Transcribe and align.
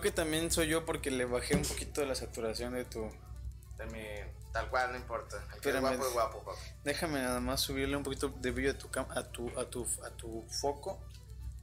Creo 0.00 0.12
que 0.12 0.16
también 0.16 0.50
soy 0.50 0.68
yo 0.68 0.86
porque 0.86 1.10
le 1.10 1.26
bajé 1.26 1.56
un 1.56 1.62
poquito 1.62 2.02
la 2.06 2.14
saturación 2.14 2.72
de 2.72 2.86
tu. 2.86 3.02
De 3.76 3.84
mi, 3.86 4.02
tal 4.50 4.70
cual, 4.70 4.92
no 4.92 4.96
importa. 4.96 5.36
El 5.54 5.60
que 5.60 5.68
es 5.70 5.78
guapo 5.80 6.06
es 6.06 6.12
guapo, 6.14 6.42
papi. 6.42 6.58
Déjame 6.84 7.20
nada 7.20 7.38
más 7.40 7.60
subirle 7.60 7.96
un 7.98 8.02
poquito 8.02 8.28
de 8.30 8.50
brillo 8.50 8.70
a 8.70 8.78
tu 8.78 8.88
cam- 8.88 9.10
a 9.14 9.30
tu 9.30 9.50
a 9.58 9.68
tu 9.68 9.86
a 10.04 10.10
tu 10.10 10.42
foco. 10.60 10.98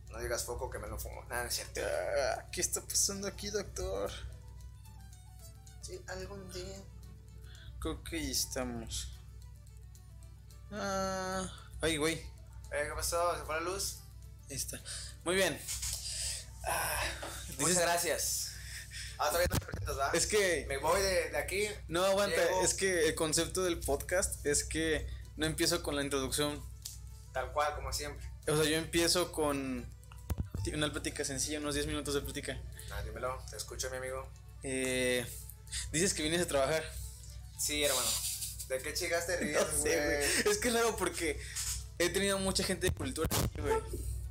No 0.09 0.19
digas 0.19 0.45
foco 0.45 0.69
que 0.69 0.77
me 0.77 0.87
lo 0.87 0.99
fumo. 0.99 1.23
Nada, 1.25 1.43
no 1.43 1.49
es 1.49 1.55
cierto. 1.55 1.81
Ah, 1.83 2.45
¿Qué 2.51 2.61
está 2.61 2.81
pasando 2.81 3.27
aquí, 3.27 3.49
doctor? 3.49 4.11
Sí, 5.81 5.99
algún 6.07 6.47
día. 6.53 6.77
Creo 7.79 8.03
que 8.03 8.17
ahí 8.17 8.31
estamos. 8.31 9.17
Ah, 10.71 11.51
ay, 11.81 11.97
güey. 11.97 12.15
Eh, 12.15 12.85
¿Qué 12.87 12.91
pasó? 12.95 13.35
¿Se 13.35 13.43
fue 13.45 13.55
la 13.55 13.61
luz? 13.61 13.99
Ahí 14.49 14.55
está. 14.55 14.79
Muy 15.23 15.35
bien. 15.35 15.59
Ah, 16.67 17.03
Muchas 17.57 17.69
dices- 17.69 17.81
gracias. 17.81 18.43
Ah, 19.19 19.27
todavía 19.29 19.47
no 19.49 19.57
te 19.57 19.65
presentas, 19.65 19.97
¿va? 19.97 20.11
es 20.13 20.27
que 20.27 20.65
Me 20.67 20.77
voy 20.77 21.01
de, 21.01 21.29
de 21.31 21.37
aquí. 21.37 21.67
no 21.87 22.03
aguanta, 22.05 22.35
Llego. 22.43 22.63
es 22.63 22.73
que 22.75 23.07
el 23.07 23.15
concepto 23.15 23.63
del 23.63 23.79
podcast 23.79 24.45
es 24.45 24.63
que 24.63 25.07
no 25.37 25.45
empiezo 25.47 25.81
con 25.81 25.95
la 25.95 26.03
introducción. 26.03 26.63
Tal 27.33 27.51
cual, 27.51 27.75
como 27.75 27.91
siempre. 27.91 28.27
O 28.47 28.55
sea, 28.55 28.65
yo 28.69 28.77
empiezo 28.77 29.31
con 29.31 29.85
una 30.73 30.91
plática 30.91 31.23
sencilla, 31.25 31.59
unos 31.59 31.73
10 31.75 31.87
minutos 31.87 32.13
de 32.13 32.21
plática. 32.21 32.61
Ah, 32.91 33.01
dímelo, 33.03 33.43
te 33.49 33.57
escucho, 33.57 33.89
mi 33.89 33.97
amigo. 33.97 34.27
Eh, 34.63 35.25
dices 35.91 36.13
que 36.13 36.21
vienes 36.23 36.41
a 36.41 36.47
trabajar. 36.47 36.83
Sí, 37.57 37.83
hermano. 37.83 38.07
¿De 38.67 38.77
qué 38.79 38.89
ríes, 39.39 39.65
sé, 39.81 40.05
güey. 40.43 40.51
Es 40.53 40.57
que 40.59 40.67
es 40.67 40.73
raro 40.73 40.95
porque 40.95 41.39
he 41.97 42.09
tenido 42.09 42.37
mucha 42.37 42.63
gente 42.63 42.87
de 42.87 42.93
cultura 42.93 43.27
aquí, 43.31 43.61
güey. 43.61 43.75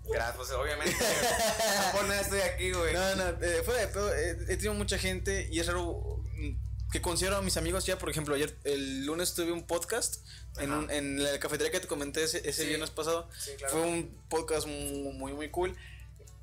Gracias, 0.08 0.36
pues 0.36 0.50
obviamente. 0.52 0.96
no 1.86 1.92
por 1.98 2.06
nada 2.08 2.20
estoy 2.20 2.40
aquí, 2.40 2.72
güey. 2.72 2.92
No, 2.94 3.14
no, 3.16 3.28
eh, 3.42 3.62
fuera 3.64 3.80
de 3.80 3.88
pedo, 3.88 4.14
eh, 4.14 4.30
he 4.48 4.56
tenido 4.56 4.74
mucha 4.74 4.98
gente 4.98 5.48
y 5.50 5.58
es 5.60 5.66
raro 5.66 6.22
mm, 6.34 6.90
que 6.92 7.02
considero 7.02 7.36
a 7.36 7.42
mis 7.42 7.56
amigos 7.56 7.84
ya, 7.86 7.98
por 7.98 8.08
ejemplo, 8.10 8.34
ayer, 8.34 8.56
el 8.64 9.04
lunes 9.04 9.34
tuve 9.34 9.52
un 9.52 9.66
podcast 9.66 10.24
en, 10.58 10.72
un- 10.72 10.90
en 10.90 11.22
la 11.22 11.38
cafetería 11.40 11.72
que 11.72 11.80
te 11.80 11.88
comenté 11.88 12.22
ese, 12.24 12.38
ese 12.48 12.62
Sí. 12.62 12.68
viernes 12.68 12.90
pasado. 12.90 13.28
Sí, 13.38 13.50
claro. 13.58 13.72
Fue 13.72 13.82
un 13.82 14.22
podcast 14.28 14.66
muy, 14.66 15.12
muy, 15.12 15.32
muy 15.32 15.50
cool, 15.50 15.76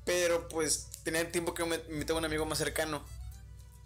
pero 0.04 0.46
pues 0.48 0.88
tenía 1.02 1.30
tiempo 1.32 1.54
que 1.54 1.64
me 1.64 1.76
invitaba 1.88 2.18
un 2.18 2.24
amigo 2.26 2.44
más 2.46 2.58
cercano. 2.58 3.04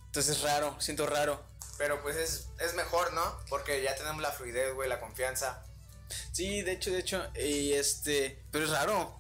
Entonces 0.07 0.37
es 0.37 0.43
raro, 0.43 0.77
siento 0.81 1.07
raro. 1.07 1.43
Pero 1.79 2.03
pues 2.03 2.17
es, 2.17 2.49
es 2.61 2.75
mejor, 2.75 3.13
¿no? 3.13 3.23
Porque 3.49 3.81
ya 3.83 3.95
tenemos 3.95 4.21
la 4.21 4.33
fluidez, 4.33 4.75
güey, 4.75 4.89
la 4.89 4.99
confianza. 4.99 5.63
Sí, 6.33 6.63
de 6.63 6.73
hecho, 6.73 6.91
de 6.91 6.99
hecho, 6.99 7.25
y 7.41 7.73
este, 7.75 8.43
pero 8.51 8.65
es 8.65 8.71
raro, 8.71 9.18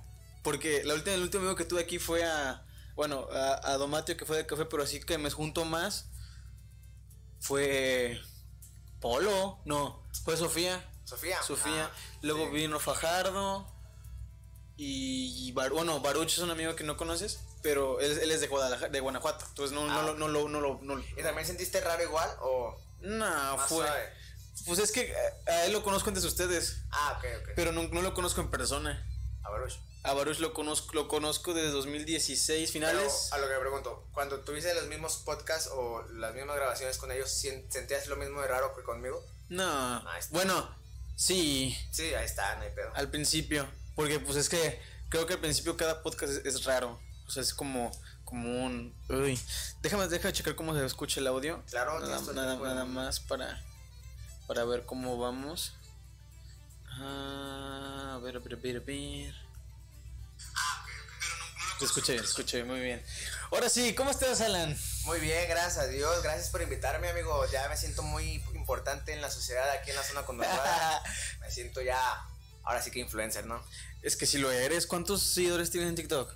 porque 0.48 0.82
la 0.84 0.94
última, 0.94 1.14
el 1.14 1.20
último 1.22 1.42
amigo 1.42 1.56
que 1.56 1.66
tuve 1.66 1.82
aquí 1.82 1.98
fue 1.98 2.24
a, 2.24 2.64
bueno, 2.94 3.28
a, 3.30 3.72
a 3.72 3.76
Domatio 3.76 4.16
que 4.16 4.24
fue 4.24 4.38
de 4.38 4.46
café, 4.46 4.64
pero 4.64 4.82
así 4.82 4.98
que 4.98 5.18
me 5.18 5.30
junto 5.30 5.66
más, 5.66 6.06
fue 7.38 8.18
Polo, 8.98 9.58
no, 9.66 10.02
fue 10.24 10.38
Sofía, 10.38 10.82
Sofía. 11.04 11.42
Sofía, 11.42 11.90
Ah, 11.92 11.96
luego 12.22 12.46
sí. 12.46 12.52
vino 12.52 12.80
Fajardo, 12.80 13.70
y, 14.80 15.52
Bar- 15.52 15.72
bueno, 15.72 16.00
Baruch 16.00 16.28
es 16.32 16.38
un 16.38 16.50
amigo 16.50 16.74
que 16.76 16.84
no 16.84 16.96
conoces, 16.96 17.40
pero 17.62 18.00
él, 18.00 18.18
él 18.22 18.30
es 18.30 18.40
de 18.40 18.46
Guadalajara, 18.46 18.88
de 18.90 19.00
Guanajuato, 19.00 19.44
entonces 19.48 19.74
no, 19.74 19.86
no, 19.86 19.92
Ah. 20.00 20.02
no, 20.02 20.28
lo, 20.28 20.48
no, 20.48 20.60
lo, 20.60 20.78
no, 20.80 20.96
lo- 20.96 21.04
¿Y 21.16 21.22
también 21.22 21.46
sentiste 21.46 21.80
raro 21.82 22.02
igual 22.02 22.30
o 22.40 22.74
no, 23.00 23.58
fue, 23.68 23.84
suave? 23.86 24.12
pues 24.64 24.78
es 24.78 24.92
que 24.92 25.12
a- 25.46 25.50
a 25.52 25.64
él 25.66 25.72
lo 25.72 25.82
conozco 25.82 26.08
antes 26.08 26.22
de 26.22 26.28
ustedes, 26.30 26.78
Ah, 26.90 27.16
ok, 27.18 27.24
ok. 27.42 27.48
pero 27.54 27.72
no, 27.72 27.82
no 27.88 28.00
lo 28.00 28.14
conozco 28.14 28.40
en 28.40 28.50
persona. 28.50 29.04
A 29.48 29.50
Baruch. 29.50 29.72
A 30.04 30.12
Baruch 30.14 30.38
lo 30.38 30.52
conozco, 30.54 30.94
lo 30.94 31.08
conozco 31.08 31.54
desde 31.54 31.70
2016 31.70 32.70
Pero 32.70 32.72
finales. 32.72 33.28
a 33.32 33.38
lo 33.38 33.48
que 33.48 33.54
me 33.54 33.60
pregunto, 33.60 34.06
cuando 34.12 34.40
tuviste 34.40 34.72
los 34.74 34.86
mismos 34.86 35.16
podcasts 35.24 35.70
o 35.72 36.02
las 36.12 36.34
mismas 36.34 36.56
grabaciones 36.56 36.98
con 36.98 37.10
ellos, 37.10 37.30
¿sien- 37.30 37.68
¿sentías 37.70 38.06
lo 38.06 38.16
mismo 38.16 38.40
de 38.40 38.48
raro 38.48 38.74
que 38.76 38.82
conmigo? 38.82 39.24
No. 39.48 39.96
Ahí 40.08 40.20
está. 40.20 40.32
Bueno, 40.36 40.76
sí, 41.16 41.76
Sí, 41.90 42.14
ahí 42.14 42.24
está, 42.24 42.56
no 42.56 42.62
hay 42.62 42.70
pedo. 42.70 42.90
al 42.94 43.10
principio. 43.10 43.66
Porque 43.96 44.20
pues 44.20 44.36
es 44.36 44.48
que 44.48 44.80
creo 45.08 45.26
que 45.26 45.34
al 45.34 45.40
principio 45.40 45.76
cada 45.76 46.02
podcast 46.02 46.32
es, 46.34 46.44
es 46.54 46.64
raro. 46.64 47.00
O 47.26 47.30
sea, 47.30 47.42
es 47.42 47.52
como, 47.52 47.90
como 48.24 48.64
un... 48.64 48.94
Uy. 49.08 49.38
Déjame, 49.82 50.06
déjame 50.08 50.32
checar 50.32 50.54
cómo 50.54 50.74
se 50.74 50.84
escucha 50.86 51.20
el 51.20 51.26
audio. 51.26 51.62
Claro, 51.70 51.98
Nada, 52.00 52.20
nada, 52.56 52.84
más 52.84 53.18
para, 53.20 53.62
para 54.46 54.64
ver 54.64 54.84
cómo 54.86 55.18
vamos. 55.18 55.74
Ah, 57.00 58.14
a 58.14 58.18
ver, 58.18 58.36
a 58.36 58.40
ver, 58.40 58.54
a 58.54 58.56
ver, 58.56 58.76
a 58.76 58.80
ver. 58.80 59.48
Te 61.78 61.84
escuché 61.84 62.16
te 62.16 62.24
escuché 62.24 62.64
muy 62.64 62.80
bien. 62.80 63.00
Ahora 63.52 63.68
sí, 63.68 63.94
¿cómo 63.94 64.10
estás, 64.10 64.40
Alan? 64.40 64.76
Muy 65.04 65.20
bien, 65.20 65.48
gracias 65.48 65.78
a 65.78 65.86
Dios. 65.86 66.22
Gracias 66.24 66.50
por 66.50 66.60
invitarme, 66.60 67.08
amigo. 67.08 67.46
Ya 67.52 67.68
me 67.68 67.76
siento 67.76 68.02
muy 68.02 68.42
importante 68.54 69.12
en 69.12 69.20
la 69.20 69.30
sociedad 69.30 69.70
aquí 69.70 69.90
en 69.90 69.96
la 69.96 70.02
zona 70.02 70.22
conurbada. 70.24 71.02
me 71.40 71.50
siento 71.52 71.80
ya, 71.80 72.26
ahora 72.64 72.82
sí 72.82 72.90
que 72.90 72.98
influencer, 72.98 73.46
¿no? 73.46 73.62
Es 74.02 74.16
que 74.16 74.26
si 74.26 74.38
lo 74.38 74.50
eres, 74.50 74.88
¿cuántos 74.88 75.22
seguidores 75.22 75.70
tienes 75.70 75.88
en 75.90 75.94
TikTok? 75.94 76.34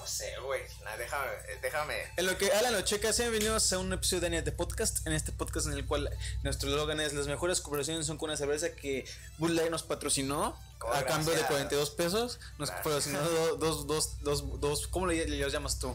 No 0.00 0.06
sé, 0.06 0.32
güey. 0.44 0.62
Nah, 0.82 0.96
Déjame, 0.96 1.30
déjame. 1.60 1.94
En 2.16 2.24
lo 2.26 2.36
que 2.38 2.50
Alan 2.52 2.72
lo 2.72 2.80
checa, 2.82 3.12
sean 3.12 3.30
bienvenidos 3.30 3.70
a 3.74 3.78
un 3.78 3.92
episodio 3.92 4.30
de 4.30 4.40
de 4.42 4.52
Podcast. 4.52 5.06
En 5.06 5.12
este 5.12 5.30
podcast 5.30 5.66
en 5.66 5.74
el 5.74 5.86
cual 5.86 6.08
nuestro 6.42 6.70
eslogan 6.70 7.00
es: 7.00 7.12
Las 7.12 7.26
mejores 7.26 7.60
conversaciones 7.60 8.06
son 8.06 8.16
con 8.16 8.30
una 8.30 8.36
cerveza 8.38 8.74
que 8.74 9.04
Bud 9.38 9.50
Light 9.50 9.70
nos 9.70 9.82
patrocinó 9.82 10.56
Oh, 10.82 10.92
a 10.94 11.04
cambio 11.04 11.32
de 11.32 11.40
gracias. 11.40 11.48
42 11.48 11.90
pesos. 11.90 12.38
Nos 12.58 12.70
Gracias. 12.70 12.76
patrocinó 12.84 13.20
do- 13.20 13.56
dos, 13.56 13.86
dos, 13.86 14.22
dos, 14.22 14.60
dos, 14.60 14.86
¿cómo 14.88 15.06
le, 15.06 15.26
le 15.28 15.50
llamas 15.50 15.78
tú? 15.78 15.94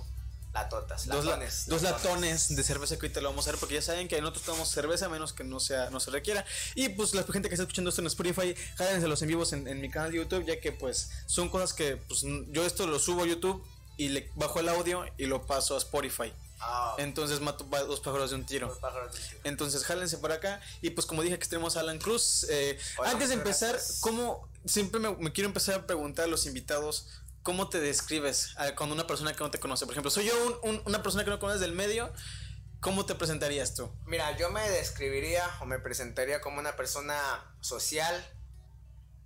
Latotas, 0.54 1.08
Dos, 1.08 1.26
la- 1.26 1.32
latones. 1.32 1.66
dos 1.68 1.82
latones 1.82 2.56
de 2.56 2.64
cerveza 2.64 2.96
que 2.98 3.08
ahorita 3.08 3.20
lo 3.20 3.30
vamos 3.30 3.46
a 3.48 3.52
ver 3.52 3.60
porque 3.60 3.74
ya 3.76 3.82
saben 3.82 4.08
que 4.08 4.22
nosotros 4.22 4.46
tomamos 4.46 4.70
cerveza 4.70 5.08
a 5.08 5.10
menos 5.10 5.34
que 5.34 5.44
no 5.44 5.60
sea 5.60 5.90
no 5.90 6.00
se 6.00 6.12
requiera 6.12 6.46
y 6.76 6.88
pues 6.90 7.14
la 7.14 7.24
gente 7.24 7.50
que 7.50 7.56
está 7.56 7.64
escuchando 7.64 7.90
esto 7.90 8.00
en 8.00 8.08
Spotify 8.08 8.56
jádense 8.78 9.06
los 9.10 9.22
en 9.22 9.28
vivos 9.28 9.52
en, 9.52 9.68
en 9.68 9.82
mi 9.82 9.90
canal 9.92 10.14
de 10.14 10.20
YouTube 10.20 10.46
ya 10.46 10.58
que 10.62 10.72
pues 10.72 11.10
son 11.26 11.50
cosas 11.50 11.74
que 11.74 11.98
pues 11.98 12.22
yo 12.52 12.66
esto 12.66 12.88
lo 12.88 13.00
subo 13.00 13.24
a 13.24 13.28
YouTube 13.28 13.62
y 13.98 14.10
le 14.10 14.30
bajo 14.36 14.60
el 14.60 14.70
audio 14.70 15.06
y 15.18 15.26
lo 15.26 15.46
paso 15.46 15.76
a 15.76 15.78
Spotify. 15.78 16.34
Ah, 16.60 16.96
entonces 17.00 17.42
mato 17.42 17.66
dos 17.66 18.00
pájaros 18.00 18.30
de 18.30 18.38
un 18.38 18.46
tiro. 18.46 18.76
Entonces 19.44 19.84
jálense 19.84 20.18
para 20.20 20.36
acá. 20.36 20.62
Y 20.82 20.92
pues 20.92 21.06
como 21.06 21.22
dije 21.22 21.38
que 21.38 21.48
tenemos 21.48 21.76
a 21.76 21.82
Alan 21.82 22.00
Cruz 22.00 22.46
eh, 22.50 22.80
Hola, 22.98 23.12
antes 23.12 23.28
de 23.30 23.36
empezar 23.36 23.72
gracias. 23.74 24.00
cómo 24.00 24.48
siempre 24.66 25.00
me, 25.00 25.12
me 25.18 25.32
quiero 25.34 25.48
empezar 25.50 25.76
a 25.76 25.86
preguntar 25.86 26.26
a 26.26 26.28
los 26.28 26.46
invitados 26.46 27.08
cómo 27.44 27.70
te 27.70 27.80
describes 27.80 28.56
a- 28.58 28.74
cuando 28.74 28.96
una 28.96 29.06
persona 29.06 29.34
que 29.36 29.44
no 29.44 29.52
te 29.52 29.60
conoce 29.60 29.86
por 29.86 29.94
ejemplo 29.94 30.10
soy 30.10 30.26
yo 30.26 30.34
un- 30.64 30.76
un- 30.76 30.82
una 30.86 31.04
persona 31.04 31.24
que 31.24 31.30
no 31.30 31.38
conoces 31.40 31.62
del 31.62 31.74
medio 31.74 32.12
cómo 32.80 33.06
te 33.06 33.14
presentarías 33.14 33.76
tú 33.76 33.92
Mira, 34.08 34.36
yo 34.38 34.50
me 34.50 34.68
describiría 34.72 35.48
o 35.62 35.66
me 35.66 35.78
presentaría 35.78 36.42
como 36.42 36.60
una 36.60 36.76
persona 36.76 37.20
social, 37.62 38.26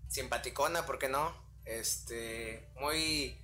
simpaticona, 0.10 0.86
¿por 0.86 1.00
qué 1.00 1.08
no? 1.10 1.34
Este, 1.66 2.68
muy, 2.80 3.40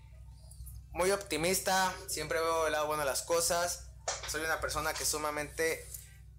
muy 0.95 1.11
optimista, 1.11 1.93
siempre 2.07 2.39
veo 2.39 2.65
el 2.67 2.71
lado 2.71 2.87
bueno 2.87 3.01
de 3.03 3.09
las 3.09 3.21
cosas. 3.21 3.83
Soy 4.29 4.41
una 4.41 4.59
persona 4.61 4.93
que 4.93 5.03
sumamente, 5.05 5.85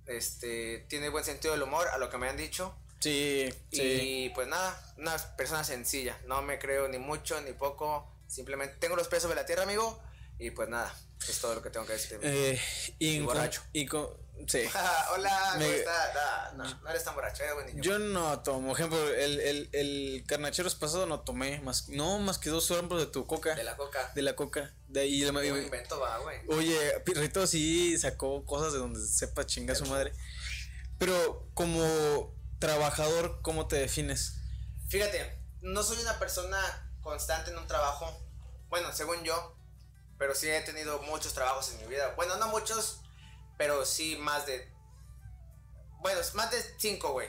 este, 0.07 0.87
tiene 0.89 1.11
buen 1.11 1.25
sentido 1.25 1.53
del 1.53 1.63
humor, 1.63 1.87
a 1.89 1.99
lo 1.99 2.09
que 2.11 2.17
me 2.19 2.29
han 2.29 2.37
dicho. 2.39 2.75
sí 3.01 3.53
Y 3.71 4.31
pues 4.31 4.49
nada, 4.49 4.95
una 4.97 5.15
persona 5.37 5.63
sencilla, 5.63 6.19
no 6.27 6.41
me 6.43 6.59
creo 6.59 6.89
ni 6.89 6.99
mucho 6.99 7.39
ni 7.43 7.53
poco, 7.53 8.11
simplemente 8.29 8.77
tengo 8.79 8.97
los 8.97 9.09
pies 9.09 9.23
sobre 9.23 9.35
la 9.37 9.45
tierra, 9.45 9.65
amigo, 9.65 10.01
y 10.39 10.51
pues 10.51 10.69
nada, 10.71 10.93
es 11.29 11.39
todo 11.39 11.55
lo 11.55 11.63
que 11.63 11.69
tengo 11.71 11.85
que 11.87 11.93
decir. 11.93 12.19
Eh, 12.23 12.59
y, 12.99 13.09
Y 13.11 13.17
con- 13.19 13.27
borracho. 13.27 13.63
y 13.75 13.85
con- 13.87 14.09
sí 14.47 14.63
Hola, 15.15 15.41
¿cómo 15.53 15.59
Me-? 15.67 15.85
Ah, 15.89 16.53
No, 16.57 16.65
no 16.65 16.91
eres 16.91 17.05
tan 17.05 17.15
borracho, 17.15 17.43
buen 17.55 17.67
niño. 17.67 17.83
yo 17.83 17.99
no 17.99 18.41
tomo 18.43 18.69
por 18.69 18.79
ejemplo 18.79 19.09
el, 19.15 19.41
el, 19.41 19.69
el 19.73 20.25
carnacheros 20.27 20.75
pasado 20.75 21.07
no 21.07 21.21
tomé 21.21 21.61
más 21.61 21.89
no 21.89 22.19
más 22.19 22.39
que 22.39 22.51
dos 22.51 22.67
sombros 22.67 23.01
de 23.01 23.07
tu 23.07 23.27
coca 23.27 23.55
De 23.55 23.65
la 23.65 23.77
coca. 23.77 24.13
de 24.15 24.23
la 24.23 24.37
coca 24.37 24.75
de 24.89 25.01
ahí 25.01 25.21
Qué 25.21 25.31
buen 25.33 25.65
invento 25.65 25.99
va, 26.01 26.19
güey. 26.19 26.39
Oye, 26.49 27.01
Pirrito 27.05 27.47
sí 27.47 27.99
sacó 27.99 28.45
cosas 28.45 28.73
de 28.73 28.79
donde 28.79 29.05
sepa 29.07 29.45
chinga 29.45 29.75
su 29.75 29.85
madre. 29.87 30.13
Pero 30.99 31.51
como 31.55 32.35
trabajador, 32.59 33.41
¿cómo 33.43 33.67
te 33.67 33.77
defines? 33.77 34.37
Fíjate, 34.89 35.39
no 35.61 35.83
soy 35.83 35.99
una 36.01 36.19
persona 36.19 36.59
constante 37.03 37.51
en 37.51 37.59
un 37.59 37.67
trabajo. 37.67 38.09
Bueno, 38.69 38.93
según 38.93 39.23
yo. 39.25 39.57
Pero 40.19 40.35
sí 40.35 40.49
he 40.49 40.61
tenido 40.63 41.03
muchos 41.03 41.35
trabajos 41.35 41.71
en 41.73 41.79
mi 41.83 41.89
vida. 41.89 42.15
Bueno, 42.17 42.37
no 42.37 42.49
muchos, 42.49 43.01
pero 43.57 43.85
sí 43.85 44.17
más 44.17 44.47
de. 44.47 44.73
Bueno, 46.01 46.21
más 46.35 46.51
de 46.51 46.63
cinco, 46.79 47.13
güey. 47.13 47.29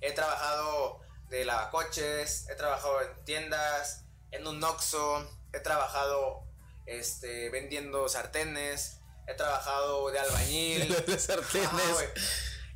He 0.00 0.12
trabajado 0.12 1.00
de 1.28 1.44
lavacoches, 1.44 2.48
he 2.48 2.54
trabajado 2.54 3.00
en 3.02 3.24
tiendas, 3.24 4.04
en 4.30 4.46
un 4.46 4.62
Oxxo, 4.62 5.26
he 5.52 5.60
trabajado 5.60 6.44
este, 6.86 7.48
vendiendo 7.50 8.08
sartenes, 8.08 9.00
he 9.26 9.34
trabajado 9.34 10.10
de 10.10 10.18
albañil. 10.18 10.94
Sartenes. 11.18 12.12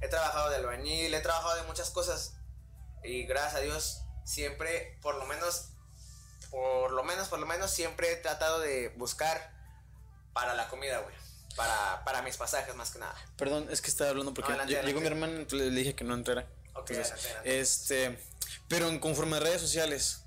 He 0.00 0.08
trabajado 0.08 0.50
de 0.50 0.56
albañil, 0.56 1.12
he 1.12 1.20
trabajado 1.20 1.56
de 1.56 1.62
muchas 1.64 1.90
cosas. 1.90 2.36
Y 3.02 3.24
gracias 3.26 3.56
a 3.56 3.60
Dios, 3.60 4.02
siempre, 4.24 4.98
por 5.02 5.16
lo 5.16 5.26
menos, 5.26 5.70
por 6.50 6.92
lo 6.92 7.02
menos, 7.04 7.28
por 7.28 7.38
lo 7.38 7.46
menos, 7.46 7.70
siempre 7.70 8.12
he 8.12 8.16
tratado 8.16 8.60
de 8.60 8.90
buscar 8.96 9.52
para 10.32 10.54
la 10.54 10.68
comida, 10.68 11.00
güey. 11.00 11.14
Para, 11.58 12.02
para 12.04 12.22
mis 12.22 12.36
pasajes, 12.38 12.74
más 12.74 12.90
que 12.92 12.98
nada. 13.00 13.14
Perdón, 13.36 13.66
es 13.70 13.82
que 13.82 13.90
estaba 13.90 14.08
hablando 14.10 14.32
porque 14.32 14.52
Adelante, 14.52 14.80
ll- 14.80 14.84
llegó 14.86 15.00
mi 15.02 15.06
hermana, 15.08 15.32
entonces 15.34 15.70
le 15.72 15.78
dije 15.78 15.94
que 15.94 16.04
no 16.04 16.14
entrara. 16.14 16.46
Ok, 16.74 16.90
Entonces, 16.92 17.12
adelante, 17.12 17.60
este, 17.60 18.18
pero 18.68 18.88
en 18.88 18.98
conforme 19.00 19.36
a 19.36 19.40
redes 19.40 19.60
sociales. 19.60 20.22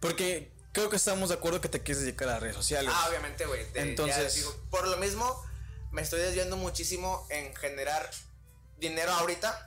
Porque 0.00 0.50
creo 0.72 0.88
que 0.88 0.96
estamos 0.96 1.28
de 1.28 1.34
acuerdo 1.34 1.60
que 1.60 1.68
te 1.68 1.82
quieres 1.82 2.02
dedicar 2.02 2.28
a 2.28 2.32
las 2.32 2.40
redes 2.42 2.56
sociales. 2.56 2.92
Ah, 2.94 3.06
obviamente, 3.08 3.44
güey. 3.46 3.66
Entonces- 3.74 4.34
digo, 4.36 4.54
por 4.70 4.86
lo 4.88 4.96
mismo, 4.96 5.44
me 5.90 6.02
estoy 6.02 6.20
desviando 6.20 6.56
muchísimo 6.56 7.26
en 7.30 7.54
generar 7.56 8.08
dinero 8.78 9.12
ahorita. 9.12 9.66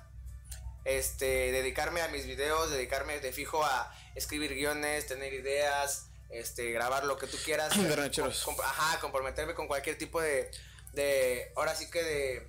Este, 0.86 1.26
dedicarme 1.52 2.02
a 2.02 2.08
mis 2.10 2.26
videos, 2.26 2.72
dedicarme 2.72 3.20
de 3.20 3.32
fijo 3.32 3.64
a 3.64 3.94
escribir 4.16 4.54
guiones, 4.54 5.06
tener 5.08 5.34
ideas, 5.34 6.08
este, 6.34 6.72
grabar 6.72 7.06
lo 7.06 7.18
que 7.18 7.28
tú 7.28 7.38
quieras. 7.44 7.74
Com- 8.44 8.60
ajá, 8.62 9.00
comprometerme 9.00 9.54
con 9.54 9.68
cualquier 9.68 9.98
tipo 9.98 10.22
de, 10.22 10.50
de, 10.94 11.52
ahora 11.56 11.76
sí 11.76 11.90
que 11.90 12.04
de, 12.04 12.48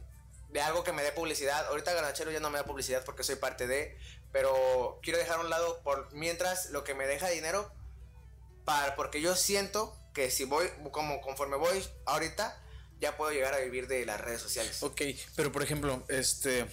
de 0.50 0.60
algo 0.60 0.84
que 0.84 0.92
me 0.92 1.02
dé 1.02 1.12
publicidad. 1.12 1.66
Ahorita 1.66 1.92
Garnachero 1.92 2.30
ya 2.30 2.40
no 2.40 2.50
me 2.50 2.58
da 2.58 2.64
publicidad 2.64 3.04
porque 3.04 3.22
soy 3.24 3.36
parte 3.36 3.66
de, 3.66 3.96
pero 4.32 4.98
quiero 5.02 5.18
dejar 5.18 5.38
a 5.38 5.40
un 5.40 5.50
lado 5.50 5.82
por 5.82 6.12
mientras 6.12 6.70
lo 6.70 6.84
que 6.84 6.94
me 6.94 7.06
deja 7.06 7.28
dinero 7.28 7.72
para, 8.64 8.96
porque 8.96 9.20
yo 9.20 9.36
siento 9.36 9.96
que 10.14 10.30
si 10.30 10.44
voy, 10.44 10.68
como 10.90 11.20
conforme 11.20 11.56
voy 11.56 11.84
ahorita, 12.06 12.60
ya 13.00 13.16
puedo 13.16 13.32
llegar 13.32 13.52
a 13.54 13.58
vivir 13.58 13.88
de 13.88 14.06
las 14.06 14.20
redes 14.20 14.40
sociales. 14.40 14.82
Ok, 14.82 15.02
pero 15.36 15.52
por 15.52 15.62
ejemplo, 15.62 16.04
este. 16.08 16.66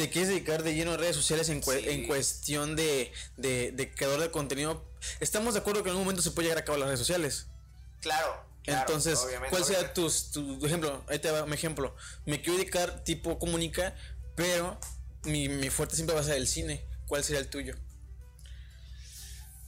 ¿Te 0.00 0.08
quieres 0.08 0.30
dedicar 0.30 0.62
de 0.62 0.74
lleno 0.74 0.92
a 0.92 0.96
redes 0.96 1.14
sociales 1.14 1.50
en, 1.50 1.60
cue- 1.60 1.80
Sí. 1.82 1.88
en 1.90 2.06
cuestión 2.06 2.74
de, 2.74 3.12
de, 3.36 3.70
de 3.72 3.94
creador 3.94 4.18
de 4.20 4.30
contenido? 4.30 4.82
Estamos 5.20 5.52
de 5.52 5.60
acuerdo 5.60 5.82
que 5.82 5.90
en 5.90 5.92
algún 5.92 6.04
momento 6.04 6.22
se 6.22 6.30
puede 6.30 6.48
llegar 6.48 6.62
a 6.62 6.64
cabo 6.64 6.78
las 6.78 6.86
redes 6.86 7.00
sociales. 7.00 7.48
Claro. 8.00 8.42
claro, 8.64 8.80
Entonces, 8.80 9.18
¿cuál 9.50 9.92
tus, 9.92 10.30
tu 10.30 10.64
ejemplo? 10.64 11.04
Ahí 11.06 11.18
te 11.18 11.30
va 11.30 11.44
mi 11.44 11.52
ejemplo. 11.54 11.94
Me 12.24 12.40
quiero 12.40 12.56
dedicar 12.58 13.04
tipo 13.04 13.38
comunica, 13.38 13.94
pero 14.36 14.80
mi, 15.24 15.50
mi 15.50 15.68
fuerte 15.68 15.96
siempre 15.96 16.14
va 16.14 16.22
a 16.22 16.24
ser 16.24 16.36
el 16.36 16.48
cine. 16.48 16.82
¿Cuál 17.06 17.22
sería 17.22 17.40
el 17.40 17.50
tuyo? 17.50 17.74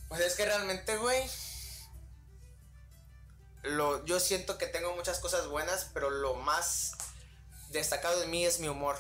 Pues 0.08 0.22
es 0.22 0.34
que 0.34 0.46
realmente, 0.46 0.96
güey. 0.96 1.22
Lo, 3.64 4.02
yo 4.06 4.18
siento 4.18 4.56
que 4.56 4.66
tengo 4.66 4.96
muchas 4.96 5.18
cosas 5.18 5.46
buenas, 5.48 5.90
pero 5.92 6.08
lo 6.08 6.34
más 6.36 6.92
destacado 7.70 8.18
de 8.18 8.26
mí 8.28 8.46
es 8.46 8.60
mi 8.60 8.68
humor. 8.68 8.96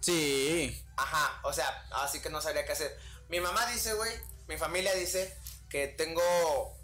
Sí. 0.00 0.84
Ajá, 0.96 1.40
o 1.44 1.52
sea, 1.52 1.86
así 1.92 2.20
que 2.20 2.30
no 2.30 2.40
sabría 2.40 2.64
qué 2.64 2.72
hacer. 2.72 2.98
Mi 3.28 3.40
mamá 3.40 3.66
dice, 3.66 3.94
güey, 3.94 4.12
mi 4.48 4.56
familia 4.56 4.94
dice 4.94 5.36
que 5.68 5.88
tengo 5.88 6.76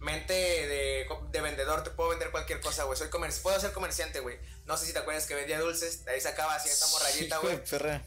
mente 0.00 0.32
de, 0.34 1.06
de 1.30 1.40
vendedor, 1.40 1.84
te 1.84 1.90
puedo 1.90 2.10
vender 2.10 2.30
cualquier 2.30 2.60
cosa, 2.60 2.84
güey. 2.84 2.98
Soy 2.98 3.08
puedo 3.08 3.60
ser 3.60 3.72
comerciante, 3.72 4.20
güey. 4.20 4.38
No 4.64 4.76
sé 4.76 4.86
si 4.86 4.92
te 4.92 4.98
acuerdas 4.98 5.26
que 5.26 5.34
vendía 5.34 5.60
dulces, 5.60 6.04
de 6.04 6.12
ahí 6.12 6.20
sacaba 6.20 6.54
así 6.56 6.68
esta 6.68 6.86
morrayita, 6.88 7.38
güey. 7.38 7.62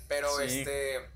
Pero 0.08 0.38
Sí. 0.40 0.60
este. 0.60 1.10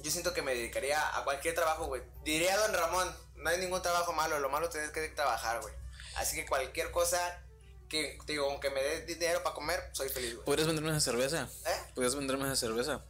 Yo 0.00 0.10
siento 0.10 0.32
que 0.32 0.42
me 0.42 0.54
dedicaría 0.54 1.16
a 1.16 1.24
cualquier 1.24 1.54
trabajo, 1.54 1.86
güey. 1.86 2.02
Diría 2.24 2.56
Don 2.56 2.72
Ramón: 2.72 3.16
no 3.36 3.50
hay 3.50 3.58
ningún 3.58 3.82
trabajo 3.82 4.12
malo, 4.12 4.38
lo 4.40 4.48
malo 4.48 4.68
tienes 4.68 4.90
que 4.90 5.08
trabajar, 5.08 5.60
güey. 5.60 5.74
Así 6.16 6.36
que 6.36 6.46
cualquier 6.46 6.90
cosa 6.90 7.42
que, 7.88 8.18
digo, 8.26 8.50
aunque 8.50 8.70
me 8.70 8.82
dé 8.82 9.02
dinero 9.06 9.42
para 9.42 9.54
comer, 9.54 9.90
soy 9.92 10.08
feliz, 10.08 10.34
güey. 10.34 10.44
¿Podrías 10.44 10.66
venderme 10.66 10.90
esa 10.90 11.00
cerveza? 11.00 11.48
¿Eh? 11.66 11.92
¿Podrías 11.94 12.14
venderme 12.14 12.46
esa 12.46 12.56
cerveza? 12.56 13.04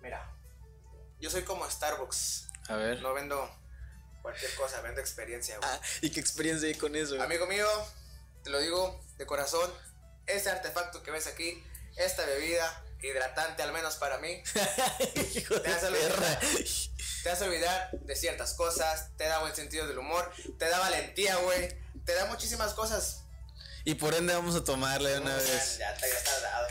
Mira, 0.00 0.30
yo 1.20 1.30
soy 1.30 1.42
como 1.42 1.68
Starbucks. 1.68 2.48
A 2.68 2.76
ver. 2.76 3.00
No 3.02 3.14
vendo 3.14 3.50
cualquier 4.22 4.54
cosa, 4.54 4.80
vendo 4.82 5.00
experiencia, 5.00 5.56
güey. 5.58 5.70
Ah, 5.70 5.80
¿Y 6.02 6.10
qué 6.10 6.20
experiencia 6.20 6.68
hay 6.68 6.74
con 6.74 6.94
eso? 6.94 7.20
Amigo 7.22 7.46
mío, 7.46 7.66
te 8.44 8.50
lo 8.50 8.60
digo 8.60 9.00
de 9.16 9.26
corazón: 9.26 9.70
este 10.26 10.50
artefacto 10.50 11.02
que 11.02 11.10
ves 11.10 11.26
aquí, 11.26 11.62
esta 11.96 12.24
bebida 12.26 12.84
hidratante, 13.00 13.62
al 13.62 13.72
menos 13.72 13.96
para 13.96 14.18
mí, 14.18 14.42
Hijo 15.34 15.60
Te 15.60 15.70
hace 15.70 15.88
perra. 15.90 16.40
te 17.22 17.30
hace 17.30 17.44
olvidar 17.44 17.90
de 17.92 18.16
ciertas 18.16 18.54
cosas, 18.54 19.10
te 19.16 19.24
da 19.24 19.38
buen 19.38 19.54
sentido 19.54 19.86
del 19.86 19.98
humor, 19.98 20.30
te 20.58 20.68
da 20.68 20.78
valentía, 20.80 21.36
güey, 21.36 21.68
te 22.04 22.14
da 22.14 22.26
muchísimas 22.26 22.74
cosas. 22.74 23.24
Y 23.88 23.94
por 23.94 24.12
ende 24.12 24.34
vamos 24.34 24.54
a 24.54 24.62
tomarle 24.62 25.08
de 25.12 25.20
una 25.20 25.34
vez. 25.34 25.78
Ya, 25.78 25.96
ya 25.98 26.06
está 26.06 26.40
dado. 26.40 26.68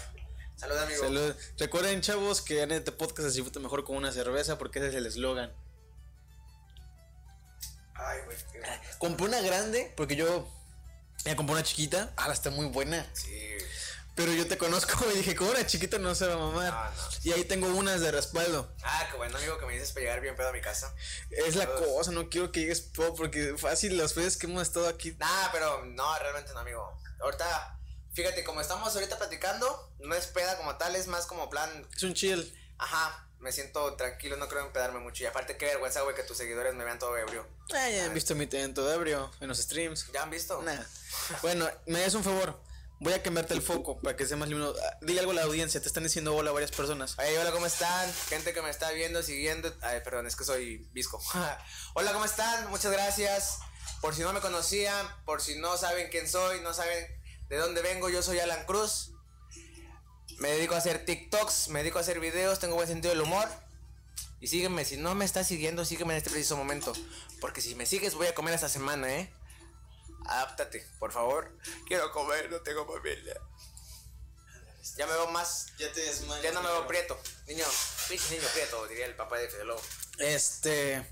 Salud, 0.56 0.78
amigo. 0.78 1.02
Salud. 1.04 1.36
Recuerden, 1.58 2.02
chavos, 2.02 2.44
que 2.44 2.62
en 2.62 2.72
este 2.72 2.92
podcast 2.92 3.30
se 3.30 3.34
disfruta 3.38 3.60
mejor 3.60 3.84
con 3.84 3.96
una 3.98 4.12
cerveza 4.12 4.60
porque 4.60 4.78
ese 4.78 4.90
es 4.90 4.94
el 4.96 5.08
eslogan. 5.08 5.52
Ay, 7.96 8.20
güey. 8.26 8.38
qué- 8.52 8.62
Compré 9.00 9.26
una 9.26 9.42
grande 9.42 9.92
porque 9.98 10.16
yo 10.16 10.48
ya 11.26 11.36
compré 11.36 11.54
una 11.56 11.64
chiquita. 11.64 12.14
Ah, 12.18 12.32
está 12.32 12.52
muy 12.52 12.68
buena. 12.68 13.04
Sí. 13.14 13.32
Pero 14.18 14.34
yo 14.34 14.48
te 14.48 14.58
conozco 14.58 15.06
y 15.14 15.18
dije, 15.18 15.36
como 15.36 15.52
una 15.52 15.66
chiquita 15.66 16.00
no 16.00 16.16
se 16.16 16.28
va 16.28 16.34
a 16.34 16.38
mamar. 16.38 16.74
No, 16.74 17.04
no. 17.04 17.10
Y 17.24 17.32
ahí 17.34 17.46
tengo 17.46 17.68
unas 17.68 18.02
de 18.02 18.12
respaldo. 18.12 18.74
Ah, 18.82 19.08
qué 19.12 19.16
bueno, 19.16 19.38
amigo, 19.38 19.60
que 19.60 19.68
me 19.68 19.74
dices 19.74 19.92
para 19.92 20.02
llegar 20.02 20.22
bien 20.22 20.36
pedo 20.36 20.50
a 20.50 20.54
mi 20.54 20.60
casa. 20.60 20.94
Es 21.30 21.56
la 21.56 21.68
cosa, 21.68 22.12
no 22.12 22.28
quiero 22.28 22.52
que 22.52 22.62
llegues 22.62 22.82
po 22.82 23.14
porque 23.14 23.56
fácil 23.58 23.96
las 23.96 24.16
veces 24.16 24.36
que 24.36 24.48
hemos 24.48 24.64
estado 24.64 24.88
aquí. 24.88 25.16
Nah, 25.20 25.50
pero 25.52 25.86
no, 25.86 26.18
realmente 26.18 26.52
no, 26.52 26.62
amigo. 26.62 27.00
Ahorita, 27.22 27.80
fíjate, 28.12 28.44
como 28.44 28.60
estamos 28.60 28.94
ahorita 28.96 29.20
platicando, 29.20 29.94
no 30.00 30.16
es 30.16 30.26
peda 30.26 30.58
como 30.58 30.76
tal, 30.78 30.96
es 30.96 31.06
más 31.06 31.28
como 31.28 31.52
plan, 31.52 31.88
Es 31.96 32.02
un 32.02 32.16
chill. 32.16 32.52
ajá, 32.80 33.24
me 33.40 33.52
siento 33.52 33.94
tranquilo, 33.98 34.36
no 34.38 34.48
creo 34.48 34.66
empedarme 34.66 35.00
mucho. 35.00 35.24
Y 35.24 35.28
aparte, 35.28 35.58
qué 35.58 35.66
vergüenza, 35.68 36.02
güey, 36.02 36.16
que 36.16 36.24
tus 36.24 36.38
seguidores 36.38 36.74
me 36.74 36.84
vean 36.84 36.98
todo 36.98 37.16
ebrio. 37.16 37.46
Ah, 37.72 37.88
ya 37.88 38.06
han 38.06 38.16
visto 38.16 38.34
mi 38.34 38.48
de 38.48 38.64
ebrio 38.64 39.32
en 39.40 39.48
los 39.48 39.60
streams. 39.60 40.12
¿Ya 40.12 40.24
han 40.24 40.32
visto? 40.32 40.60
Nah. 40.64 40.82
Bueno, 41.44 41.70
me 41.86 42.00
das 42.02 42.16
un 42.16 42.24
favor. 42.24 42.60
Voy 43.00 43.14
a 43.14 43.22
cambiarte 43.22 43.54
el 43.54 43.62
foco 43.62 44.00
para 44.00 44.16
que 44.16 44.26
sea 44.26 44.38
más 44.38 44.50
luminoso. 44.50 44.80
Ah, 44.84 44.98
Dile 45.02 45.20
algo 45.20 45.32
a 45.32 45.36
la 45.36 45.44
audiencia. 45.44 45.80
Te 45.80 45.88
están 45.88 46.04
diciendo 46.04 46.36
hola 46.36 46.52
varias 46.52 46.72
personas. 46.72 47.16
Hey, 47.20 47.36
hola, 47.40 47.52
¿cómo 47.52 47.68
están? 47.68 48.12
Gente 48.28 48.54
que 48.54 48.62
me 48.64 48.72
está 48.72 48.92
viendo, 48.92 49.22
siguiendo. 49.22 49.72
Ay, 49.82 50.02
perdón, 50.04 50.26
es 50.26 50.36
que 50.36 50.44
soy 50.44 50.88
visco. 50.94 51.22
hola, 51.94 52.12
¿cómo 52.14 52.26
están? 52.26 52.70
Muchas 52.72 52.92
gracias. 52.92 53.60
Por 54.02 54.16
si 54.16 54.22
no 54.22 54.34
me 54.34 54.42
conocían, 54.42 55.08
por 55.26 55.42
si 55.42 55.60
no 55.60 55.78
saben 55.78 56.10
quién 56.10 56.28
soy, 56.28 56.62
no 56.62 56.74
saben 56.74 57.06
de 57.50 57.58
dónde 57.58 57.82
vengo, 57.82 58.10
yo 58.10 58.24
soy 58.24 58.40
Alan 58.40 58.66
Cruz. 58.66 59.12
Me 60.40 60.50
dedico 60.50 60.76
a 60.76 60.80
hacer 60.80 61.06
TikToks, 61.06 61.70
me 61.70 61.80
dedico 61.80 61.98
a 62.00 62.02
hacer 62.02 62.20
videos, 62.20 62.60
tengo 62.60 62.76
buen 62.76 62.88
sentido 62.88 63.14
del 63.14 63.24
humor. 63.24 63.48
Y 64.40 64.48
sígueme, 64.48 64.86
si 64.86 64.98
no 64.98 65.16
me 65.16 65.26
estás 65.26 65.48
siguiendo, 65.48 65.84
sígueme 65.84 66.14
en 66.14 66.18
este 66.18 66.30
preciso 66.30 66.58
momento. 66.58 66.94
Porque 67.42 67.62
si 67.62 67.74
me 67.76 67.86
sigues, 67.86 68.14
voy 68.16 68.28
a 68.28 68.36
comer 68.36 68.54
esta 68.54 68.70
semana, 68.70 69.12
¿eh? 69.12 69.32
Adáptate, 70.28 70.86
por 71.00 71.12
favor. 71.12 71.58
Quiero 71.88 72.12
comer, 72.12 72.50
no 72.52 72.60
tengo 72.62 72.86
familia. 72.86 73.40
Ya 74.98 75.06
me 75.06 75.14
veo 75.14 75.28
más 75.32 75.68
Ya 75.78 75.92
te 75.92 76.02
desmayas. 76.02 76.44
ya 76.44 76.52
no 76.54 76.62
me 76.64 76.70
veo 76.70 76.88
prieto. 76.88 77.20
Niño, 77.48 77.66
pinche 78.08 78.36
niño 78.38 78.48
prieto, 78.54 78.88
diría 78.88 79.06
el 79.06 79.16
papá 79.16 79.38
de 79.38 79.50
Fede 79.50 79.66
Lobo. 79.66 79.82
Este. 80.20 81.06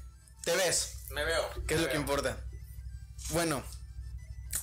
Te 0.43 0.55
ves. 0.55 0.98
Me 1.10 1.24
veo. 1.25 1.50
¿Qué 1.67 1.75
es 1.75 1.81
lo 1.81 1.89
que 1.89 1.98
importa? 1.98 2.38
Bueno. 3.29 3.63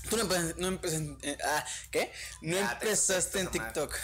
Tú 0.09 0.17
no 0.17 0.23
empezaste. 0.23 0.55
No 0.61 0.69
empezaste 0.69 1.17
eh, 1.31 1.39
ah, 1.45 1.65
¿Qué? 1.91 2.13
No 2.41 2.57
Ya, 2.57 2.73
empezaste 2.73 3.41
en. 3.41 3.49
TikTok. 3.51 3.95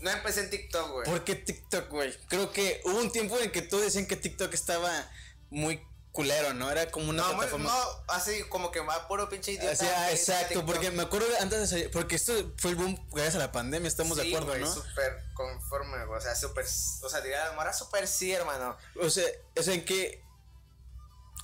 No 0.00 0.10
empecé 0.10 0.40
en 0.40 0.50
TikTok, 0.50 0.90
güey. 0.90 1.04
¿Por 1.06 1.24
qué 1.24 1.34
TikTok, 1.36 1.88
güey? 1.90 2.18
Creo 2.28 2.52
que 2.52 2.80
hubo 2.84 2.98
un 2.98 3.10
tiempo 3.12 3.38
en 3.38 3.50
que 3.50 3.62
todos 3.62 3.84
decían 3.84 4.06
que 4.06 4.16
TikTok 4.16 4.52
estaba 4.52 5.10
muy 5.50 5.80
culero, 6.14 6.54
¿no? 6.54 6.70
Era 6.70 6.88
como 6.92 7.10
una 7.10 7.22
No, 7.24 7.28
muy- 7.34 7.46
plataforma. 7.46 7.68
no, 7.68 8.04
así 8.14 8.44
como 8.44 8.70
que 8.70 8.78
va 8.78 9.08
puro 9.08 9.28
pinche 9.28 9.50
idiota. 9.52 9.72
Así, 9.72 9.84
ah, 9.84 10.12
exacto, 10.12 10.64
porque 10.64 10.92
me 10.92 11.02
acuerdo 11.02 11.26
antes 11.40 11.58
de 11.58 11.66
salir, 11.66 11.90
porque 11.90 12.14
esto 12.14 12.32
fue 12.56 12.70
el 12.70 12.76
boom 12.76 13.08
gracias 13.10 13.34
a 13.34 13.38
la 13.38 13.50
pandemia, 13.50 13.88
estamos 13.88 14.16
de 14.16 14.28
acuerdo, 14.28 14.46
güey, 14.46 14.60
¿no? 14.60 14.72
súper 14.72 15.24
conforme, 15.34 15.98
o 16.04 16.20
sea, 16.20 16.36
súper, 16.36 16.64
o 17.02 17.08
sea, 17.08 17.20
diría, 17.20 17.50
Mora 17.56 17.72
súper 17.72 18.06
sí, 18.06 18.32
hermano. 18.32 18.76
O 19.02 19.10
sea, 19.10 19.26
o 19.58 19.62
sea, 19.62 19.74
en 19.74 19.84
qué 19.84 20.22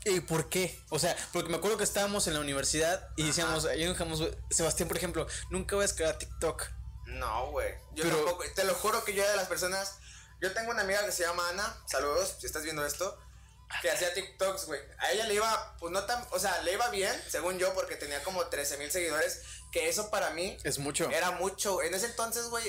¿Y 0.04 0.20
por 0.20 0.48
qué? 0.48 0.80
O 0.88 0.98
sea, 0.98 1.14
porque 1.32 1.50
me 1.50 1.56
acuerdo 1.58 1.76
que 1.76 1.84
estábamos 1.84 2.26
en 2.26 2.32
la 2.34 2.40
universidad 2.40 3.08
y 3.16 3.26
decíamos, 3.26 3.66
ahí 3.66 3.84
dejamos, 3.84 4.22
Sebastián, 4.50 4.88
por 4.88 4.96
ejemplo, 4.96 5.26
nunca 5.50 5.76
voy 5.76 5.82
a 5.82 5.88
descargar 5.88 6.16
TikTok. 6.16 6.70
No, 7.06 7.50
güey. 7.50 7.74
Yo 7.94 8.04
Pero- 8.04 8.16
tampoco, 8.16 8.44
te 8.54 8.64
lo 8.64 8.74
juro 8.74 9.04
que 9.04 9.12
yo 9.14 9.22
era 9.22 9.32
de 9.32 9.36
las 9.36 9.48
personas. 9.48 9.98
Yo 10.40 10.54
tengo 10.54 10.70
una 10.70 10.82
amiga 10.82 11.04
que 11.04 11.12
se 11.12 11.24
llama 11.24 11.46
Ana, 11.50 11.82
saludos, 11.86 12.36
si 12.40 12.46
estás 12.46 12.62
viendo 12.62 12.86
esto, 12.86 13.18
que 13.82 13.90
hacía 13.90 14.12
TikToks, 14.12 14.66
güey. 14.66 14.80
A 14.98 15.12
ella 15.12 15.26
le 15.26 15.34
iba, 15.34 15.76
pues 15.78 15.92
no 15.92 16.04
tan, 16.04 16.26
o 16.30 16.38
sea, 16.38 16.60
le 16.62 16.72
iba 16.72 16.88
bien, 16.90 17.12
según 17.28 17.58
yo, 17.58 17.72
porque 17.74 17.96
tenía 17.96 18.22
como 18.22 18.46
13 18.46 18.76
mil 18.78 18.90
seguidores, 18.90 19.42
que 19.72 19.88
eso 19.88 20.10
para 20.10 20.30
mí 20.30 20.56
Es 20.64 20.78
mucho. 20.78 21.08
era 21.10 21.30
mucho. 21.32 21.82
En 21.82 21.94
ese 21.94 22.06
entonces, 22.06 22.46
güey, 22.46 22.64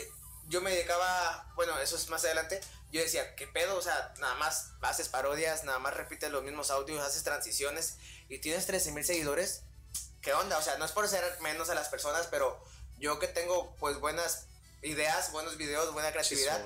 yo 0.47 0.61
me 0.61 0.71
dedicaba, 0.71 1.51
bueno, 1.55 1.77
eso 1.79 1.95
es 1.95 2.07
más 2.09 2.23
adelante, 2.25 2.61
yo 2.91 3.01
decía, 3.01 3.35
¿qué 3.35 3.47
pedo? 3.47 3.77
O 3.77 3.81
sea, 3.81 4.13
nada 4.19 4.35
más 4.35 4.71
haces 4.81 5.07
parodias, 5.09 5.63
nada 5.63 5.79
más 5.79 5.95
repites 5.95 6.29
los 6.29 6.43
mismos 6.43 6.71
audios, 6.71 7.05
haces 7.05 7.23
transiciones 7.23 7.95
y 8.29 8.39
tienes 8.39 8.65
13 8.65 8.91
mil 8.91 9.05
seguidores. 9.05 9.63
¿Qué 10.21 10.33
onda? 10.33 10.57
O 10.57 10.61
sea, 10.61 10.77
no 10.77 10.85
es 10.85 10.91
por 10.91 11.07
ser 11.07 11.23
menos 11.41 11.69
a 11.69 11.75
las 11.75 11.89
personas, 11.89 12.27
pero 12.29 12.63
yo 12.99 13.17
que 13.17 13.27
tengo 13.27 13.75
pues 13.77 13.97
buenas 13.99 14.45
ideas, 14.81 15.31
buenos 15.31 15.57
videos, 15.57 15.93
buena 15.93 16.11
creatividad. 16.11 16.63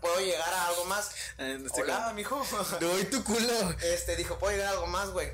Puedo 0.00 0.20
llegar 0.20 0.52
a 0.52 0.66
algo 0.68 0.84
más. 0.86 1.10
Este 1.38 1.82
Hola, 1.82 2.12
mijo. 2.14 2.44
Doy 2.80 3.04
tu 3.04 3.22
culo. 3.24 3.70
Este, 3.82 4.16
dijo, 4.16 4.38
puedo 4.38 4.52
llegar 4.52 4.68
a 4.68 4.70
algo 4.72 4.86
más, 4.86 5.10
güey. 5.10 5.32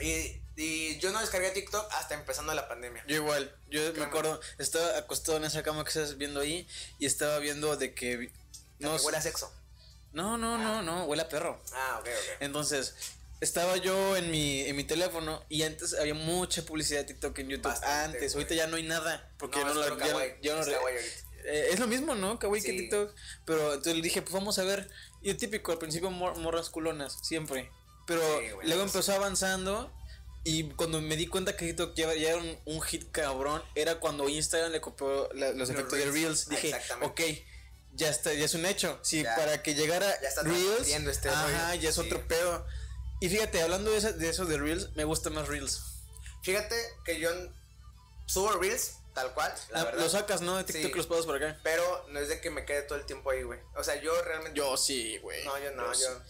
Y, 0.00 0.40
y 0.56 0.98
yo 0.98 1.10
no 1.12 1.20
descargué 1.20 1.50
TikTok 1.50 1.92
hasta 1.94 2.14
empezando 2.14 2.52
la 2.54 2.68
pandemia. 2.68 3.04
Yo 3.06 3.16
igual, 3.16 3.54
yo 3.68 3.92
me 3.94 4.04
acuerdo, 4.04 4.40
estaba 4.58 4.98
acostado 4.98 5.38
en 5.38 5.44
esa 5.44 5.62
cama 5.62 5.84
que 5.84 5.88
estás 5.90 6.16
viendo 6.16 6.40
ahí 6.40 6.66
y 6.98 7.06
estaba 7.06 7.38
viendo 7.38 7.76
de 7.76 7.94
que... 7.94 8.32
No, 8.78 8.96
No, 8.96 9.02
huele 9.02 9.18
a 9.18 9.22
sexo. 9.22 9.52
no, 10.12 10.38
no, 10.38 10.56
no, 10.58 10.82
no, 10.82 11.04
huele 11.04 11.22
a 11.22 11.28
perro. 11.28 11.62
Ah, 11.72 11.98
ok, 12.00 12.08
ok. 12.08 12.36
Entonces, 12.40 12.94
estaba 13.40 13.76
yo 13.78 14.16
en 14.16 14.30
mi, 14.30 14.60
en 14.62 14.76
mi 14.76 14.84
teléfono 14.84 15.44
y 15.48 15.62
antes 15.62 15.94
había 15.94 16.14
mucha 16.14 16.62
publicidad 16.62 17.00
de 17.00 17.06
TikTok 17.06 17.38
en 17.38 17.48
YouTube. 17.48 17.64
Bastante, 17.70 18.16
antes, 18.18 18.32
güey. 18.34 18.44
ahorita 18.44 18.54
ya 18.54 18.66
no 18.66 18.76
hay 18.76 18.82
nada. 18.84 19.32
Porque 19.38 19.58
No, 19.60 19.72
no, 19.74 19.80
la 19.80 19.88
ya- 20.06 20.40
ya 20.42 20.54
no 20.56 20.62
re- 20.62 20.74
ahorita. 20.76 21.00
Eh, 21.44 21.68
es 21.72 21.78
lo 21.80 21.86
mismo, 21.86 22.14
¿no? 22.14 22.38
Kawaii 22.38 22.62
que. 22.62 22.72
TikTok. 22.72 23.14
Pero 23.46 23.68
entonces 23.70 23.94
le 23.96 24.02
dije, 24.02 24.20
pues 24.22 24.34
vamos 24.34 24.58
a 24.58 24.64
ver. 24.64 24.90
Y 25.22 25.32
típico, 25.34 25.72
al 25.72 25.78
principio 25.78 26.10
mor- 26.10 26.36
morras 26.38 26.68
culonas, 26.68 27.16
siempre. 27.22 27.70
Pero 28.06 28.20
Sí, 28.40 28.46
luego 28.66 28.82
empezó 28.82 29.12
avanzando. 29.14 29.92
Y 30.44 30.64
cuando 30.70 31.00
me 31.02 31.16
di 31.16 31.26
cuenta 31.26 31.56
que 31.56 31.66
TikTok 31.66 31.94
ya, 31.94 32.14
ya 32.14 32.30
era 32.30 32.38
un, 32.38 32.58
un 32.66 32.80
hit 32.82 33.10
cabrón, 33.10 33.62
era 33.74 34.00
cuando 34.00 34.28
Instagram 34.28 34.72
le 34.72 34.80
copió 34.80 35.28
la- 35.34 35.52
los, 35.52 35.68
efectos 35.70 35.98
de 35.98 36.10
Reels. 36.10 36.48
Dije, 36.48 36.68
Exactamente. 36.70 37.06
ok, 37.06 37.46
ya 37.94 38.08
está, 38.10 38.32
ya 38.34 38.44
es 38.44 38.54
un 38.54 38.64
hecho. 38.66 38.98
Sí, 39.02 39.22
para 39.22 39.62
que 39.62 39.74
llegara 39.74 40.06
Ya 40.22 40.28
está 40.28 40.42
Reels, 40.42 40.88
este 40.88 41.28
ajá, 41.28 41.68
rollo. 41.68 41.80
ya 41.82 41.88
es 41.90 41.94
Sí. 41.94 42.00
otro 42.02 42.26
pedo. 42.26 42.66
Y 43.20 43.28
fíjate, 43.28 43.62
hablando 43.62 43.90
de 43.90 43.98
eso, 43.98 44.12
de 44.12 44.28
eso 44.28 44.44
de 44.46 44.58
Reels, 44.58 44.94
me 44.96 45.04
gusta 45.04 45.30
más 45.30 45.46
Reels. 45.48 45.82
Fíjate 46.42 46.74
que 47.04 47.20
yo 47.20 47.30
subo 48.26 48.52
reels, 48.52 48.94
tal 49.14 49.34
cual, 49.34 49.52
la 49.70 49.82
Ah, 49.82 49.92
lo 49.94 50.08
sacas, 50.08 50.40
¿no? 50.40 50.56
De 50.56 50.64
TikTok 50.64 50.90
Sí. 50.92 50.96
los 50.96 51.06
pasas 51.06 51.26
por 51.26 51.36
acá. 51.36 51.58
Pero 51.62 52.06
no 52.08 52.18
es 52.20 52.28
de 52.28 52.40
que 52.40 52.50
me 52.50 52.64
quede 52.64 52.82
todo 52.82 52.96
el 52.98 53.04
tiempo 53.04 53.30
ahí, 53.30 53.42
güey. 53.42 53.60
O 53.76 53.84
sea, 53.84 53.96
yo 54.00 54.20
realmente. 54.22 54.56
Yo 54.58 54.74
sí, 54.78 55.18
güey. 55.18 55.44
No, 55.44 55.58
yo 55.58 55.70
no, 55.72 55.92
yo. 55.92 56.22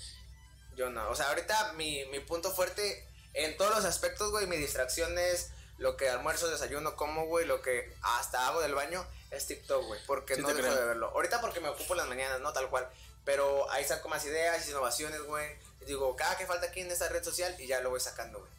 Yo 0.77 0.91
no. 0.91 1.09
O 1.11 1.15
sea, 1.15 1.29
ahorita 1.29 1.75
mi, 1.75 2.05
mi 2.07 2.19
punto 2.21 2.51
fuerte 2.53 3.07
en 3.35 3.57
todos 3.57 3.73
los 3.77 3.85
aspectos, 3.85 4.31
güey, 4.33 4.47
mi 4.49 4.57
distracción 4.57 5.17
es 5.19 5.51
lo 5.79 5.97
que 5.97 6.09
almuerzo, 6.09 6.49
desayuno, 6.49 6.97
como, 6.97 7.27
güey, 7.27 7.47
lo 7.47 7.63
que 7.63 7.95
hasta 8.03 8.49
hago 8.49 8.61
del 8.63 8.75
baño 8.75 9.07
es 9.31 9.47
TikTok, 9.47 9.87
güey. 9.87 10.01
Porque 10.07 10.35
Sí 10.35 10.41
no 10.41 10.49
dejo 10.49 10.61
creo. 10.61 10.75
de 10.75 10.85
verlo. 10.87 11.11
Ahorita 11.11 11.41
porque 11.41 11.61
me 11.61 11.69
ocupo 11.69 11.95
las 11.95 12.09
mañanas, 12.09 12.41
¿no? 12.41 12.53
Tal 12.53 12.69
cual. 12.69 12.89
Pero 13.25 13.71
ahí 13.71 13.85
saco 13.85 14.09
más 14.09 14.25
ideas, 14.25 14.69
innovaciones, 14.69 15.23
güey. 15.23 15.47
Digo, 15.87 16.15
cada 16.17 16.37
que 16.37 16.47
falta 16.47 16.67
aquí 16.67 16.81
en 16.81 16.91
esta 16.91 17.09
red 17.09 17.25
social 17.25 17.55
y 17.59 17.67
ya 17.67 17.81
lo 17.81 17.91
voy 17.91 18.01
sacando, 18.01 18.39
güey. 18.39 18.51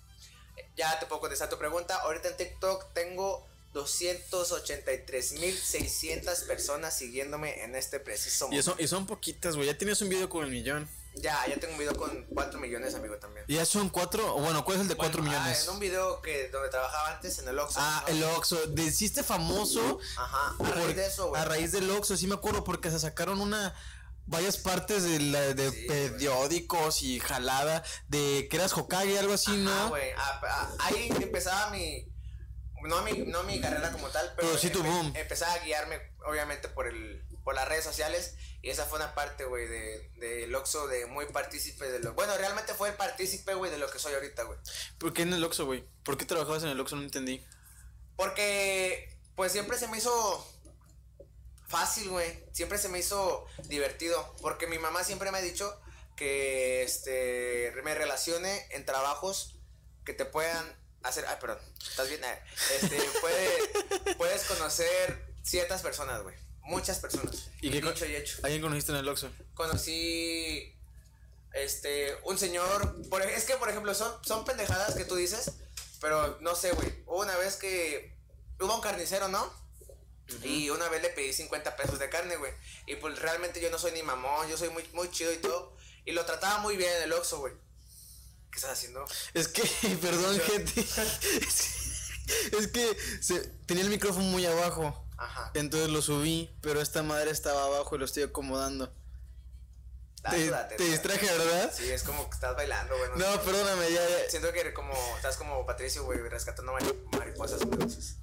Ya 0.75 0.99
te 0.99 1.05
puedo 1.05 1.21
contestar 1.21 1.49
tu 1.49 1.57
pregunta. 1.57 1.95
Ahorita 1.97 2.29
en 2.29 2.37
TikTok 2.37 2.93
tengo 2.93 3.45
283.600 3.73 6.45
personas 6.47 6.97
siguiéndome 6.97 7.63
en 7.63 7.75
este 7.75 7.99
preciso 7.99 8.49
Y, 8.51 8.57
eso, 8.59 8.75
y 8.77 8.87
son 8.87 9.05
poquitas, 9.05 9.55
güey. 9.55 9.67
Ya 9.67 9.77
tienes 9.77 10.01
un 10.01 10.09
video 10.09 10.29
con 10.29 10.43
el 10.45 10.51
millón. 10.51 10.87
Ya, 11.15 11.45
ya 11.45 11.57
tengo 11.57 11.73
un 11.73 11.79
video 11.79 11.93
con 11.95 12.25
4 12.33 12.57
millones, 12.59 12.95
amigo, 12.95 13.17
también. 13.17 13.43
Y 13.47 13.55
ya 13.55 13.65
son 13.65 13.89
cuatro. 13.89 14.33
o 14.33 14.39
Bueno, 14.41 14.63
¿cuál 14.63 14.77
es 14.77 14.81
el 14.83 14.87
de 14.87 14.95
cuatro 14.95 15.21
Bueno, 15.21 15.35
ah, 15.37 15.41
millones? 15.41 15.65
en 15.65 15.69
un 15.73 15.79
video 15.79 16.21
que 16.21 16.47
donde 16.49 16.69
trabajaba 16.69 17.11
antes 17.15 17.37
en 17.39 17.49
el 17.49 17.59
Oxxo. 17.59 17.79
Ah, 17.81 18.03
¿no? 18.07 18.13
el 18.13 18.23
Oxxo. 18.23 18.57
Te 18.73 18.81
hiciste 18.83 19.21
famoso. 19.21 19.99
Ajá, 20.17 20.53
a 20.53 20.57
por- 20.57 20.69
raíz 20.73 20.95
de 20.95 21.05
eso, 21.05 21.27
güey. 21.27 21.41
a 21.41 21.45
raíz 21.45 21.73
del 21.73 21.89
Oxxo, 21.91 22.15
sí 22.15 22.27
me 22.27 22.35
acuerdo, 22.35 22.63
porque 22.63 22.89
se 22.89 22.97
sacaron 22.99 23.41
una. 23.41 23.75
Varias 24.27 24.57
partes 24.57 25.03
de, 25.03 25.19
la- 25.19 25.53
de 25.53 25.71
Sí, 25.71 25.85
periódicos 25.87 27.01
y 27.01 27.19
jalada 27.19 27.83
de 28.07 28.47
que 28.49 28.57
eras 28.57 28.73
Hokage, 28.77 29.19
algo 29.19 29.33
así, 29.33 29.51
¿no? 29.57 29.89
güey. 29.89 30.11
ah, 30.17 30.41
ah, 30.47 30.71
ahí 30.79 31.11
empezaba 31.21 31.69
mi 31.71 32.07
no 32.83 33.01
mi 33.03 33.11
no 33.19 33.43
mi 33.43 33.59
carrera 33.61 33.91
como 33.91 34.07
tal, 34.09 34.33
pero, 34.35 34.47
Pero 34.47 34.57
sí 34.59 34.69
tu 34.69 34.81
boom. 34.83 35.11
empezaba 35.15 35.53
a 35.53 35.59
guiarme 35.59 35.99
obviamente 36.25 36.67
por 36.69 36.87
el 36.87 37.23
por 37.43 37.55
las 37.55 37.67
redes 37.67 37.83
sociales 37.83 38.35
y 38.61 38.69
esa 38.69 38.85
fue 38.85 38.99
una 38.99 39.13
parte, 39.15 39.43
güey, 39.45 39.67
de 39.67 40.11
del 40.17 40.53
Oxxo 40.55 40.87
de 40.87 41.07
muy 41.07 41.25
partícipe 41.25 41.91
de 41.91 41.99
lo 41.99 42.13
Bueno, 42.13 42.37
realmente 42.37 42.73
fue 42.73 42.89
el 42.89 42.95
partícipe, 42.95 43.53
güey, 43.55 43.69
de 43.71 43.77
lo 43.79 43.89
que 43.89 43.99
soy 43.99 44.13
ahorita, 44.13 44.43
güey. 44.43 44.59
¿Por 44.99 45.13
qué 45.13 45.23
en 45.23 45.33
el 45.33 45.43
Oxxo, 45.43 45.65
güey? 45.65 45.83
¿Por 46.03 46.17
qué 46.17 46.25
trabajabas 46.25 46.63
en 46.63 46.69
el 46.69 46.79
Oxxo? 46.79 46.95
No 46.95 47.01
entendí. 47.03 47.43
Porque, 48.15 49.17
pues 49.35 49.51
siempre 49.51 49.77
se 49.77 49.87
me 49.87 49.97
hizo 49.97 50.47
fácil, 51.71 52.09
güey. 52.09 52.43
Siempre 52.51 52.77
se 52.77 52.89
me 52.89 52.99
hizo 52.99 53.45
divertido. 53.63 54.35
Porque 54.41 54.67
mi 54.67 54.77
mamá 54.77 55.03
siempre 55.03 55.31
me 55.31 55.39
ha 55.39 55.41
dicho 55.41 55.79
que 56.15 56.83
este 56.83 57.71
me 57.83 57.95
relacione 57.95 58.67
en 58.71 58.85
trabajos 58.85 59.55
que 60.05 60.13
te 60.13 60.25
puedan 60.25 60.65
hacer. 61.03 61.25
Ay, 61.27 61.37
perdón. 61.41 61.59
¿Estás 61.89 62.07
bien? 62.09 62.23
Ah, 62.23 62.39
Este, 62.79 62.97
puede- 63.21 64.15
puedes 64.17 64.43
conocer 64.43 65.25
ciertas 65.43 65.81
personas, 65.81 66.21
güey. 66.21 66.35
Muchas 66.63 66.99
personas. 66.99 67.49
¿Y 67.61 67.71
qué 67.71 67.81
dicho 67.81 68.05
y 68.05 68.15
hecho. 68.15 68.37
¿A 68.43 68.47
quién 68.49 68.61
conociste 68.61 68.91
en 68.91 68.99
el 68.99 69.09
Oxxo? 69.09 69.31
Conocí 69.55 70.77
este 71.53 72.15
un 72.23 72.37
señor, 72.37 73.09
por, 73.09 73.21
es 73.23 73.43
que 73.45 73.55
por 73.57 73.69
ejemplo 73.69 73.93
son 73.93 74.13
son 74.23 74.45
pendejadas 74.45 74.95
que 74.95 75.03
tú 75.03 75.15
dices, 75.15 75.51
pero 75.99 76.37
no 76.41 76.55
sé, 76.55 76.71
güey. 76.71 77.03
Hubo 77.07 77.21
una 77.21 77.35
vez 77.37 77.55
que 77.57 78.15
hubo 78.59 78.73
un 78.75 78.81
carnicero, 78.81 79.27
¿no? 79.27 79.51
Y 80.43 80.69
una 80.69 80.87
vez 80.89 81.01
le 81.01 81.09
pedí 81.09 81.33
50 81.33 81.75
pesos 81.75 81.99
de 81.99 82.09
carne, 82.09 82.37
güey. 82.37 82.53
Y 82.85 82.95
pues 82.95 83.19
realmente 83.19 83.59
yo 83.61 83.69
no 83.69 83.77
soy 83.77 83.91
ni 83.91 84.01
mamón, 84.03 84.47
yo 84.49 84.57
soy 84.57 84.69
muy, 84.69 84.87
muy 84.93 85.09
chido 85.11 85.31
y 85.33 85.37
todo. 85.37 85.75
Y 86.05 86.13
lo 86.13 86.25
trataba 86.25 86.59
muy 86.59 86.77
bien 86.77 86.91
en 86.97 87.03
el 87.03 87.13
Oxxo, 87.13 87.39
güey. 87.39 87.53
¿Qué 88.51 88.57
estás 88.57 88.71
haciendo? 88.71 89.05
Es 89.33 89.47
que, 89.49 89.61
perdón, 90.01 90.37
Yo- 90.37 90.43
gente. 90.43 90.85
Es 92.57 92.67
que 92.67 92.97
se- 93.21 93.47
tenía 93.65 93.83
el 93.83 93.89
micrófono 93.89 94.23
muy 94.25 94.45
abajo. 94.45 95.05
Ajá. 95.17 95.51
Entonces 95.53 95.89
lo 95.89 96.01
subí, 96.01 96.55
pero 96.61 96.81
esta 96.81 97.03
madre 97.03 97.29
estaba 97.31 97.65
abajo 97.65 97.95
y 97.95 97.99
lo 97.99 98.05
estoy 98.05 98.23
acomodando. 98.23 98.87
Te, 100.23 100.23
Date, 100.23 100.45
te 100.45 100.49
date. 100.51 100.83
distraje, 100.83 101.25
¿verdad? 101.25 101.73
Sí, 101.75 101.89
es 101.91 102.03
como 102.03 102.29
que 102.29 102.35
estás 102.35 102.55
bailando, 102.55 102.95
güey. 102.97 103.09
No, 103.17 103.41
perdóname, 103.41 103.91
ya, 103.91 104.07
ya. 104.07 104.29
Siento 104.29 104.53
que 104.53 104.71
como, 104.73 104.93
estás 105.15 105.35
como 105.37 105.65
Patricio, 105.65 106.03
güey, 106.05 106.19
rescatando 106.19 106.73
mari- 106.73 106.95
mariposas, 107.17 107.61
entonces. 107.61 108.15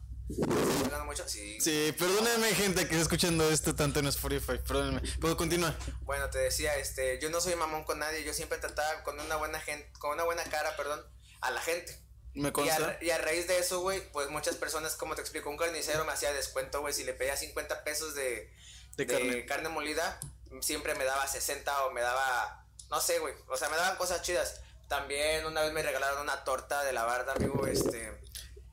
Sí. 1.26 1.60
Sí, 1.60 1.94
perdóname, 1.98 2.48
gente, 2.54 2.82
que 2.82 2.90
está 2.94 3.02
escuchando 3.02 3.50
esto 3.50 3.74
tanto 3.74 4.00
en 4.00 4.06
Spotify. 4.06 4.58
Perdóname. 4.66 5.00
Puedo 5.20 5.36
continuar. 5.36 5.76
Bueno, 6.02 6.30
te 6.30 6.38
decía, 6.38 6.76
este, 6.76 7.18
yo 7.20 7.30
no 7.30 7.40
soy 7.40 7.54
mamón 7.54 7.84
con 7.84 7.98
nadie, 7.98 8.24
yo 8.24 8.32
siempre 8.32 8.58
trataba 8.58 9.02
con 9.02 9.18
una 9.20 9.36
buena 9.36 9.60
gente, 9.60 9.90
con 9.98 10.12
una 10.12 10.24
buena 10.24 10.44
cara, 10.44 10.76
perdón, 10.76 11.04
a 11.40 11.50
la 11.50 11.60
gente. 11.60 11.98
Me 12.34 12.52
Y 12.64 12.68
a, 12.68 12.98
y 13.02 13.10
a 13.10 13.18
raíz 13.18 13.48
de 13.48 13.58
eso, 13.58 13.80
güey, 13.80 14.00
pues 14.12 14.30
muchas 14.30 14.56
personas, 14.56 14.94
como 14.94 15.14
te 15.14 15.20
explico, 15.20 15.50
un 15.50 15.56
carnicero 15.56 16.04
me 16.04 16.12
hacía 16.12 16.32
descuento, 16.32 16.80
güey, 16.80 16.94
si 16.94 17.04
le 17.04 17.14
pedía 17.14 17.36
50 17.36 17.84
pesos 17.84 18.14
de, 18.14 18.52
De 18.96 19.06
de 19.06 19.44
carne. 19.46 19.68
molida, 19.68 20.20
siempre 20.60 20.94
me 20.94 21.04
daba 21.04 21.26
60 21.26 21.84
o 21.86 21.90
me 21.90 22.00
daba, 22.00 22.64
no 22.90 23.00
sé, 23.00 23.18
güey, 23.18 23.34
o 23.48 23.56
sea, 23.56 23.68
me 23.70 23.76
daban 23.76 23.96
cosas 23.96 24.22
chidas. 24.22 24.60
También 24.88 25.44
una 25.44 25.62
vez 25.62 25.72
me 25.72 25.82
regalaron 25.82 26.22
una 26.22 26.44
torta 26.44 26.84
de 26.84 26.92
la 26.92 27.04
barda, 27.04 27.32
amigo, 27.32 27.66
este, 27.66 28.18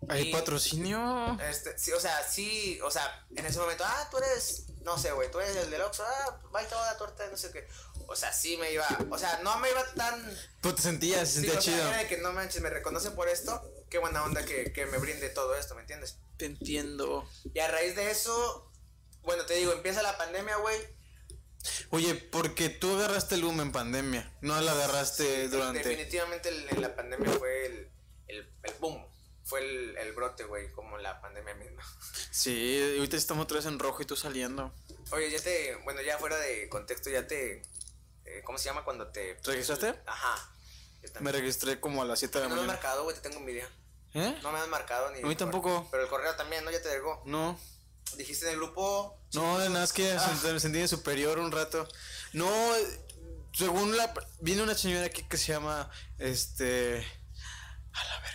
¿Hay 0.09 0.29
y- 0.29 0.31
patrocinio? 0.31 1.37
este, 1.49 1.77
sí, 1.77 1.91
o 1.91 1.99
sea, 1.99 2.21
sí, 2.27 2.79
o 2.83 2.91
sea, 2.91 3.25
en 3.35 3.45
ese 3.45 3.59
momento, 3.59 3.83
ah, 3.85 4.07
tú 4.11 4.17
eres, 4.17 4.65
no 4.83 4.97
sé, 4.97 5.11
güey, 5.11 5.29
tú 5.31 5.39
eres 5.39 5.55
el 5.55 5.69
del 5.71 5.81
Oxxo, 5.81 6.03
ah, 6.05 6.39
y 6.63 6.65
te 6.67 6.75
voy 6.75 6.83
a 6.83 6.87
dar 6.87 6.97
torta, 6.97 7.27
no 7.29 7.37
sé 7.37 7.51
qué. 7.51 7.67
O 8.07 8.15
sea, 8.15 8.31
sí 8.31 8.55
me 8.57 8.71
iba, 8.71 8.85
o 9.09 9.17
sea, 9.17 9.39
no 9.43 9.57
me 9.59 9.69
iba 9.71 9.83
tan... 9.95 10.23
Pues 10.61 10.75
te 10.75 10.81
sentías, 10.83 11.27
se 11.29 11.41
Sí, 11.41 11.47
sentía 11.47 11.59
o 11.59 11.61
sea, 11.61 11.73
chido. 11.73 11.89
de 11.97 12.07
que 12.07 12.17
no 12.17 12.33
manches, 12.33 12.61
me 12.61 12.69
reconoce 12.69 13.09
por 13.11 13.27
esto, 13.29 13.61
qué 13.89 13.97
buena 13.97 14.23
onda 14.23 14.45
que, 14.45 14.71
que 14.73 14.85
me 14.85 14.97
brinde 14.99 15.29
todo 15.29 15.55
esto, 15.55 15.73
¿me 15.75 15.81
entiendes? 15.81 16.17
Te 16.37 16.45
entiendo. 16.45 17.27
Y 17.53 17.59
a 17.59 17.67
raíz 17.67 17.95
de 17.95 18.11
eso, 18.11 18.71
bueno, 19.23 19.45
te 19.45 19.55
digo, 19.55 19.71
empieza 19.73 20.03
la 20.03 20.17
pandemia, 20.17 20.57
güey. 20.57 20.77
Oye, 21.89 22.13
porque 22.13 22.69
tú 22.69 22.95
agarraste 22.95 23.33
el 23.35 23.43
boom 23.43 23.59
en 23.61 23.71
pandemia, 23.71 24.31
no 24.41 24.59
la 24.61 24.73
agarraste 24.73 25.47
durante. 25.49 25.79
Definitivamente 25.79 26.49
en 26.69 26.79
la 26.81 26.95
pandemia 26.95 27.31
fue 27.31 27.65
el, 27.65 27.91
el, 28.27 28.49
el 28.61 28.73
boom, 28.79 29.03
fue 29.45 29.61
el, 29.61 29.97
el 29.97 30.11
brote, 30.13 30.43
güey, 30.43 30.71
como 30.73 30.97
la 30.97 31.21
pandemia 31.21 31.55
misma. 31.55 31.83
Sí, 32.31 32.95
ahorita 32.97 33.15
estamos 33.15 33.45
otra 33.45 33.57
vez 33.57 33.65
en 33.65 33.79
rojo 33.79 34.01
y 34.01 34.05
tú 34.05 34.15
saliendo. 34.17 34.73
Oye, 35.11 35.31
ya 35.31 35.39
te, 35.41 35.75
bueno, 35.85 36.01
ya 36.01 36.17
fuera 36.17 36.35
de 36.37 36.67
contexto, 36.67 37.09
ya 37.09 37.25
te, 37.25 37.61
eh, 38.25 38.41
¿cómo 38.43 38.57
se 38.57 38.65
llama 38.65 38.83
cuando 38.83 39.07
te... 39.07 39.35
¿Te 39.35 39.51
registraste? 39.51 39.95
Ajá. 40.05 40.51
Yo 41.01 41.21
Me 41.21 41.31
registré 41.31 41.79
como 41.79 42.01
a 42.01 42.05
las 42.05 42.19
7 42.19 42.37
de 42.39 42.43
la 42.43 42.49
No 42.49 42.55
me 42.55 42.61
has 42.61 42.67
mañana. 42.67 42.81
marcado, 42.81 43.03
güey, 43.03 43.15
te 43.15 43.21
tengo 43.21 43.37
envidia. 43.39 43.69
¿Eh? 44.15 44.37
No 44.43 44.51
me 44.51 44.59
has 44.59 44.67
marcado 44.67 45.11
ni... 45.11 45.19
A 45.21 45.25
mí 45.25 45.35
tampoco. 45.35 45.87
Pero 45.91 46.03
el 46.03 46.09
correo 46.09 46.35
también, 46.35 46.65
¿no? 46.65 46.71
Ya 46.71 46.81
te 46.81 46.89
llegó. 46.89 47.21
No. 47.25 47.57
Dijiste 48.17 48.45
en 48.47 48.51
el 48.53 48.57
grupo... 48.57 49.17
No, 49.33 49.57
nada 49.57 49.69
más 49.69 49.93
que 49.93 50.11
Ah. 50.11 50.39
me 50.43 50.59
sentí 50.59 50.79
de 50.79 50.87
superior 50.87 51.37
un 51.39 51.51
rato. 51.51 51.87
No, 52.33 52.49
según 53.53 53.95
la. 53.97 54.13
Viene 54.39 54.61
una 54.63 54.75
señora 54.75 55.05
aquí 55.07 55.23
que 55.23 55.37
se 55.37 55.51
llama. 55.51 55.89
Este. 56.17 57.05
A 57.93 58.03
la 58.05 58.19
verga. 58.21 58.34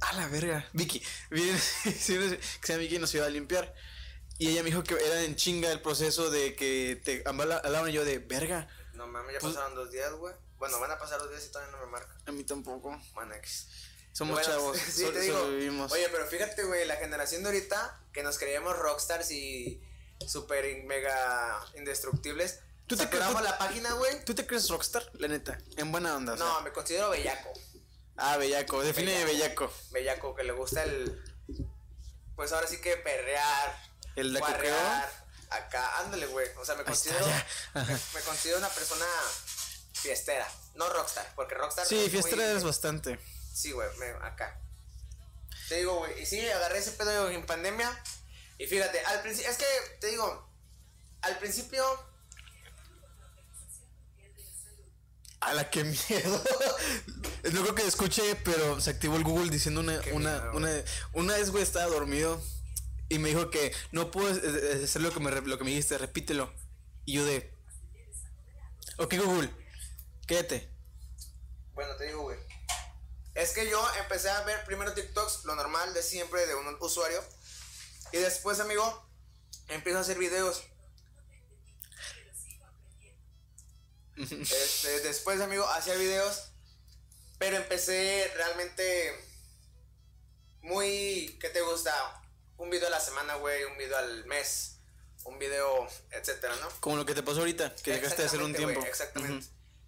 A 0.00 0.12
la 0.14 0.28
verga. 0.28 0.68
Vicky. 0.72 1.02
Viene, 1.30 1.52
no 1.84 1.92
que 1.92 1.92
se 1.92 2.14
llama 2.68 2.78
Vicky 2.80 2.98
nos 2.98 3.14
iba 3.14 3.26
a 3.26 3.30
limpiar. 3.30 3.74
Y 4.38 4.48
ella 4.50 4.62
me 4.62 4.68
dijo 4.70 4.84
que 4.84 4.94
era 4.94 5.22
en 5.22 5.34
chinga 5.36 5.72
el 5.72 5.80
proceso 5.80 6.30
de 6.30 6.54
que 6.54 7.00
te 7.02 7.22
hablaban 7.26 7.90
yo 7.90 8.04
de 8.04 8.18
verga. 8.18 8.68
No 8.92 9.06
mames, 9.06 9.34
ya 9.34 9.40
Pues- 9.40 9.54
pasaron 9.54 9.74
dos 9.74 9.90
días, 9.90 10.12
güey. 10.12 10.34
Bueno, 10.58 10.78
van 10.80 10.90
a 10.90 10.98
pasar 10.98 11.18
dos 11.18 11.30
días 11.30 11.44
y 11.46 11.48
todavía 11.50 11.72
no 11.76 11.84
me 11.84 11.90
marca. 11.92 12.14
A 12.26 12.32
mí 12.32 12.44
tampoco. 12.44 12.98
Bueno, 13.14 13.34
X. 13.34 13.68
Somos 14.12 14.36
Bueno, 14.38 14.48
chavos. 14.52 14.78
sí, 14.78 15.02
sol- 15.02 15.12
te 15.12 15.20
digo. 15.20 15.38
sobrevivimos. 15.38 15.92
Oye, 15.92 16.08
pero 16.10 16.26
fíjate, 16.26 16.64
güey, 16.64 16.86
la 16.86 16.96
generación 16.96 17.42
de 17.42 17.48
ahorita, 17.50 18.00
que 18.12 18.22
nos 18.22 18.38
creíamos 18.38 18.76
rockstars 18.78 19.30
y 19.30 19.82
super 20.26 20.64
mega 20.84 21.60
indestructibles. 21.76 22.60
¿Tú 22.86 22.96
te 22.96 23.08
crees- 23.08 23.32
la 23.42 23.58
página, 23.58 23.92
güey. 23.94 24.24
¿Tú 24.24 24.34
te 24.34 24.46
crees 24.46 24.68
rockstar? 24.68 25.10
La 25.14 25.28
neta, 25.28 25.58
en 25.76 25.90
buena 25.92 26.16
onda. 26.16 26.34
o 26.34 26.36
sea. 26.36 26.46
No, 26.46 26.60
me 26.62 26.72
considero 26.72 27.10
bellaco. 27.10 27.52
Ah, 28.16 28.36
bellaco, 28.38 28.82
define 28.82 29.24
bellaco. 29.24 29.72
Bellaco, 29.90 30.34
que 30.34 30.44
le 30.44 30.52
gusta 30.52 30.82
el. 30.84 31.22
Pues 32.34 32.52
ahora 32.52 32.66
sí 32.66 32.80
que 32.80 32.96
perrear. 32.96 33.76
¿El 34.16 34.32
de 34.32 34.40
guarrear, 34.40 35.26
Acá, 35.50 35.98
ándale, 36.00 36.26
güey. 36.26 36.48
O 36.58 36.64
sea, 36.64 36.74
me 36.74 36.84
considero. 36.84 37.26
me, 37.74 37.82
me 37.82 38.20
considero 38.24 38.58
una 38.58 38.68
persona 38.70 39.04
fiestera. 39.92 40.48
No 40.74 40.88
rockstar, 40.90 41.30
porque 41.34 41.54
rockstar. 41.54 41.84
es 41.84 41.88
Sí, 41.88 41.96
muy- 41.96 42.08
fiestera 42.10 42.50
eres 42.50 42.64
bastante. 42.64 43.18
Sí, 43.52 43.72
güey, 43.72 43.88
acá. 44.22 44.60
Te 45.68 45.76
digo, 45.76 45.96
güey, 45.98 46.22
y 46.22 46.26
sí, 46.26 46.46
agarré 46.48 46.78
ese 46.78 46.92
pedo 46.92 47.30
en 47.30 47.44
pandemia. 47.46 47.90
Y 48.58 48.66
fíjate, 48.66 49.04
al 49.04 49.20
principio, 49.22 49.50
es 49.50 49.56
que, 49.58 49.66
te 50.00 50.06
digo, 50.08 50.48
al 51.22 51.38
principio, 51.38 51.84
A 55.40 55.52
la 55.52 55.70
que 55.70 55.84
miedo. 55.84 56.42
No 57.44 57.62
creo 57.62 57.74
que 57.74 57.86
escuché, 57.86 58.36
pero 58.44 58.80
se 58.80 58.90
activó 58.90 59.16
el 59.16 59.24
Google 59.24 59.50
diciendo 59.50 59.80
una, 59.80 60.00
Qué 60.00 60.12
una, 60.12 60.30
miedo, 60.30 60.56
una, 60.56 60.84
una 61.12 61.34
vez, 61.34 61.50
güey, 61.50 61.62
estaba 61.62 61.86
dormido 61.86 62.40
y 63.08 63.18
me 63.18 63.28
dijo 63.28 63.50
que 63.50 63.72
no 63.92 64.10
puedo 64.10 64.34
eh, 64.34 64.40
eh, 64.80 64.84
hacer 64.84 65.02
lo 65.02 65.12
que 65.12 65.20
me, 65.20 65.30
lo 65.30 65.58
que 65.58 65.64
me 65.64 65.70
dijiste, 65.70 65.96
repítelo. 65.98 66.52
Y 67.04 67.14
yo 67.14 67.24
de... 67.24 67.54
Ok, 68.98 69.14
Google, 69.16 69.50
quédate. 70.26 70.70
bueno, 71.74 71.94
te 71.96 72.06
digo, 72.06 72.22
güey. 72.22 72.38
Es 73.34 73.52
que 73.52 73.68
yo 73.68 73.86
empecé 74.00 74.30
a 74.30 74.42
ver 74.42 74.64
primero 74.64 74.94
TikToks, 74.94 75.44
lo 75.44 75.54
normal 75.54 75.92
de 75.92 76.02
siempre 76.02 76.46
de 76.46 76.54
un 76.54 76.76
usuario. 76.80 77.22
Y 78.12 78.16
después, 78.16 78.60
amigo, 78.60 79.06
empiezo 79.68 79.98
a 79.98 80.02
hacer 80.02 80.18
videos. 80.18 80.64
Este, 84.16 85.00
después, 85.00 85.42
amigo, 85.42 85.66
hacía 85.68 85.94
videos. 85.96 86.52
Pero 87.38 87.56
empecé 87.56 88.30
realmente 88.34 89.12
muy. 90.62 91.36
¿Qué 91.40 91.50
te 91.50 91.60
gusta? 91.62 91.92
Un 92.56 92.70
video 92.70 92.88
a 92.88 92.90
la 92.90 93.00
semana, 93.00 93.34
güey. 93.36 93.64
Un 93.64 93.76
video 93.76 93.96
al 93.98 94.24
mes. 94.26 94.78
Un 95.24 95.38
video, 95.38 95.86
etcétera, 96.12 96.54
¿no? 96.60 96.68
Como 96.80 96.96
lo 96.96 97.04
que 97.04 97.14
te 97.14 97.22
pasó 97.22 97.40
ahorita, 97.40 97.74
que 97.74 97.92
dejaste 97.92 98.22
de 98.22 98.28
hacer 98.28 98.40
un 98.42 98.50
Exactamente, 98.52 98.80
tiempo. 98.80 98.86
exactamente. 98.86 99.46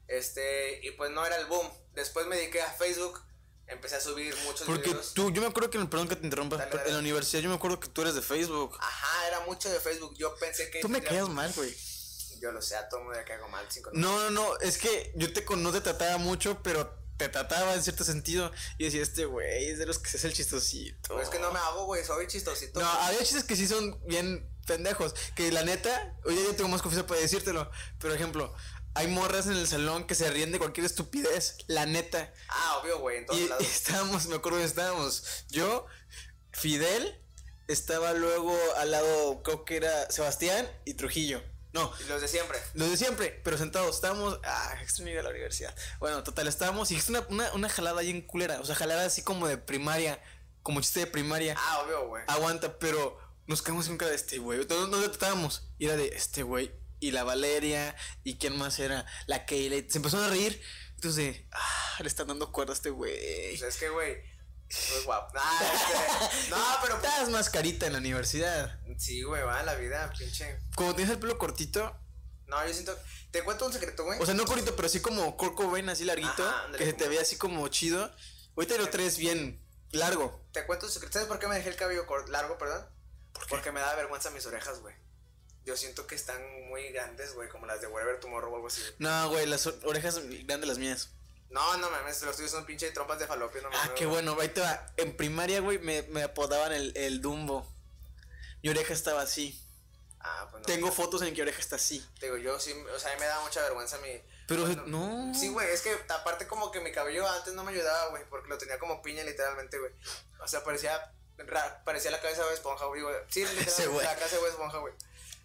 Este, 0.09 0.81
y 0.85 0.91
pues 0.93 1.13
no 1.13 1.25
era 1.25 1.37
el 1.37 1.47
boom. 1.47 1.71
Después 1.95 2.27
me 2.27 2.37
dediqué 2.37 2.61
a 2.61 2.73
Facebook. 2.73 3.23
Empecé 3.69 3.97
a 3.97 4.01
subir 4.01 4.35
muchos 4.45 4.67
Porque 4.67 4.89
videos. 4.89 5.13
tú, 5.13 5.31
yo 5.31 5.43
me 5.43 5.47
acuerdo 5.47 5.69
que, 5.71 5.79
perdón 5.79 6.09
que 6.09 6.17
te 6.17 6.25
interrumpa, 6.25 6.57
Dale, 6.57 6.87
en 6.87 6.93
la 6.95 6.99
universidad 7.01 7.43
yo 7.43 7.51
me 7.51 7.57
acuerdo 7.57 7.79
que 7.79 7.89
tú 7.89 8.01
eres 8.01 8.15
de 8.15 8.23
Facebook. 8.23 8.77
Ajá, 8.81 9.29
era 9.29 9.41
mucho 9.41 9.71
de 9.71 9.79
Facebook. 9.79 10.17
Yo 10.17 10.35
pensé 10.37 10.71
que. 10.71 10.81
Tú 10.81 10.89
me 10.89 11.03
caes 11.03 11.29
mal, 11.29 11.53
güey. 11.55 11.77
Yo 12.41 12.51
lo 12.51 12.63
sé, 12.63 12.77
a 12.77 12.89
todo 12.89 13.01
mundo 13.01 13.19
le 13.19 13.25
caigo 13.25 13.49
mal. 13.49 13.67
Cinco 13.69 13.91
No, 13.93 14.19
no, 14.19 14.31
no, 14.31 14.59
es 14.61 14.79
que 14.79 15.13
yo 15.17 15.33
te 15.33 15.45
no 15.57 15.71
te 15.71 15.81
trataba 15.83 16.17
mucho, 16.19 16.63
pero 16.63 16.97
te 17.19 17.29
trataba 17.29 17.75
en 17.75 17.83
cierto 17.83 18.05
sentido. 18.05 18.51
Y 18.79 18.85
decía, 18.85 19.03
este 19.03 19.27
güey 19.27 19.71
es 19.71 19.79
de 19.79 19.87
los 19.87 19.99
que 19.99 20.09
se 20.09 20.17
hace 20.17 20.29
el 20.29 20.33
chistosito. 20.33 21.09
Pero 21.09 21.21
es 21.21 21.29
que 21.29 21.39
no 21.39 21.53
me 21.53 21.59
hago, 21.59 21.85
güey. 21.85 22.05
Soy 22.05 22.27
chistosito. 22.29 22.81
No, 22.81 22.87
había 22.87 23.19
chistes 23.19 23.45
que 23.45 23.57
sí 23.57 23.67
son 23.67 24.01
bien 24.07 24.49
pendejos. 24.67 25.15
Que 25.35 25.53
la 25.53 25.65
neta, 25.65 26.17
hoy 26.25 26.37
ya 26.37 26.57
tengo 26.57 26.71
más 26.71 26.81
confianza 26.81 27.07
para 27.07 27.21
decírtelo. 27.21 27.71
Por 27.99 28.13
ejemplo, 28.13 28.55
hay 28.95 29.09
morras 29.09 29.47
en 29.47 29.55
el 29.55 29.67
salón 29.67 30.07
que 30.07 30.15
se 30.15 30.31
ríen 30.31 30.53
de 30.53 30.59
cualquier 30.59 30.87
estupidez. 30.87 31.57
La 31.67 31.85
neta. 31.87 32.33
Ah, 32.49 32.79
obvio, 32.83 33.01
güey. 33.01 33.19
En 33.19 33.27
todos 33.27 33.41
Y 33.41 33.49
lados. 33.49 33.67
estábamos, 33.71 34.27
me 34.27 34.37
acuerdo 34.37 34.59
que 34.59 34.65
estábamos. 34.65 35.25
Yo, 35.49 35.87
Fidel, 36.53 37.21
estaba 37.67 38.13
luego 38.15 38.57
al 38.77 38.93
lado, 38.93 39.43
creo 39.43 39.65
que 39.65 39.77
era 39.77 40.11
Sebastián 40.11 40.71
y 40.85 40.95
Trujillo. 40.95 41.43
No, 41.73 41.93
los 42.09 42.21
de 42.21 42.29
siempre. 42.29 42.59
los 42.75 42.91
de 42.91 42.97
siempre, 42.97 43.41
pero 43.45 43.59
sentados, 43.59 43.95
estábamos. 43.95 44.41
Ah, 44.45 44.79
extraño 44.83 45.13
ir 45.13 45.19
a 45.19 45.23
la 45.23 45.31
universidad. 45.31 45.75
Bueno, 45.99 46.23
total, 46.23 46.49
estábamos 46.49 46.91
y 46.91 46.97
es 46.97 47.09
una, 47.09 47.21
una, 47.29 47.53
una 47.53 47.69
jalada 47.69 48.01
ahí 48.01 48.11
en 48.11 48.23
culera. 48.23 48.61
O 48.61 48.65
sea, 48.65 48.75
jalada 48.75 49.05
así 49.05 49.23
como 49.23 49.47
de 49.47 49.59
primaria, 49.59 50.23
como 50.63 50.81
chiste 50.81 51.01
de 51.01 51.07
primaria. 51.07 51.55
Ah, 51.59 51.83
obvio, 51.85 52.09
güey. 52.09 52.25
Aguanta, 52.27 52.79
pero 52.79 53.19
nos 53.47 53.63
quedamos 53.63 53.89
en 53.89 53.99
cara 53.99 54.11
de 54.11 54.17
este 54.17 54.39
güey. 54.39 54.67
No, 54.67 54.87
no 54.87 55.01
tratábamos. 55.11 55.69
Y 55.79 55.87
era 55.87 55.97
de 55.97 56.09
este 56.09 56.43
güey. 56.43 56.73
Y 57.01 57.11
la 57.13 57.25
Valeria. 57.25 57.95
¿Y 58.25 58.39
quién 58.39 58.57
más 58.57 58.79
era? 58.79 59.07
La 59.27 59.47
Kayla. 59.47 59.77
Se 59.89 59.99
empezaron 59.99 60.27
a 60.27 60.31
reír. 60.31 60.61
Entonces, 60.95 61.43
ah, 61.53 61.97
le 62.01 62.09
están 62.09 62.27
dando 62.27 62.51
cuerda 62.51 62.73
a 62.73 62.77
este 62.77 62.91
güey. 62.91 63.57
Pues 63.59 63.63
es 63.63 63.77
que, 63.77 63.89
güey. 63.89 64.17
Muy 64.93 65.05
guapo. 65.05 65.33
Ah, 65.37 65.61
este, 65.73 66.51
no, 66.51 66.57
pero. 66.83 66.97
Estás 66.97 67.31
más 67.31 67.49
carita 67.49 67.87
en 67.87 67.95
la 67.95 67.99
universidad. 67.99 68.79
Sí, 68.99 69.23
güey, 69.23 69.43
va 69.43 69.63
la 69.63 69.75
vida, 69.75 70.13
pinche. 70.17 70.61
Como 70.75 70.95
tienes 70.95 71.13
el 71.13 71.21
pelo 71.21 71.39
cortito. 71.39 71.97
No, 72.47 72.67
yo 72.67 72.73
siento. 72.73 72.99
Te 73.31 73.43
cuento 73.45 73.67
un 73.67 73.73
secreto, 73.73 74.05
güey. 74.05 74.21
O 74.21 74.27
sea, 74.27 74.35
no 74.35 74.45
cortito, 74.45 74.75
pero 74.77 74.87
así 74.87 75.01
como 75.01 75.37
Kurt 75.37 75.55
Cobain, 75.55 75.89
así 75.89 76.05
larguito. 76.05 76.47
Ajá, 76.47 76.65
ándale, 76.65 76.79
que 76.79 76.91
se 76.91 76.97
te 76.97 77.09
ve 77.09 77.19
así 77.19 77.37
como 77.37 77.67
chido. 77.69 78.11
Ahorita 78.57 78.77
lo 78.77 78.89
traes 78.91 79.19
bien 79.19 79.65
largo. 79.93 80.47
Te 80.53 80.67
cuento 80.67 80.87
un 80.87 80.93
secreto. 80.93 81.15
¿Sabes 81.15 81.29
por 81.29 81.39
qué 81.39 81.47
me 81.47 81.57
dejé 81.57 81.71
el 81.71 81.77
cabello 81.77 82.07
largo, 82.29 82.59
perdón? 82.59 82.87
Porque 83.49 83.73
me 83.73 83.81
da 83.81 83.95
vergüenza 83.95 84.31
mis 84.31 84.45
orejas, 84.47 84.81
güey. 84.81 84.95
Yo 85.65 85.77
siento 85.77 86.07
que 86.07 86.15
están 86.15 86.41
muy 86.69 86.91
grandes, 86.93 87.35
güey, 87.35 87.49
como 87.49 87.67
las 87.67 87.81
de 87.81 87.87
Wherever 87.87 88.19
Tomorrow 88.21 88.53
o 88.53 88.57
algo 88.57 88.69
así. 88.69 88.81
No, 88.99 89.29
güey, 89.29 89.47
las 89.47 89.67
orejas 89.67 90.21
grandes 90.45 90.69
las 90.69 90.79
mías. 90.79 91.11
No, 91.51 91.77
no 91.79 91.91
mames, 91.91 92.21
los 92.23 92.37
tuyos 92.37 92.51
son 92.51 92.67
pinche 92.67 92.91
trompas 92.91 93.19
de 93.19 93.27
falopio, 93.27 93.63
no 93.63 93.69
Ah, 93.69 93.77
mames. 93.77 93.91
qué 93.97 94.05
güey. 94.05 94.23
bueno, 94.23 94.39
ahí 94.41 94.49
te 94.49 94.61
va. 94.61 94.87
En 94.99 95.17
primaria, 95.17 95.61
güey, 95.61 95.79
me, 95.79 96.03
me 96.03 96.23
apodaban 96.23 96.73
el, 96.73 96.93
el 96.97 97.21
Dumbo. 97.23 97.67
Mi 98.63 98.69
oreja 98.71 98.93
estaba 98.93 99.23
así. 99.23 99.59
Ah, 100.21 100.49
pues 100.51 100.61
no. 100.63 100.67
Tengo 100.67 100.91
fotos 100.93 101.23
en 101.23 101.33
que 101.35 101.43
oreja 101.43 101.61
está 101.61 101.77
así. 101.77 102.05
Te 102.19 102.27
Digo, 102.27 102.37
yo 102.39 102.59
sí, 102.61 102.73
o 102.95 102.99
sea, 102.99 103.13
a 103.13 103.15
mí 103.15 103.21
me 103.21 103.27
da 103.27 103.41
mucha 103.41 103.63
vergüenza 103.63 103.97
mi. 103.99 104.21
Pero 104.47 104.67
Bueno, 104.67 104.85
no. 104.87 105.33
Sí, 105.39 105.49
güey, 105.49 105.71
es 105.71 105.81
que 105.83 105.97
aparte 106.09 106.47
como 106.49 106.71
que 106.71 106.81
mi 106.81 106.91
cabello 106.93 107.27
antes 107.29 107.55
no 107.55 107.65
me 107.65 107.73
ayudaba, 107.73 108.09
güey, 108.11 108.25
porque 108.29 108.49
lo 108.49 108.59
tenía 108.59 108.79
como 108.79 109.01
piña 109.01 109.23
literalmente, 109.25 109.79
güey. 109.79 109.93
O 110.41 110.49
sea, 110.49 110.65
parecía 110.65 111.13
ra- 111.39 111.83
parecía 111.85 112.11
la 112.11 112.21
cabeza 112.21 112.45
de 112.47 112.55
Esponja, 112.55 112.87
güey. 112.87 113.01
güey. 113.03 113.15
Sí, 113.29 113.45
literalmente 113.47 114.05
la 114.05 114.17
cabeza 114.17 114.37
de 114.39 114.49
Esponja, 114.49 114.79
güey. 114.79 114.93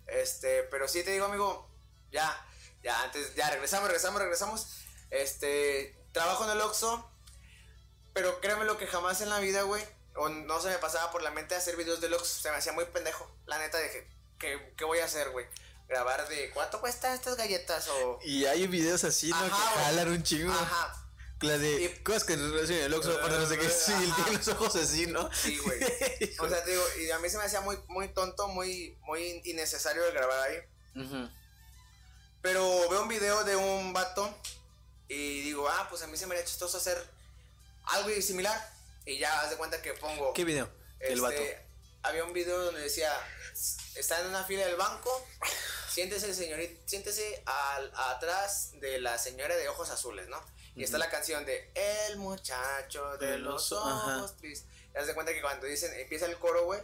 Este, 0.07 0.63
pero 0.63 0.87
sí 0.87 1.03
te 1.03 1.11
digo, 1.11 1.25
amigo, 1.25 1.69
ya, 2.11 2.45
ya, 2.81 3.03
antes, 3.03 3.35
ya, 3.35 3.49
regresamos, 3.51 3.87
regresamos, 3.87 4.21
regresamos. 4.21 4.67
Este, 5.13 5.95
trabajo 6.11 6.43
en 6.45 6.51
el 6.51 6.61
Oxxo, 6.61 7.09
pero 8.13 8.41
créeme 8.41 8.65
lo 8.65 8.77
que 8.77 8.87
jamás 8.87 9.21
en 9.21 9.29
la 9.29 9.39
vida, 9.39 9.61
güey, 9.61 9.83
o 10.15 10.29
no 10.29 10.59
se 10.59 10.69
me 10.69 10.77
pasaba 10.79 11.11
por 11.11 11.21
la 11.21 11.29
mente 11.31 11.55
hacer 11.55 11.75
videos 11.77 12.01
del 12.01 12.13
Oxxo, 12.15 12.41
se 12.41 12.49
me 12.51 12.57
hacía 12.57 12.73
muy 12.73 12.85
pendejo. 12.85 13.31
La 13.45 13.59
neta 13.59 13.79
dije, 13.79 14.09
¿qué, 14.39 14.73
qué 14.77 14.85
voy 14.85 14.99
a 14.99 15.05
hacer, 15.05 15.29
güey? 15.29 15.45
Grabar 15.87 16.27
de, 16.29 16.49
¿cuánto 16.51 16.79
cuestan 16.81 17.13
estas 17.13 17.35
galletas? 17.37 17.87
O... 17.89 18.19
Y 18.23 18.45
hay 18.45 18.65
videos 18.67 19.03
así, 19.03 19.29
¿no? 19.29 19.35
Ajá, 19.35 19.73
que 19.73 19.79
jalan 19.85 20.07
un 20.09 20.23
chingo. 20.23 20.51
Ajá, 20.51 21.07
La 21.41 21.57
de 21.59 21.83
Y- 21.83 22.03
cosas 22.03 22.23
que 22.23 22.33
en 22.33 22.39
el 22.41 22.93
Oxxo, 22.95 23.11
aparte 23.17 23.37
no 23.37 23.45
sé 23.47 23.59
qué. 23.59 23.69
Sí, 23.69 23.91
Ajá. 23.93 24.15
tiene 24.23 24.37
los 24.39 24.47
ojos 24.47 24.75
así, 24.77 25.05
¿no? 25.07 25.29
Sí, 25.33 25.57
güey. 25.59 25.79
O 26.39 26.49
sea, 26.49 26.63
te 26.63 26.71
digo, 26.71 26.83
y 26.99 27.11
a 27.11 27.19
mí 27.19 27.29
se 27.29 27.37
me 27.37 27.43
hacía 27.43 27.61
muy, 27.61 27.77
muy 27.87 28.07
tonto, 28.13 28.47
muy, 28.47 28.97
muy 29.01 29.41
innecesario 29.45 30.03
el 30.05 30.13
grabar 30.13 30.39
ahí. 30.49 30.57
Ujú. 30.95 31.29
Pero 32.41 32.89
veo 32.89 33.03
un 33.03 33.07
video 33.09 33.43
de 33.43 33.55
un 33.55 33.93
vato 33.93 34.33
y 35.07 35.41
digo, 35.41 35.67
ah, 35.69 35.87
pues 35.89 36.01
a 36.01 36.07
mí 36.07 36.17
se 36.17 36.27
me 36.27 36.35
haría 36.35 36.45
chistoso 36.45 36.77
hacer 36.77 36.97
algo 37.85 38.09
similar. 38.21 38.73
Y 39.05 39.17
ya 39.19 39.41
haz 39.41 39.49
de 39.49 39.57
cuenta 39.57 39.81
que 39.81 39.93
pongo. 39.93 40.33
¿Qué 40.33 40.45
video? 40.45 40.69
El 40.99 41.13
este, 41.13 41.21
vato. 41.21 41.41
Había 42.03 42.23
un 42.23 42.33
video 42.33 42.65
donde 42.65 42.81
decía, 42.81 43.11
está 43.95 44.19
en 44.21 44.27
una 44.27 44.43
fila 44.43 44.65
del 44.65 44.75
banco, 44.75 45.25
siéntese 45.89 46.33
señorita, 46.33 46.81
siéntese 46.85 47.43
al, 47.45 47.91
atrás 47.95 48.71
de 48.81 48.99
la 48.99 49.17
señora 49.17 49.55
de 49.55 49.69
ojos 49.69 49.89
azules, 49.89 50.27
¿no? 50.27 50.43
Y 50.75 50.83
está 50.83 50.97
la 50.97 51.09
canción 51.09 51.45
de 51.45 51.71
El 51.75 52.17
muchacho 52.17 53.17
de, 53.17 53.27
De 53.27 53.37
los 53.37 53.71
ojos 53.71 54.35
tristes. 54.37 54.67
Haz 54.95 55.07
de 55.07 55.13
cuenta 55.13 55.33
que 55.33 55.41
cuando 55.41 55.65
dicen, 55.65 55.93
empieza 55.99 56.25
el 56.25 56.37
coro, 56.37 56.65
güey, 56.65 56.81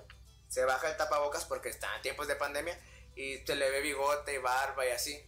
se 0.47 0.63
baja 0.63 0.89
el 0.89 0.97
tapabocas 0.97 1.45
porque 1.45 1.69
está 1.69 1.95
en 1.95 2.01
tiempos 2.01 2.27
de 2.27 2.36
pandemia 2.36 2.79
y 3.15 3.39
te 3.39 3.55
le 3.55 3.69
ve 3.69 3.82
bigote 3.82 4.34
y 4.34 4.38
barba 4.38 4.86
y 4.86 4.91
así. 4.91 5.21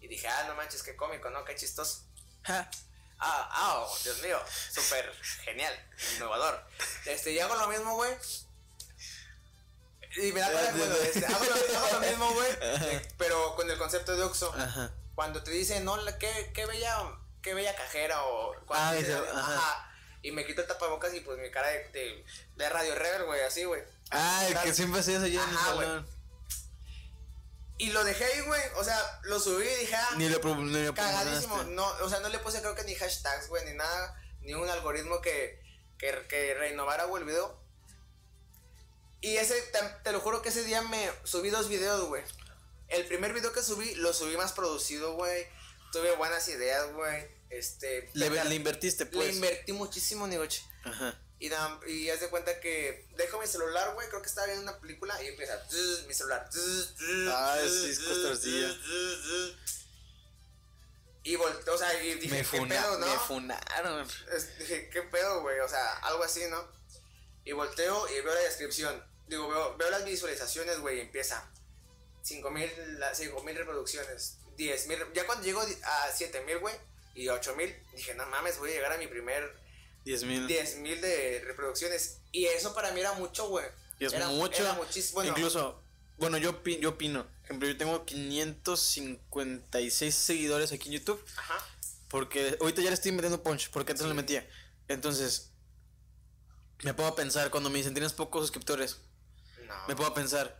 Y 0.00 0.08
dije, 0.08 0.28
ah, 0.28 0.44
no 0.46 0.54
manches, 0.54 0.82
qué 0.82 0.94
cómico, 0.94 1.30
¿no? 1.30 1.44
Qué 1.44 1.54
chistoso. 1.54 2.07
Ah, 3.20 3.48
ah, 3.50 3.78
oh, 3.80 3.98
Dios 4.04 4.22
mío, 4.22 4.40
súper 4.70 5.12
genial, 5.42 5.74
innovador. 6.14 6.64
Este, 7.04 7.32
y 7.32 7.40
hago 7.40 7.56
lo 7.56 7.66
mismo, 7.66 7.96
güey. 7.96 8.12
Y 10.18 10.30
me 10.30 10.38
da 10.38 10.52
coraje, 10.52 10.78
bueno, 10.78 10.94
este, 10.94 11.26
hago, 11.26 11.44
lo, 11.44 11.78
hago 11.78 11.92
lo 11.94 12.00
mismo, 12.08 12.32
güey, 12.32 12.50
eh, 12.60 13.08
pero 13.18 13.56
con 13.56 13.68
el 13.68 13.76
concepto 13.76 14.16
de 14.16 14.22
Oxxo. 14.22 14.54
Ajá. 14.54 14.92
Cuando 15.16 15.42
te 15.42 15.50
dicen, 15.50 15.84
no, 15.84 15.96
qué, 16.18 16.52
qué 16.54 16.64
bella, 16.66 16.96
qué 17.42 17.54
bella 17.54 17.74
cajera 17.74 18.22
o... 18.22 18.54
Ah, 18.70 18.92
ajá. 18.92 19.54
ajá. 19.56 19.92
Y 20.22 20.30
me 20.30 20.46
quito 20.46 20.62
el 20.62 20.68
tapabocas 20.68 21.12
y 21.14 21.20
pues 21.20 21.38
mi 21.38 21.50
cara 21.50 21.68
de, 21.68 21.88
de, 21.88 22.24
de 22.56 22.68
Radio 22.68 22.94
Rebel, 22.94 23.24
güey, 23.24 23.42
así, 23.42 23.64
güey. 23.64 23.82
El 24.46 24.58
que 24.60 24.74
siempre 24.74 25.02
güey. 25.02 25.16
güey, 25.16 25.26
güey, 25.26 25.36
güey, 25.36 25.36
güey, 25.36 25.36
güey. 25.36 25.38
te 25.42 25.44
dicen, 25.44 25.44
no, 25.44 25.44
la- 25.44 25.44
qué, 25.44 25.44
qué 25.44 25.44
bella, 25.44 25.44
qué 25.44 25.44
bella 25.44 25.44
cajera 25.44 25.44
o 25.44 25.44
cuando 25.44 25.44
dicen, 25.44 25.44
ajá. 25.44 25.44
Y 25.44 25.44
me 25.44 25.44
quito 25.44 25.44
el 25.44 25.44
tapabocas 25.44 25.44
y 25.44 25.44
pues 25.44 25.44
mi 25.44 25.44
cara 25.44 25.44
de, 25.44 25.44
de, 25.44 25.44
de 25.44 25.44
radio 25.44 25.44
rebel, 25.44 25.44
güey, 25.44 25.44
así, 25.44 25.44
güey. 25.44 25.44
Ah, 25.44 25.44
que 25.44 25.44
siempre 25.44 25.44
hacías 25.44 25.44
allá 25.44 25.44
en 25.44 25.50
el 25.50 25.58
salón. 25.58 26.02
Güey. 26.02 26.17
Y 27.78 27.90
lo 27.90 28.02
dejé 28.04 28.24
ahí, 28.24 28.40
güey, 28.42 28.60
o 28.76 28.82
sea, 28.84 29.20
lo 29.22 29.38
subí 29.38 29.64
y 29.64 29.74
dije, 29.80 29.94
ah, 29.94 30.14
Ni 30.16 30.28
pro- 30.30 30.56
ni 30.56 30.92
Cagadísimo. 30.92 31.62
No, 31.64 31.86
o 32.02 32.08
sea, 32.08 32.18
no 32.20 32.28
le 32.28 32.38
puse 32.40 32.60
creo 32.60 32.74
que 32.74 32.82
ni 32.84 32.94
hashtag, 32.96 33.46
güey, 33.48 33.64
ni 33.66 33.74
nada, 33.74 34.20
ni 34.40 34.52
un 34.54 34.68
algoritmo 34.68 35.20
que, 35.20 35.62
que, 35.96 36.26
que 36.28 36.54
renovara, 36.54 37.04
güey, 37.04 37.22
el 37.22 37.28
video. 37.28 37.62
Y 39.20 39.36
ese, 39.36 39.60
te, 39.72 39.78
te 40.04 40.12
lo 40.12 40.20
juro 40.20 40.42
que 40.42 40.48
ese 40.48 40.64
día 40.64 40.82
me 40.82 41.10
subí 41.24 41.50
dos 41.50 41.68
videos, 41.68 42.06
güey. 42.08 42.22
El 42.88 43.04
primer 43.06 43.32
video 43.32 43.52
que 43.52 43.62
subí, 43.62 43.94
lo 43.96 44.12
subí 44.12 44.36
más 44.36 44.52
producido, 44.52 45.14
güey. 45.14 45.46
Tuve 45.92 46.16
buenas 46.16 46.48
ideas, 46.48 46.92
güey. 46.92 47.26
Este. 47.50 48.10
Le, 48.14 48.28
le 48.44 48.54
invertiste, 48.54 49.04
le 49.04 49.10
pues. 49.10 49.34
invertí 49.34 49.72
muchísimo, 49.72 50.26
Nigoche. 50.26 50.62
Ajá. 50.84 51.18
Y, 51.40 51.48
da- 51.48 51.78
y 51.86 52.10
haz 52.10 52.20
de 52.20 52.28
cuenta 52.30 52.58
que 52.60 53.06
dejo 53.16 53.38
mi 53.40 53.46
celular, 53.46 53.94
güey. 53.94 54.08
Creo 54.08 54.20
que 54.20 54.28
estaba 54.28 54.46
viendo 54.48 54.64
una 54.64 54.80
película 54.80 55.22
y 55.22 55.28
empieza 55.28 55.64
"Zzz", 55.68 56.06
mi 56.06 56.14
celular. 56.14 56.48
"Zzz, 56.52 56.94
zzz, 56.96 57.28
Ah, 57.32 57.56
zzz, 57.62 57.70
sí, 57.84 57.90
es 57.90 57.98
zzz, 57.98 58.08
costarcilla. 58.08 58.68
zzz, 58.68 59.24
zzz". 59.24 59.78
Y 61.24 61.36
volteé, 61.36 61.72
o 61.74 61.78
sea, 61.78 62.02
y 62.02 62.14
dije, 62.14 62.30
me, 62.34 62.38
¿qué 62.38 62.44
funa- 62.58 62.74
pedo, 62.82 62.98
no? 62.98 63.06
me 63.06 63.18
funaron. 63.18 64.08
Dije, 64.58 64.88
¿qué 64.90 65.02
pedo, 65.02 65.42
güey? 65.42 65.58
O 65.60 65.68
sea, 65.68 65.98
algo 65.98 66.24
así, 66.24 66.42
¿no? 66.48 66.66
Y 67.44 67.52
volteo 67.52 68.08
y 68.08 68.20
veo 68.20 68.34
la 68.34 68.40
descripción. 68.40 69.04
Digo, 69.26 69.48
veo, 69.48 69.76
veo 69.76 69.90
las 69.90 70.04
visualizaciones, 70.04 70.78
güey, 70.80 70.98
y 70.98 71.00
empieza. 71.02 71.50
5000 72.22 72.98
la- 72.98 73.14
5000 73.14 73.56
reproducciones, 73.56 74.38
10000. 74.56 75.12
Ya 75.14 75.26
cuando 75.26 75.44
llego 75.44 75.60
a 75.60 76.12
7000, 76.12 76.58
güey, 76.58 76.74
y 77.14 77.28
8000, 77.28 77.76
dije, 77.94 78.14
no 78.14 78.26
mames, 78.26 78.58
voy 78.58 78.70
a 78.70 78.74
llegar 78.74 78.92
a 78.92 78.98
mi 78.98 79.06
primer 79.06 79.54
10 80.08 80.24
mil. 80.24 80.46
10000 80.46 81.00
de 81.02 81.42
reproducciones. 81.46 82.18
Y 82.32 82.46
eso 82.46 82.74
para 82.74 82.92
mí 82.92 83.00
era 83.00 83.12
mucho, 83.12 83.48
güey. 83.48 83.66
Y 83.98 84.06
es 84.06 84.12
Era- 84.12 84.28
mucho. 84.28 84.62
Era 84.62 84.72
muchísimo. 84.74 85.14
Bueno, 85.16 85.30
Incluso, 85.32 85.82
bueno, 86.16 86.38
yo, 86.38 86.62
yo 86.80 86.90
opino. 86.90 87.24
Por 87.24 87.44
ejemplo, 87.44 87.68
yo 87.68 87.76
tengo 87.76 88.04
556 88.06 90.14
seguidores 90.14 90.72
aquí 90.72 90.88
en 90.88 90.94
YouTube. 90.94 91.22
Ajá. 91.36 91.58
Porque 92.08 92.56
ahorita 92.60 92.80
ya 92.80 92.88
le 92.88 92.94
estoy 92.94 93.12
metiendo 93.12 93.42
punch, 93.42 93.68
porque 93.70 93.92
antes 93.92 94.02
no 94.02 94.08
le 94.08 94.14
metía. 94.14 94.48
Entonces, 94.88 95.50
me 96.82 96.94
puedo 96.94 97.14
pensar, 97.14 97.50
cuando 97.50 97.68
me 97.70 97.76
dicen 97.78 97.92
tienes 97.92 98.12
pocos 98.14 98.42
suscriptores, 98.42 98.96
No. 99.66 99.74
me 99.88 99.96
puedo 99.96 100.14
pensar, 100.14 100.58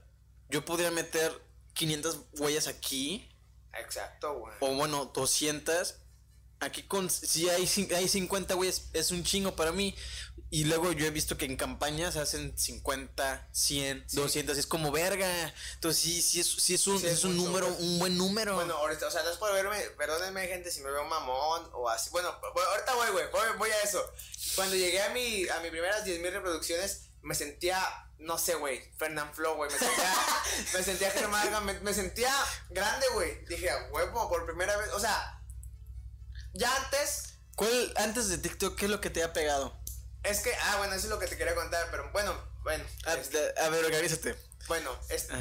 yo 0.50 0.62
podría 0.64 0.90
meter 0.90 1.32
500 1.72 2.18
huellas 2.38 2.66
aquí, 2.66 3.26
Exacto, 3.72 4.34
güey. 4.40 4.52
o 4.60 4.74
bueno, 4.74 5.06
200. 5.14 5.94
Aquí 6.60 6.82
con, 6.82 7.08
si 7.08 7.48
hay, 7.48 7.68
hay 7.94 8.08
50 8.08 8.56
huellas, 8.56 8.84
es 8.92 9.10
un 9.10 9.22
chingo 9.24 9.54
para 9.54 9.72
mí. 9.72 9.94
Y 10.50 10.64
luego 10.64 10.92
yo 10.92 11.04
he 11.04 11.10
visto 11.10 11.36
que 11.36 11.44
en 11.44 11.56
campañas 11.56 12.16
hacen 12.16 12.56
50, 12.56 13.48
100, 13.52 14.04
Sí. 14.08 14.16
200, 14.16 14.56
y 14.56 14.60
es 14.60 14.66
como 14.66 14.90
verga. 14.90 15.52
Entonces 15.74 16.02
sí, 16.02 16.22
sí 16.22 16.40
es, 16.40 16.46
sí 16.46 16.74
es 16.74 16.86
un, 16.86 16.98
Sí, 16.98 17.06
es 17.06 17.12
es 17.18 17.24
un 17.24 17.36
mucho, 17.36 17.48
número, 17.48 17.66
güey. 17.70 17.86
un 17.86 17.98
buen 17.98 18.16
número. 18.16 18.54
Bueno, 18.54 18.74
ahorita, 18.78 19.06
o 19.08 19.10
sea, 19.10 19.22
no 19.24 19.30
es 19.30 19.36
por 19.36 19.52
verme, 19.52 19.78
perdónenme, 19.98 20.46
gente, 20.48 20.70
si 20.70 20.80
me 20.80 20.90
veo 20.90 21.04
mamón 21.04 21.68
o 21.74 21.88
así. 21.90 22.08
Bueno, 22.10 22.28
ahorita 22.42 22.94
voy, 22.94 23.10
güey, 23.10 23.30
voy, 23.30 23.42
voy 23.58 23.70
a 23.70 23.82
eso. 23.82 24.02
Cuando 24.56 24.74
llegué 24.74 25.02
a 25.02 25.10
mi, 25.10 25.46
a 25.48 25.60
mis 25.60 25.70
primeras 25.70 26.06
10.000 26.06 26.30
reproducciones, 26.32 27.10
me 27.20 27.34
sentía, 27.34 27.84
no 28.18 28.38
sé, 28.38 28.54
güey, 28.54 28.80
Fernand 28.96 29.34
Flo, 29.34 29.56
güey, 29.56 29.70
me 29.70 29.78
sentía, 29.78 30.14
me 30.72 30.82
sentía 30.82 31.10
Germán, 31.10 31.66
me, 31.66 31.78
me 31.80 31.92
sentía 31.92 32.32
grande, 32.70 33.06
güey. 33.12 33.44
Dije, 33.44 33.68
huevo, 33.90 34.30
por 34.30 34.46
primera 34.46 34.78
vez, 34.78 34.88
o 34.94 35.00
sea, 35.00 35.37
ya 36.58 36.74
antes, 36.84 37.34
¿Cuál, 37.56 37.92
antes 37.96 38.28
de 38.28 38.38
TikTok, 38.38 38.76
qué 38.78 38.84
es 38.84 38.90
lo 38.90 39.00
que 39.00 39.10
te 39.10 39.22
ha 39.22 39.32
pegado? 39.32 39.76
es 40.24 40.40
que, 40.40 40.52
ah, 40.54 40.76
bueno, 40.78 40.94
eso 40.94 41.04
es 41.06 41.10
lo 41.10 41.18
que 41.18 41.26
te 41.26 41.36
quería 41.38 41.54
contar, 41.54 41.88
pero 41.90 42.10
bueno, 42.12 42.36
bueno. 42.62 42.84
A, 43.06 43.14
este, 43.14 43.38
a 43.60 43.68
ver, 43.70 43.84
organízate. 43.84 44.36
Bueno, 44.66 44.90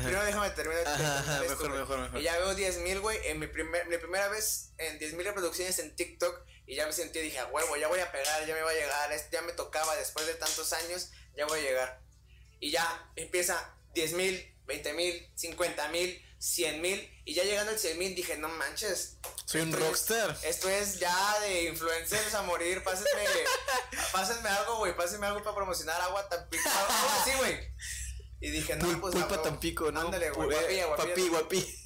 primero 0.03 0.23
déjame 0.23 0.49
terminar 0.51 0.84
de 0.86 0.89
Ajá, 0.89 0.97
contar 0.97 1.17
ajá, 1.17 1.34
esto, 1.43 1.49
mejor, 1.49 1.69
mejor, 1.80 1.99
mejor. 1.99 2.19
Y 2.19 2.23
ya 2.23 2.38
veo 2.38 2.56
10 2.56 2.77
mil, 2.77 3.01
güey, 3.01 3.19
en 3.27 3.39
mi, 3.39 3.47
primer, 3.47 3.86
mi 3.88 3.97
primera 3.97 4.30
vez 4.30 4.69
en 4.77 4.97
10 4.99 5.13
mil 5.15 5.25
reproducciones 5.25 5.77
en 5.80 5.93
TikTok. 5.95 6.45
Y 6.65 6.75
ya 6.75 6.86
me 6.86 6.93
sentí, 6.93 7.19
dije, 7.19 7.39
a 7.39 7.47
huevo, 7.47 7.75
ya 7.75 7.88
voy 7.89 7.99
a 7.99 8.10
pegar, 8.12 8.45
ya 8.45 8.53
me 8.53 8.62
va 8.62 8.71
a 8.71 8.73
llegar. 8.73 9.12
es- 9.12 9.30
Ya 9.32 9.41
me 9.41 9.51
tocaba 9.53 9.95
después 9.97 10.25
de 10.27 10.36
tantos 10.36 10.71
años, 10.73 11.10
ya 11.36 11.45
voy 11.45 11.60
a 11.60 11.63
llegar. 11.63 12.01
Y 12.62 12.71
ya 12.71 13.12
empieza 13.17 13.75
10 13.93 14.13
mil, 14.13 14.56
20 14.65 14.93
mil, 14.93 15.30
50 15.36 15.88
mil, 15.89 16.23
100 16.39 16.82
mil. 16.82 17.21
Y 17.26 17.34
ya 17.34 17.43
llegando 17.43 17.71
al 17.71 17.80
100 17.80 17.97
mil 17.97 18.15
dije, 18.15 18.38
no 18.38 18.47
manches. 18.50 19.17
Soy 19.45 19.62
un 19.62 19.69
es- 19.69 19.80
rockstar. 19.80 20.38
esto 20.43 20.69
es 20.69 21.00
ya 21.00 21.39
de 21.41 21.63
influencers 21.63 22.34
a 22.34 22.41
morir. 22.43 22.84
Pásenme, 22.84 23.10
pásenme 24.12 24.50
algo, 24.50 24.78
güey. 24.78 24.95
Pásenme 24.95 25.28
algo 25.28 25.43
para 25.43 25.56
promocionar 25.56 26.00
agua 26.02 26.28
Tampico. 26.30 26.69
Algo 26.69 26.93
así, 27.21 27.32
güey. 27.38 27.60
Y 28.39 28.52
dije, 28.52 28.76
no, 28.76 28.86
Pul- 28.88 29.00
pues. 29.02 29.15
pulpa. 29.15 29.41
Tampico, 29.41 29.91
¿no? 29.91 30.02
Ándale, 30.02 30.30
güey. 30.32 30.50
Pu- 30.50 30.54
eh, 30.54 30.58
Guapilla, 30.60 30.86
guapilla. 30.88 31.10
Papi, 31.10 31.28
guapi. 31.30 31.80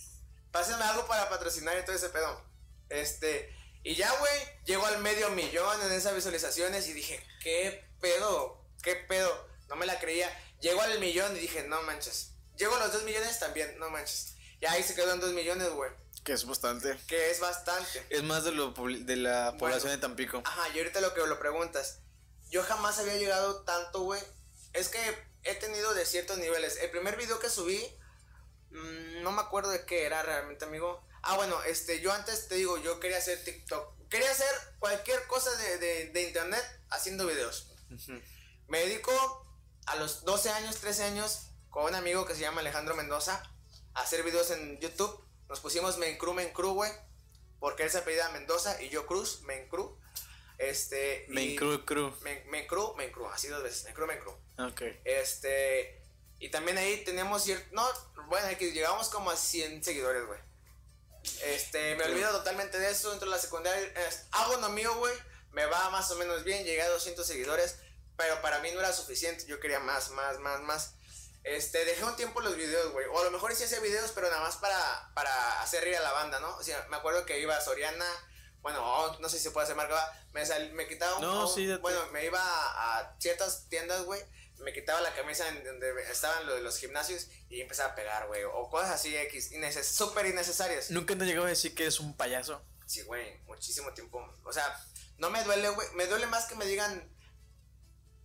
Pásenme 0.51 0.83
algo 0.83 1.05
para 1.07 1.29
patrocinar 1.29 1.77
y 1.79 1.85
todo 1.85 1.95
ese 1.95 2.09
pedo. 2.09 2.45
Este. 2.89 3.55
Y 3.83 3.95
ya, 3.95 4.11
güey, 4.19 4.33
llego 4.65 4.85
al 4.85 4.99
medio 4.99 5.29
millón 5.31 5.81
en 5.83 5.91
esas 5.93 6.13
visualizaciones 6.13 6.87
y 6.87 6.93
dije, 6.93 7.25
¿qué 7.41 7.83
pedo? 7.99 8.67
¿Qué 8.83 8.95
pedo? 8.95 9.47
No 9.69 9.75
me 9.75 9.85
la 9.87 9.97
creía. 9.99 10.29
Llego 10.59 10.81
al 10.81 10.99
millón 10.99 11.35
y 11.35 11.39
dije, 11.39 11.63
no 11.63 11.81
manches. 11.83 12.33
Llego 12.57 12.75
a 12.75 12.79
los 12.79 12.93
dos 12.93 13.03
millones 13.03 13.39
también, 13.39 13.79
no 13.79 13.89
manches. 13.89 14.35
Y 14.61 14.65
ahí 14.67 14.83
se 14.83 14.95
quedó 14.95 15.11
en 15.13 15.19
dos 15.19 15.31
millones, 15.33 15.69
güey. 15.71 15.91
Que 16.23 16.33
es 16.33 16.45
bastante. 16.45 16.97
Que 17.07 17.31
es 17.31 17.39
bastante. 17.39 18.05
Es 18.09 18.21
más 18.23 18.43
de, 18.43 18.51
lo, 18.51 18.71
de 18.73 19.15
la 19.15 19.45
Bueno. 19.51 19.57
población 19.57 19.91
de 19.91 19.97
Tampico. 19.97 20.41
Ajá, 20.45 20.69
y 20.69 20.77
ahorita 20.77 21.01
lo 21.01 21.13
que 21.13 21.25
lo 21.25 21.39
preguntas. 21.39 21.99
Yo 22.49 22.61
jamás 22.63 22.99
había 22.99 23.15
llegado 23.17 23.63
tanto, 23.63 24.01
güey. 24.01 24.21
Es 24.73 24.89
que 24.89 24.99
he 25.43 25.55
tenido 25.55 25.93
de 25.95 26.05
ciertos 26.05 26.37
niveles. 26.37 26.77
El 26.77 26.91
primer 26.91 27.17
video 27.17 27.39
que 27.39 27.49
subí, 27.49 27.81
mm, 28.69 29.23
no 29.23 29.31
me 29.31 29.41
acuerdo 29.41 29.71
de 29.71 29.85
qué 29.85 30.05
era 30.05 30.21
realmente, 30.21 30.65
amigo. 30.65 31.03
Ah, 31.23 31.35
bueno, 31.35 31.61
este, 31.63 32.01
yo 32.01 32.11
antes 32.13 32.47
te 32.47 32.55
digo, 32.55 32.77
yo 32.77 32.99
quería 32.99 33.17
hacer 33.17 33.43
TikTok. 33.43 34.07
Quería 34.09 34.29
hacer 34.29 34.53
cualquier 34.79 35.25
cosa 35.27 35.49
de, 35.55 35.77
de, 35.77 36.05
de 36.11 36.21
internet 36.23 36.63
haciendo 36.89 37.25
videos. 37.25 37.67
Me 38.67 38.79
dedico 38.79 39.11
a 39.87 39.95
los 39.95 40.23
12 40.23 40.49
años, 40.51 40.77
13 40.77 41.03
años, 41.03 41.47
con 41.69 41.85
un 41.85 41.95
amigo 41.95 42.25
que 42.25 42.35
se 42.35 42.41
llama 42.41 42.61
Alejandro 42.61 42.95
Mendoza, 42.95 43.41
a 43.93 44.01
hacer 44.01 44.23
videos 44.23 44.51
en 44.51 44.79
YouTube. 44.79 45.23
Nos 45.49 45.59
pusimos 45.59 45.97
Mencru 45.97 46.33
Mencru, 46.33 46.73
güey, 46.73 46.91
porque 47.59 47.83
él 47.83 47.89
se 47.91 47.97
apellida 47.99 48.29
Mendoza 48.29 48.81
y 48.81 48.89
yo 48.89 49.05
Cruz, 49.05 49.41
Mencru. 49.43 49.99
Este. 50.57 51.25
y- 51.27 51.31
Main 51.33 51.55
crew, 51.55 51.83
crew. 51.85 52.13
Men- 52.21 52.43
Mencru, 52.49 52.93
Mencru, 52.95 53.27
así 53.27 53.47
dos 53.47 53.63
veces, 53.63 53.83
Mencru 53.85 54.05
Mencru. 54.07 54.31
Ok. 54.59 54.81
Este. 55.03 56.01
Y 56.39 56.49
también 56.49 56.77
ahí 56.77 57.03
teníamos 57.03 57.43
cierto. 57.43 57.67
No, 57.71 57.87
bueno, 58.27 58.47
que 58.57 58.71
llegamos 58.71 59.09
como 59.09 59.29
a 59.31 59.35
100 59.35 59.83
seguidores, 59.83 60.25
güey. 60.25 60.39
Este, 61.43 61.95
me 61.95 62.03
olvido 62.05 62.31
totalmente 62.31 62.79
de 62.79 62.89
eso. 62.91 63.09
Dentro 63.11 63.29
de 63.29 63.35
la 63.35 63.41
secundaria, 63.41 63.81
es- 64.07 64.25
hago 64.31 64.57
lo 64.57 64.69
mío, 64.69 64.95
güey. 64.97 65.13
Me 65.51 65.65
va 65.65 65.89
más 65.89 66.09
o 66.11 66.15
menos 66.15 66.43
bien. 66.43 66.63
Llegué 66.63 66.81
a 66.81 66.89
200 66.89 67.25
seguidores. 67.27 67.77
Pero 68.17 68.41
para 68.41 68.59
mí 68.59 68.71
no 68.71 68.79
era 68.79 68.91
suficiente. 68.93 69.45
Yo 69.47 69.59
quería 69.59 69.79
más, 69.79 70.11
más, 70.11 70.39
más, 70.39 70.61
más. 70.61 70.95
Este, 71.43 71.83
dejé 71.85 72.03
un 72.03 72.15
tiempo 72.15 72.39
los 72.41 72.55
videos, 72.55 72.91
güey. 72.91 73.07
O 73.07 73.19
a 73.19 73.23
lo 73.23 73.31
mejor 73.31 73.55
sí 73.55 73.63
hacía 73.63 73.79
videos, 73.79 74.11
pero 74.11 74.29
nada 74.29 74.41
más 74.41 74.57
para, 74.57 75.11
para 75.15 75.61
hacer 75.61 75.83
reír 75.83 75.97
a 75.97 76.01
la 76.01 76.11
banda, 76.11 76.39
¿no? 76.39 76.55
O 76.57 76.63
sea, 76.63 76.85
me 76.89 76.97
acuerdo 76.97 77.25
que 77.25 77.39
iba 77.39 77.55
a 77.57 77.61
Soriana. 77.61 78.05
Bueno, 78.61 78.79
oh, 78.83 79.17
no 79.19 79.27
sé 79.27 79.37
si 79.37 79.43
se 79.45 79.51
puede 79.51 79.63
hacer 79.63 79.75
marca. 79.75 79.95
Me, 80.33 80.45
sal- 80.45 80.71
me 80.73 80.87
quitaba 80.87 81.15
un. 81.15 81.21
No, 81.23 81.47
un- 81.47 81.53
sí. 81.55 81.67
Bueno, 81.81 81.99
me 82.11 82.25
iba 82.25 82.39
a, 82.39 82.99
a 82.99 83.15
ciertas 83.19 83.67
tiendas, 83.69 84.03
güey. 84.03 84.21
Me 84.59 84.71
quitaba 84.73 85.01
la 85.01 85.15
camisa 85.15 85.47
en 85.49 85.63
donde 85.63 85.91
estaban 86.11 86.45
lo 86.45 86.53
de 86.53 86.61
los 86.61 86.77
gimnasios 86.77 87.27
y 87.49 87.61
empezaba 87.61 87.93
a 87.93 87.95
pegar, 87.95 88.27
güey. 88.27 88.43
O 88.43 88.69
cosas 88.69 88.91
así, 88.91 89.17
X, 89.17 89.51
inneces 89.53 89.87
súper 89.87 90.27
innecesarias. 90.27 90.91
¿Nunca 90.91 91.17
te 91.17 91.25
llegado 91.25 91.47
a 91.47 91.49
decir 91.49 91.73
que 91.73 91.81
eres 91.83 91.99
un 91.99 92.15
payaso? 92.15 92.63
Sí, 92.85 93.01
güey, 93.01 93.39
muchísimo 93.45 93.91
tiempo. 93.93 94.23
O 94.43 94.53
sea, 94.53 94.79
no 95.17 95.31
me 95.31 95.43
duele, 95.43 95.69
güey. 95.69 95.87
Me 95.95 96.05
duele 96.05 96.27
más 96.27 96.45
que 96.45 96.53
me 96.53 96.65
digan 96.67 97.09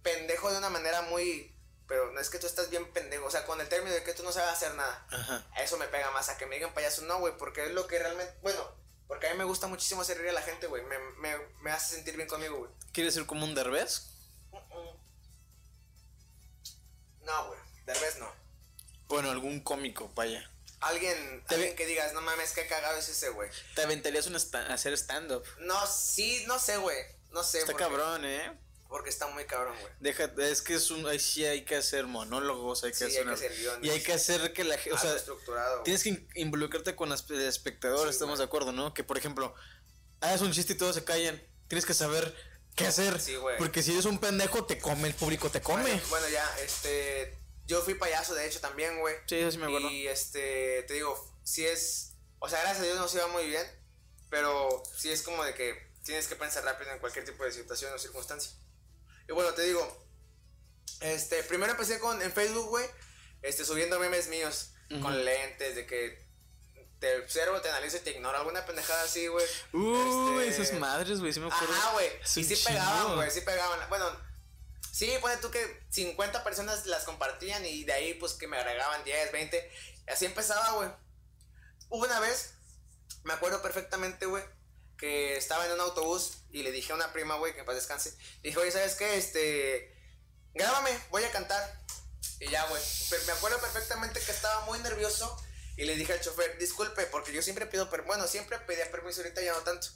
pendejo 0.02 0.50
de 0.52 0.58
una 0.58 0.68
manera 0.68 1.02
muy. 1.02 1.55
Pero 1.88 2.10
no 2.12 2.20
es 2.20 2.30
que 2.30 2.38
tú 2.38 2.46
estás 2.46 2.68
bien 2.70 2.90
pendejo. 2.92 3.26
O 3.26 3.30
sea, 3.30 3.44
con 3.46 3.60
el 3.60 3.68
término 3.68 3.94
de 3.94 4.02
que 4.02 4.12
tú 4.12 4.22
no 4.22 4.32
sabes 4.32 4.50
hacer 4.50 4.74
nada. 4.74 5.06
Ajá. 5.10 5.46
A 5.54 5.62
eso 5.62 5.76
me 5.76 5.86
pega 5.86 6.10
más. 6.10 6.28
A 6.28 6.36
que 6.36 6.46
me 6.46 6.56
digan 6.56 6.74
payaso, 6.74 7.02
no, 7.02 7.18
güey. 7.20 7.36
Porque 7.38 7.64
es 7.66 7.70
lo 7.72 7.86
que 7.86 7.98
realmente. 7.98 8.34
Bueno, 8.42 8.60
porque 9.06 9.28
a 9.28 9.32
mí 9.32 9.38
me 9.38 9.44
gusta 9.44 9.66
muchísimo 9.68 10.02
hacer 10.02 10.18
reír 10.18 10.30
a 10.30 10.34
la 10.34 10.42
gente, 10.42 10.66
güey. 10.66 10.82
Me, 10.84 10.98
me, 11.18 11.36
me 11.62 11.70
hace 11.70 11.94
sentir 11.94 12.16
bien 12.16 12.28
conmigo, 12.28 12.58
güey. 12.58 12.70
¿Quieres 12.92 13.14
ser 13.14 13.26
como 13.26 13.44
un 13.44 13.54
derbez? 13.54 14.08
No, 17.22 17.46
güey. 17.48 17.58
Vez 17.86 18.18
no. 18.18 18.32
Bueno, 19.08 19.30
algún 19.30 19.60
cómico, 19.60 20.10
vaya. 20.14 20.50
Alguien, 20.80 21.44
alguien 21.48 21.74
que 21.76 21.86
digas, 21.86 22.12
no 22.12 22.20
mames, 22.20 22.52
qué 22.52 22.66
cagado 22.66 22.98
es 22.98 23.08
ese, 23.08 23.30
güey. 23.30 23.48
¿Te 23.74 23.82
aventarías 23.82 24.26
un 24.26 24.36
hacer 24.36 24.92
stand-up? 24.94 25.44
No, 25.58 25.86
sí, 25.86 26.44
no 26.46 26.58
sé, 26.58 26.76
güey. 26.76 26.98
No 27.30 27.42
sé. 27.42 27.58
Está 27.60 27.72
porque- 27.72 27.84
cabrón, 27.84 28.24
¿eh? 28.24 28.58
Porque 28.96 29.10
está 29.10 29.26
muy 29.26 29.44
cabrón, 29.44 29.74
güey. 29.78 29.92
Deja, 30.00 30.24
es 30.38 30.62
que 30.62 30.72
es 30.74 30.90
un, 30.90 31.06
ahí 31.06 31.18
sí 31.18 31.44
hay 31.44 31.66
que 31.66 31.76
hacer 31.76 32.06
monólogos, 32.06 32.82
hay 32.82 32.92
que 32.92 32.96
Sí, 32.96 33.04
hay 33.04 33.10
hacer, 33.10 33.22
que 33.22 33.26
una- 33.28 33.34
hacer 33.36 33.52
guiones. 33.58 33.86
y 33.86 33.90
hay 33.90 34.02
que 34.02 34.12
hacer 34.14 34.52
que 34.54 34.64
la 34.64 34.78
gente, 34.78 34.92
o 34.94 34.98
sea, 34.98 35.14
estructurado. 35.14 35.82
tienes 35.82 36.02
que 36.02 36.08
in- 36.08 36.28
involucrarte 36.34 36.96
con 36.96 37.10
los 37.10 37.28
el 37.30 37.42
espectador, 37.42 38.08
Sí, 38.08 38.12
estamos 38.12 38.36
güey. 38.36 38.38
de 38.38 38.44
acuerdo, 38.44 38.72
¿no? 38.72 38.94
Que 38.94 39.04
por 39.04 39.18
ejemplo, 39.18 39.54
hagas 40.22 40.40
un 40.40 40.50
chiste 40.52 40.72
y 40.72 40.76
todos 40.76 40.94
se 40.94 41.04
callan, 41.04 41.42
tienes 41.68 41.84
que 41.84 41.92
saber 41.92 42.34
qué 42.74 42.86
hacer, 42.86 43.20
Sí, 43.20 43.36
güey. 43.36 43.58
porque 43.58 43.82
si 43.82 43.92
eres 43.92 44.06
un 44.06 44.18
pendejo 44.18 44.64
te 44.64 44.78
come, 44.78 45.08
el 45.08 45.14
público 45.14 45.50
te 45.50 45.60
come. 45.60 45.82
Bueno, 45.82 46.02
bueno, 46.08 46.28
ya, 46.30 46.58
este. 46.60 47.38
Yo 47.66 47.82
fui 47.82 47.94
payaso, 47.94 48.34
de 48.34 48.46
hecho, 48.46 48.60
también, 48.60 48.98
güey. 49.00 49.14
Sí, 49.26 49.36
eso 49.36 49.50
sí 49.50 49.58
me 49.58 49.66
acuerdo. 49.66 49.90
Y 49.90 50.06
este, 50.06 50.84
te 50.84 50.94
digo, 50.94 51.36
si 51.44 51.66
es. 51.66 52.14
O 52.38 52.48
sea, 52.48 52.60
gracias 52.62 52.80
a 52.80 52.84
Dios 52.84 52.96
nos 52.98 53.14
iba 53.14 53.26
muy 53.26 53.46
bien. 53.46 53.66
Pero 54.30 54.82
sí 54.96 55.10
es 55.10 55.22
como 55.22 55.44
de 55.44 55.54
que 55.54 55.86
tienes 56.04 56.26
que 56.28 56.36
pensar 56.36 56.64
rápido 56.64 56.90
en 56.92 56.98
cualquier 56.98 57.24
tipo 57.24 57.42
de 57.44 57.52
situación 57.52 57.92
o 57.94 57.98
circunstancia. 57.98 58.52
Y 59.28 59.32
bueno, 59.32 59.52
te 59.52 59.62
digo, 59.62 60.06
Este, 61.00 61.42
primero 61.42 61.72
empecé 61.72 61.98
con, 61.98 62.20
en 62.22 62.32
Facebook, 62.32 62.68
güey, 62.68 62.86
este, 63.42 63.64
subiendo 63.64 63.98
memes 64.00 64.28
míos, 64.28 64.72
con 65.02 65.24
lentes, 65.24 65.74
de 65.76 65.86
que 65.86 66.26
te 66.98 67.20
observo, 67.20 67.60
te 67.60 67.68
analizo 67.68 67.98
y 67.98 68.00
te 68.00 68.12
ignoro, 68.12 68.38
alguna 68.38 68.64
pendejada 68.64 69.02
así, 69.02 69.26
güey. 69.26 69.44
Uh, 69.72 70.40
Este, 70.40 70.62
esas 70.62 70.78
madres, 70.80 71.20
güey, 71.20 71.32
sí 71.32 71.40
me 71.40 71.46
acuerdo. 71.48 71.74
Ajá, 71.74 71.92
güey. 71.92 72.08
Y 72.36 72.44
sí 72.44 72.56
pegaban, 72.64 73.16
güey, 73.16 73.30
sí 73.30 73.40
pegaban. 73.42 73.88
Bueno, 73.90 74.06
sí, 74.92 75.12
pone 75.20 75.36
tú 75.36 75.50
que 75.50 75.84
50 75.90 76.42
personas 76.42 76.86
las 76.86 77.04
compartían 77.04 77.64
y 77.66 77.84
de 77.84 77.92
ahí, 77.92 78.14
pues, 78.14 78.32
que 78.32 78.46
me 78.46 78.56
agregaban 78.56 79.04
10, 79.04 79.32
20. 79.32 79.70
Y 80.06 80.10
así 80.10 80.24
empezaba, 80.24 80.70
güey. 80.72 80.88
Hubo 81.90 82.04
una 82.04 82.20
vez, 82.20 82.54
me 83.24 83.34
acuerdo 83.34 83.60
perfectamente, 83.60 84.24
güey, 84.24 84.42
que 84.98 85.36
estaba 85.36 85.66
en 85.66 85.72
un 85.72 85.80
autobús 85.80 86.38
y 86.50 86.62
le 86.62 86.72
dije 86.72 86.92
a 86.92 86.96
una 86.96 87.12
prima, 87.12 87.36
güey, 87.36 87.54
que 87.54 87.64
para 87.64 87.76
descanse. 87.76 88.16
Le 88.42 88.50
dije, 88.50 88.58
oye, 88.58 88.70
¿sabes 88.70 88.94
qué? 88.94 89.16
Este, 89.16 89.94
grábame, 90.54 90.90
voy 91.10 91.24
a 91.24 91.30
cantar. 91.30 91.84
Y 92.40 92.48
ya, 92.48 92.66
güey. 92.68 92.82
Me 93.26 93.32
acuerdo 93.32 93.60
perfectamente 93.60 94.20
que 94.20 94.32
estaba 94.32 94.64
muy 94.66 94.78
nervioso 94.80 95.36
y 95.76 95.84
le 95.84 95.94
dije 95.96 96.14
al 96.14 96.20
chofer, 96.20 96.56
disculpe, 96.58 97.04
porque 97.06 97.32
yo 97.32 97.42
siempre 97.42 97.66
pido, 97.66 97.90
per 97.90 98.02
bueno, 98.02 98.26
siempre 98.26 98.58
pedía 98.60 98.90
permiso, 98.90 99.20
ahorita 99.20 99.42
ya 99.42 99.52
no 99.52 99.60
tanto. 99.60 99.88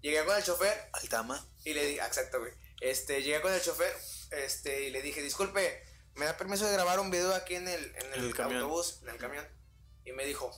Llegué 0.00 0.24
con 0.24 0.36
el 0.36 0.44
chofer 0.44 0.90
Altama. 0.92 1.44
y 1.64 1.74
le 1.74 1.86
dije, 1.86 2.04
exacto, 2.04 2.40
güey. 2.40 2.52
Este, 2.80 3.22
llegué 3.22 3.40
con 3.40 3.52
el 3.52 3.62
chofer, 3.62 3.92
este, 4.30 4.82
y 4.82 4.90
le 4.90 5.02
dije, 5.02 5.22
disculpe, 5.22 5.84
¿me 6.14 6.24
da 6.24 6.36
permiso 6.36 6.66
de 6.66 6.72
grabar 6.72 7.00
un 7.00 7.10
video 7.10 7.34
aquí 7.34 7.54
en 7.54 7.68
el, 7.68 7.84
en 7.96 8.12
el, 8.12 8.24
el 8.30 8.40
autobús, 8.40 9.00
en 9.02 9.08
el 9.10 9.18
camión? 9.18 9.46
Y 10.04 10.12
me 10.12 10.24
dijo, 10.24 10.50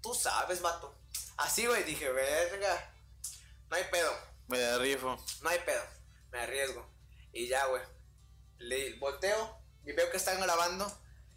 tú 0.00 0.14
sabes, 0.14 0.60
vato. 0.62 0.96
Así, 1.36 1.66
güey, 1.66 1.84
dije, 1.84 2.10
verga, 2.10 2.94
no 3.70 3.76
hay 3.76 3.84
pedo, 3.90 4.12
Me 4.48 4.58
da 4.58 4.78
rifo. 4.78 5.16
no 5.42 5.48
hay 5.48 5.58
pedo, 5.60 5.82
me 6.30 6.40
arriesgo. 6.40 6.88
Y 7.32 7.48
ya, 7.48 7.66
güey, 7.66 7.82
le 8.58 8.94
volteo 8.98 9.58
y 9.84 9.92
veo 9.92 10.10
que 10.10 10.16
están 10.16 10.40
grabando. 10.40 10.90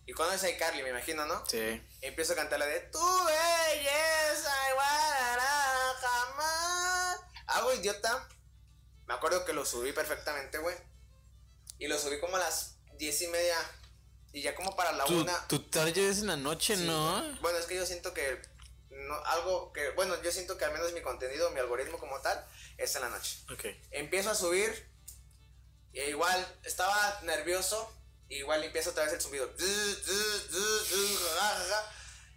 Y 0.06 0.13
conoces 0.13 0.44
a 0.44 0.50
iCarly, 0.50 0.82
me 0.84 0.89
imagino, 0.89 1.26
¿no? 1.26 1.46
Sí. 1.46 1.58
Y 2.02 2.06
empiezo 2.06 2.34
a 2.34 2.36
cantar 2.36 2.58
la 2.60 2.65
de 2.65 2.80
Tu 2.82 2.98
belleza 3.26 4.52
igualará 4.72 5.94
jamás. 6.02 7.20
Hago 7.48 7.74
idiota. 7.74 8.28
Me 9.06 9.13
acuerdo 9.13 9.46
que 9.46 9.54
lo 9.54 9.63
subí 9.65 9.94
perfectamente, 9.94 10.58
güey. 10.58 10.76
Y 11.78 11.88
lo 11.88 11.98
subí 12.00 12.20
como 12.20 12.36
a 12.38 12.39
las 12.39 12.78
diez 12.98 13.22
y 13.22 13.28
media. 13.28 13.58
Y 14.34 14.41
ya 14.41 14.56
como 14.56 14.76
para 14.76 14.91
la 14.94 15.06
una. 15.06 15.48
tu 15.48 15.60
target 15.70 15.98
es 16.10 16.20
en 16.20 16.28
la 16.28 16.38
noche, 16.38 16.76
Sí, 16.76 16.86
¿no? 16.86 17.22
Bueno, 17.41 17.60
es 17.60 17.65
que 17.65 17.76
yo 17.76 17.86
siento 17.86 18.13
que. 18.13 18.41
No, 19.07 19.15
algo 19.25 19.71
que. 19.73 19.89
Bueno, 19.91 20.21
yo 20.21 20.31
siento 20.31 20.57
que 20.57 20.65
al 20.65 20.73
menos 20.73 20.93
mi 20.93 21.01
contenido, 21.01 21.49
mi 21.51 21.59
algoritmo 21.59 21.97
como 21.97 22.19
tal, 22.21 22.45
es 22.77 22.95
en 22.95 23.01
la 23.01 23.09
noche. 23.09 23.37
Ok. 23.51 23.65
Empiezo 23.91 24.29
a 24.31 24.35
subir. 24.35 24.89
Y 25.93 26.01
igual 26.01 26.59
estaba 26.63 27.19
nervioso. 27.23 27.91
Igual 28.29 28.63
empiezo 28.63 28.91
otra 28.91 29.03
vez 29.03 29.13
el 29.13 29.21
zumbido. 29.21 29.53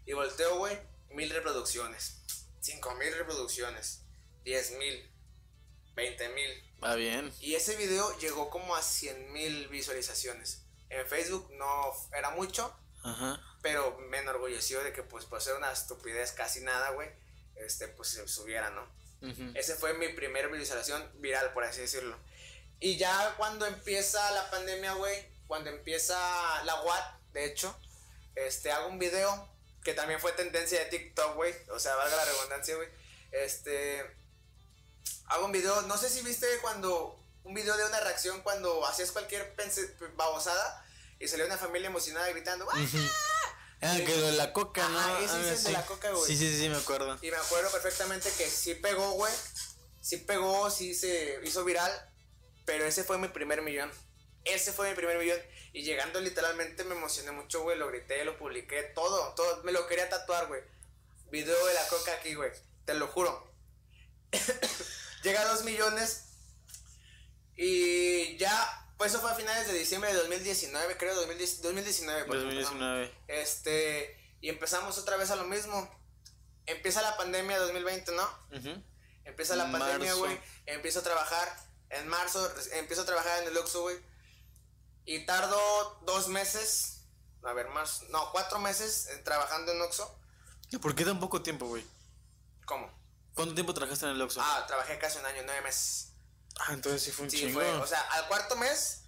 Y 0.07 0.13
volteo, 0.13 0.59
güey. 0.59 0.77
Mil 1.11 1.31
reproducciones. 1.31 2.23
Cinco 2.61 2.95
mil 2.97 3.15
reproducciones. 3.15 4.03
Diez 4.43 4.73
mil. 4.73 5.11
Veinte 5.95 6.29
mil. 6.31 6.51
Va 6.83 6.97
bien. 6.97 7.33
Y 7.41 7.55
ese 7.55 7.77
video 7.77 8.19
llegó 8.19 8.51
como 8.51 8.75
a 8.75 8.83
cien 8.83 9.33
mil 9.33 9.69
visualizaciones. 9.69 10.65
En 10.89 11.07
Facebook 11.07 11.49
no 11.53 11.93
era 12.13 12.31
mucho. 12.31 12.77
Ajá. 13.05 13.41
Pero 13.65 13.97
me 14.11 14.19
enorgulleció 14.19 14.85
de 14.85 14.93
que 14.93 15.03
pues 15.03 15.25
por 15.25 15.41
ser 15.41 15.55
una 15.55 15.73
estupidez 15.73 16.33
casi 16.33 16.61
nada, 16.61 16.91
güey. 16.91 17.09
Este 17.57 17.89
pues 17.89 18.11
se 18.11 18.29
subiera, 18.29 18.69
¿no? 18.69 18.83
Ujú. 19.23 19.53
Ese 19.55 19.75
fue 19.75 19.95
mi 19.95 20.09
primera 20.11 20.49
visualización 20.49 21.11
viral, 21.15 21.51
por 21.55 21.65
así 21.65 21.81
decirlo. 21.81 22.15
Y 22.79 22.99
ya 22.99 23.35
cuando 23.39 23.65
empieza 23.65 24.31
la 24.33 24.51
pandemia, 24.51 24.93
güey, 24.93 25.27
cuando 25.47 25.71
empieza 25.71 26.15
la 26.65 26.83
WAT, 26.83 27.21
de 27.33 27.47
hecho, 27.47 27.75
este, 28.35 28.71
hago 28.71 28.89
un 28.89 28.99
video 28.99 29.49
que 29.83 29.95
también 29.95 30.21
fue 30.21 30.33
tendencia 30.33 30.81
de 30.81 30.91
TikTok, 30.91 31.35
güey. 31.35 31.55
O 31.71 31.79
sea, 31.79 31.97
valga 31.97 32.17
la 32.17 32.25
redundancia, 32.27 32.77
güey. 32.77 32.89
Este, 33.33 34.05
hago 35.29 35.47
un 35.47 35.53
video, 35.53 35.81
no 35.83 35.97
sé 35.97 36.11
si 36.11 36.21
viste 36.21 36.47
cuando, 36.61 37.19
un 37.45 37.55
video 37.55 37.79
de 37.79 37.87
una 37.87 38.01
reacción 38.01 38.43
cuando 38.43 38.87
hacías 38.87 39.11
cualquier 39.11 39.57
babosada 40.17 40.87
y 41.19 41.29
salió 41.29 41.47
una 41.47 41.57
familia 41.57 41.89
emocionada 41.89 42.29
gritando, 42.29 42.69
¡Ah! 42.71 43.31
Ah, 43.85 43.99
que 44.05 44.17
lo 44.17 44.27
de 44.27 44.33
la 44.33 44.53
coca, 44.53 44.89
¿no? 44.89 44.99
Ajá, 44.99 45.21
ese 45.21 45.53
es 45.53 45.59
el 45.59 45.65
de 45.65 45.73
la 45.73 45.85
coca, 45.85 46.11
güey. 46.11 46.25
Sí, 46.27 46.37
sí, 46.37 46.51
sí, 46.51 46.61
sí, 46.63 46.69
me 46.71 46.77
acuerdo. 46.77 47.19
Y 47.21 47.31
me 47.31 47.37
acuerdo 47.37 47.71
perfectamente 47.71 48.31
que 48.39 48.49
sí 48.49 48.75
pegó, 48.75 49.11
güey. 49.13 49.33
Sí 50.01 50.17
pegó, 50.17 50.71
sí 50.71 50.95
se 50.95 51.39
hizo 51.45 51.65
viral. 51.65 51.93
Pero 52.65 52.87
ese 52.87 53.05
fue 53.05 53.19
mi 53.19 53.29
primer 53.29 53.61
millón. 53.61 53.91
Ese 54.45 54.73
fue 54.73 54.89
mi 54.89 54.97
primer 54.97 55.19
millón. 55.19 55.39
Y 55.75 55.83
llegando 55.83 56.21
literalmente 56.21 56.85
me 56.85 56.95
emocioné 56.95 57.33
mucho, 57.33 57.63
güey. 57.63 57.77
Lo 57.77 57.89
grité, 57.89 58.25
lo 58.25 58.39
publiqué, 58.39 58.83
todo, 58.95 59.35
todo. 59.35 59.63
Me 59.65 59.73
lo 59.73 59.87
quería 59.87 60.09
tatuar, 60.09 60.47
güey. 60.47 60.63
Video 61.31 61.67
de 61.67 61.75
la 61.75 61.87
coca 61.89 62.13
aquí, 62.15 62.35
güey. 62.35 62.53
Te 62.87 62.95
lo 62.95 63.09
juro. 63.09 63.53
Llega 65.23 65.43
a 65.43 65.49
dos 65.49 65.65
millones. 65.65 66.25
Y 67.57 68.37
ya, 68.39 68.84
pues 68.97 69.13
eso 69.13 69.21
fue 69.21 69.31
a 69.31 69.35
finales 69.35 69.67
de 69.67 69.75
diciembre 69.75 70.13
de 70.13 70.19
2019, 70.19 70.97
creo, 70.97 71.15
2010 71.15 71.63
2019. 71.63 72.25
porque 72.25 72.43
empezamos. 72.43 72.81
2019. 72.81 73.15
Este, 73.29 74.37
y 74.41 74.49
empezamos 74.49 74.99
otra 74.99 75.17
vez 75.17 75.31
a 75.31 75.37
lo 75.37 75.45
mismo. 75.45 75.89
Empieza 76.67 77.03
la 77.03 77.17
pandemia 77.17 77.59
2020, 77.59 78.13
¿no? 78.13 78.23
Ujú. 78.57 78.83
Empieza 79.25 79.57
la 79.57 79.71
pandemia, 79.71 80.15
güey. 80.15 80.39
Empiezo 80.67 81.01
a 81.01 81.03
trabajar. 81.03 81.57
En 81.91 82.09
marzo 82.09 82.53
empiezo 82.73 83.03
a 83.03 83.07
trabajar 83.07 83.43
en 83.43 83.49
el 83.49 83.57
Oxxo, 83.57 83.83
güey. 83.83 83.97
Y 85.05 85.27
tardo 85.27 86.01
dos 86.03 86.29
meses. 86.29 87.07
A 87.43 87.53
ver, 87.53 87.69
más. 87.69 88.03
No, 88.11 88.31
cuatro 88.33 88.59
meses 88.59 89.09
trabajando 89.25 89.73
en 89.73 89.83
Oxxo. 89.83 90.19
¿Y 90.71 90.79
por 90.79 90.95
qué 90.95 91.05
tan 91.05 91.21
poco 91.21 91.43
tiempo, 91.43 91.67
güey? 91.67 91.85
¿Cómo? 92.65 92.91
¿Cuánto 93.35 93.55
tiempo 93.55 93.75
trabajaste 93.75 94.07
en 94.07 94.13
el 94.13 94.23
Oxxo? 94.23 94.41
Ah, 94.43 94.65
trabajé 94.67 94.99
casi 94.99 95.19
un 95.19 95.27
año, 95.27 95.43
nueve 95.45 95.61
meses. 95.63 96.04
Ah, 96.61 96.73
entonces 96.73 97.03
sí 97.03 97.11
fue 97.11 97.25
un 97.25 97.31
Sí, 97.31 97.39
chingo. 97.39 97.61
fue. 97.61 97.69
O 97.75 97.87
sea, 97.87 98.01
al 98.01 98.27
cuarto 98.29 98.57
mes 98.57 99.01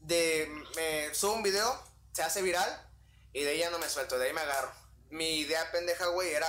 de 0.00 0.50
me 0.76 1.14
subo 1.14 1.34
un 1.34 1.42
video, 1.42 1.80
se 2.12 2.22
hace 2.22 2.42
viral 2.42 2.88
y 3.32 3.42
de 3.44 3.50
ahí 3.50 3.58
ya 3.58 3.70
no 3.70 3.78
me 3.78 3.88
suelto, 3.88 4.18
de 4.18 4.26
ahí 4.26 4.32
me 4.32 4.40
agarro. 4.40 4.72
Mi 5.10 5.40
idea 5.40 5.70
pendeja, 5.70 6.06
güey, 6.06 6.30
era 6.32 6.46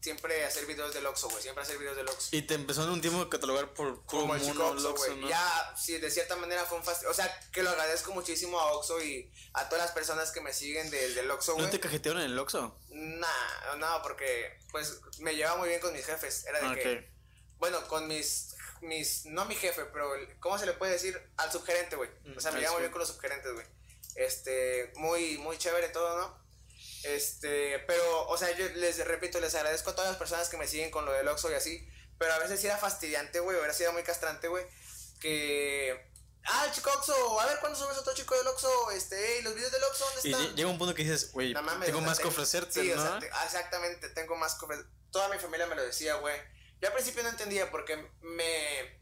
siempre 0.00 0.44
hacer 0.44 0.66
videos 0.66 0.92
del 0.94 1.04
Oxxo, 1.06 1.28
güey, 1.28 1.42
siempre 1.42 1.62
hacer 1.64 1.78
videos 1.78 1.96
del 1.96 2.08
Oxxo. 2.08 2.28
Y 2.36 2.42
te 2.42 2.54
empezó 2.54 2.84
en 2.84 2.90
un 2.90 3.00
tiempo 3.00 3.20
a 3.20 3.28
catalogar 3.30 3.74
por 3.74 4.04
Como 4.06 4.34
el 4.34 4.40
chico 4.42 4.66
Oxxo, 4.68 4.90
Oxxo, 4.90 5.06
güey. 5.06 5.20
¿no? 5.20 5.28
Ya, 5.28 5.74
sí, 5.76 5.98
de 5.98 6.10
cierta 6.10 6.36
manera 6.36 6.64
fue 6.64 6.78
un 6.78 6.84
fastidio. 6.84 7.10
O 7.10 7.14
sea, 7.14 7.40
que 7.52 7.62
lo 7.62 7.70
agradezco 7.70 8.12
muchísimo 8.12 8.58
a 8.58 8.72
Oxxo 8.72 9.02
y 9.02 9.30
a 9.54 9.68
todas 9.68 9.84
las 9.86 9.92
personas 9.94 10.30
que 10.32 10.40
me 10.40 10.52
siguen 10.52 10.90
del, 10.90 11.14
del 11.14 11.30
Oxxo, 11.30 11.54
güey. 11.54 11.64
¿No 11.66 11.70
te 11.70 11.80
cajetearon 11.80 12.22
en 12.22 12.30
el 12.30 12.38
Oxxo? 12.38 12.78
Nah, 12.90 13.76
no, 13.78 14.02
porque 14.02 14.58
pues 14.70 15.00
me 15.18 15.34
llevaba 15.34 15.58
muy 15.58 15.68
bien 15.68 15.80
con 15.80 15.92
mis 15.92 16.04
jefes. 16.06 16.44
Era 16.46 16.60
de 16.60 16.66
Ah, 16.66 16.74
que, 16.74 17.10
bueno, 17.58 17.86
con 17.88 18.06
mis, 18.06 18.54
mis, 18.82 19.26
no 19.26 19.44
mi 19.44 19.54
jefe, 19.54 19.84
pero 19.86 20.10
¿cómo 20.40 20.58
se 20.58 20.66
le 20.66 20.72
puede 20.72 20.92
decir? 20.92 21.20
Al 21.36 21.50
subgerente, 21.52 21.96
güey. 21.96 22.10
O 22.36 22.40
sea, 22.40 22.52
me 22.52 22.58
llevaba 22.58 22.76
muy 22.76 22.82
bien 22.82 22.92
con 22.92 23.00
los 23.00 23.08
subgerentes, 23.08 23.52
güey. 23.52 23.66
Este, 24.14 24.92
muy, 24.96 25.38
muy 25.38 25.58
chévere 25.58 25.88
todo, 25.90 26.18
¿no? 26.18 26.46
Este, 27.04 27.78
pero, 27.86 28.26
o 28.28 28.36
sea, 28.38 28.50
yo 28.56 28.68
les 28.70 29.04
repito, 29.06 29.38
les 29.40 29.54
agradezco 29.54 29.90
a 29.90 29.94
todas 29.94 30.10
las 30.10 30.18
personas 30.18 30.48
que 30.48 30.56
me 30.56 30.66
siguen 30.66 30.90
con 30.90 31.04
lo 31.04 31.12
del 31.12 31.28
Oxxo 31.28 31.50
y 31.50 31.54
así. 31.54 31.86
Pero 32.18 32.32
a 32.32 32.38
veces 32.38 32.60
sí 32.60 32.66
era 32.66 32.78
fastidiante, 32.78 33.40
güey, 33.40 33.56
hubiera 33.56 33.74
sido 33.74 33.92
muy 33.92 34.02
castrante, 34.02 34.48
güey. 34.48 34.64
Que. 35.20 36.10
Ah, 36.48 36.64
el 36.66 36.72
chico 36.72 36.90
Oxxo, 36.94 37.40
a 37.40 37.46
ver 37.46 37.58
cuándo 37.58 37.76
subes 37.78 37.98
otro 37.98 38.14
chico 38.14 38.34
del 38.36 38.46
Oxxo, 38.46 38.90
este, 38.92 39.38
¿y 39.38 39.42
los 39.42 39.54
videos 39.54 39.72
del 39.72 39.82
Oxxo 39.84 40.04
dónde 40.04 40.20
Y 40.28 40.32
están? 40.32 40.46
lle- 40.46 40.54
llega 40.54 40.68
un 40.70 40.78
punto 40.78 40.94
que 40.94 41.02
dices, 41.02 41.32
güey, 41.32 41.52
No 41.52 41.60
tengo 41.60 41.98
o 41.98 42.00
sea, 42.00 42.00
más 42.08 42.18
que 42.18 42.22
te- 42.22 42.28
ofrecerte, 42.28 42.72
sí, 42.82 42.92
¿no? 42.94 43.02
o 43.02 43.04
sea, 43.04 43.18
te- 43.18 43.30
ah, 43.32 43.44
exactamente, 43.44 44.08
tengo 44.10 44.36
más 44.36 44.54
que 44.54 44.64
ofrecer. 44.64 44.86
Toda 45.10 45.28
mi 45.28 45.38
familia 45.40 45.66
me 45.66 45.74
lo 45.74 45.82
decía, 45.84 46.14
güey. 46.16 46.36
Yo 46.80 46.88
al 46.88 46.94
principio 46.94 47.22
no 47.22 47.28
entendía 47.30 47.70
porque 47.70 47.96
me. 48.22 48.96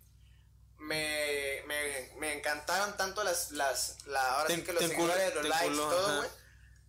Me, 0.78 1.62
me, 1.66 2.10
me 2.18 2.32
encantaron 2.34 2.94
tanto 2.96 3.24
las, 3.24 3.52
las, 3.52 4.04
la, 4.06 4.20
ahora 4.34 4.48
Te- 4.48 4.56
sí 4.56 4.62
que 4.64 4.72
los 4.74 4.82
te 4.82 4.88
seguidores, 4.88 5.34
los 5.34 5.42
te 5.42 5.48
likes 5.48 5.64
y 5.66 5.68
enculó, 5.70 5.88
todo, 5.90 6.16
güey. 6.18 6.30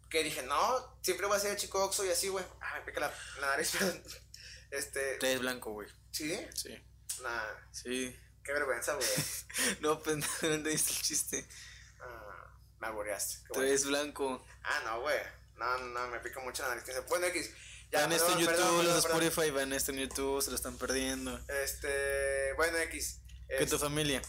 Que 0.09 0.23
dije, 0.23 0.41
no, 0.43 0.97
siempre 1.01 1.27
voy 1.27 1.37
a 1.37 1.39
ser 1.39 1.51
el 1.51 1.57
chico 1.57 1.81
Oxxo 1.83 2.03
y 2.05 2.09
así, 2.09 2.27
güey. 2.27 2.43
Ah, 2.59 2.73
me 2.79 2.85
pica 2.85 2.99
la, 2.99 3.13
la 3.39 3.47
nariz. 3.51 3.71
Este, 4.71 5.15
Traes 5.17 5.39
blanco, 5.39 5.71
güey. 5.71 5.87
¿sí? 6.11 6.37
Sí. 6.53 6.75
Nah, 7.21 7.53
Sí. 7.71 8.13
qué 8.43 8.51
vergüenza, 8.51 8.95
güey. 8.95 9.07
No, 9.79 10.01
pues 10.01 10.17
no 10.41 10.49
entendiste 10.49 10.91
el 10.91 11.01
chiste. 11.01 11.47
Ah, 12.01 12.47
me 12.79 12.87
alboreaste. 12.87 13.47
bueno. 13.49 13.61
Traes 13.63 13.85
blanco. 13.85 14.45
Ah, 14.63 14.81
no, 14.83 15.01
güey. 15.01 15.19
No, 15.55 15.77
no, 15.77 15.85
no, 15.87 16.07
me 16.09 16.19
pica 16.19 16.41
mucho 16.41 16.63
la 16.63 16.75
nariz. 16.75 16.83
Bueno, 17.07 17.27
X. 17.27 17.51
Ya, 17.95 18.07
Vean 18.07 18.11
esto 18.11 18.27
en 18.31 18.45
perdón, 18.45 18.55
YouTube, 18.55 18.55
perdón, 18.57 18.75
los 18.77 18.95
de 18.95 19.01
perdón, 19.01 19.03
perdón. 19.19 19.23
Spotify, 19.27 19.51
vean 19.51 19.73
esto 19.73 19.91
en 19.91 19.97
YouTube, 19.99 20.41
se 20.43 20.49
lo 20.49 20.55
están 20.55 20.77
perdiendo. 20.77 21.39
Este, 21.63 22.53
bueno, 22.53 22.77
X. 22.79 23.19
Que 23.47 23.55
Este, 23.55 23.67
tu 23.67 23.77
familia 23.79 24.21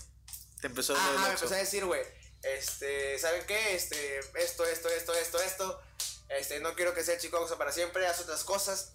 te 0.60 0.66
empezó 0.68 0.94
a 0.94 0.98
Ajá, 0.98 1.26
me 1.26 1.34
empezó 1.34 1.54
a 1.54 1.58
decir, 1.58 1.84
güey, 1.84 2.02
este, 2.42 3.18
¿saben 3.18 3.44
qué? 3.46 3.74
Este, 3.74 4.18
esto, 4.18 4.64
esto, 4.66 4.88
esto, 4.88 5.14
esto, 5.14 5.40
esto. 5.42 5.82
Este, 6.28 6.60
no 6.60 6.74
quiero 6.74 6.94
que 6.94 7.02
sea 7.04 7.14
el 7.14 7.20
chico 7.20 7.44
para 7.56 7.72
siempre, 7.72 8.06
haz 8.06 8.20
otras 8.20 8.44
cosas. 8.44 8.92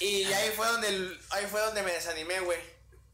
Y 0.00 0.24
ahí 0.24 0.52
fue 0.54 0.66
donde, 0.66 0.88
el- 0.88 1.20
ahí 1.30 1.46
fue 1.46 1.60
donde 1.60 1.82
me 1.82 1.92
desanimé, 1.92 2.40
güey. 2.40 2.58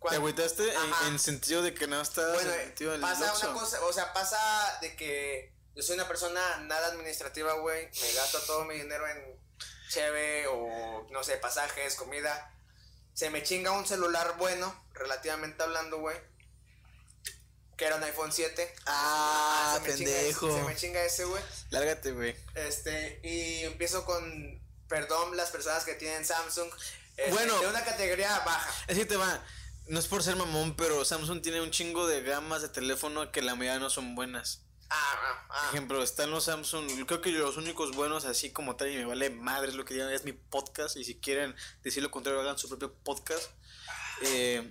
¿Te 0.09 0.17
agüitaste 0.17 0.73
en, 0.75 1.07
en 1.09 1.19
sentido 1.19 1.63
de 1.63 1.75
que 1.75 1.87
no 1.87 2.01
estás 2.01 2.35
Bueno, 2.35 2.53
en 2.53 2.93
el 2.95 3.01
pasa 3.01 3.35
una 3.35 3.53
cosa, 3.53 3.85
o 3.85 3.93
sea, 3.93 4.13
pasa 4.13 4.79
de 4.81 4.97
que 4.97 5.52
yo 5.75 5.83
soy 5.83 5.95
una 5.95 6.09
persona 6.09 6.41
nada 6.61 6.89
administrativa, 6.89 7.55
güey. 7.55 7.89
Me 8.01 8.13
gasto 8.13 8.39
todo 8.41 8.65
mi 8.65 8.75
dinero 8.75 9.09
en 9.09 9.41
cheve 9.89 10.47
o, 10.49 11.07
no 11.11 11.23
sé, 11.25 11.37
pasajes, 11.37 11.95
comida. 11.95 12.51
Se 13.15 13.31
me 13.31 13.43
chinga 13.43 13.73
un 13.73 13.87
celular 13.87 14.37
bueno, 14.39 14.75
relativamente 14.95 15.63
hablando, 15.63 15.99
güey. 15.99 16.17
Que 17.77 17.87
era 17.87 17.97
un 17.97 18.05
iPhone 18.05 18.33
7. 18.33 18.75
Ah, 18.87 19.79
se 19.83 19.89
me 19.89 19.97
chinga 19.97 20.11
pendejo. 20.13 20.57
se 20.57 20.63
me 20.65 20.77
chinga 20.77 21.05
ese, 21.05 21.25
güey. 21.25 21.43
Lárgate, 21.71 22.13
güey. 22.13 22.37
Este, 22.55 23.21
y 23.23 23.65
empiezo 23.65 24.05
con, 24.05 24.63
perdón, 24.89 25.37
las 25.37 25.51
personas 25.51 25.85
que 25.85 25.95
tienen 25.95 26.25
Samsung. 26.25 26.71
este, 27.17 27.33
Bueno. 27.33 27.59
De 27.61 27.67
una 27.67 27.85
categoría 27.85 28.39
baja. 28.41 28.73
Es 28.89 28.99
que 28.99 29.07
te 29.07 29.17
va. 29.17 29.43
No 29.89 29.99
es 29.99 30.07
por 30.07 30.23
ser 30.23 30.37
mamón, 30.37 30.77
pero 30.77 31.05
Samsung 31.05 31.43
tiene 31.43 31.61
un 31.61 31.71
chingo 31.71 32.07
de 32.07 32.23
gamas 32.23 32.63
de 32.63 32.69
teléfono 32.69 33.33
que 33.33 33.43
la 33.43 33.55
mayoría 33.55 33.81
no 33.81 33.91
son 33.91 34.15
buenas. 34.15 34.63
Ah, 34.95 35.47
ah, 35.49 35.63
Por 35.63 35.75
ejemplo, 35.75 36.03
están 36.03 36.31
los 36.31 36.45
Samsung. 36.45 36.87
yo 36.97 37.07
Creo 37.07 37.23
que 37.23 37.31
los 37.31 37.57
únicos 37.57 37.97
buenos, 37.97 38.27
así 38.27 38.53
como 38.53 38.77
tal, 38.77 38.91
y 38.91 38.97
me 38.97 39.07
vale 39.07 39.31
madre 39.31 39.71
es 39.71 39.75
lo 39.75 39.87
que 39.87 39.95
digan, 39.95 40.13
es 40.13 40.25
mi 40.25 40.33
podcast. 40.33 40.97
Y 40.97 41.05
si 41.05 41.19
quieren 41.19 41.57
decir 41.83 42.03
lo 42.03 42.11
contrario, 42.11 42.41
hagan 42.41 42.59
su 42.59 42.69
propio 42.69 42.93
podcast. 42.93 43.51
Eh, 44.23 44.71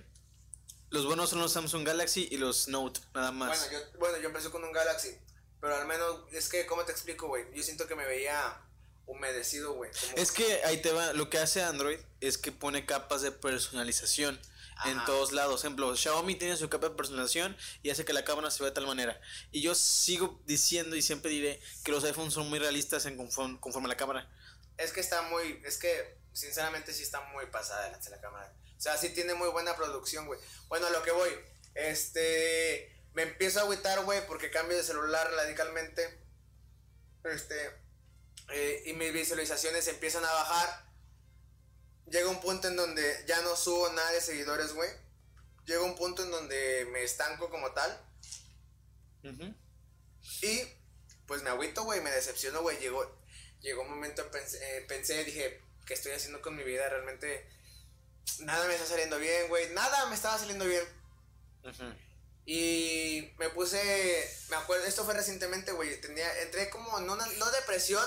los 0.90 1.06
buenos 1.06 1.30
son 1.30 1.40
los 1.40 1.52
Samsung 1.52 1.84
Galaxy 1.84 2.28
y 2.30 2.36
los 2.36 2.68
Note, 2.68 3.00
nada 3.14 3.32
más. 3.32 3.58
Bueno 3.58 3.72
yo, 3.72 3.98
bueno, 3.98 4.18
yo 4.18 4.28
empecé 4.28 4.50
con 4.50 4.62
un 4.62 4.72
Galaxy. 4.72 5.18
Pero 5.60 5.74
al 5.76 5.86
menos, 5.86 6.20
es 6.32 6.48
que, 6.48 6.66
¿cómo 6.66 6.84
te 6.84 6.92
explico, 6.92 7.26
güey? 7.26 7.44
Yo 7.54 7.62
siento 7.62 7.86
que 7.88 7.96
me 7.96 8.06
veía 8.06 8.60
humedecido, 9.06 9.74
güey. 9.74 9.90
Es 10.16 10.30
que 10.30 10.62
ahí 10.64 10.80
te 10.80 10.92
va, 10.92 11.12
lo 11.14 11.30
que 11.30 11.38
hace 11.38 11.62
Android 11.62 11.98
es 12.20 12.38
que 12.38 12.52
pone 12.52 12.86
capas 12.86 13.22
de 13.22 13.32
personalización 13.32 14.40
en 14.84 15.04
todos 15.04 15.32
lados. 15.32 15.60
Por 15.60 15.66
ejemplo, 15.66 15.96
Xiaomi 15.96 16.34
tiene 16.36 16.56
su 16.56 16.68
capa 16.68 16.88
de 16.88 16.94
personalización 16.94 17.56
y 17.82 17.90
hace 17.90 18.04
que 18.04 18.12
la 18.12 18.24
cámara 18.24 18.50
se 18.50 18.62
vea 18.62 18.70
de 18.70 18.74
tal 18.74 18.86
manera. 18.86 19.20
Y 19.50 19.62
yo 19.62 19.74
sigo 19.74 20.40
diciendo 20.46 20.96
y 20.96 21.02
siempre 21.02 21.30
diré 21.30 21.60
que 21.84 21.92
los 21.92 22.04
iPhones 22.04 22.34
son 22.34 22.48
muy 22.48 22.58
realistas 22.58 23.06
en 23.06 23.16
conforme, 23.16 23.60
conforme 23.60 23.86
a 23.86 23.90
la 23.90 23.96
cámara. 23.96 24.30
Es 24.78 24.92
que 24.92 25.00
está 25.00 25.22
muy, 25.22 25.60
es 25.64 25.78
que, 25.78 26.18
sinceramente, 26.32 26.92
sí 26.92 27.02
está 27.02 27.20
muy 27.32 27.46
pasada 27.46 27.84
delante 27.84 28.10
de 28.10 28.16
la 28.16 28.22
cámara. 28.22 28.52
O 28.76 28.80
sea, 28.80 28.96
sí 28.96 29.10
tiene 29.10 29.34
muy 29.34 29.48
buena 29.50 29.76
producción, 29.76 30.26
güey. 30.26 30.40
Bueno, 30.68 30.86
a 30.86 30.90
lo 30.90 31.02
que 31.02 31.12
voy. 31.12 31.30
Este, 31.74 32.92
me 33.14 33.22
empiezo 33.22 33.60
a 33.60 33.62
agüitar, 33.62 34.04
güey, 34.04 34.26
porque 34.26 34.50
cambio 34.50 34.76
de 34.76 34.82
celular 34.82 35.30
radicalmente. 35.30 36.20
Este, 37.24 37.54
eh, 38.50 38.82
y 38.86 38.92
mis 38.94 39.12
visualizaciones 39.12 39.86
empiezan 39.88 40.24
a 40.24 40.32
bajar. 40.32 40.91
Llega 42.06 42.28
un 42.28 42.40
punto 42.40 42.68
en 42.68 42.76
donde 42.76 43.24
ya 43.26 43.40
no 43.42 43.56
subo 43.56 43.90
nada 43.92 44.10
de 44.12 44.20
seguidores, 44.20 44.72
güey. 44.72 44.90
Llega 45.64 45.82
un 45.82 45.94
punto 45.94 46.22
en 46.22 46.30
donde 46.30 46.86
me 46.92 47.02
estanco 47.02 47.48
como 47.48 47.72
tal. 47.72 48.00
Ujú. 49.24 49.54
Y 50.42 50.62
pues 51.26 51.42
me 51.42 51.50
agüito, 51.50 51.84
güey, 51.84 52.00
me 52.00 52.10
decepciono, 52.10 52.62
güey. 52.62 52.78
Llegó, 52.78 53.18
llegó 53.60 53.82
un 53.82 53.90
momento, 53.90 54.28
pensé, 54.30 54.58
eh, 54.58 54.82
pensé, 54.82 55.24
dije, 55.24 55.62
¿qué 55.86 55.94
estoy 55.94 56.12
haciendo 56.12 56.42
con 56.42 56.56
mi 56.56 56.64
vida? 56.64 56.88
Realmente 56.88 57.48
nada 58.40 58.66
me 58.66 58.74
está 58.74 58.86
saliendo 58.86 59.18
bien, 59.18 59.48
güey. 59.48 59.72
Nada 59.72 60.06
me 60.06 60.14
estaba 60.14 60.38
saliendo 60.38 60.64
bien. 60.64 60.84
Ujú. 61.64 61.84
Y 62.44 63.32
me 63.38 63.50
puse, 63.50 63.80
me 64.50 64.56
acuerdo, 64.56 64.84
esto 64.84 65.04
fue 65.04 65.14
recientemente, 65.14 65.72
güey. 65.72 66.00
Tenía, 66.00 66.42
entré 66.42 66.68
como 66.70 66.98
en 66.98 67.08
una, 67.08 67.24
no 67.24 67.50
depresión 67.52 68.04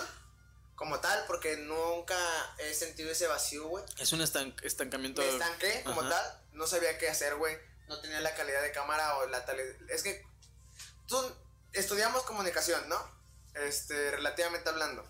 como 0.76 1.00
tal, 1.00 1.24
porque 1.28 1.58
nunca 1.58 2.18
he 2.58 2.74
sentido 2.74 3.10
ese 3.12 3.28
vacío, 3.28 3.68
güey. 3.68 3.84
Es 4.00 4.12
un 4.14 4.22
estanc- 4.22 4.62
estancamiento. 4.64 5.22
Me 5.22 5.30
estanqué 5.30 5.84
como 5.86 6.02
Ajá. 6.02 6.10
tal, 6.10 6.42
no 6.54 6.68
sabía 6.68 6.98
qué 6.98 7.10
hacer, 7.10 7.36
güey. 7.36 7.58
No 7.88 8.00
tenía 8.02 8.20
la 8.22 8.34
calidad 8.36 8.62
de 8.62 8.72
cámara 8.72 9.18
o 9.18 9.28
la 9.28 9.46
tal. 9.46 9.60
Es 9.90 10.04
que 10.04 10.26
tú 11.08 11.36
estudiamos 11.74 12.24
comunicación, 12.24 12.88
¿no? 12.90 13.16
Este, 13.54 14.12
relativamente 14.12 14.68
hablando. 14.70 15.08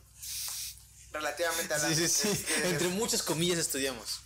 Relativamente 1.11 1.73
hablando. 1.73 1.95
Sí, 1.95 2.07
sí, 2.07 2.21
sí. 2.27 2.29
Este, 2.31 2.69
Entre 2.69 2.87
muchas 2.89 3.23
comillas 3.23 3.57
estudiamos. 3.57 4.19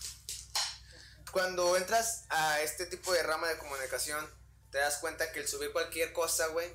Cuando 1.31 1.77
entras 1.77 2.23
a 2.29 2.59
este 2.61 2.85
tipo 2.87 3.13
de 3.13 3.21
rama 3.23 3.47
de 3.47 3.57
comunicación, 3.59 4.27
te 4.71 4.79
das 4.79 4.97
cuenta 4.97 5.31
que 5.31 5.39
el 5.41 5.47
subir 5.47 5.71
cualquier 5.71 6.11
cosa, 6.11 6.47
güey, 6.47 6.73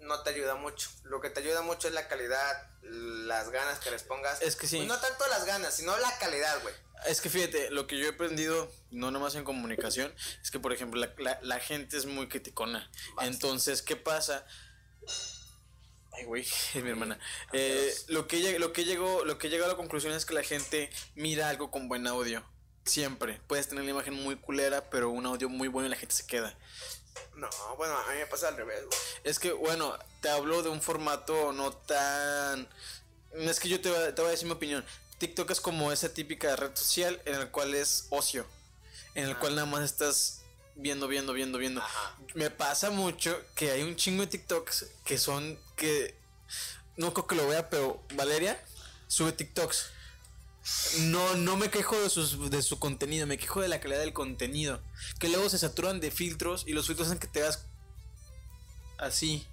no 0.00 0.22
te 0.22 0.30
ayuda 0.30 0.54
mucho. 0.54 0.88
Lo 1.04 1.20
que 1.20 1.30
te 1.30 1.40
ayuda 1.40 1.62
mucho 1.62 1.88
es 1.88 1.94
la 1.94 2.08
calidad, 2.08 2.70
las 2.82 3.50
ganas 3.50 3.78
que 3.80 3.90
les 3.90 4.02
pongas. 4.02 4.40
Es 4.42 4.56
que 4.56 4.66
sí. 4.66 4.76
Pues 4.76 4.88
no 4.88 4.98
tanto 4.98 5.26
las 5.28 5.44
ganas, 5.44 5.74
sino 5.74 5.96
la 5.98 6.18
calidad, 6.18 6.60
güey. 6.62 6.74
Es 7.06 7.20
que 7.20 7.30
fíjate, 7.30 7.70
lo 7.70 7.86
que 7.86 7.96
yo 7.98 8.06
he 8.06 8.10
aprendido, 8.10 8.72
no 8.90 9.10
nomás 9.12 9.34
en 9.36 9.44
comunicación, 9.44 10.12
es 10.42 10.50
que 10.50 10.58
por 10.58 10.72
ejemplo 10.72 11.00
la, 11.00 11.14
la- 11.18 11.38
la 11.42 11.60
gente 11.60 11.96
es 11.96 12.06
muy 12.06 12.28
criticona. 12.28 12.90
Basta. 13.14 13.30
Entonces, 13.30 13.82
¿qué 13.82 13.94
pasa? 13.96 14.44
Ay, 16.12 16.24
güey, 16.24 16.42
es 16.74 16.82
mi 16.82 16.90
hermana. 16.90 17.18
Eh, 17.52 17.94
lo 18.08 18.26
que 18.26 18.58
lo 18.58 18.72
que 18.72 18.84
llegó, 18.84 19.24
lo 19.24 19.38
que 19.38 19.48
llegó 19.48 19.64
a 19.64 19.68
la 19.68 19.76
conclusión 19.76 20.12
es 20.12 20.26
que 20.26 20.34
la 20.34 20.42
gente 20.42 20.90
mira 21.14 21.48
algo 21.48 21.70
con 21.70 21.88
buen 21.88 22.06
audio. 22.06 22.44
Siempre. 22.84 23.40
Puedes 23.46 23.68
tener 23.68 23.84
la 23.84 23.90
imagen 23.90 24.14
muy 24.14 24.36
culera, 24.36 24.88
pero 24.88 25.10
un 25.10 25.26
audio 25.26 25.48
muy 25.50 25.68
bueno 25.68 25.86
y 25.86 25.90
la 25.90 25.96
gente 25.96 26.14
se 26.14 26.26
queda. 26.26 26.58
No, 27.36 27.48
bueno, 27.76 27.96
a 27.96 28.10
mí 28.12 28.18
me 28.18 28.26
pasa 28.26 28.48
al 28.48 28.56
revés, 28.56 28.84
güey. 28.84 28.98
Es 29.24 29.38
que, 29.38 29.52
bueno, 29.52 29.96
te 30.20 30.28
hablo 30.28 30.62
de 30.62 30.68
un 30.68 30.80
formato 30.82 31.52
no 31.52 31.72
tan... 31.72 32.68
Es 33.32 33.60
que 33.60 33.68
yo 33.68 33.80
te, 33.80 33.90
te 34.12 34.20
voy 34.22 34.28
a 34.28 34.32
decir 34.32 34.46
mi 34.46 34.52
opinión. 34.54 34.84
TikTok 35.18 35.50
es 35.50 35.60
como 35.60 35.92
esa 35.92 36.08
típica 36.14 36.54
red 36.56 36.74
social 36.74 37.20
en 37.24 37.34
el 37.36 37.50
cual 37.50 37.74
es 37.74 38.06
ocio. 38.10 38.46
En 39.14 39.24
el 39.24 39.32
Ah. 39.32 39.38
cual 39.40 39.54
nada 39.54 39.66
más 39.66 39.82
estás 39.84 40.40
viendo, 40.76 41.08
viendo, 41.08 41.32
viendo, 41.32 41.58
viendo. 41.58 41.80
Ajá. 41.80 42.16
Me 42.34 42.50
pasa 42.50 42.90
mucho 42.90 43.36
que 43.54 43.70
hay 43.72 43.82
un 43.82 43.96
chingo 43.96 44.22
de 44.22 44.28
TikToks 44.28 44.86
que 45.04 45.18
son 45.18 45.58
que... 45.76 46.16
No 46.96 47.12
creo 47.14 47.26
que 47.26 47.34
lo 47.36 47.46
vea, 47.48 47.68
pero 47.70 48.02
Valeria 48.14 48.60
sube 49.06 49.32
TikToks. 49.32 49.90
No, 51.00 51.34
no 51.36 51.56
me 51.56 51.70
quejo 51.70 51.98
de, 51.98 52.10
sus, 52.10 52.50
de 52.50 52.62
su 52.62 52.78
contenido, 52.78 53.26
me 53.26 53.38
quejo 53.38 53.60
de 53.62 53.68
la 53.68 53.80
calidad 53.80 54.00
del 54.00 54.12
contenido. 54.12 54.80
Que 55.18 55.28
luego 55.28 55.48
se 55.48 55.58
saturan 55.58 56.00
de 56.00 56.10
filtros 56.10 56.64
y 56.66 56.72
los 56.72 56.86
filtros 56.86 57.08
hacen 57.08 57.18
que 57.18 57.26
te 57.26 57.40
veas 57.40 57.64
así. 58.98 59.46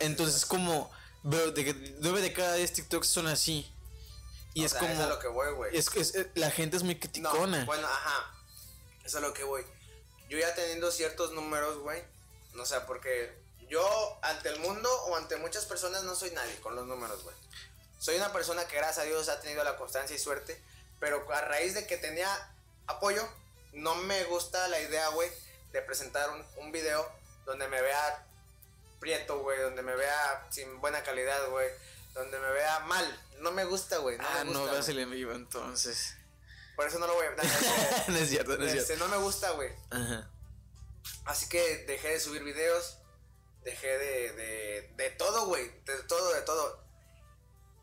Entonces 0.00 0.36
es 0.36 0.46
como, 0.46 0.90
veo 1.22 1.50
de 1.52 1.64
que 1.64 1.96
nueve 2.00 2.20
de 2.22 2.32
cada 2.32 2.54
10 2.54 2.72
TikToks 2.72 3.08
son 3.08 3.26
así. 3.26 3.70
Y 4.54 4.62
O 4.62 4.66
es 4.66 4.72
sea, 4.72 4.80
como, 4.80 4.92
Es 4.94 5.00
a 5.00 5.08
lo 5.08 5.18
que 5.18 5.28
voy, 5.28 5.52
güey. 5.54 5.76
es, 5.76 5.88
es- 5.96 6.14
eh, 6.14 6.30
la 6.34 6.50
gente 6.50 6.76
es 6.76 6.82
muy 6.82 6.94
No, 6.94 7.00
criticona. 7.00 7.64
bueno, 7.64 7.86
ajá. 7.86 8.34
Es 9.04 9.14
a 9.14 9.20
lo 9.20 9.32
que 9.34 9.44
voy. 9.44 9.62
Yo 10.30 10.38
ya 10.38 10.54
teniendo 10.54 10.90
ciertos 10.90 11.32
números, 11.32 11.78
güey. 11.78 12.02
No 12.54 12.64
sé, 12.64 12.76
porque 12.86 13.36
yo 13.68 14.18
ante 14.22 14.48
el 14.48 14.60
mundo 14.60 14.88
o 15.06 15.16
ante 15.16 15.36
muchas 15.36 15.66
personas 15.66 16.04
no 16.04 16.14
soy 16.14 16.30
nadie 16.30 16.56
con 16.60 16.74
los 16.74 16.86
números, 16.86 17.22
güey. 17.22 17.36
Soy 17.98 18.16
una 18.16 18.32
persona 18.32 18.66
que 18.66 18.76
gracias 18.76 18.98
a 18.98 19.08
Dios 19.08 19.28
ha 19.28 19.40
tenido 19.40 19.64
la 19.64 19.76
constancia 19.76 20.14
y 20.14 20.18
suerte. 20.18 20.60
Pero 21.00 21.24
a 21.32 21.40
raíz 21.42 21.74
de 21.74 21.86
que 21.86 21.96
tenía 21.96 22.28
apoyo, 22.86 23.26
no 23.72 23.94
me 23.96 24.24
gusta 24.24 24.66
la 24.68 24.80
idea, 24.80 25.08
güey, 25.08 25.30
de 25.72 25.82
presentar 25.82 26.30
un, 26.30 26.44
un 26.56 26.72
video 26.72 27.08
donde 27.44 27.68
me 27.68 27.80
vea 27.80 28.26
prieto, 28.98 29.40
güey, 29.40 29.60
donde 29.60 29.82
me 29.82 29.94
vea 29.94 30.46
sin 30.50 30.80
buena 30.80 31.02
calidad, 31.02 31.48
güey, 31.50 31.68
donde 32.14 32.38
me 32.38 32.50
vea 32.50 32.80
mal. 32.80 33.24
No 33.38 33.52
me 33.52 33.64
gusta, 33.64 33.98
güey. 33.98 34.18
No 34.18 34.24
ah, 34.26 34.44
me 34.44 34.52
no 34.52 34.58
gusta, 34.60 34.72
veas 34.72 34.86
güey. 34.86 34.96
el 34.96 35.02
en 35.04 35.10
vivo 35.12 35.32
entonces. 35.32 36.14
Por 36.74 36.86
eso 36.86 36.98
no 36.98 37.06
lo 37.06 37.14
voy 37.14 37.26
a... 37.26 37.30
no 38.08 38.18
es 38.18 38.28
cierto, 38.28 38.56
no 38.56 38.64
es 38.64 38.72
Este, 38.72 38.86
cierto. 38.86 39.06
no 39.08 39.16
me 39.16 39.22
gusta, 39.22 39.50
güey. 39.52 39.70
Ajá. 39.90 40.28
Así 41.24 41.48
que 41.48 41.84
dejé 41.86 42.08
de 42.08 42.20
subir 42.20 42.42
videos. 42.42 42.98
Dejé 43.64 43.98
de, 43.98 44.32
de, 44.32 44.92
de 44.96 45.10
todo, 45.10 45.46
güey. 45.46 45.68
De 45.84 46.02
todo, 46.04 46.32
de 46.32 46.42
todo. 46.42 46.87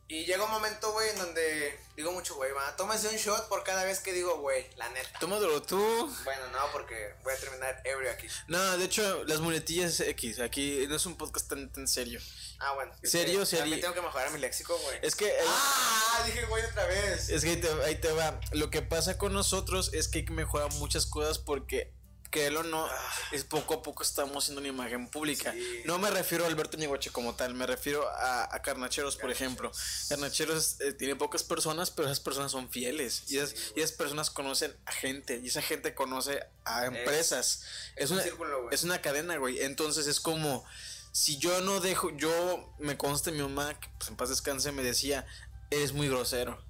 Y 0.08 0.24
llega 0.26 0.44
un 0.44 0.52
momento, 0.52 0.92
güey, 0.92 1.10
en 1.10 1.18
donde 1.18 1.80
digo 1.96 2.12
mucho, 2.12 2.36
güey, 2.36 2.52
va, 2.52 2.76
tómese 2.76 3.08
un 3.08 3.16
shot 3.16 3.48
por 3.48 3.64
cada 3.64 3.84
vez 3.86 4.00
que 4.02 4.14
digo, 4.14 4.38
güey, 4.38 4.70
la 4.76 4.88
neta. 4.90 5.18
Tómatelo 5.18 5.64
tú. 5.64 5.78
Bueno, 6.24 6.48
no, 6.52 6.60
porque 6.72 7.16
voy 7.24 7.34
a 7.34 7.38
terminar 7.38 7.82
ebrio 7.84 8.12
aquí. 8.12 8.28
No, 8.48 8.78
de 8.78 8.86
hecho, 8.86 9.24
las 9.24 9.40
muletillas 9.40 10.00
X. 10.02 10.40
Aquí 10.42 10.86
no 10.88 10.96
es 10.96 11.06
un 11.08 11.18
podcast 11.18 11.50
tan, 11.50 11.72
tan 11.72 11.88
serio. 11.88 12.20
Ah, 12.60 12.74
bueno. 12.76 12.94
¿Serio? 13.04 13.48
Serio. 13.48 13.64
También 13.64 13.82
tengo 13.82 13.96
que 13.96 14.02
mejorar 14.02 14.30
mi 14.32 14.40
léxico, 14.40 14.78
güey. 14.78 15.00
Es 15.02 15.16
que. 15.16 15.28
eh, 15.28 15.44
¡Ah! 15.44 16.22
Dije, 16.28 16.46
güey, 16.46 16.64
otra 16.66 16.86
vez. 16.86 17.30
Es 17.30 17.44
que 17.44 17.50
ahí 17.50 17.58
te, 17.58 17.70
ahí 17.84 17.96
te 18.00 18.12
va. 18.12 18.40
Lo 18.52 18.70
que 18.70 18.84
pasa 18.84 19.18
con 19.18 19.34
nosotros 19.34 19.92
es 19.92 20.08
que 20.08 20.20
hay 20.20 20.26
que 20.26 20.34
mejorar 20.34 20.72
muchas 20.74 21.08
cosas 21.08 21.40
porque, 21.40 21.92
créelo 22.36 22.60
o 22.60 22.64
no, 22.64 22.86
es 23.32 23.46
poco 23.46 23.76
a 23.76 23.82
poco 23.82 24.04
estamos 24.04 24.44
haciendo 24.44 24.60
una 24.60 24.68
imagen 24.68 25.08
pública. 25.08 25.54
Sí. 25.54 25.84
No 25.86 26.00
me 26.00 26.12
refiero 26.12 26.44
a 26.44 26.48
Alberto 26.48 26.76
Ñegoche 26.76 27.10
como 27.10 27.34
tal, 27.36 27.54
me 27.54 27.66
refiero 27.66 28.06
a, 28.10 28.54
a 28.54 28.62
Carnacheros, 28.62 29.16
por 29.16 29.32
ejemplo. 29.32 29.72
Carnacheros 30.10 30.82
eh, 30.82 30.92
tiene 30.92 31.16
pocas 31.16 31.44
personas, 31.44 31.92
pero 31.92 32.10
esas 32.10 32.20
personas 32.20 32.52
son 32.52 32.70
fieles. 32.70 33.24
y, 33.28 33.38
esas, 33.38 33.56
y 33.74 33.80
esas 33.80 33.94
personas 33.94 34.30
conocen 34.30 34.76
a 34.86 34.92
gente, 34.92 35.40
y 35.42 35.48
esa 35.48 35.62
gente 35.62 35.96
conoce 35.96 36.46
a 36.66 36.88
empresas. 36.88 37.64
Es, 37.96 38.04
es 38.04 38.12
un 38.12 38.18
una, 38.18 38.24
círculo, 38.24 38.70
es 38.70 38.84
una 38.84 39.02
cadena, 39.02 39.38
güey. 39.38 39.62
Entonces 39.62 40.06
es 40.08 40.20
como. 40.20 40.66
Si 41.14 41.38
yo 41.38 41.62
no 41.62 41.80
dejo, 41.80 42.10
yo 42.18 42.76
me 42.80 42.98
consta 42.98 43.32
mi 43.32 43.42
mamá, 43.42 43.80
que 43.80 43.88
pues 43.98 44.10
en 44.10 44.18
paz 44.18 44.28
descanse, 44.28 44.74
me 44.74 44.84
decía, 44.84 45.26
eres 45.72 45.94
muy 45.94 46.10
grosero. 46.10 46.62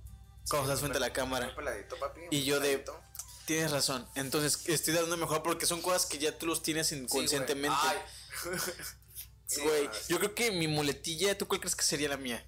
Cuando 0.47 0.67
estás 0.67 0.81
frente 0.81 0.97
a 0.97 1.01
la 1.01 1.11
cámara. 1.11 1.55
Papi. 1.55 2.21
Y 2.29 2.43
yo 2.43 2.59
de-. 2.59 2.85
Tienes 3.45 3.71
razón. 3.71 4.07
Entonces 4.15 4.67
estoy 4.67 4.93
dando 4.93 5.15
mejor 5.17 5.43
porque 5.43 5.65
son 5.65 5.81
cosas 5.81 6.05
que 6.07 6.17
ya 6.17 6.37
tú 6.37 6.45
los 6.47 6.63
tienes 6.63 6.91
inconscientemente. 6.91 7.77
Ay. 7.81 7.97
Sí, 9.47 9.61
Güey, 9.61 9.85
no, 9.87 9.93
es- 9.93 10.07
yo 10.07 10.17
creo 10.17 10.33
que 10.33 10.49
mi 10.51 10.67
muletilla, 10.67 11.37
¿tú 11.37 11.47
cuál 11.47 11.59
crees 11.61 11.75
que 11.75 11.83
sería 11.83 12.09
la 12.09 12.17
mía? 12.17 12.43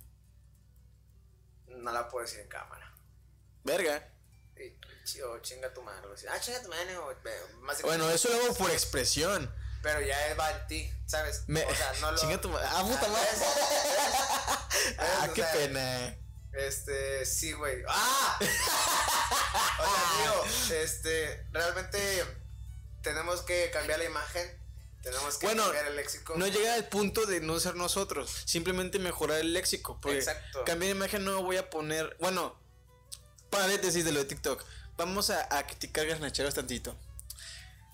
no 1.67 1.91
la 1.91 2.09
puedo 2.09 2.25
decir 2.25 2.39
en 2.39 2.47
cámara. 2.47 2.91
Verga. 3.63 4.09
Chi- 5.05 5.21
o 5.21 5.37
chinga 5.39 5.71
tu 5.73 5.83
madre. 5.83 6.01
Ah, 6.29 6.39
chinga 6.39 6.59
tu 6.63 6.69
madre. 6.69 6.97
O, 6.97 7.13
más 7.61 7.77
de- 7.77 7.83
Bueno, 7.83 8.09
eso 8.09 8.29
lo 8.29 8.43
hago 8.43 8.55
por 8.55 8.71
expresión. 8.71 9.53
Pero 9.83 10.01
ya 10.01 10.17
va 10.39 10.49
en 10.51 10.67
ti, 10.67 10.91
¿sabes? 11.05 11.43
Me... 11.47 11.63
O 11.63 11.75
sea, 11.75 11.93
no 12.01 12.11
lo. 12.13 12.17
Chinga 12.19 12.41
tu 12.41 12.49
madre. 12.49 12.67
Ah, 12.71 12.81
puta 12.83 13.07
madre. 13.07 13.29
Ah, 14.99 15.27
o 15.29 15.33
qué 15.33 15.43
pena. 15.43 16.17
Este, 16.53 17.25
sí, 17.27 17.51
güey. 17.53 17.83
¡Ah! 17.87 18.39
o 19.80 19.84
sea, 19.84 20.21
digo, 20.21 20.82
este, 20.84 21.45
realmente 21.51 22.25
tenemos 23.01 23.41
que 23.41 23.69
cambiar 23.71 23.99
la 23.99 24.05
imagen. 24.05 24.65
Tenemos 25.01 25.38
que 25.38 25.45
Bueno, 25.45 25.63
cambiar 25.63 25.88
el 25.88 25.95
léxico. 25.95 26.34
No 26.36 26.47
llega 26.47 26.73
al 26.73 26.88
punto 26.89 27.25
de 27.25 27.39
no 27.39 27.59
ser 27.59 27.75
nosotros, 27.75 28.30
simplemente 28.45 28.99
mejorar 28.99 29.39
el 29.39 29.53
léxico. 29.53 29.99
Porque 30.01 30.17
Exacto. 30.19 30.65
cambiar 30.65 30.91
de 30.93 30.97
imagen 30.97 31.23
no 31.23 31.41
voy 31.43 31.57
a 31.57 31.69
poner. 31.69 32.17
Bueno, 32.19 32.59
paréntesis 33.49 34.03
de 34.03 34.11
lo 34.11 34.19
de 34.19 34.25
TikTok. 34.25 34.63
Vamos 34.97 35.30
a, 35.30 35.47
a 35.55 35.65
criticar 35.67 36.05
garnacheros 36.07 36.53
tantito. 36.55 36.97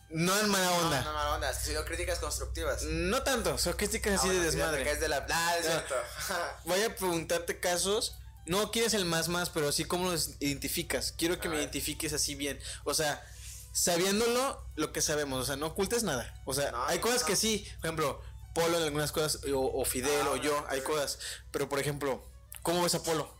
No 0.10 0.40
en 0.40 0.48
mala 0.50 0.72
onda. 0.72 1.02
no, 1.02 1.12
no, 1.12 1.34
onda. 1.36 1.54
Si 1.54 1.74
yo 1.74 1.84
críticas 1.86 2.20
constructivas. 2.20 2.84
No 2.84 3.24
tanto, 3.24 3.58
son 3.58 3.74
críticas 3.74 4.20
así 4.20 4.30
Ah, 4.30 4.32
de 4.32 4.38
bueno, 4.38 4.52
fíjate 4.52 4.72
desmadre. 4.78 4.92
es 4.92 5.00
de 5.00 5.08
la. 5.10 5.26
Ah, 5.30 5.58
es 5.58 5.66
cierto. 5.66 5.96
Voy 6.66 6.82
a 6.84 6.96
preguntarte 6.96 7.60
casos. 7.60 8.16
No 8.46 8.72
quieres 8.72 8.94
el 8.94 9.06
más 9.06 9.30
más, 9.30 9.50
pero 9.50 9.72
sí 9.72 9.86
cómo 9.86 10.12
los 10.12 10.32
identificas. 10.40 11.14
Quiero 11.18 11.40
que 11.40 11.48
A 11.48 11.52
me 11.52 11.58
ver. 11.58 11.64
identifiques 11.66 12.12
así 12.14 12.36
bien. 12.36 12.60
O 12.84 12.94
sea, 12.94 13.24
sabiéndolo 13.72 14.66
lo 14.76 14.92
que 14.92 15.02
sabemos. 15.02 15.42
O 15.42 15.46
sea, 15.46 15.56
no 15.56 15.68
ocultes 15.68 16.04
nada. 16.04 16.42
O 16.46 16.54
sea, 16.54 16.72
No, 16.72 16.84
hay 16.86 17.00
cosas 17.00 17.22
no. 17.22 17.28
que 17.28 17.36
sí. 17.36 17.66
Por 17.80 17.86
ejemplo, 17.88 18.22
Polo 18.54 18.78
en 18.78 18.84
algunas 18.84 19.12
cosas, 19.12 19.42
o, 19.46 19.82
o 19.82 19.86
Fidel, 19.86 20.28
Ah, 20.28 20.32
o 20.32 20.36
yo, 20.38 20.58
ok, 20.60 20.66
hay 20.70 20.82
cosas. 20.82 21.18
Pero 21.52 21.68
por 21.70 21.80
ejemplo, 21.80 22.24
¿cómo 22.62 22.84
ves 22.84 22.96
a 22.96 23.02
Polo? 23.04 23.34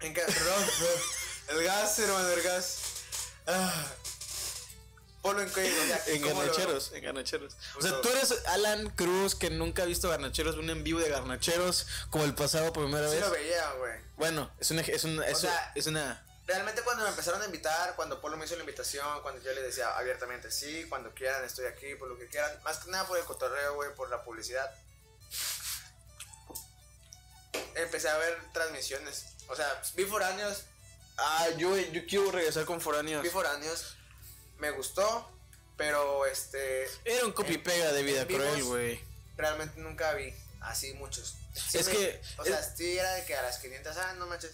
En 0.00 0.12
perdón, 0.14 0.32
perdón. 0.34 1.00
El 1.48 1.64
gas, 1.64 1.98
hermano, 1.98 2.28
el 2.28 2.42
gas. 2.42 2.78
Ah. 3.46 3.86
Polo 5.24 5.40
en 5.40 5.50
qué, 5.50 5.62
o 5.62 5.86
sea, 5.86 6.02
En 6.14 6.20
¿cómo 6.22 6.34
lo- 6.34 6.40
garnacheros, 6.40 6.92
en 6.92 7.02
garnacheros. 7.02 7.56
O 7.78 7.80
sea, 7.82 7.98
tú 8.02 8.08
eres 8.10 8.34
Alan 8.46 8.90
Cruz 8.90 9.34
que 9.34 9.48
nunca 9.48 9.82
ha 9.82 9.86
visto 9.86 10.08
garnacheros, 10.10 10.56
un 10.56 10.68
en 10.68 10.84
vivo 10.84 11.00
de 11.00 11.08
garnacheros 11.08 11.86
como 12.10 12.24
el 12.24 12.34
pasado 12.34 12.72
por 12.74 12.84
primera 12.84 13.08
Sí 13.08 13.14
vez. 13.16 13.24
lo 13.24 13.30
veía, 13.30 13.72
güey. 13.72 14.00
Bueno, 14.18 14.50
es 14.60 14.70
una, 14.70 14.82
es 14.82 15.02
una, 15.04 15.26
es, 15.26 15.38
sea, 15.38 15.72
es 15.74 15.86
una 15.86 16.22
Realmente 16.46 16.82
cuando 16.82 17.04
me 17.04 17.08
empezaron 17.08 17.40
a 17.40 17.46
invitar, 17.46 17.96
cuando 17.96 18.20
Polo 18.20 18.36
me 18.36 18.44
hizo 18.44 18.54
la 18.54 18.60
invitación, 18.60 19.22
cuando 19.22 19.42
yo 19.42 19.50
le 19.54 19.62
decía 19.62 19.96
abiertamente, 19.96 20.50
sí, 20.50 20.84
cuando 20.90 21.14
quieran 21.14 21.42
estoy 21.42 21.64
aquí, 21.64 21.94
por 21.94 22.06
lo 22.06 22.18
que 22.18 22.26
quieran. 22.28 22.52
Más 22.64 22.80
que 22.80 22.90
nada 22.90 23.06
por 23.06 23.16
el 23.18 23.24
cotorreo, 23.24 23.76
güey, 23.76 23.94
por 23.94 24.10
la 24.10 24.22
publicidad. 24.22 24.70
Empecé 27.76 28.08
a 28.10 28.18
ver 28.18 28.38
transmisiones. 28.52 29.24
O 29.48 29.56
sea, 29.56 29.82
vi 29.94 30.04
foráneos, 30.04 30.64
Ah, 31.16 31.46
yo, 31.56 31.76
yo 31.78 32.04
quiero 32.06 32.30
regresar 32.32 32.64
con 32.64 32.80
foráneos. 32.80 33.22
vi 33.22 33.30
foráneos. 33.30 33.96
Me 34.58 34.70
gustó, 34.70 35.30
pero 35.76 36.26
este... 36.26 36.86
Era 37.04 37.24
un 37.26 37.32
copy 37.32 37.58
pega 37.58 37.92
de 37.92 38.02
vida 38.02 38.26
cruel, 38.26 38.62
güey. 38.64 39.00
Realmente 39.36 39.80
nunca 39.80 40.12
vi 40.14 40.32
así 40.60 40.94
muchos. 40.94 41.36
Sí 41.54 41.78
Es 41.78 41.86
me- 41.88 41.92
que- 41.92 42.20
O 42.38 42.44
sea, 42.44 42.62
sí 42.62 42.96
era 42.98 43.12
de 43.14 43.24
que 43.24 43.34
a 43.36 43.42
las 43.42 43.58
500, 43.58 43.96
ah, 43.96 44.14
no 44.14 44.26
manches. 44.26 44.52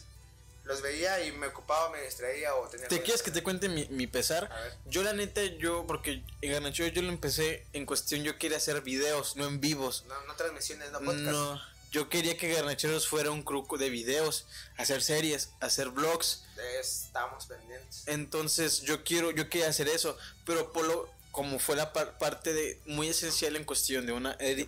Los 0.65 0.83
veía 0.83 1.25
y 1.25 1.33
me 1.33 1.47
ocupaba, 1.49 1.91
me 1.91 2.03
distraía 2.03 2.55
o 2.55 2.69
tenía... 2.69 2.87
¿Te 2.89 3.03
quieres 3.03 3.23
que 3.23 3.31
te 3.31 3.43
cuente 3.43 3.69
mi, 3.69 3.87
mi 3.89 4.07
pesar? 4.07 4.51
A 4.53 4.61
ver. 4.61 4.75
Yo 4.87 5.03
la 5.03 5.13
neta, 5.15 5.43
yo, 5.43 5.87
porque 5.87 6.23
en 6.43 6.53
Garnachero 6.53 6.89
yo 6.91 7.03
lo 7.03 7.09
empecé 7.09 7.67
en 7.73 7.87
cuestión, 7.87 8.23
yo 8.23 8.39
quería 8.39 8.59
hacer 8.59 8.81
videos, 8.83 9.37
no 9.37 9.47
en 9.47 9.61
vivos. 9.61 10.05
No, 10.07 10.21
no 10.27 10.37
transmisiones, 10.37 10.93
no 10.93 10.99
podcast. 11.01 11.23
No, 11.23 11.61
yo 11.91 12.09
quería 12.09 12.37
que 12.37 12.53
Garnacheros 12.53 13.09
fuera 13.09 13.31
un 13.31 13.43
cruco 13.43 13.79
de 13.79 13.91
videos, 13.91 14.47
hacer 14.77 15.03
series, 15.03 15.51
hacer 15.61 15.89
vlogs. 15.91 16.45
Estamos 16.81 17.47
pendientes. 17.47 18.03
Entonces 18.07 18.83
yo 18.83 19.03
quiero, 19.05 19.31
yo 19.31 19.49
quería 19.49 19.69
hacer 19.69 19.89
eso, 19.89 20.17
pero 20.45 20.73
Polo, 20.73 21.09
como 21.33 21.59
fue 21.59 21.77
la 21.77 21.93
par- 21.93 22.19
parte 22.19 22.53
de 22.53 22.81
muy 22.87 23.09
esencial 23.09 23.57
en 23.57 23.65
cuestión 23.65 24.07
de 24.07 24.13
una 24.13 24.37
edi- 24.39 24.67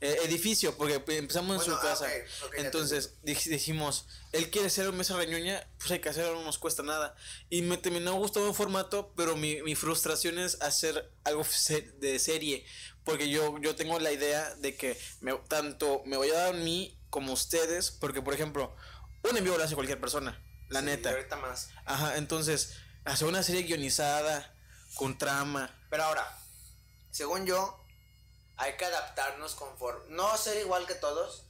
eh, 0.00 0.16
edificio, 0.24 0.76
porque 0.76 1.02
empezamos 1.16 1.58
en 1.58 1.64
su 1.64 1.74
ah, 1.76 1.80
casa. 1.80 2.06
Entonces 2.56 3.14
dij- 3.24 3.48
dijimos, 3.48 4.06
él 4.32 4.48
quiere 4.50 4.70
ser 4.70 4.88
un 4.88 4.96
mesa 4.96 5.16
reñoña, 5.16 5.66
pues 5.78 5.90
hay 5.90 5.98
que 5.98 6.08
hacerlo, 6.08 6.34
no 6.36 6.44
nos 6.44 6.58
cuesta 6.58 6.82
nada. 6.82 7.16
Y 7.50 7.62
me 7.62 7.76
terminó 7.78 8.14
gustando 8.14 8.48
el 8.48 8.54
formato, 8.54 9.12
pero 9.16 9.36
mi, 9.36 9.60
mi 9.62 9.74
frustración 9.74 10.38
es 10.38 10.60
hacer 10.62 11.10
algo 11.24 11.44
de 12.00 12.18
serie, 12.18 12.64
porque 13.04 13.28
yo, 13.30 13.58
yo 13.60 13.74
tengo 13.76 13.98
la 13.98 14.12
idea 14.12 14.54
de 14.56 14.76
que 14.76 14.98
me, 15.20 15.34
tanto 15.48 16.02
me 16.04 16.16
voy 16.16 16.30
a 16.30 16.34
dar 16.34 16.48
a 16.54 16.56
mí 16.56 16.98
como 17.10 17.32
ustedes, 17.32 17.90
porque 17.90 18.22
por 18.22 18.34
ejemplo, 18.34 18.74
un 19.28 19.36
envío 19.36 19.56
lo 19.56 19.64
hace 19.64 19.74
cualquier 19.74 20.00
persona, 20.00 20.42
la 20.68 20.80
Sí, 20.80 20.86
neta. 20.86 21.10
y 21.10 21.14
ahorita 21.14 21.36
más. 21.36 21.70
Ajá, 21.86 22.16
entonces, 22.16 22.74
hacer 23.04 23.26
una 23.26 23.42
serie 23.42 23.62
guionizada, 23.62 24.54
con 24.94 25.16
trama. 25.16 25.74
Pero 25.90 26.04
ahora, 26.04 26.38
según 27.10 27.46
yo, 27.46 27.84
hay 28.56 28.76
que 28.76 28.84
adaptarnos 28.84 29.54
conforme. 29.54 30.04
No 30.14 30.36
ser 30.36 30.58
igual 30.60 30.86
que 30.86 30.94
todos, 30.94 31.44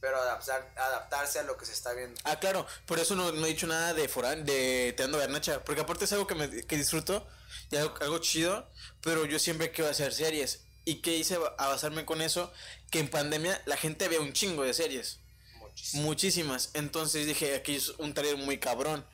pero 0.00 0.16
adaptar, 0.16 0.72
adaptarse 0.76 1.38
a 1.38 1.42
lo 1.44 1.56
que 1.56 1.66
se 1.66 1.72
está 1.72 1.92
viendo. 1.92 2.20
Ah, 2.24 2.38
claro, 2.40 2.66
por 2.86 2.98
eso 2.98 3.14
no, 3.14 3.32
no 3.32 3.46
he 3.46 3.50
dicho 3.50 3.66
nada 3.66 3.94
de 3.94 4.08
Forán, 4.08 4.44
de 4.44 4.92
Te 4.96 5.02
ando 5.04 5.18
garnacha, 5.18 5.62
porque 5.64 5.80
aparte 5.82 6.04
es 6.06 6.12
algo 6.12 6.26
que, 6.26 6.34
me, 6.34 6.66
que 6.66 6.76
disfruto, 6.76 7.26
y 7.70 7.76
algo, 7.76 7.94
algo 8.00 8.18
chido, 8.18 8.68
pero 9.00 9.24
yo 9.26 9.38
siempre 9.38 9.70
quiero 9.70 9.90
hacer 9.90 10.12
series. 10.12 10.63
¿Y 10.84 10.96
qué 10.96 11.16
hice 11.16 11.38
a 11.58 11.68
basarme 11.68 12.04
con 12.04 12.20
eso? 12.20 12.52
Que 12.90 12.98
en 13.00 13.08
pandemia 13.08 13.60
la 13.66 13.76
gente 13.76 14.08
ve 14.08 14.18
un 14.18 14.32
chingo 14.32 14.62
de 14.64 14.74
series, 14.74 15.18
Muchísimo. 15.58 16.02
muchísimas. 16.02 16.70
Entonces 16.74 17.26
dije, 17.26 17.54
aquí 17.54 17.74
es 17.76 17.90
un 17.98 18.12
taller 18.14 18.36
muy 18.36 18.58
cabrón. 18.58 19.06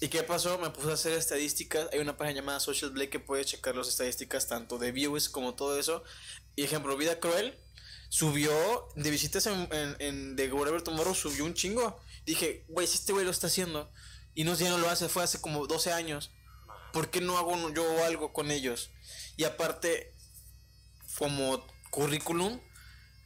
¿Y 0.00 0.08
qué 0.08 0.22
pasó? 0.22 0.58
Me 0.58 0.70
puse 0.70 0.90
a 0.90 0.94
hacer 0.94 1.12
estadísticas. 1.14 1.88
Hay 1.92 1.98
una 1.98 2.16
página 2.16 2.36
llamada 2.40 2.60
Social 2.60 2.90
Blade 2.90 3.10
que 3.10 3.18
puede 3.18 3.44
checar 3.44 3.74
las 3.74 3.88
estadísticas 3.88 4.46
tanto 4.46 4.78
de 4.78 4.92
views 4.92 5.28
como 5.28 5.54
todo 5.54 5.76
eso. 5.78 6.04
Y 6.54 6.62
ejemplo, 6.62 6.96
Vida 6.96 7.18
Cruel 7.18 7.58
subió 8.08 8.52
de 8.94 9.10
visitas 9.10 9.46
en, 9.46 9.68
en, 9.72 9.96
en 9.98 10.36
The 10.36 10.52
Whatever 10.52 10.82
Tomorrow, 10.82 11.14
subió 11.14 11.44
un 11.44 11.54
chingo. 11.54 11.98
Dije, 12.24 12.64
güey, 12.68 12.86
si 12.86 12.96
este 12.96 13.12
güey 13.12 13.24
lo 13.24 13.32
está 13.32 13.48
haciendo 13.48 13.90
y 14.34 14.44
no, 14.44 14.54
ya 14.54 14.68
no 14.70 14.78
lo 14.78 14.88
hace, 14.88 15.08
fue 15.08 15.24
hace 15.24 15.40
como 15.40 15.66
12 15.66 15.92
años. 15.92 16.30
¿Por 16.92 17.10
qué 17.10 17.20
no 17.20 17.36
hago 17.36 17.72
yo 17.74 18.04
algo 18.04 18.32
con 18.32 18.50
ellos? 18.52 18.90
Y 19.36 19.44
aparte, 19.44 20.14
como 21.18 21.66
currículum, 21.90 22.60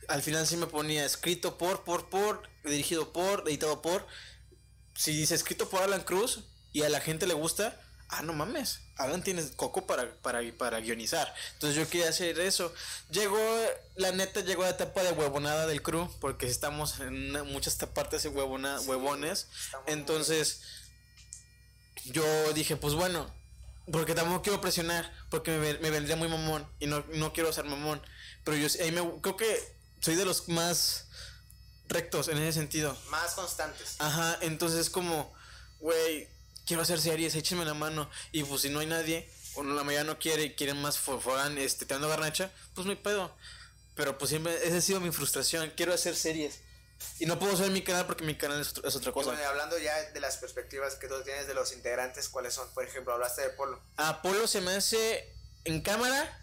al 0.09 0.23
final 0.23 0.47
sí 0.47 0.57
me 0.57 0.67
ponía 0.67 1.05
escrito 1.05 1.59
por, 1.59 1.85
por, 1.85 2.09
por, 2.11 2.49
dirigido 2.65 3.13
por, 3.13 3.49
editado 3.49 3.83
por. 3.83 4.07
Si 4.95 5.13
dice 5.13 5.35
escrito 5.35 5.69
por 5.69 5.83
Alan 5.83 6.03
Cruz 6.03 6.45
y 6.73 6.83
a 6.83 6.89
la 6.89 7.01
gente 7.01 7.27
le 7.27 7.35
gusta, 7.35 7.81
ah, 8.09 8.23
no 8.23 8.33
mames, 8.33 8.81
Alan 8.97 9.23
tiene 9.23 9.43
coco 9.57 9.87
para, 9.87 10.15
para, 10.23 10.41
para 10.59 10.81
guionizar. 10.81 11.33
Entonces 11.55 11.77
yo 11.77 11.89
quería 11.89 12.09
hacer 12.11 12.39
eso. 12.41 12.73
Llegó, 13.11 13.39
la 13.97 14.13
neta, 14.13 14.41
llegó 14.41 14.63
la 14.65 14.71
etapa 14.71 15.03
de 15.03 15.13
huevonada 15.13 15.67
del 15.67 15.83
crew, 15.83 16.11
porque 16.21 16.47
estamos 16.47 17.01
en 17.01 17.31
una- 17.31 17.45
muchas 17.45 17.77
partes 17.77 18.23
de 18.23 18.29
huevona, 18.29 18.79
Sí, 18.79 18.87
huevones. 18.89 19.49
Entonces, 19.87 20.63
yo 22.07 22.53
dije, 22.53 22.77
pues 22.77 22.95
bueno, 22.95 23.33
porque 23.91 24.15
tampoco 24.15 24.43
quiero 24.43 24.61
presionar, 24.61 25.13
porque 25.31 25.51
me, 25.53 25.75
me 25.79 25.91
vendría 25.91 26.17
muy 26.17 26.29
mamón 26.29 26.67
y 26.79 26.87
no, 26.87 27.05
no 27.15 27.33
quiero 27.33 27.53
ser 27.53 27.65
mamón. 27.65 28.01
Pero 28.45 28.57
yo 28.57 28.69
ahí 28.83 28.93
me, 28.93 29.03
creo 29.21 29.37
que 29.37 29.59
soy 30.01 30.15
de 30.15 30.25
los 30.25 30.49
más 30.49 31.07
rectos 31.89 32.29
en 32.29 32.39
ese 32.39 32.53
sentido. 32.53 32.97
Más 33.11 33.35
constantes. 33.35 33.97
Ajá, 33.99 34.39
entonces 34.41 34.81
es 34.81 34.91
como, 34.91 35.33
güey, 35.81 36.29
quiero 36.67 36.83
hacer 36.83 37.01
series, 37.01 37.35
échenme 37.35 37.65
la 37.65 37.75
mano. 37.75 38.09
Y 38.33 38.43
pues 38.45 38.63
si 38.63 38.71
no 38.71 38.81
hay 38.81 38.87
nadie, 38.87 39.31
o 39.55 39.63
no, 39.63 39.75
la 39.75 39.85
mayoría 39.85 40.05
no 40.05 40.19
quiere 40.19 40.45
y 40.45 40.55
quieren 40.55 40.81
más 40.81 40.99
forán, 40.99 41.59
este, 41.59 41.87
te 41.87 41.95
dando 41.95 42.09
garnacha, 42.09 42.51
pues 42.75 42.85
no 42.87 42.91
hay 42.93 42.99
pedo. 42.99 43.35
Pero 43.95 44.17
pues 44.19 44.31
siempre, 44.31 44.57
esa 44.67 44.79
ha 44.79 44.81
sido 44.81 45.01
mi 45.01 45.11
frustración, 45.11 45.73
quiero 45.77 45.93
hacer 45.93 46.17
series. 46.17 46.61
Y 47.19 47.27
no 47.27 47.39
puedo 47.39 47.57
subir 47.57 47.71
mi 47.71 47.83
canal 47.83 48.07
porque 48.07 48.25
mi 48.25 48.37
canal 48.37 48.61
es, 48.61 48.71
otro- 48.71 48.89
es 48.89 48.97
otra 48.97 49.13
cosa. 49.13 49.27
bueno, 49.31 49.43
y 49.43 49.45
hablando 49.45 49.79
ya 49.79 49.95
de 50.11 50.21
las 50.21 50.37
perspectivas 50.39 50.95
que 50.97 51.09
tú 51.09 51.23
tienes 51.23 51.47
de 51.47 51.55
los 51.55 51.73
integrantes, 51.73 52.29
¿cuáles 52.29 52.55
son? 52.55 52.69
Por 52.75 52.85
ejemplo, 52.85 53.13
hablaste 53.13 53.43
de 53.43 53.51
Polo. 53.51 53.81
Apolo 53.97 54.47
se 54.47 54.61
me 54.61 54.73
hace 54.75 55.33
en 55.65 55.81
cámara 55.83 56.39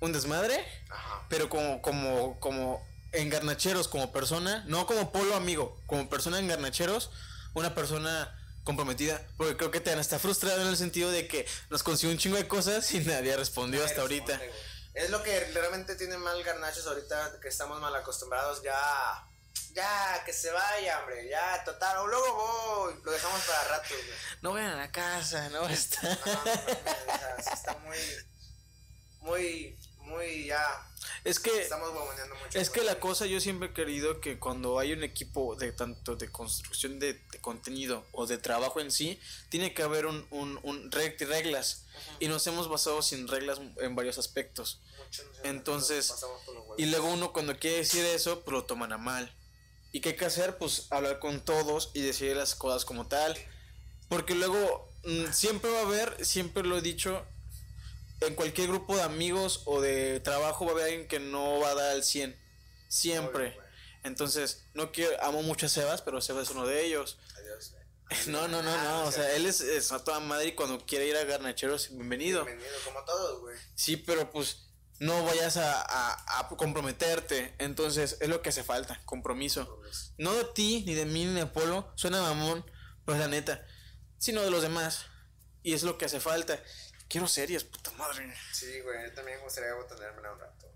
un 0.00 0.12
desmadre, 0.12 0.64
Ajá. 0.90 1.26
pero 1.28 1.48
como, 1.48 1.80
como, 1.82 2.38
como 2.40 2.86
en 3.12 3.28
garnacheros, 3.30 3.88
como 3.88 4.12
persona, 4.12 4.64
no 4.66 4.86
como 4.86 5.10
Polo 5.12 5.34
amigo, 5.34 5.80
como 5.86 6.08
persona 6.08 6.38
en 6.38 6.48
garnacheros, 6.48 7.10
una 7.54 7.74
persona 7.74 8.36
comprometida, 8.64 9.20
porque 9.36 9.56
creo 9.56 9.70
que 9.70 9.80
te 9.80 9.92
está 9.98 10.18
frustrado 10.18 10.60
en 10.62 10.68
el 10.68 10.76
sentido 10.76 11.10
de 11.10 11.26
que 11.26 11.46
nos 11.70 11.82
consiguió 11.82 12.12
un 12.12 12.18
chingo 12.18 12.36
de 12.36 12.46
cosas 12.46 12.92
y 12.92 13.00
nadie 13.00 13.36
respondió 13.36 13.84
hasta 13.84 14.02
ahorita. 14.02 14.40
Es 14.94 15.10
lo 15.10 15.22
que 15.22 15.40
realmente 15.54 15.96
tiene 15.96 16.18
mal 16.18 16.42
garnachos 16.44 16.86
ahorita, 16.86 17.38
que 17.40 17.48
estamos 17.48 17.80
mal 17.80 17.94
acostumbrados 17.96 18.62
ya 18.62 18.74
a 18.76 19.29
Ya, 19.74 20.22
que 20.26 20.32
se 20.32 20.50
vaya, 20.50 20.98
hombre, 21.00 21.28
ya, 21.28 21.62
total, 21.64 21.98
o 21.98 22.06
luego 22.08 22.34
voy, 22.34 22.94
lo 23.04 23.12
dejamos 23.12 23.40
para 23.42 23.64
rato, 23.68 23.88
güey. 23.94 24.18
No 24.42 24.52
vayan 24.52 24.70
a 24.72 24.76
la 24.76 24.90
casa, 24.92 25.48
no 25.50 25.68
está. 25.68 26.02
No, 26.02 26.08
no, 26.10 26.34
no, 26.34 26.42
o 26.42 26.44
sea, 26.44 27.36
sí 27.42 27.50
está 27.52 27.78
muy, 27.78 27.96
muy, 29.20 29.78
muy, 29.98 30.46
ya, 30.46 30.86
Es 31.24 31.38
que 31.38 31.62
estamos 31.62 31.92
mucho. 31.92 32.58
Es 32.58 32.68
que 32.70 32.82
la 32.82 32.98
cosa 32.98 33.26
yo 33.26 33.40
siempre 33.40 33.68
he 33.68 33.72
querido 33.72 34.20
que 34.20 34.40
cuando 34.40 34.78
hay 34.80 34.92
un 34.92 35.04
equipo 35.04 35.54
de 35.54 35.70
tanto 35.72 36.16
de 36.16 36.32
construcción 36.32 36.98
de, 36.98 37.12
de 37.14 37.40
contenido 37.40 38.04
o 38.12 38.26
de 38.26 38.38
trabajo 38.38 38.80
en 38.80 38.90
sí, 38.90 39.20
tiene 39.50 39.72
que 39.72 39.82
haber 39.84 40.06
un, 40.06 40.26
un, 40.30 40.58
un 40.64 40.90
reg- 40.90 41.16
reglas. 41.28 41.84
Y 42.18 42.26
nos 42.26 42.44
hemos 42.48 42.68
basado 42.68 43.02
sin 43.02 43.28
reglas 43.28 43.60
en 43.78 43.94
varios 43.94 44.18
aspectos. 44.18 44.80
Mucho 44.98 45.22
entonces. 45.44 46.12
Y 46.76 46.86
luego 46.86 47.06
uno 47.08 47.32
cuando 47.32 47.56
quiere 47.58 47.76
decir 47.78 48.04
eso, 48.04 48.40
pues 48.42 48.52
lo 48.52 48.64
toman 48.64 48.92
a 48.92 48.98
mal. 48.98 49.32
¿Y 49.92 50.00
qué 50.00 50.10
hay 50.10 50.16
que 50.16 50.24
hacer? 50.24 50.56
Pues 50.58 50.86
hablar 50.90 51.18
con 51.18 51.40
todos 51.40 51.90
y 51.94 52.02
decir 52.02 52.36
las 52.36 52.54
cosas 52.54 52.84
como 52.84 53.08
tal. 53.08 53.36
Porque 54.08 54.34
luego 54.34 54.92
mm, 55.04 55.32
siempre 55.32 55.70
va 55.70 55.80
a 55.80 55.82
haber, 55.82 56.24
siempre 56.24 56.62
lo 56.62 56.78
he 56.78 56.82
dicho, 56.82 57.24
en 58.20 58.34
cualquier 58.34 58.68
grupo 58.68 58.96
de 58.96 59.02
amigos 59.02 59.62
o 59.64 59.80
de 59.80 60.20
trabajo 60.20 60.64
va 60.64 60.72
a 60.72 60.74
haber 60.74 60.84
alguien 60.86 61.08
que 61.08 61.18
no 61.18 61.58
va 61.60 61.70
a 61.70 61.74
dar 61.74 61.90
al 61.90 62.04
100. 62.04 62.36
Siempre. 62.88 63.56
Entonces, 64.02 64.64
no 64.74 64.92
quiero, 64.92 65.22
amo 65.22 65.42
mucho 65.42 65.66
a 65.66 65.68
Sebas, 65.68 66.02
pero 66.02 66.20
Sebas 66.20 66.48
es 66.48 66.54
uno 66.54 66.66
de 66.66 66.84
ellos. 66.84 67.18
Adiós. 67.36 67.74
No, 68.26 68.48
no, 68.48 68.60
no, 68.60 68.76
no. 68.82 69.04
o 69.04 69.12
sea, 69.12 69.36
él 69.36 69.46
es, 69.46 69.60
es 69.60 69.92
a 69.92 70.02
toda 70.02 70.18
madre 70.18 70.48
y 70.48 70.52
cuando 70.56 70.84
quiere 70.84 71.06
ir 71.06 71.16
a 71.16 71.22
Garnacheros, 71.22 71.90
bienvenido. 71.90 72.44
Bienvenido, 72.44 72.76
como 72.84 73.04
todos, 73.04 73.40
güey. 73.40 73.56
Sí, 73.76 73.96
pero 73.96 74.28
pues 74.32 74.64
no 75.00 75.24
vayas 75.24 75.56
a, 75.56 75.80
a, 75.82 76.40
a 76.40 76.48
comprometerte. 76.48 77.54
Entonces, 77.58 78.18
es 78.20 78.28
lo 78.28 78.40
que 78.42 78.50
hace 78.50 78.62
falta, 78.62 79.00
compromiso. 79.06 79.80
No 80.18 80.32
de 80.34 80.44
ti, 80.44 80.84
ni 80.86 80.94
de 80.94 81.06
mí, 81.06 81.24
ni 81.24 81.34
de 81.34 81.46
Polo, 81.46 81.90
suena 81.96 82.20
mamón, 82.22 82.64
pero 83.04 83.16
es 83.16 83.20
la 83.20 83.28
neta, 83.28 83.66
sino 84.18 84.42
de 84.42 84.50
los 84.50 84.62
demás. 84.62 85.06
Y 85.62 85.74
es 85.74 85.82
lo 85.82 85.98
que 85.98 86.04
hace 86.04 86.20
falta. 86.20 86.62
Quiero 87.08 87.26
series, 87.26 87.64
puta 87.64 87.90
madre. 87.92 88.32
Sí, 88.52 88.80
güey, 88.82 89.08
yo 89.08 89.12
también 89.14 89.38
me 89.38 89.44
gustaría 89.44 89.74
botanérmela 89.74 90.32
un 90.32 90.38
rato. 90.38 90.72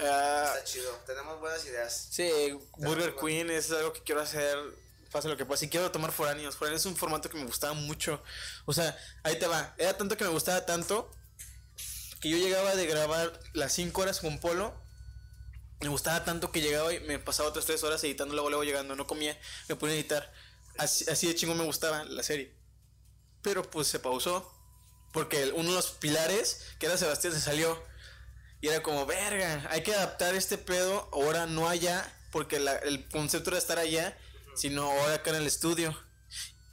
Ah, 0.00 0.52
Está 0.54 0.64
chido, 0.64 0.92
tenemos 1.04 1.40
buenas 1.40 1.64
ideas. 1.66 2.08
sí, 2.10 2.58
Burger 2.78 3.14
Queen 3.16 3.50
es 3.50 3.70
algo 3.72 3.92
que 3.92 4.02
quiero 4.02 4.20
hacer. 4.22 4.56
Pase 5.10 5.28
lo 5.28 5.36
que 5.36 5.46
pase. 5.46 5.64
Y 5.64 5.68
quiero 5.68 5.90
tomar 5.90 6.12
foráneos. 6.12 6.54
Foráneos 6.56 6.82
es 6.82 6.86
un 6.86 6.96
formato 6.96 7.28
que 7.30 7.38
me 7.38 7.44
gustaba 7.44 7.72
mucho. 7.74 8.22
O 8.66 8.72
sea, 8.72 8.96
ahí 9.24 9.38
te 9.38 9.46
va. 9.46 9.74
Era 9.78 9.96
tanto 9.96 10.16
que 10.16 10.24
me 10.24 10.30
gustaba 10.30 10.64
tanto 10.66 11.10
que 12.20 12.30
yo 12.30 12.36
llegaba 12.38 12.74
de 12.74 12.86
grabar 12.86 13.38
las 13.52 13.72
5 13.72 14.00
horas 14.00 14.20
con 14.20 14.38
Polo. 14.38 14.74
Me 15.80 15.88
gustaba 15.88 16.24
tanto 16.24 16.50
que 16.50 16.60
llegaba 16.60 16.92
y 16.92 17.00
me 17.00 17.18
pasaba 17.18 17.48
otras 17.50 17.64
3 17.66 17.82
horas 17.84 18.02
editando, 18.04 18.34
luego, 18.34 18.50
luego 18.50 18.64
llegando. 18.64 18.96
No 18.96 19.06
comía, 19.06 19.38
me 19.68 19.76
ponía 19.76 19.94
a 19.94 19.98
editar. 19.98 20.32
Así, 20.76 21.08
así 21.10 21.26
de 21.28 21.34
chingón 21.34 21.58
me 21.58 21.64
gustaba 21.64 22.04
la 22.04 22.22
serie. 22.22 22.52
Pero 23.42 23.62
pues 23.70 23.86
se 23.88 23.98
pausó. 24.00 24.52
Porque 25.12 25.52
uno 25.54 25.70
de 25.70 25.74
los 25.76 25.92
pilares, 25.92 26.62
que 26.78 26.86
era 26.86 26.96
Sebastián, 26.98 27.32
se 27.32 27.40
salió. 27.40 27.80
Y 28.60 28.68
era 28.68 28.82
como, 28.82 29.06
verga, 29.06 29.66
hay 29.70 29.82
que 29.82 29.94
adaptar 29.94 30.34
este 30.34 30.58
pedo 30.58 31.08
ahora 31.12 31.46
no 31.46 31.68
allá. 31.68 32.12
Porque 32.32 32.58
la- 32.60 32.76
el 32.76 33.08
concepto 33.08 33.50
era 33.50 33.58
estar 33.58 33.78
allá, 33.78 34.18
sino 34.56 34.82
ahora 34.90 35.14
acá 35.14 35.30
en 35.30 35.36
el 35.36 35.46
estudio. 35.46 35.96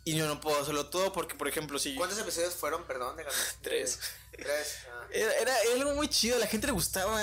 Y 0.04 0.16
yo 0.18 0.28
no 0.28 0.40
puedo 0.42 0.60
hacerlo 0.62 0.90
todo 0.90 1.14
porque, 1.14 1.34
por 1.36 1.48
ejemplo, 1.48 1.80
si... 1.80 1.96
¿Cuántos 1.96 2.20
episodios 2.20 2.54
fueron, 2.56 2.86
perdón? 2.86 3.18
Dígame. 3.18 3.36
Tres. 3.62 4.00
Ah. 4.40 5.08
Era, 5.12 5.34
era, 5.40 5.62
era 5.62 5.74
algo 5.76 5.94
muy 5.96 6.10
chido, 6.10 6.38
la 6.40 6.48
gente 6.48 6.68
le 6.68 6.74
gustaba 6.74 7.22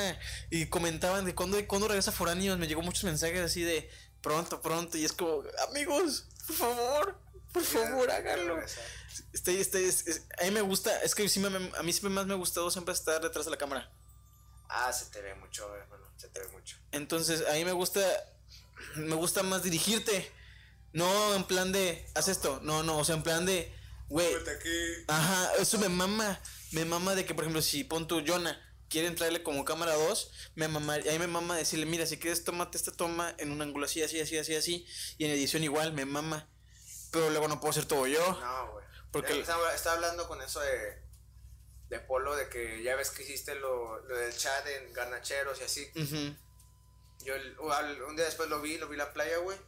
y 0.51 0.67
comentaban 0.67 1.25
de 1.25 1.35
cuándo, 1.35 1.59
cuándo 1.67 1.89
regresa 1.89 2.13
Foráneos. 2.13 2.59
Me 2.59 2.67
llegó 2.67 2.83
muchos 2.83 3.05
mensajes 3.05 3.41
así 3.41 3.63
de 3.63 3.91
pronto, 4.23 4.61
pronto. 4.63 4.97
Y 4.97 5.05
es 5.05 5.13
como, 5.13 5.43
amigos, 5.69 6.27
por 6.47 6.57
favor, 6.57 7.19
por 7.53 7.63
favor, 7.65 8.11
háganlo. 8.11 8.55
regresar. 8.55 8.85
Estoy, 9.33 9.57
estoy, 9.61 9.85
es- 9.85 10.07
es- 10.07 10.23
a 10.41 10.45
mí 10.45 10.51
me 10.53 10.63
gusta, 10.63 11.03
es 11.03 11.15
que 11.15 11.29
sí 11.29 11.39
me- 11.41 11.49
a 11.77 11.83
mí 11.83 11.93
siempre 11.93 12.11
más 12.11 12.27
me 12.27 12.33
ha 12.33 12.37
gustado 12.37 12.71
siempre 12.71 12.95
estar 12.95 13.21
detrás 13.21 13.45
de 13.45 13.51
la 13.51 13.59
cámara. 13.59 13.91
Ah, 14.69 14.91
se 14.93 15.07
te 15.07 15.21
ve 15.21 15.35
mucho, 15.35 15.75
hermano. 15.77 16.07
Se 16.17 16.29
te 16.29 16.41
ve 16.41 16.49
mucho. 16.49 16.77
Entonces, 16.93 17.45
a 17.47 17.53
mí 17.55 17.65
me 17.65 17.73
gusta, 17.73 18.01
me 18.95 19.15
gusta 19.17 19.43
más 19.43 19.63
dirigirte. 19.63 20.33
No 20.95 21.35
en 21.35 21.45
plan 21.45 21.73
de, 21.73 22.07
haz 22.15 22.29
esto. 22.29 22.61
No, 22.63 22.83
no, 22.83 22.99
o 22.99 23.05
sea, 23.05 23.17
en 23.17 23.23
plan 23.23 23.45
de, 23.45 23.71
güey, 24.09 24.29
Ajá, 25.09 25.53
eso 25.59 25.79
me 25.79 25.89
mama. 25.89 26.41
Me 26.73 26.85
mama 26.85 27.15
de 27.15 27.25
que, 27.25 27.35
por 27.35 27.45
ejemplo, 27.45 27.63
si 27.63 27.85
pon 27.85 28.07
tu 28.09 28.23
Jonah 28.27 28.59
quiere 28.89 29.09
entrarle 29.09 29.43
como 29.43 29.65
cámara 29.65 29.95
2, 29.95 30.31
me 30.55 30.69
mama, 30.69 30.99
y 30.99 31.09
ahí 31.09 31.19
me 31.19 31.27
mama 31.27 31.57
decirle, 31.57 31.87
mira, 31.87 32.05
si 32.07 32.19
quieres, 32.19 32.45
tómate 32.45 32.77
esta 32.77 32.93
toma 32.93 33.35
en 33.39 33.51
un 33.51 33.63
ángulo 33.63 33.87
así, 33.87 34.03
así, 34.03 34.21
así, 34.21 34.37
así, 34.39 34.55
así. 34.55 34.87
Y 35.19 35.25
en 35.25 35.31
edición 35.31 35.65
igual, 35.65 35.93
me 35.93 36.05
mama. 36.05 36.49
Pero 37.11 37.31
luego 37.31 37.49
no 37.49 37.61
puedo 37.61 37.71
hacer 37.71 37.85
todo 37.87 38.07
yo. 38.07 38.21
No, 38.41 38.73
güey. 38.73 38.85
Porque- 39.11 39.41
estaba, 39.41 39.75
estaba 39.75 39.97
hablando 39.97 40.27
con 40.29 40.41
eso 40.43 40.61
de, 40.61 40.99
de 41.91 42.01
Polo, 42.01 42.35
de 42.37 42.49
que 42.49 42.83
ya 42.83 42.97
ves 42.97 43.11
que 43.11 43.23
hiciste 43.23 43.55
lo, 43.55 43.99
lo 44.07 44.17
del 44.17 44.35
chat 44.37 44.67
en 44.67 44.93
Garnacheros 44.93 45.61
y 45.61 45.65
así. 45.65 45.91
Yo 47.25 47.35
un 48.09 48.17
día 48.17 48.25
después 48.25 48.49
lo 48.49 48.61
vi, 48.61 48.79
lo 48.79 48.89
vi 48.89 48.95
en 48.95 48.99
la 48.99 49.13
playa, 49.13 49.37
güey. 49.39 49.59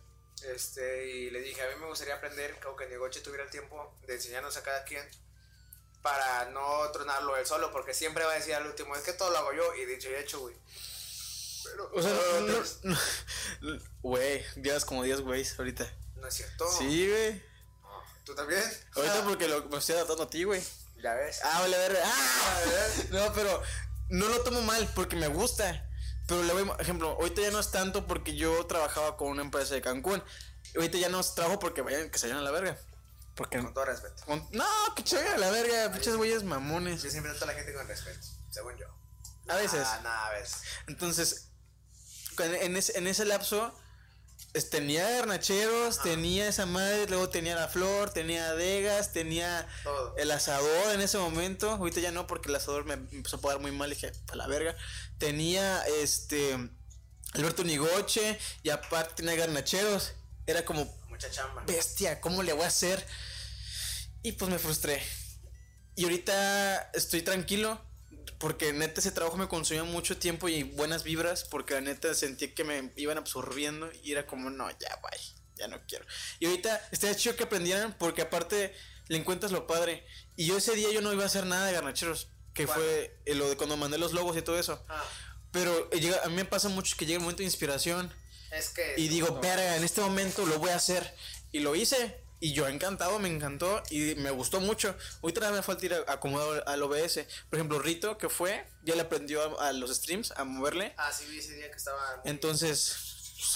Este, 0.42 1.06
y 1.08 1.30
le 1.30 1.40
dije, 1.40 1.62
a 1.62 1.68
mí 1.68 1.80
me 1.80 1.86
gustaría 1.86 2.14
aprender, 2.16 2.58
como 2.62 2.76
que 2.76 2.86
Negoche 2.86 3.20
tuviera 3.20 3.44
el 3.44 3.50
tiempo 3.50 3.96
de 4.06 4.14
enseñarnos 4.14 4.56
a 4.56 4.62
cada 4.62 4.84
quien 4.84 5.06
para 6.04 6.50
no 6.50 6.90
tronarlo 6.92 7.34
él 7.38 7.46
solo, 7.46 7.72
porque 7.72 7.94
siempre 7.94 8.24
va 8.24 8.32
a 8.32 8.34
decir 8.34 8.54
al 8.54 8.66
último, 8.66 8.94
es 8.94 9.02
que 9.02 9.14
todo 9.14 9.30
lo 9.30 9.38
hago 9.38 9.54
yo, 9.54 9.74
y 9.74 9.86
dicho 9.86 10.10
y 10.10 10.14
hecho, 10.16 10.38
güey. 10.40 10.54
Pero, 11.64 11.90
O 11.94 12.02
sea, 12.02 12.10
no, 12.12 12.40
no, 12.40 12.46
no, 12.46 12.64
no- 12.82 12.98
no- 13.74 13.80
güey, 14.02 14.44
llevas 14.62 14.84
como 14.84 15.02
10 15.02 15.22
güeyes 15.22 15.58
ahorita. 15.58 15.90
no 16.16 16.28
es 16.28 16.34
cierto. 16.34 16.70
Sí, 16.78 17.08
güey. 17.08 17.42
No, 17.82 18.02
¿Tú 18.24 18.34
también? 18.34 18.62
Ahorita 18.94 19.18
Ah, 19.20 19.24
porque 19.26 19.48
lo, 19.48 19.64
me 19.64 19.78
estoy 19.78 19.94
adaptando 19.94 20.24
a 20.24 20.28
ti, 20.30 20.44
güey. 20.44 20.62
Ya 21.02 21.14
ves. 21.14 21.40
Ah, 21.42 21.60
vale, 21.62 21.76
verga. 21.78 22.00
Ah, 22.04 22.60
no, 23.10 23.32
pero 23.32 23.62
no 24.10 24.28
lo 24.28 24.42
tomo 24.42 24.60
mal 24.60 24.86
porque 24.94 25.16
me 25.16 25.28
gusta. 25.28 25.88
Pero 26.28 26.42
le 26.42 26.52
voy, 26.52 26.70
ejemplo, 26.78 27.10
ahorita 27.12 27.40
ya 27.40 27.50
no 27.50 27.60
es 27.60 27.70
tanto 27.70 28.06
porque 28.06 28.36
yo 28.36 28.66
trabajaba 28.66 29.16
con 29.16 29.28
una 29.28 29.42
empresa 29.42 29.74
de 29.74 29.80
Cancún. 29.82 30.22
Ahorita 30.74 30.98
ya 30.98 31.08
no 31.08 31.22
trabajo 31.22 31.58
porque 31.58 31.80
vayan, 31.82 32.10
que 32.10 32.18
se 32.18 32.26
vayan 32.26 32.40
a 32.40 32.42
la 32.42 32.50
verga. 32.50 32.78
Porque 33.36 33.58
Con 33.58 33.74
todo 33.74 33.84
respeto. 33.86 34.22
con- 34.26 34.46
no, 34.52 34.64
vayan 34.96 35.26
a 35.34 35.38
la 35.38 35.50
verga, 35.50 35.92
pinches 35.92 36.16
güeyes 36.16 36.44
mamones. 36.44 37.02
Yo 37.02 37.10
siempre 37.10 37.32
trato 37.32 37.44
a 37.46 37.48
la 37.48 37.54
gente 37.54 37.74
con 37.74 37.86
respeto, 37.88 38.26
según 38.50 38.76
yo. 38.76 38.86
A 39.48 39.56
veces. 39.56 39.82
Ah, 39.84 40.00
nada, 40.02 40.26
a 40.28 40.32
veces. 40.32 40.62
Entonces, 40.86 41.48
en 42.38 42.76
ese, 42.76 42.96
en 42.96 43.06
ese 43.06 43.24
lapso, 43.24 43.76
tenía 44.70 45.08
garnacheros, 45.10 46.00
tenía 46.02 46.46
esa 46.48 46.64
madre, 46.64 47.06
luego 47.08 47.28
tenía 47.28 47.56
la 47.56 47.66
flor, 47.68 48.10
tenía 48.10 48.54
degas, 48.54 49.12
tenía 49.12 49.66
Todo. 49.82 50.16
el 50.16 50.30
asador 50.30 50.94
en 50.94 51.00
ese 51.00 51.18
momento. 51.18 51.70
Ahorita 51.72 52.00
ya 52.00 52.12
no, 52.12 52.26
porque 52.28 52.48
el 52.48 52.54
asador 52.54 52.84
me 52.84 52.94
empezó 52.94 53.36
a 53.36 53.40
pagar 53.40 53.58
muy 53.60 53.72
mal. 53.72 53.90
Dije, 53.90 54.12
a 54.32 54.36
la 54.36 54.46
verga. 54.46 54.76
Tenía 55.18 55.82
este. 56.00 56.70
Alberto 57.32 57.64
Nigoche 57.64 58.38
y 58.62 58.70
aparte 58.70 59.14
tenía 59.16 59.34
garnacheros. 59.34 60.12
Era 60.46 60.64
como, 60.64 60.84
Mucha 61.14 61.30
chamba. 61.30 61.62
bestia, 61.66 62.20
¿cómo 62.20 62.42
le 62.42 62.52
voy 62.52 62.64
a 62.64 62.68
hacer? 62.68 63.04
Y 64.22 64.32
pues 64.32 64.50
me 64.50 64.58
frustré. 64.58 65.02
Y 65.96 66.04
ahorita 66.04 66.90
estoy 66.94 67.22
tranquilo. 67.22 67.80
Porque 68.38 68.72
neta 68.72 69.00
ese 69.00 69.12
trabajo 69.12 69.36
me 69.36 69.48
consumía 69.48 69.84
mucho 69.84 70.18
tiempo 70.18 70.48
y 70.48 70.64
buenas 70.64 71.04
vibras. 71.04 71.44
Porque 71.44 71.74
la 71.74 71.80
neta 71.82 72.12
sentí 72.14 72.48
que 72.48 72.64
me 72.64 72.92
iban 72.96 73.16
absorbiendo. 73.16 73.90
Y 74.02 74.12
era 74.12 74.26
como, 74.26 74.50
no, 74.50 74.68
ya, 74.70 75.00
bye. 75.02 75.20
Ya 75.56 75.68
no 75.68 75.80
quiero. 75.86 76.04
Y 76.40 76.46
ahorita 76.46 76.88
estaría 76.90 77.16
chido 77.16 77.36
que 77.36 77.44
aprendieran. 77.44 77.96
Porque 77.96 78.22
aparte 78.22 78.74
le 79.08 79.18
encuentras 79.18 79.52
lo 79.52 79.66
padre. 79.66 80.04
Y 80.36 80.46
yo 80.46 80.56
ese 80.58 80.74
día 80.74 80.90
yo 80.92 81.00
no 81.00 81.12
iba 81.12 81.22
a 81.22 81.26
hacer 81.26 81.46
nada 81.46 81.66
de 81.66 81.72
garnacheros. 81.72 82.28
Que 82.54 82.66
¿Cuál? 82.66 82.78
fue 82.78 83.20
lo 83.34 83.48
de 83.48 83.56
cuando 83.56 83.76
mandé 83.76 83.98
los 83.98 84.12
logos 84.12 84.36
y 84.36 84.42
todo 84.42 84.58
eso. 84.58 84.84
Ah, 84.88 85.04
Pero 85.52 85.90
a 86.24 86.28
mí 86.28 86.34
me 86.34 86.44
pasa 86.44 86.68
mucho 86.68 86.96
que 86.96 87.06
llega 87.06 87.16
el 87.18 87.22
momento 87.22 87.38
de 87.38 87.44
inspiración. 87.44 88.12
Es 88.54 88.70
que. 88.70 88.94
Y 88.96 89.08
digo, 89.08 89.40
verga, 89.40 89.76
en 89.76 89.84
este 89.84 90.00
momento 90.00 90.46
lo 90.46 90.58
voy 90.58 90.70
a 90.70 90.76
hacer. 90.76 91.14
Y 91.52 91.60
lo 91.60 91.74
hice. 91.74 92.22
Y 92.40 92.52
yo 92.52 92.68
encantado, 92.68 93.18
me 93.18 93.28
encantó 93.28 93.82
y 93.90 94.16
me 94.16 94.30
gustó 94.30 94.60
mucho. 94.60 94.94
Ahorita 95.22 95.40
nada 95.40 95.52
me 95.52 95.62
falta 95.62 95.86
ir 95.86 95.94
acomodado 96.08 96.66
al 96.68 96.82
OBS. 96.82 97.20
Por 97.48 97.58
ejemplo, 97.58 97.78
Rito, 97.78 98.18
que 98.18 98.28
fue, 98.28 98.66
ya 98.82 98.94
le 98.94 99.02
aprendió 99.02 99.58
a, 99.58 99.68
a 99.68 99.72
los 99.72 99.94
streams, 99.94 100.32
a 100.32 100.44
moverle. 100.44 100.92
Ah, 100.98 101.10
sí, 101.10 101.24
vi 101.30 101.38
ese 101.38 101.54
día 101.54 101.70
que 101.70 101.76
estaba. 101.76 102.20
Entonces, 102.24 102.96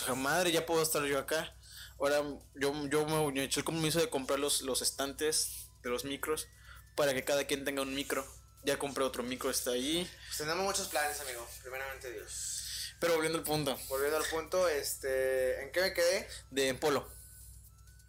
pues, 0.06 0.16
madre, 0.16 0.52
ya 0.52 0.64
puedo 0.64 0.82
estar 0.82 1.04
yo 1.04 1.18
acá. 1.18 1.54
Ahora 2.00 2.22
yo, 2.54 2.72
yo 2.88 3.06
me 3.06 3.32
me 3.32 3.44
eché 3.44 3.60
el 3.60 3.64
compromiso 3.64 3.98
de 3.98 4.08
comprar 4.08 4.38
los, 4.38 4.62
los 4.62 4.80
estantes 4.82 5.68
de 5.82 5.90
los 5.90 6.04
micros 6.04 6.46
para 6.94 7.12
que 7.12 7.24
cada 7.24 7.44
quien 7.44 7.64
tenga 7.64 7.82
un 7.82 7.94
micro. 7.94 8.26
Ya 8.64 8.78
compré 8.78 9.04
otro 9.04 9.22
micro, 9.22 9.50
está 9.50 9.72
ahí. 9.72 10.08
Pues 10.26 10.38
tenemos 10.38 10.64
muchos 10.64 10.88
planes, 10.88 11.20
amigo. 11.20 11.46
Primeramente, 11.62 12.12
Dios. 12.12 12.57
Pero 13.00 13.14
volviendo 13.14 13.38
al 13.38 13.44
punto, 13.44 13.78
Volviendo 13.88 14.16
al 14.16 14.24
punto, 14.24 14.68
este. 14.68 15.62
¿En 15.62 15.70
qué 15.72 15.80
me 15.80 15.92
quedé? 15.92 16.28
de 16.50 16.74
Polo. 16.74 17.08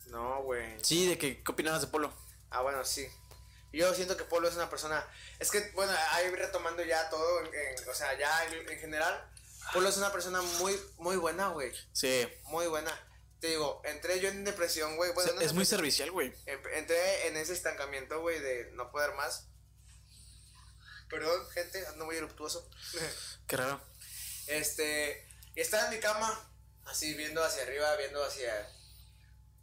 No, 0.07 0.41
güey. 0.43 0.77
Sí, 0.83 1.07
de 1.07 1.17
que, 1.17 1.43
¿qué 1.43 1.51
opinabas 1.51 1.81
de 1.81 1.87
Polo? 1.87 2.11
Ah, 2.49 2.61
bueno, 2.61 2.83
sí. 2.83 3.07
Yo 3.71 3.93
siento 3.93 4.17
que 4.17 4.23
Polo 4.23 4.47
es 4.47 4.55
una 4.55 4.69
persona. 4.69 5.05
Es 5.37 5.51
que, 5.51 5.69
bueno, 5.75 5.93
ahí 6.11 6.29
retomando 6.31 6.83
ya 6.83 7.07
todo, 7.11 7.41
en- 7.41 7.53
en- 7.53 7.89
o 7.89 7.93
sea, 7.93 8.17
ya 8.17 8.45
en, 8.45 8.67
en 8.67 8.79
general, 8.79 9.29
Polo 9.73 9.89
es 9.89 9.97
una 9.97 10.11
persona 10.11 10.41
muy, 10.41 10.79
muy 10.97 11.17
buena, 11.17 11.49
güey. 11.49 11.71
Sí. 11.93 12.27
Muy 12.45 12.65
buena. 12.65 12.91
Te 13.39 13.47
digo, 13.49 13.81
entré 13.85 14.19
yo 14.19 14.29
en 14.29 14.43
depresión, 14.43 14.95
güey. 14.97 15.13
Bueno, 15.13 15.27
O 15.29 15.31
sea, 15.33 15.39
no 15.39 15.45
es 15.45 15.53
muy 15.53 15.65
servicial, 15.65 16.09
güey. 16.09 16.33
Em- 16.47 16.59
Entré 16.73 17.27
en 17.27 17.37
ese 17.37 17.53
estancamiento, 17.53 18.19
güey, 18.21 18.39
de 18.39 18.71
no 18.73 18.89
poder 18.91 19.13
más. 19.13 19.45
Perdón, 21.09 21.47
gente, 21.51 21.85
ando 21.87 22.05
muy 22.05 22.15
eruptuoso. 22.15 22.67
Qué 23.47 23.57
raro. 23.57 23.79
Este, 24.49 25.27
y 25.55 25.61
estaba 25.61 25.85
en 25.85 25.91
mi 25.91 25.99
cama, 25.99 26.51
así 26.85 27.13
viendo 27.13 27.43
hacia 27.43 27.63
arriba, 27.63 27.95
viendo 27.95 28.23
hacia... 28.23 28.67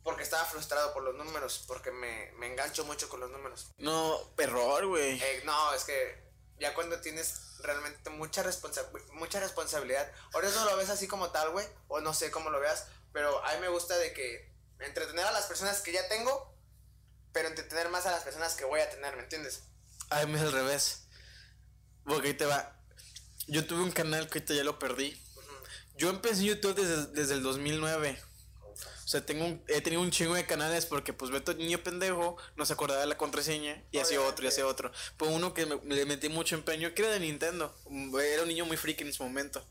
Porque 0.02 0.22
estaba 0.22 0.44
frustrado 0.44 0.94
por 0.94 1.02
los 1.02 1.16
números, 1.16 1.64
porque 1.66 1.90
me, 1.90 2.30
me 2.38 2.46
engancho 2.46 2.84
mucho 2.84 3.08
con 3.08 3.18
los 3.18 3.30
números. 3.30 3.72
No, 3.78 4.32
error, 4.38 4.86
güey. 4.86 5.20
Eh, 5.20 5.42
no, 5.44 5.74
es 5.74 5.82
que 5.82 6.24
ya 6.60 6.74
cuando 6.74 7.00
tienes 7.00 7.58
realmente 7.58 8.10
mucha, 8.10 8.44
responsa 8.44 8.88
mucha 9.14 9.40
responsabilidad, 9.40 10.10
ahora 10.32 10.48
eso 10.48 10.64
lo 10.64 10.76
ves 10.76 10.90
así 10.90 11.08
como 11.08 11.30
tal, 11.32 11.50
güey, 11.50 11.66
o 11.88 12.00
no 12.00 12.14
sé 12.14 12.30
cómo 12.30 12.50
lo 12.50 12.60
veas, 12.60 12.86
pero 13.12 13.44
a 13.44 13.54
mí 13.54 13.60
me 13.60 13.68
gusta 13.68 13.96
de 13.98 14.12
que 14.12 14.54
entretener 14.78 15.26
a 15.26 15.32
las 15.32 15.46
personas 15.46 15.80
que 15.80 15.92
ya 15.92 16.06
tengo, 16.06 16.54
pero 17.32 17.48
entretener 17.48 17.88
más 17.88 18.06
a 18.06 18.12
las 18.12 18.22
personas 18.22 18.54
que 18.54 18.64
voy 18.64 18.80
a 18.80 18.88
tener, 18.88 19.16
¿me 19.16 19.22
entiendes? 19.22 19.64
A 20.10 20.24
mí 20.26 20.36
es 20.36 20.42
al 20.42 20.52
revés. 20.52 21.08
Porque 22.04 22.28
ahí 22.28 22.34
te 22.34 22.46
va. 22.46 22.75
Yo 23.48 23.64
tuve 23.66 23.82
un 23.82 23.92
canal 23.92 24.28
que 24.28 24.38
ahorita 24.38 24.54
ya 24.54 24.64
lo 24.64 24.78
perdí. 24.78 25.16
Yo 25.96 26.10
empecé 26.10 26.44
YouTube 26.44 26.74
desde, 26.74 27.06
desde 27.12 27.34
el 27.34 27.42
2009. 27.42 28.20
O 29.04 29.08
sea, 29.08 29.24
tengo 29.24 29.44
un- 29.46 29.62
he 29.68 29.80
tenido 29.80 30.02
un 30.02 30.10
chingo 30.10 30.34
de 30.34 30.44
canales 30.46 30.84
porque 30.84 31.12
pues 31.12 31.30
Beto 31.30 31.54
niño 31.54 31.78
pendejo 31.82 32.36
no 32.56 32.66
se 32.66 32.72
acordaba 32.72 33.00
de 33.00 33.06
la 33.06 33.16
contraseña 33.16 33.80
y 33.92 33.98
hacía 33.98 34.20
otro 34.20 34.44
y 34.44 34.48
hacía 34.48 34.66
otro. 34.66 34.90
Fue 35.16 35.28
uno 35.28 35.54
que 35.54 35.64
me, 35.64 35.76
le 35.94 36.04
metí 36.06 36.28
mucho 36.28 36.56
empeño, 36.56 36.92
que 36.92 37.02
era 37.02 37.12
de 37.12 37.20
Nintendo. 37.20 37.74
Era 38.20 38.42
un 38.42 38.48
niño 38.48 38.66
muy 38.66 38.76
friki 38.76 39.04
en 39.04 39.12
su 39.12 39.22
momento. 39.22 39.64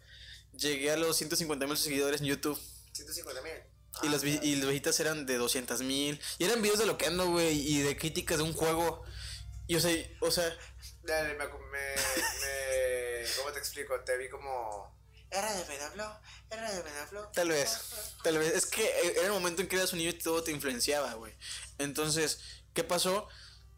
Llegué 0.57 0.91
a 0.91 0.97
los 0.97 1.17
150 1.17 1.67
mil 1.67 1.75
seguidores 1.77 2.21
en 2.21 2.27
YouTube. 2.27 2.57
150 2.93 3.41
mil. 3.41 3.51
Y 4.03 4.09
las, 4.09 4.23
vi- 4.23 4.39
y 4.41 4.55
las 4.55 4.67
visitas 4.69 4.97
eran 5.01 5.25
de 5.25 5.35
200 5.37 5.81
mil. 5.81 6.19
Y 6.37 6.45
eran 6.45 6.61
videos 6.61 6.79
de 6.79 6.85
lo 6.85 6.97
que 6.97 7.07
ando, 7.07 7.29
güey. 7.29 7.59
Y 7.59 7.81
de 7.81 7.97
críticas 7.97 8.37
de 8.37 8.43
un 8.45 8.53
juego. 8.53 9.03
Y 9.67 9.75
o 9.75 9.79
sea, 9.81 9.91
o 10.21 10.31
sea, 10.31 10.45
Dale, 11.03 11.33
me, 11.35 11.45
me, 11.45 11.45
me- 11.45 13.04
¿Cómo 13.37 13.51
te 13.51 13.59
explico? 13.59 13.99
Te 14.01 14.17
vi 14.17 14.29
como... 14.29 14.93
Era 15.31 15.53
de 15.53 15.63
Benaflo, 15.65 16.19
era 16.49 16.71
de 16.71 16.81
Benaflo. 16.81 17.27
Tal 17.33 17.49
vez, 17.49 17.79
tal 18.23 18.37
vez. 18.37 18.53
Es 18.53 18.65
que 18.67 18.83
eh, 18.83 19.13
era 19.17 19.25
el 19.25 19.31
momento 19.31 19.61
en 19.61 19.67
que 19.67 19.75
eras 19.75 19.91
un 19.91 19.99
niño 19.99 20.11
y 20.11 20.17
todo 20.17 20.43
te 20.43 20.51
influenciaba, 20.51 21.13
güey. 21.15 21.33
Entonces, 21.77 22.39
¿qué 22.73 22.83
pasó? 22.83 23.27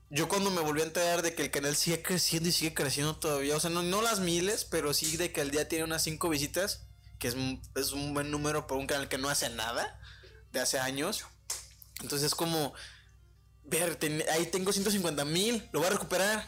Yo 0.10 0.28
cuando 0.30 0.52
me 0.52 0.62
volví 0.62 0.82
a 0.82 0.86
enterar 0.86 1.22
de 1.22 1.34
que 1.36 1.42
el 1.42 1.52
canal 1.52 1.76
sigue 1.76 2.02
creciendo 2.02 2.50
y 2.50 2.52
sigue 2.52 2.74
creciendo 2.74 3.18
todavía, 3.18 3.56
o 3.56 3.60
sea, 3.60 3.70
no, 3.70 3.82
no 3.82 4.02
las 4.02 4.20
miles, 4.20 4.66
pero 4.66 4.94
sí 4.94 5.18
de 5.18 5.32
que 5.32 5.42
al 5.42 5.52
día 5.52 5.68
tiene 5.68 5.84
unas 5.84 6.04
5 6.04 6.30
visitas, 6.30 6.86
que 7.20 7.28
es, 7.28 7.36
es 7.76 7.92
un 7.92 8.14
buen 8.14 8.30
número 8.30 8.68
por 8.68 8.78
un 8.78 8.88
canal 8.88 9.10
que 9.10 9.18
no 9.18 9.30
hace 9.30 9.50
nada, 9.50 10.00
de 10.52 10.60
hace 10.60 10.80
años. 10.80 11.26
Entonces 12.02 12.28
es 12.28 12.36
como, 12.36 12.74
ver, 13.64 13.98
ahí 14.32 14.46
tengo 14.48 14.72
150 14.72 15.26
mil, 15.26 15.68
lo 15.72 15.80
voy 15.80 15.88
a 15.88 15.92
recuperar, 15.92 16.48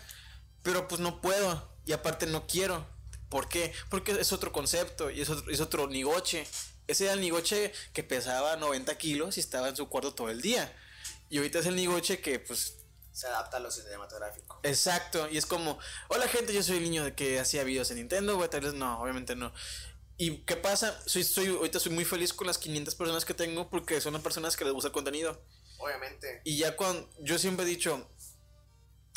pero 0.63 0.87
pues 0.87 1.01
no 1.01 1.21
puedo, 1.21 1.68
y 1.89 1.93
aparte 1.93 2.27
no 2.27 2.45
quiero. 2.45 2.85
¿Por 3.29 3.49
qué? 3.49 3.73
Porque 3.89 4.11
es 4.11 4.31
otro 4.31 4.51
concepto 4.51 5.09
y 5.09 5.21
es 5.21 5.29
otro, 5.31 5.51
es 5.51 5.59
otro 5.59 5.87
nigoche. 5.87 6.45
Ese 6.85 7.05
era 7.05 7.13
el 7.13 7.21
nigoche 7.21 7.73
que 7.93 8.03
pesaba 8.03 8.57
90 8.57 8.95
kilos 8.99 9.37
y 9.37 9.39
estaba 9.39 9.69
en 9.69 9.75
su 9.75 9.89
cuarto 9.89 10.13
todo 10.13 10.29
el 10.29 10.39
día. 10.39 10.71
Y 11.29 11.37
ahorita 11.37 11.57
es 11.57 11.65
el 11.65 11.75
nigoche 11.75 12.21
que, 12.21 12.37
pues, 12.39 12.75
Se 13.11 13.25
adapta 13.25 13.57
a 13.57 13.59
lo 13.59 13.71
cinematográfico. 13.71 14.59
exacto. 14.61 15.27
Y 15.31 15.39
es 15.39 15.47
como, 15.47 15.79
hola 16.09 16.27
gente, 16.27 16.53
yo 16.53 16.61
soy 16.61 16.77
el 16.77 16.83
niño 16.83 17.15
que 17.15 17.39
hacía 17.39 17.63
videos 17.63 17.89
en 17.89 17.97
Nintendo, 17.97 18.37
vez 18.37 18.73
no, 18.75 19.01
obviamente 19.01 19.35
no. 19.35 19.51
¿Y 20.15 20.45
qué 20.45 20.57
pasa? 20.57 20.95
Soy, 21.07 21.23
soy, 21.23 21.47
ahorita 21.47 21.79
soy 21.79 21.91
muy 21.91 22.05
feliz 22.05 22.33
con 22.33 22.45
las 22.45 22.59
500 22.59 22.93
personas 22.93 23.25
que 23.25 23.33
tengo 23.33 23.67
porque 23.67 23.99
son 23.99 24.13
las 24.13 24.21
personas 24.21 24.55
que 24.55 24.63
les 24.63 24.73
gusta 24.73 24.89
el 24.89 24.93
contenido. 24.93 25.43
Obviamente. 25.79 26.41
Y 26.43 26.57
ya 26.57 26.75
cuando, 26.75 27.09
yo 27.19 27.39
siempre 27.39 27.65
he 27.65 27.69
dicho, 27.69 28.07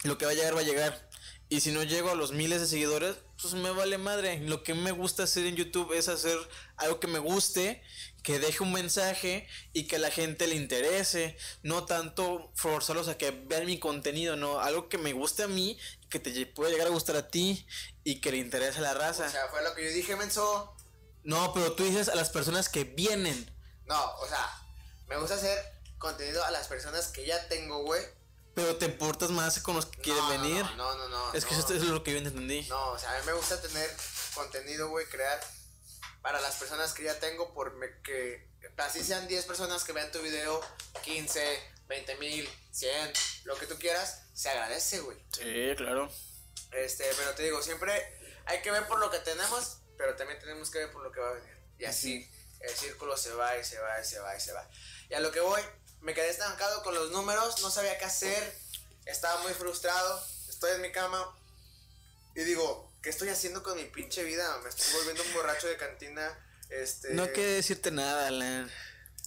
lo 0.04 0.16
que 0.16 0.24
va 0.24 0.30
a 0.30 0.34
llegar 0.34 0.56
va 0.56 0.60
a 0.60 0.64
llegar. 0.64 1.11
Y 1.52 1.60
si 1.60 1.70
no 1.70 1.82
llego 1.82 2.08
a 2.08 2.14
los 2.14 2.32
miles 2.32 2.62
de 2.62 2.66
seguidores, 2.66 3.14
pues 3.38 3.52
me 3.52 3.70
vale 3.72 3.98
madre. 3.98 4.38
Lo 4.38 4.62
que 4.62 4.72
me 4.72 4.90
gusta 4.90 5.24
hacer 5.24 5.44
en 5.44 5.54
YouTube 5.54 5.92
es 5.92 6.08
hacer 6.08 6.38
algo 6.78 6.98
que 6.98 7.08
me 7.08 7.18
guste, 7.18 7.82
que 8.22 8.38
deje 8.38 8.62
un 8.62 8.72
mensaje 8.72 9.46
y 9.74 9.86
que 9.86 9.96
a 9.96 9.98
la 9.98 10.10
gente 10.10 10.46
le 10.46 10.54
interese. 10.54 11.36
No 11.62 11.84
tanto 11.84 12.50
forzarlos 12.54 13.08
a 13.08 13.18
que 13.18 13.32
vean 13.32 13.66
mi 13.66 13.78
contenido, 13.78 14.34
no. 14.34 14.60
Algo 14.60 14.88
que 14.88 14.96
me 14.96 15.12
guste 15.12 15.42
a 15.42 15.46
mí, 15.46 15.78
que 16.08 16.20
te 16.20 16.46
pueda 16.46 16.70
llegar 16.70 16.86
a 16.86 16.90
gustar 16.90 17.16
a 17.16 17.28
ti 17.28 17.66
y 18.02 18.22
que 18.22 18.30
le 18.30 18.38
interese 18.38 18.78
a 18.78 18.80
la 18.80 18.94
raza. 18.94 19.26
O 19.26 19.30
sea, 19.30 19.48
fue 19.48 19.62
lo 19.62 19.74
que 19.74 19.84
yo 19.84 19.90
dije, 19.90 20.16
menso. 20.16 20.74
no, 21.22 21.52
pero 21.52 21.74
tú 21.74 21.84
dices 21.84 22.08
a 22.08 22.14
las 22.14 22.30
personas 22.30 22.70
que 22.70 22.84
vienen. 22.84 23.54
No, 23.84 24.14
o 24.20 24.26
sea, 24.26 24.58
me 25.06 25.18
gusta 25.18 25.34
hacer 25.34 25.58
contenido 25.98 26.42
a 26.46 26.50
las 26.50 26.66
personas 26.66 27.08
que 27.08 27.26
ya 27.26 27.46
tengo, 27.48 27.82
güey. 27.82 28.02
Pero 28.54 28.76
te 28.76 28.84
importas 28.86 29.30
más 29.30 29.58
con 29.60 29.76
los 29.76 29.86
que 29.86 30.00
quieren 30.02 30.22
No, 30.22 30.34
no, 30.34 30.42
venir. 30.42 30.64
No, 30.76 30.94
no, 30.96 31.08
no. 31.08 31.32
es 31.34 31.44
que 31.44 31.54
eso 31.54 31.72
es 31.72 31.82
lo 31.84 32.02
que 32.02 32.12
yo 32.12 32.18
entendí. 32.18 32.62
No, 32.68 32.90
o 32.90 32.98
sea, 32.98 33.14
a 33.16 33.20
mí 33.20 33.26
me 33.26 33.32
gusta 33.32 33.60
tener 33.60 33.90
contenido, 34.34 34.88
güey, 34.90 35.06
crear 35.06 35.40
para 36.20 36.40
las 36.40 36.56
personas 36.56 36.92
que 36.92 37.04
ya 37.04 37.18
tengo, 37.18 37.52
por 37.54 37.74
me- 37.74 38.00
que 38.02 38.48
así 38.76 39.02
sean 39.02 39.26
10 39.26 39.44
personas 39.46 39.84
que 39.84 39.92
vean 39.92 40.12
tu 40.12 40.20
video, 40.20 40.60
15, 41.02 41.58
20 41.88 42.16
mil, 42.16 42.48
100, 42.70 43.12
lo 43.44 43.56
que 43.56 43.66
tú 43.66 43.76
quieras, 43.78 44.22
se 44.34 44.48
agradece, 44.50 45.00
güey. 45.00 45.18
Sí, 45.32 45.74
claro. 45.76 46.10
Este, 46.72 47.04
pero 47.16 47.34
te 47.34 47.42
digo, 47.42 47.60
siempre 47.62 47.92
hay 48.46 48.60
que 48.62 48.70
ver 48.70 48.86
por 48.86 48.98
lo 49.00 49.10
que 49.10 49.18
tenemos, 49.20 49.78
pero 49.98 50.14
también 50.16 50.38
tenemos 50.40 50.70
que 50.70 50.78
ver 50.78 50.92
por 50.92 51.02
lo 51.02 51.10
que 51.12 51.20
va 51.20 51.30
a 51.30 51.32
venir. 51.34 51.56
Y 51.78 51.84
así 51.86 52.30
el 52.60 52.74
círculo 52.74 53.16
se 53.16 53.32
va 53.34 53.56
y 53.58 53.64
se 53.64 53.78
va 53.78 54.00
y 54.00 54.04
se 54.04 54.18
va 54.20 54.36
y 54.36 54.40
se 54.40 54.52
va. 54.52 54.68
Y 55.10 55.14
a 55.14 55.20
lo 55.20 55.32
que 55.32 55.40
voy, 55.40 55.60
me 56.02 56.14
quedé 56.14 56.28
estancado 56.30 56.82
con 56.82 56.94
los 56.94 57.10
números, 57.10 57.60
no 57.62 57.70
sabía 57.70 57.98
qué 57.98 58.04
hacer, 58.04 58.54
estaba 59.06 59.40
muy 59.42 59.52
frustrado, 59.54 60.22
estoy 60.48 60.72
en 60.72 60.82
mi 60.82 60.92
cama 60.92 61.36
y 62.34 62.42
digo, 62.42 62.92
¿qué 63.02 63.10
estoy 63.10 63.28
haciendo 63.28 63.62
con 63.62 63.76
mi 63.76 63.84
pinche 63.84 64.22
vida? 64.24 64.58
Me 64.62 64.68
estoy 64.68 64.92
volviendo 64.94 65.22
un 65.22 65.32
borracho 65.34 65.66
de 65.68 65.76
cantina. 65.76 66.38
Este, 66.70 67.14
No 67.14 67.26
quiere 67.32 67.52
decirte 67.54 67.90
nada, 67.90 68.28
Alan. 68.28 68.70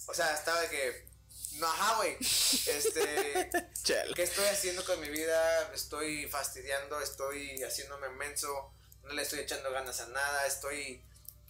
O 0.06 0.14
sea, 0.14 0.34
estaba 0.34 0.60
de 0.62 0.68
que, 0.68 1.08
no, 1.52 1.66
ajá, 1.68 1.96
güey. 1.96 2.16
Este. 2.20 3.50
¿Qué 4.14 4.22
estoy 4.22 4.44
haciendo 4.46 4.84
con 4.84 5.00
mi 5.00 5.08
vida? 5.08 5.68
Me 5.70 5.76
estoy 5.76 6.28
fastidiando, 6.28 7.00
estoy 7.00 7.62
haciéndome 7.62 8.08
menso, 8.10 8.72
no 9.04 9.12
le 9.12 9.22
estoy 9.22 9.40
echando 9.40 9.70
ganas 9.70 10.00
a 10.00 10.08
nada, 10.08 10.46
estoy 10.46 11.04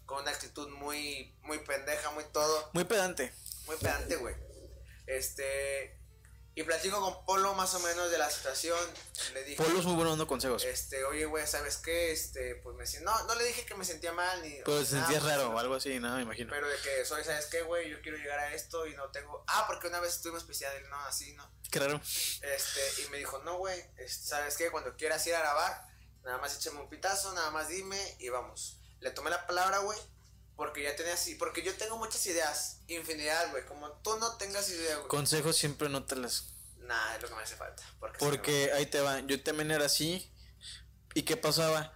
con 0.05 0.21
una 0.23 0.31
actitud 0.31 0.69
muy, 0.69 1.35
muy 1.43 1.59
pendeja, 1.61 2.11
muy 2.11 2.25
todo, 2.33 2.71
Muy 2.75 2.85
pedante. 2.85 3.33
muy 3.65 3.77
pedante, 3.77 4.17
güey. 4.17 4.35
Este, 5.07 5.97
y 6.59 6.63
platico 6.63 6.99
con 7.01 7.23
Polo 7.27 7.53
más 7.53 7.75
o 7.75 7.81
menos 7.81 8.11
de 8.11 8.17
la 8.17 8.31
situación. 8.31 8.79
Le 9.35 9.45
dije, 9.45 9.63
Polo 9.63 9.79
es 9.79 9.85
muy 9.85 9.95
bueno 9.95 10.11
dando 10.11 10.27
consejos. 10.27 10.65
este, 10.65 11.05
oye, 11.05 11.27
güey, 11.27 11.47
¿sabes 11.47 11.77
qué? 11.77 12.13
Este, 12.13 12.55
pues 12.57 12.75
me 12.77 12.87
siento, 12.87 13.11
no, 13.11 13.25
no 13.25 13.35
le 13.35 13.45
dije 13.45 13.67
que 13.67 13.75
me 13.75 13.85
sentía 13.85 14.13
mal 14.13 14.41
ni. 14.41 14.63
Pero 14.65 14.83
sentías 14.83 15.23
pues, 15.23 15.25
raro 15.25 15.51
o 15.51 15.59
algo 15.59 15.75
así, 15.75 16.01
nada, 16.01 16.17
me 16.17 16.23
imagino. 16.23 16.51
Pero 16.51 16.67
de 16.67 16.77
que 16.79 17.05
soy, 17.05 17.23
¿sabes 17.25 17.45
qué, 17.47 17.61
güey? 17.61 17.91
Yo 17.91 18.01
quiero 18.01 18.17
llegar 18.17 18.39
a 18.39 18.55
esto 18.55 18.87
y 18.87 18.97
no 18.97 19.11
tengo. 19.11 19.45
Ah, 19.49 19.65
porque 19.67 19.89
una 19.89 20.01
vez 20.01 20.15
estuvimos 20.15 20.43
especial, 20.43 20.73
no, 20.89 20.99
así, 21.01 21.35
¿no? 21.35 21.47
Raro. 21.73 22.01
Este, 22.03 23.03
y 23.03 23.11
me 23.11 23.19
dijo, 23.19 23.39
no, 23.41 23.59
güey, 23.59 23.79
¿sabes 24.09 24.57
qué? 24.57 24.71
Cuando 24.71 24.97
quieras 24.97 25.27
ir 25.27 25.35
a 25.35 25.41
grabar, 25.41 25.87
nada 26.25 26.39
más 26.39 26.57
échame 26.57 26.81
un 26.81 26.89
pitazo, 26.89 27.35
nada 27.35 27.51
más 27.51 27.69
dime 27.69 28.01
y 28.19 28.31
vamos. 28.31 28.81
Le 29.01 29.11
tomé 29.11 29.29
la 29.29 29.47
palabra, 29.47 29.81
güey, 29.81 29.99
porque 30.57 30.83
ya 30.83 30.97
tenía 30.97 31.15
así, 31.15 31.35
porque 31.35 31.63
yo 31.63 31.75
tengo 31.75 31.99
muchas 31.99 32.25
ideas, 32.27 32.81
infinidad, 32.89 33.51
güey, 33.51 33.65
como 33.67 33.91
tú 34.03 34.19
no 34.19 34.37
tengas 34.37 34.69
idea, 34.71 34.97
güey. 34.97 35.09
Consejos 35.09 35.57
siempre 35.57 35.89
no 35.89 36.05
te 36.05 36.17
las. 36.17 36.55
Nah, 36.79 37.15
es 37.17 37.23
lo 37.23 37.29
que 37.29 37.35
me 37.35 37.43
hace 37.43 37.57
falta. 37.57 37.83
Porque, 38.19 38.71
ahí 38.75 38.87
te 38.87 39.01
va. 39.01 39.21
Yo 39.21 39.43
también 39.43 39.71
era 39.71 39.87
así. 39.87 40.33
¿Y 41.15 41.23
qué 41.23 41.37
pasaba? 41.37 41.93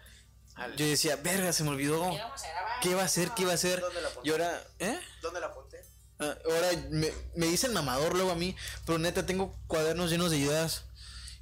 Yo 0.77 0.85
decía, 0.85 1.17
verga, 1.17 1.53
se 1.53 1.65
me 1.65 1.71
olvidó. 1.71 2.01
Vamos 2.01 2.43
a. 2.45 2.81
¿Qué 2.83 2.91
iba 2.91 3.03
a 3.03 3.07
hacer? 3.07 3.31
¿Qué 3.31 3.43
iba 3.43 3.53
a 3.53 3.55
hacer? 3.55 3.81
¿Dónde 3.81 4.01
la 4.03 4.09
apunté? 4.09 4.29
Y 4.29 4.33
ahora, 4.33 4.67
¿eh? 4.79 5.01
¿Dónde 5.23 5.41
la 5.41 5.47
apunté? 5.47 5.85
Ah, 6.19 6.37
Ahora 6.45 6.69
me, 6.91 7.13
me 7.35 7.47
dicen 7.47 7.73
mamador 7.73 8.15
luego 8.15 8.31
a 8.31 8.35
mí, 8.35 8.55
pero 8.85 8.99
neta 8.99 9.25
tengo 9.25 9.55
cuadernos 9.67 10.11
llenos 10.11 10.31
de 10.31 10.37
ideas. 10.37 10.85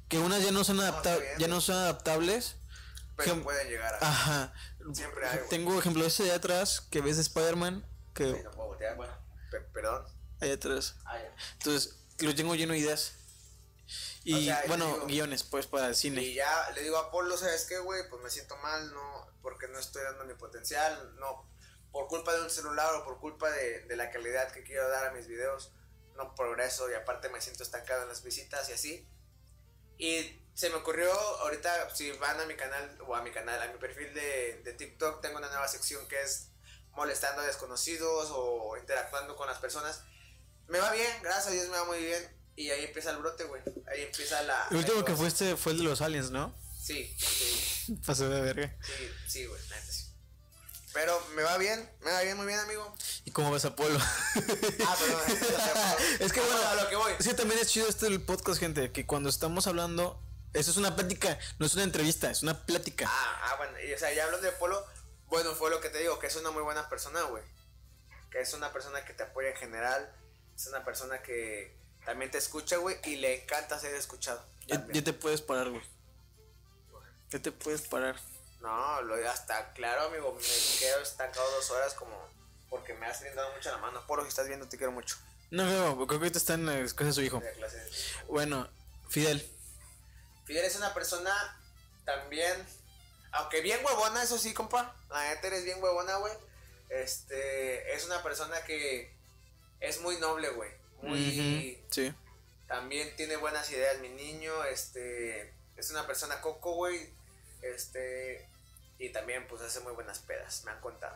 Que 0.07 0.19
unas 0.19 0.43
ya 0.43 0.51
no 0.51 0.63
son, 0.63 0.79
adapta 0.79 1.17
ya 1.37 1.47
no 1.47 1.59
son 1.61 1.75
adaptables. 1.75 2.55
Pero 3.15 3.43
pueden 3.43 3.67
llegar 3.67 3.93
a. 3.95 3.97
Ajá. 4.07 4.53
Siempre 4.93 5.27
hay, 5.27 5.37
güey. 5.37 5.49
Tengo 5.49 5.77
ejemplo 5.79 6.05
ese 6.05 6.23
de 6.23 6.31
atrás 6.31 6.81
que 6.89 7.01
ves 7.01 7.17
de 7.17 7.21
Spider-Man. 7.23 7.85
Que 8.13 8.23
Ay, 8.25 8.41
no 8.43 8.51
puedo 8.51 8.67
voltear, 8.69 8.95
bueno, 8.95 9.13
pe- 9.51 9.59
perdón. 9.61 10.05
ahí 10.41 10.51
atrás. 10.51 10.95
Ah, 11.05 11.17
ya. 11.19 11.35
Entonces, 11.53 11.95
lo 12.19 12.33
tengo 12.35 12.55
lleno 12.55 12.73
de 12.73 12.79
ideas. 12.79 13.13
Y 14.23 14.33
O 14.33 14.41
sea, 14.41 14.63
bueno, 14.67 14.85
digo- 14.93 15.05
guiones, 15.07 15.43
pues 15.43 15.65
para 15.67 15.87
el 15.87 15.93
Y 15.93 15.95
cine. 15.95 16.33
ya 16.33 16.69
le 16.75 16.81
digo 16.83 16.97
a 16.97 17.09
Polo, 17.11 17.37
¿sabes 17.37 17.65
qué, 17.65 17.79
güey? 17.79 18.07
Pues 18.09 18.21
me 18.21 18.29
siento 18.29 18.55
mal, 18.57 18.93
no, 18.93 19.27
porque 19.41 19.67
no 19.67 19.79
estoy 19.79 20.03
dando 20.03 20.25
mi 20.25 20.33
potencial, 20.35 21.15
no, 21.19 21.49
por 21.91 22.07
culpa 22.07 22.33
de 22.35 22.41
un 22.43 22.49
celular 22.49 22.93
o 22.95 23.03
por 23.03 23.19
culpa 23.19 23.49
de, 23.49 23.85
de 23.85 23.95
la 23.95 24.11
calidad 24.11 24.51
que 24.51 24.63
quiero 24.63 24.87
dar 24.89 25.05
a 25.07 25.11
mis 25.13 25.27
videos, 25.27 25.71
no 26.15 26.35
progreso 26.35 26.89
y 26.91 26.93
aparte 26.93 27.29
me 27.29 27.41
siento 27.41 27.63
estancado 27.63 28.03
en 28.03 28.09
las 28.09 28.21
visitas 28.23 28.69
y 28.69 28.73
así. 28.73 29.07
Y 29.97 30.39
se 30.59 30.69
me 30.69 30.75
ocurrió, 30.75 31.09
ahorita 31.39 31.95
si 31.95 32.11
van 32.11 32.37
a 32.37 32.45
mi 32.45 32.53
canal, 32.53 32.97
o 33.07 33.15
a 33.15 33.21
mi 33.21 33.31
canal, 33.31 33.61
a 33.61 33.71
mi 33.71 33.79
perfil 33.79 34.13
de, 34.13 34.61
de 34.65 34.73
TikTok, 34.73 35.21
tengo 35.21 35.37
una 35.37 35.47
nueva 35.47 35.69
sección 35.69 36.05
que 36.09 36.21
es 36.21 36.49
molestando 36.91 37.41
a 37.41 37.45
desconocidos 37.45 38.27
o 38.33 38.75
interactuando 38.77 39.37
con 39.37 39.47
las 39.47 39.57
personas. 39.59 40.01
Me 40.67 40.79
va 40.79 40.91
bien, 40.91 41.09
gracias 41.23 41.47
a 41.47 41.51
Dios 41.51 41.69
me 41.69 41.77
va 41.77 41.85
muy 41.85 41.99
bien. 41.99 42.37
Y 42.57 42.71
ahí 42.71 42.83
empieza 42.83 43.11
el 43.11 43.19
brote, 43.19 43.45
güey. 43.45 43.61
Ahí 43.89 44.01
empieza 44.01 44.41
la. 44.41 44.67
El 44.69 44.77
último 44.77 45.05
que 45.05 45.15
fuiste 45.15 45.55
fue 45.55 45.71
el 45.71 45.77
de 45.77 45.83
los 45.85 46.01
aliens, 46.01 46.29
¿no? 46.29 46.53
Sí, 46.77 47.15
sí, 47.17 47.97
Pasó 48.05 48.27
de 48.27 48.41
verga. 48.41 48.75
sí, 48.81 49.09
sí, 49.29 49.45
güey, 49.45 49.61
neta 49.61 49.81
sí. 49.93 50.07
Pero 50.91 51.25
me 51.35 51.43
va 51.43 51.57
bien, 51.57 51.89
me 52.01 52.11
va 52.11 52.21
bien, 52.21 52.35
muy 52.35 52.47
bien, 52.47 52.59
amigo. 52.59 52.93
¿Y 53.23 53.31
cómo 53.31 53.49
ves 53.49 53.63
a 53.63 53.77
Polo? 53.77 53.97
Ah, 53.97 54.97
perdón. 54.99 55.21
es 56.19 56.33
que 56.33 56.41
Ah, 56.41 56.45
bueno, 56.45 56.67
a 56.67 56.75
lo 56.75 56.89
que 56.89 56.95
voy. 56.97 57.13
Que 57.23 57.33
también 57.33 57.61
es 57.61 57.69
chido 57.69 57.87
esto 57.87 58.07
del 58.07 58.21
podcast, 58.21 58.59
gente, 58.59 58.91
que 58.91 59.05
cuando 59.05 59.29
estamos 59.29 59.65
hablando, 59.67 60.21
eso 60.53 60.71
es 60.71 60.77
una 60.77 60.95
plática, 60.95 61.37
no 61.59 61.65
es 61.65 61.73
una 61.75 61.83
entrevista, 61.83 62.31
es 62.31 62.43
una 62.43 62.65
plática. 62.65 63.05
Ah, 63.07 63.41
ah, 63.43 63.55
bueno, 63.57 63.79
y, 63.81 63.93
o 63.93 63.97
sea, 63.97 64.11
ya 64.13 64.25
hablando 64.25 64.45
de 64.45 64.53
Polo, 64.53 64.85
bueno, 65.27 65.53
fue 65.53 65.69
lo 65.69 65.79
que 65.79 65.89
te 65.89 65.99
digo, 65.99 66.17
que 66.19 66.27
es 66.27 66.35
una 66.35 66.51
muy 66.51 66.63
buena 66.63 66.89
persona, 66.89 67.21
güey. 67.23 67.43
Que 68.31 68.41
es 68.41 68.53
una 68.53 68.71
persona 68.71 69.05
que 69.05 69.13
te 69.13 69.23
apoya 69.23 69.49
en 69.49 69.55
general, 69.55 70.11
es 70.55 70.67
una 70.67 70.83
persona 70.83 71.21
que 71.21 71.77
también 72.05 72.31
te 72.31 72.37
escucha, 72.37 72.77
güey, 72.77 72.97
y 73.05 73.17
le 73.17 73.43
encanta 73.43 73.79
ser 73.79 73.93
escuchado. 73.95 74.43
Ya, 74.67 74.85
ya 74.91 75.03
te 75.03 75.13
puedes 75.13 75.41
parar, 75.41 75.69
güey. 75.69 75.83
Ya 77.29 77.39
te 77.39 77.51
puedes 77.51 77.81
parar. 77.81 78.15
No, 78.61 79.01
lo 79.03 79.29
hasta 79.29 79.71
claro, 79.73 80.07
amigo, 80.07 80.33
me 80.33 80.79
quedo 80.79 81.01
estancado 81.01 81.49
dos 81.51 81.69
horas 81.71 81.93
como 81.93 82.27
porque 82.69 82.93
me 82.93 83.05
has 83.05 83.21
brindado 83.21 83.53
mucho 83.53 83.71
la 83.71 83.77
mano. 83.77 84.05
Polo, 84.05 84.23
si 84.23 84.29
estás 84.29 84.47
viendo, 84.47 84.67
te 84.67 84.77
quiero 84.77 84.91
mucho. 84.91 85.15
No, 85.51 85.65
no, 85.65 85.95
creo 85.95 86.07
que 86.07 86.15
ahorita 86.15 86.37
está 86.37 86.53
en 86.55 86.65
la 86.65 86.81
casa 86.81 87.05
de 87.05 87.13
su 87.13 87.21
hijo. 87.21 87.41
Bueno, 88.27 88.69
Fidel. 89.09 89.58
Fidel 90.49 90.65
es 90.65 90.75
una 90.77 90.95
persona 90.95 91.31
también, 92.05 92.51
aunque 93.33 93.61
bien 93.61 93.85
huevona, 93.85 94.23
eso 94.23 94.39
sí, 94.39 94.51
compa. 94.51 94.95
La 95.11 95.29
neta 95.29 95.45
eres 95.45 95.63
bien 95.63 95.77
huevona, 95.79 96.15
güey. 96.15 96.33
Este, 96.89 97.93
es 97.93 98.03
una 98.07 98.23
persona 98.23 98.59
que 98.63 99.13
es 99.79 100.01
muy 100.01 100.17
noble, 100.17 100.49
güey. 100.49 100.71
Muy, 101.03 101.79
Sí. 101.91 102.11
también 102.67 103.15
tiene 103.15 103.35
buenas 103.35 103.69
ideas, 103.69 103.99
mi 103.99 104.09
niño. 104.09 104.63
Este, 104.65 105.53
es 105.77 105.91
una 105.91 106.07
persona 106.07 106.41
coco, 106.41 106.71
güey. 106.73 107.13
Este, 107.61 108.43
y 108.97 109.09
también, 109.09 109.45
pues, 109.47 109.61
hace 109.61 109.81
muy 109.81 109.93
buenas 109.93 110.17
pedas, 110.17 110.63
me 110.65 110.71
han 110.71 110.81
contado. 110.81 111.15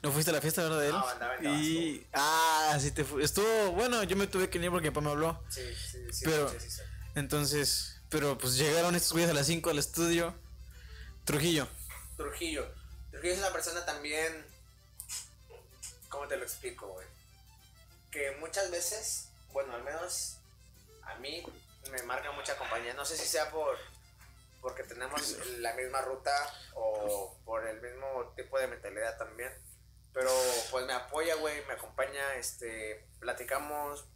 ¿No 0.00 0.12
fuiste 0.12 0.30
a 0.30 0.34
la 0.34 0.40
fiesta, 0.40 0.62
verdad, 0.62 0.78
de 0.78 0.86
él? 0.86 0.92
No, 0.92 1.08
andaba 1.08 1.34
en 1.38 1.44
y... 1.56 2.06
Ah, 2.12 2.78
sí 2.80 2.92
te 2.92 3.02
fue. 3.04 3.24
Estuvo, 3.24 3.72
bueno, 3.72 4.04
yo 4.04 4.14
me 4.14 4.28
tuve 4.28 4.48
que 4.48 4.58
ir 4.58 4.70
porque 4.70 4.90
mi 4.90 4.94
papá 4.94 5.04
me 5.04 5.10
habló. 5.10 5.42
Sí, 5.50 5.74
sí, 5.74 5.98
sí. 6.12 6.24
Pero- 6.24 6.48
sí, 6.50 6.60
sí, 6.60 6.70
sí. 6.70 6.82
Entonces, 7.16 7.93
pero 8.10 8.38
pues 8.38 8.56
llegaron 8.56 8.94
estos 8.94 9.12
güeyes 9.12 9.30
a 9.30 9.34
las 9.34 9.46
5 9.46 9.70
al 9.70 9.78
estudio. 9.78 10.34
Trujillo. 11.24 11.66
Trujillo. 12.16 12.66
Trujillo 13.10 13.32
es 13.32 13.38
una 13.38 13.52
persona 13.52 13.84
también. 13.84 14.44
¿Cómo 16.08 16.28
te 16.28 16.36
lo 16.36 16.44
explico, 16.44 16.86
güey? 16.86 17.06
Que 18.10 18.32
muchas 18.40 18.70
veces, 18.70 19.28
bueno, 19.52 19.74
al 19.74 19.82
menos 19.82 20.36
a 21.02 21.14
mí 21.16 21.44
me 21.90 22.02
marca 22.04 22.30
mucha 22.32 22.56
compañía. 22.56 22.94
No 22.94 23.04
sé 23.04 23.16
si 23.16 23.26
sea 23.26 23.50
por 23.50 23.76
porque 24.64 24.82
tenemos 24.82 25.46
la 25.58 25.74
misma 25.74 26.00
ruta 26.00 26.32
o 26.74 27.36
por 27.44 27.66
el 27.68 27.82
mismo 27.82 28.32
tipo 28.34 28.58
de 28.58 28.66
mentalidad 28.66 29.18
también. 29.18 29.52
Pero 30.14 30.30
pues 30.70 30.86
me 30.86 30.94
apoya, 30.94 31.34
güey, 31.34 31.62
me 31.66 31.74
acompaña, 31.74 32.36
este, 32.36 33.06
platicamos. 33.20 34.06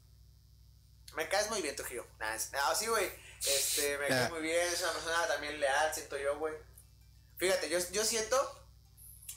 Me 1.15 1.29
caes 1.29 1.49
muy 1.51 1.63
bien, 1.63 1.75
Trujillo. 1.77 2.07
Nah, 2.19 2.35
es- 2.35 2.53
nah, 2.53 2.75
sí, 2.75 2.87
güey. 2.87 3.11
Este, 3.47 3.99
me 3.99 4.07
Ah. 4.07 4.09
caes 4.09 4.31
muy 4.31 4.41
bien, 4.41 4.69
es 4.73 4.81
una 4.83 4.93
persona 4.93 5.27
también 5.29 5.59
leal, 5.61 5.95
siento 5.95 6.17
yo, 6.17 6.39
güey. 6.39 6.55
Fíjate, 7.39 7.69
yo, 7.69 7.79
yo 7.93 8.05
siento, 8.05 8.67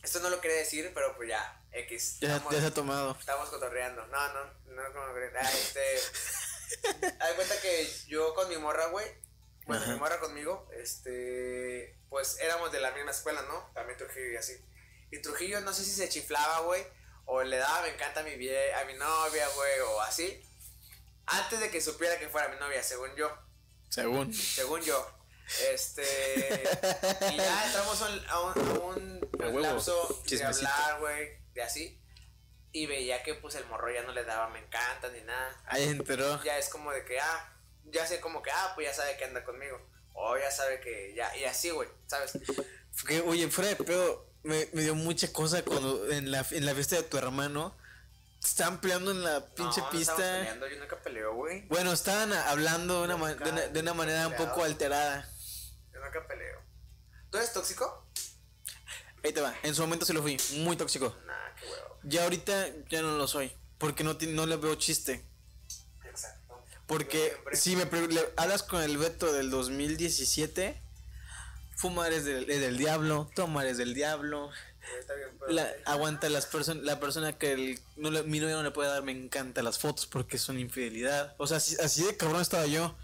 esto 0.04 0.20
no 0.20 0.30
lo 0.30 0.42
quería 0.42 0.58
decir, 0.58 0.92
pero 0.94 1.16
pues 1.16 1.30
ya, 1.30 1.62
X. 1.72 2.18
Ya, 2.20 2.30
estamos, 2.36 2.54
ya 2.54 2.60
se 2.62 2.68
ha 2.68 2.74
tomado. 2.74 3.16
estamos 3.20 3.50
cotorreando. 3.50 4.06
No, 4.08 4.34
no, 4.34 4.46
no, 4.66 4.94
como 4.94 5.14
que- 5.14 5.32
ah, 5.40 5.52
este. 5.52 6.00
Haz 7.20 7.34
cuenta 7.34 7.60
que 7.62 7.92
yo 8.08 8.34
con 8.34 8.48
mi 8.50 8.58
morra, 8.58 8.88
güey. 8.88 9.06
Bueno, 9.66 9.84
Ajá. 9.84 9.94
mi 9.94 10.00
morra 10.00 10.20
conmigo, 10.20 10.68
este. 10.74 11.96
Pues 12.10 12.38
éramos 12.40 12.72
de 12.72 12.80
la 12.80 12.92
misma 12.92 13.12
escuela, 13.12 13.42
¿no? 13.44 13.72
También 13.74 13.98
Trujillo 13.98 14.32
y 14.32 14.36
así. 14.38 14.54
Y 15.12 15.22
Trujillo, 15.22 15.62
no 15.62 15.74
sé 15.74 15.84
si 15.84 15.92
se 15.92 16.10
chiflaba, 16.10 16.60
güey. 16.62 16.86
O 17.26 17.44
le 17.44 17.58
daba, 17.58 17.84
me 17.84 17.90
encanta 17.90 18.22
a 18.22 18.24
mi, 18.24 18.36
vie 18.36 18.74
a 18.74 18.84
mi 18.86 18.94
novia, 18.96 19.48
güey, 19.50 19.80
o 19.82 20.02
así. 20.02 20.44
Antes 21.26 21.60
de 21.60 21.70
que 21.70 21.82
supiera 21.82 22.18
que 22.20 22.30
fuera 22.30 22.50
mi 22.50 22.60
novia, 22.60 22.84
según 22.84 23.16
yo 23.16 23.32
Según. 23.90 24.34
según 24.34 24.82
yo. 24.82 25.22
Este. 25.74 26.04
y 27.34 27.38
ya 27.38 27.66
entramos 27.66 28.02
a 28.02 28.10
un, 28.10 28.30
a 28.30 28.40
un, 28.40 29.30
huevo. 29.40 29.60
lapso 29.60 30.22
de 30.24 30.30
Chismecito. 30.30 30.68
hablar, 30.68 31.00
güey, 31.00 31.30
de 31.54 31.62
así. 31.62 32.02
Y 32.72 32.86
veía 32.86 33.22
que 33.24 33.36
pues 33.36 33.56
el 33.56 33.66
morro 33.66 33.92
ya 33.94 34.04
no 34.04 34.14
le 34.14 34.24
daba 34.24 34.50
me 34.50 34.60
encanta 34.60 35.10
ni 35.10 35.22
nada. 35.22 35.62
Ahí 35.66 35.86
se 35.86 35.92
enteró. 35.92 36.42
Ya 36.44 36.58
es 36.58 36.70
como 36.70 36.92
de 36.92 37.04
que, 37.04 37.20
ah, 37.20 37.54
ya 37.86 38.08
sé 38.08 38.22
como 38.22 38.42
que, 38.42 38.52
ah, 38.52 38.72
pues 38.76 38.88
ya 38.88 38.94
sabe 38.94 39.18
que 39.18 39.26
anda 39.26 39.44
conmigo. 39.44 39.80
O 40.14 40.38
ya 40.38 40.52
sabe 40.52 40.80
que 40.80 41.14
ya, 41.16 41.36
y 41.36 41.44
así, 41.44 41.70
güey, 41.70 41.90
¿sabes? 42.08 42.34
Que, 43.08 43.22
oye, 43.22 43.50
fuera 43.50 43.70
de 43.72 43.76
pedo, 43.78 44.30
me, 44.44 44.68
me 44.74 44.84
dio 44.84 44.96
mucha 44.96 45.32
cosa 45.34 45.64
cuando 45.64 46.10
en 46.12 46.32
la, 46.32 46.46
en 46.52 46.66
la 46.66 46.74
fiesta 46.74 46.98
de 46.98 47.04
tu 47.04 47.18
hermano 47.18 47.76
estaban 48.44 48.82
peleando 48.82 49.12
en 49.12 49.24
la 49.24 49.46
pinche 49.54 49.80
no, 49.82 49.86
no 49.86 49.92
pista. 49.92 50.16
peleando, 50.16 50.68
yo 50.68 50.80
nunca 50.80 51.02
peleo, 51.02 51.34
güey. 51.36 51.68
bueno, 51.68 51.92
estaban 51.94 52.34
hablando 52.34 53.00
de 53.00 53.06
una, 53.06 53.18
ma- 53.18 53.30
Nunca 53.32 53.46
de 53.46 53.52
una, 53.52 53.62
de 53.68 53.80
una 53.80 53.94
manera 53.94 54.28
un 54.28 54.36
poco 54.36 54.64
alterada. 54.64 55.30
Yo 55.94 56.00
nunca 56.00 56.28
peleo. 56.28 56.60
¿Tú 57.30 57.38
eres 57.38 57.54
tóxico? 57.54 58.08
Ahí 59.24 59.32
te 59.34 59.42
va. 59.42 59.54
En 59.64 59.76
su 59.76 59.82
momento 59.82 60.06
se 60.06 60.14
lo 60.14 60.22
fui. 60.22 60.38
Muy 60.58 60.76
tóxico. 60.76 61.16
Nah, 61.26 61.56
qué 61.60 61.66
huevo. 61.68 62.00
Ya 62.04 62.24
ahorita 62.24 62.68
ya 62.90 63.02
no 63.02 63.16
lo 63.18 63.28
soy. 63.28 63.56
Porque 63.78 64.04
no, 64.04 64.14
le 64.46 64.58
veo 64.58 64.76
chiste. 64.76 65.26
Exacto. 66.04 66.64
Porque 66.88 67.38
si 67.54 67.76
me 67.76 67.86
le- 67.86 68.34
hablas 68.38 68.64
con 68.64 68.82
el 68.82 68.98
Beto 68.98 69.32
del 69.32 69.50
2017, 69.52 70.82
fumar 71.78 72.12
es 72.12 72.26
del, 72.26 72.50
es 72.50 72.60
del 72.60 72.78
diablo, 72.78 73.30
tomar 73.36 73.66
es 73.68 73.78
del 73.78 73.94
diablo, 73.94 74.50
Está 75.00 75.14
bien, 75.16 75.30
pero- 75.40 75.52
la, 75.52 75.72
aguanta 75.86 76.30
las 76.30 76.46
personas, 76.46 76.84
la 76.84 77.00
persona 77.00 77.38
que 77.38 77.52
el, 77.54 77.80
no 77.98 78.12
le- 78.12 78.24
mi 78.24 78.40
novia 78.40 78.56
no 78.56 78.64
le 78.64 78.72
puede 78.72 78.90
dar, 78.90 79.04
me 79.04 79.12
encanta 79.12 79.62
las 79.64 79.80
fotos 79.80 80.06
porque 80.06 80.38
son 80.38 80.60
infidelidad. 80.60 81.36
O 81.38 81.48
sea, 81.48 81.58
así, 81.58 81.76
así 81.82 82.04
de 82.04 82.18
cabrón 82.18 82.42
estaba 82.42 82.66
yo. 82.68 82.96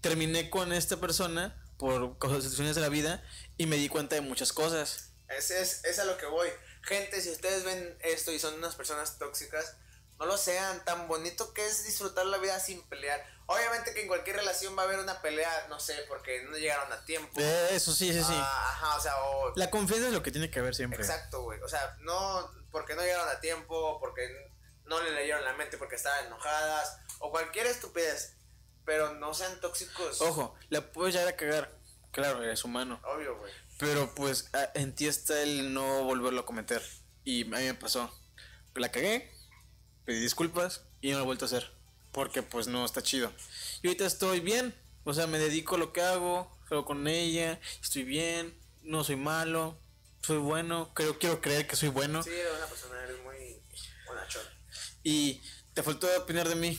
Terminé 0.00 0.48
con 0.48 0.72
esta 0.72 0.96
persona 0.98 1.56
por 1.78 2.18
cosas 2.18 2.38
situaciones 2.44 2.74
de 2.74 2.80
la 2.82 2.88
vida 2.88 3.22
y 3.58 3.66
me 3.66 3.76
di 3.76 3.88
cuenta 3.88 4.14
de 4.14 4.22
muchas 4.22 4.52
cosas. 4.52 5.10
Es, 5.28 5.50
es, 5.50 5.84
es 5.84 5.98
a 5.98 6.04
lo 6.04 6.16
que 6.16 6.26
voy. 6.26 6.48
Gente, 6.82 7.20
si 7.20 7.30
ustedes 7.30 7.64
ven 7.64 7.96
esto 8.00 8.32
y 8.32 8.38
son 8.38 8.54
unas 8.54 8.74
personas 8.74 9.18
tóxicas, 9.18 9.76
no 10.18 10.26
lo 10.26 10.36
sean. 10.38 10.82
Tan 10.84 11.06
bonito 11.08 11.52
que 11.52 11.66
es 11.66 11.84
disfrutar 11.84 12.24
la 12.26 12.38
vida 12.38 12.58
sin 12.60 12.82
pelear. 12.88 13.22
Obviamente 13.50 13.92
que 13.92 14.02
en 14.02 14.06
cualquier 14.06 14.36
relación 14.36 14.78
va 14.78 14.82
a 14.82 14.84
haber 14.84 15.00
una 15.00 15.20
pelea, 15.20 15.66
no 15.68 15.80
sé, 15.80 16.04
porque 16.06 16.44
no 16.44 16.56
llegaron 16.56 16.92
a 16.92 17.04
tiempo. 17.04 17.40
Eh, 17.40 17.70
Eso 17.72 17.92
sí, 17.92 18.12
sí, 18.12 18.20
sí. 18.22 18.32
Ah, 18.32 18.68
ajá, 18.68 18.96
o 18.96 19.00
sea, 19.00 19.24
o... 19.24 19.52
La 19.56 19.70
confianza 19.70 20.06
es 20.06 20.12
lo 20.12 20.22
que 20.22 20.30
tiene 20.30 20.52
que 20.52 20.60
haber 20.60 20.72
siempre. 20.72 21.00
Exacto, 21.00 21.42
güey. 21.42 21.60
O 21.60 21.68
sea, 21.68 21.96
no 22.02 22.48
porque 22.70 22.94
no 22.94 23.02
llegaron 23.02 23.28
a 23.28 23.40
tiempo, 23.40 23.98
porque 23.98 24.28
no 24.84 25.02
le 25.02 25.10
leyeron 25.10 25.44
la 25.44 25.54
mente 25.54 25.78
porque 25.78 25.96
estaban 25.96 26.26
enojadas, 26.26 27.00
o 27.18 27.32
cualquier 27.32 27.66
estupidez. 27.66 28.36
Pero 28.84 29.14
no 29.14 29.34
sean 29.34 29.60
tóxicos. 29.60 30.20
Ojo, 30.20 30.54
la 30.68 30.92
puedes 30.92 31.14
llegar 31.14 31.28
a 31.28 31.36
cagar. 31.36 31.76
Claro, 32.12 32.44
eres 32.44 32.62
humano. 32.62 33.00
Obvio, 33.02 33.36
güey. 33.36 33.52
Pero 33.78 34.14
pues 34.14 34.48
en 34.74 34.94
ti 34.94 35.08
está 35.08 35.42
el 35.42 35.74
no 35.74 36.04
volverlo 36.04 36.42
a 36.42 36.46
cometer. 36.46 36.82
Y 37.24 37.42
a 37.52 37.58
mí 37.58 37.64
me 37.64 37.74
pasó. 37.74 38.16
La 38.76 38.92
cagué, 38.92 39.28
pedí 40.04 40.20
disculpas 40.20 40.84
y 41.00 41.10
no 41.10 41.18
lo 41.18 41.22
he 41.24 41.26
vuelto 41.26 41.46
a 41.46 41.46
hacer. 41.46 41.79
Porque 42.12 42.42
pues 42.42 42.66
no 42.66 42.84
está 42.84 43.02
chido. 43.02 43.32
Y 43.82 43.88
ahorita 43.88 44.06
estoy 44.06 44.40
bien. 44.40 44.74
O 45.04 45.14
sea, 45.14 45.26
me 45.26 45.38
dedico 45.38 45.76
a 45.76 45.78
lo 45.78 45.92
que 45.92 46.02
hago. 46.02 46.58
Juego 46.68 46.84
con 46.84 47.06
ella. 47.08 47.60
Estoy 47.82 48.04
bien. 48.04 48.58
No 48.82 49.04
soy 49.04 49.16
malo. 49.16 49.78
Soy 50.22 50.38
bueno. 50.38 50.92
Creo, 50.94 51.18
quiero 51.18 51.40
creer 51.40 51.66
que 51.66 51.76
soy 51.76 51.88
bueno. 51.88 52.22
Sí, 52.22 52.30
eres 52.30 52.52
una 52.56 52.66
persona, 52.66 53.02
eres 53.02 53.22
muy 53.22 53.62
bonachón. 54.06 54.44
Y 55.02 55.42
te 55.74 55.82
faltó 55.82 56.08
opinar 56.18 56.48
de 56.48 56.56
mí. 56.56 56.78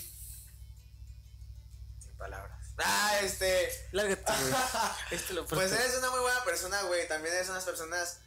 Sin 1.99 2.17
palabras. 2.17 2.67
Ah, 2.77 3.19
este. 3.21 3.69
Lárgate. 3.91 4.31
Este 5.11 5.33
lo 5.33 5.45
Pues 5.45 5.71
eres 5.71 5.97
una 5.97 6.09
muy 6.11 6.19
buena 6.21 6.43
persona, 6.43 6.81
güey. 6.83 7.07
También 7.07 7.35
eres 7.35 7.49
unas 7.49 7.63
personas 7.63 8.19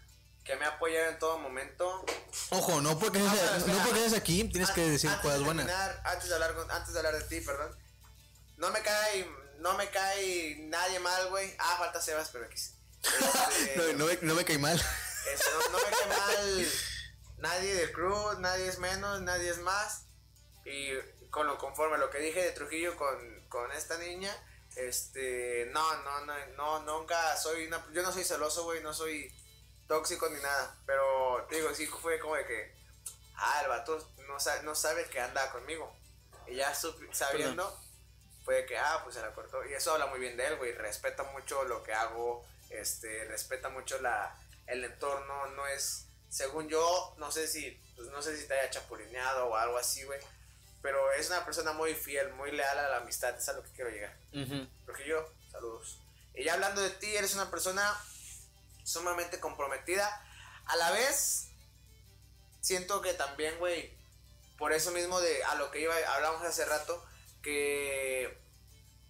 que 0.45 0.57
me 0.57 0.67
apoyan 0.67 1.09
en 1.15 1.19
todo 1.19 1.39
momento. 1.39 2.05
Ojo, 2.51 2.81
no 2.83 2.99
porque, 2.99 3.19
Ah, 3.19 3.35
espera. 3.57 3.59
no 3.79 3.85
porque 3.85 4.05
estés 4.05 4.19
aquí, 4.21 4.45
tienes 4.45 4.71
que 4.71 4.83
decir 4.91 5.11
cosas 5.23 5.39
de 5.39 5.45
buenas. 5.45 5.69
antes 6.05 6.29
de 6.29 6.35
hablar 6.35 6.55
con- 6.55 6.71
antes 6.71 6.93
de 6.93 6.99
hablar 6.99 7.17
de 7.17 7.25
ti, 7.25 7.41
perdón. 7.41 7.75
No 8.59 8.71
me 8.71 8.81
cae, 8.83 9.27
no 9.59 9.75
me 9.75 9.89
cae 9.91 10.57
nadie 10.69 11.01
mal, 11.01 11.29
güey. 11.31 11.55
Ah, 11.59 11.77
falta 11.79 12.01
Sebas, 12.01 12.29
pero 12.31 12.45
X. 12.47 12.75
Este, 13.05 13.77
No, 13.95 13.99
no 13.99 14.07
me, 14.07 14.19
no 14.23 14.35
me 14.35 14.45
cae 14.45 14.59
mal. 14.59 14.77
este, 15.33 15.51
no, 15.51 15.79
no 15.79 15.85
me 15.85 15.91
cae 15.97 16.07
mal 16.09 16.67
nadie 17.39 17.75
del 17.75 17.93
crew, 17.93 18.39
nadie 18.41 18.69
es 18.69 18.79
menos, 18.79 19.21
nadie 19.23 19.51
es 19.51 19.59
más. 19.59 20.03
Y 20.65 20.91
con 21.31 21.47
lo 21.47 21.59
conforme 21.59 21.97
a 21.97 21.99
lo 21.99 22.09
que 22.11 22.19
dije 22.19 22.43
de 22.43 22.53
Trujillo 22.53 22.97
con, 22.97 23.47
con 23.49 23.71
esta 23.73 23.99
niña, 23.99 24.35
este, 24.77 25.69
no, 25.73 25.97
no, 26.05 26.25
no, 26.25 26.35
no, 26.57 26.81
nunca 26.85 27.37
soy 27.37 27.67
una, 27.67 27.85
yo 27.93 28.03
no 28.03 28.13
soy 28.13 28.25
celoso, 28.25 28.65
güey, 28.65 28.83
no 28.83 28.95
soy 28.95 29.31
tóxico 29.95 30.29
ni 30.29 30.41
nada. 30.41 30.77
Pero, 30.87 31.47
te 31.49 31.57
digo, 31.57 31.73
sí 31.75 31.87
fue 31.87 32.19
como 32.19 32.35
de 32.35 32.45
que, 32.45 32.75
ah, 33.37 33.61
el 33.63 33.69
vato 33.69 34.13
no 34.27 34.41
sabe, 34.41 34.63
no 34.65 34.75
sabe 34.75 35.09
que 35.09 35.21
anda 35.21 35.51
conmigo. 35.53 35.95
Y 36.47 36.57
ya 36.57 36.75
sabiendo, 37.13 37.81
fue 38.45 38.57
de 38.57 38.67
que, 38.67 38.77
ah, 38.77 39.01
pues 39.03 39.15
se 39.15 39.23
la 39.23 39.33
cortó. 39.33 39.65
Y 39.65 39.73
eso 39.73 39.93
habla 39.93 40.07
muy 40.07 40.19
bien 40.19 40.37
de 40.37 40.47
él, 40.47 40.57
güey. 40.57 40.73
Respeta 40.73 41.23
mucho 41.25 41.65
lo 41.65 41.83
que 41.83 41.95
hago, 41.95 42.45
este, 42.71 43.25
respeta 43.27 43.69
mucho 43.69 44.01
la, 44.01 44.37
el 44.67 44.85
entorno. 44.85 45.47
No 45.49 45.67
es, 45.67 46.07
según 46.29 46.69
yo, 46.69 47.15
no 47.19 47.31
sé 47.31 47.47
si, 47.47 47.71
pues 47.97 48.09
no 48.09 48.21
sé 48.21 48.37
si 48.37 48.47
te 48.47 48.55
haya 48.55 48.71
chapulineado 48.71 49.47
o 49.47 49.57
algo 49.57 49.79
así, 49.79 50.03
güey. 50.05 50.21
Pero 50.83 51.13
es 51.13 51.29
una 51.29 51.45
persona 51.47 51.73
muy 51.73 51.95
fiel, 51.95 52.31
muy 52.35 52.51
leal 52.51 52.79
a 52.79 52.91
la 52.91 52.97
amistad. 52.99 53.35
Es 53.37 53.49
a 53.49 53.55
lo 53.55 53.63
que 53.63 53.71
quiero 53.71 53.91
llegar. 53.91 54.15
Ujú. 54.35 54.69
Trujillo, 54.85 55.33
saludos. 55.51 55.99
Y 56.35 56.45
ya 56.45 56.55
hablando 56.55 56.83
de 56.83 56.91
ti, 56.91 57.17
eres 57.17 57.35
una 57.35 57.51
persona 57.51 57.97
sumamente 58.85 59.41
comprometida. 59.41 60.25
A 60.67 60.77
la 60.77 60.93
vez, 60.93 61.49
siento 62.61 63.03
que 63.03 63.15
también, 63.15 63.59
güey, 63.59 63.93
por 64.59 64.73
eso 64.73 64.93
mismo 64.93 65.21
de 65.21 65.43
a 65.45 65.57
lo 65.57 65.71
que 65.71 65.81
iba, 65.81 65.95
hablamos 66.15 66.43
hace 66.43 66.65
rato, 66.65 67.05
que 67.43 68.39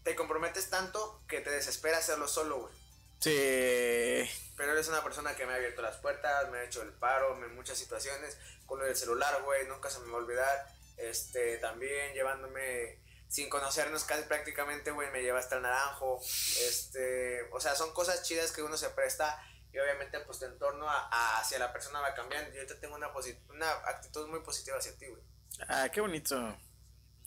te 0.02 0.14
comprometes 0.14 0.70
tanto 0.70 1.22
que 1.28 1.40
te 1.40 1.50
desespera 1.50 1.98
hacerlo 1.98 2.28
solo, 2.28 2.60
güey. 2.60 2.74
Sí. 3.20 4.30
Pero 4.56 4.72
eres 4.72 4.88
una 4.88 5.02
persona 5.02 5.34
que 5.34 5.46
me 5.46 5.52
ha 5.52 5.56
abierto 5.56 5.82
las 5.82 5.96
puertas, 5.96 6.50
me 6.50 6.58
ha 6.58 6.64
hecho 6.64 6.82
el 6.82 6.92
paro 6.92 7.42
en 7.44 7.54
muchas 7.54 7.78
situaciones, 7.78 8.36
con 8.66 8.78
lo 8.78 8.84
del 8.84 8.96
celular, 8.96 9.42
güey, 9.42 9.66
nunca 9.66 9.90
se 9.90 10.00
me 10.00 10.10
va 10.10 10.18
a 10.18 10.22
olvidar. 10.22 10.66
Este, 10.96 11.56
también 11.58 12.12
llevándome, 12.12 12.98
sin 13.28 13.48
conocernos 13.48 14.04
casi 14.04 14.24
prácticamente, 14.24 14.90
güey, 14.90 15.10
me 15.10 15.22
lleva 15.22 15.40
hasta 15.40 15.56
el 15.56 15.62
naranjo. 15.62 16.20
Este, 16.20 17.48
o 17.50 17.60
sea, 17.60 17.74
son 17.74 17.92
cosas 17.92 18.22
chidas 18.22 18.52
que 18.52 18.62
uno 18.62 18.76
se 18.76 18.90
presta 18.90 19.42
y 19.74 19.78
obviamente 19.80 20.20
pues 20.20 20.38
tu 20.38 20.44
entorno 20.44 20.88
a- 20.88 21.08
a- 21.10 21.40
hacia 21.40 21.58
la 21.58 21.72
persona 21.72 22.00
va 22.00 22.14
cambiando. 22.14 22.54
Yo 22.54 22.64
te 22.64 22.76
tengo 22.76 22.94
una, 22.94 23.10
una 23.48 23.70
actitud 23.88 24.28
muy 24.28 24.38
positiva 24.40 24.78
hacia 24.78 24.96
ti, 24.96 25.06
güey. 25.08 25.22
Ah, 25.68 25.88
qué 25.92 26.00
bonito. 26.00 26.56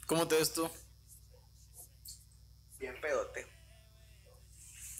¿Cómo 0.07 0.25
te 0.27 0.35
ves 0.37 0.53
tú? 0.53 0.69
Bien 2.79 2.99
pedote. 3.01 3.45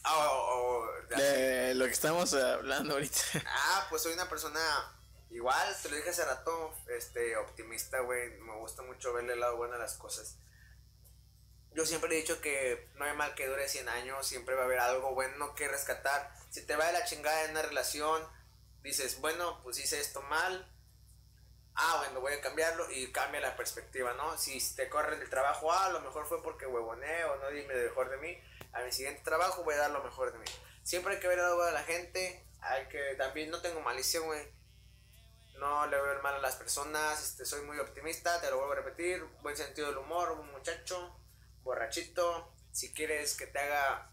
Ah, 0.04 0.30
o- 0.32 0.84
o- 0.84 0.88
De 1.16 1.74
lo 1.76 1.86
que 1.86 1.92
estamos 1.92 2.34
hablando 2.34 2.94
ahorita. 2.96 3.22
Ah, 3.46 3.88
pues 3.90 4.04
soy 4.04 4.14
una 4.14 4.28
persona 4.28 4.60
igual, 5.30 5.76
te 5.82 5.90
lo 5.90 5.96
dije 5.96 6.10
hace 6.10 6.26
rato, 6.26 6.74
este, 6.98 7.38
optimista, 7.38 8.00
güey. 8.02 8.32
Me 8.42 8.56
gusta 8.58 8.82
mucho 8.84 9.14
verle 9.14 9.34
el 9.34 9.40
lado 9.40 9.56
bueno 9.58 9.76
a 9.76 9.78
las 9.78 9.94
cosas. 9.96 10.36
Yo 11.74 11.86
siempre 11.86 12.12
he 12.12 12.22
dicho 12.22 12.42
que 12.42 12.90
no 12.96 13.06
hay 13.06 13.16
mal 13.16 13.36
que 13.36 13.48
dure 13.48 13.70
100 13.70 13.88
años, 13.90 14.26
siempre 14.26 14.56
va 14.56 14.64
a 14.64 14.66
haber 14.66 14.80
algo 14.80 15.14
bueno 15.14 15.54
que 15.56 15.68
rescatar. 15.68 16.34
Si 16.50 16.66
te 16.66 16.76
va 16.76 16.88
de 16.88 16.94
la 16.94 17.06
chingada 17.06 17.46
en 17.46 17.52
una 17.52 17.62
relación, 17.62 18.28
dices, 18.82 19.20
bueno, 19.22 19.62
pues 19.64 19.80
hice 19.80 20.00
esto 20.00 20.22
mal. 20.24 20.72
Ah, 21.76 21.98
bueno, 22.00 22.22
voy 22.22 22.34
a 22.34 22.42
cambiarlo 22.42 22.90
y 22.92 23.12
cambia 23.12 23.40
la 23.40 23.56
perspectiva, 23.56 24.14
¿no? 24.14 24.36
Si 24.38 24.60
te 24.76 24.90
corren 24.90 25.20
del 25.20 25.30
trabajo, 25.30 25.72
ah, 25.72 25.86
a 25.86 25.90
lo 25.92 26.02
mejor 26.02 26.26
fue 26.26 26.42
porque 26.42 26.66
huevoné 26.66 27.24
o 27.26 27.36
no 27.36 27.50
di 27.50 27.62
lo 27.62 27.76
mejor 27.76 28.10
de 28.10 28.18
mí. 28.18 28.38
A 28.74 28.82
mi 28.82 28.92
siguiente 28.92 29.22
trabajo 29.24 29.64
voy 29.64 29.76
a 29.76 29.78
dar 29.78 29.92
lo 29.92 30.04
mejor 30.04 30.32
de 30.32 30.40
mí. 30.40 30.46
Siempre 30.82 31.14
hay 31.14 31.20
que 31.20 31.28
ver 31.28 31.40
algo 31.40 31.64
de 31.66 31.74
la 31.74 31.84
gente. 31.84 32.44
Hay 32.62 32.88
que 32.88 33.14
también 33.16 33.52
no 33.52 33.62
tengo 33.62 33.82
malicia, 33.82 34.20
güey. 34.22 34.42
No 35.60 35.86
le 35.88 35.98
veo 35.98 36.14
el 36.14 36.22
mal 36.22 36.36
a 36.36 36.40
las 36.40 36.56
personas. 36.56 37.22
Este, 37.22 37.46
soy 37.46 37.62
muy 37.62 37.78
optimista, 37.78 38.42
te 38.42 38.50
lo 38.50 38.58
vuelvo 38.58 38.74
a 38.74 38.78
repetir. 38.78 39.24
Buen 39.42 39.56
sentido 39.56 39.88
del 39.88 39.98
humor, 39.98 40.32
un 40.32 40.52
muchacho, 40.52 41.16
borrachito. 41.68 42.52
Si 42.72 42.92
quieres 42.94 43.36
que 43.36 43.48
te 43.48 43.60
haga 43.60 44.12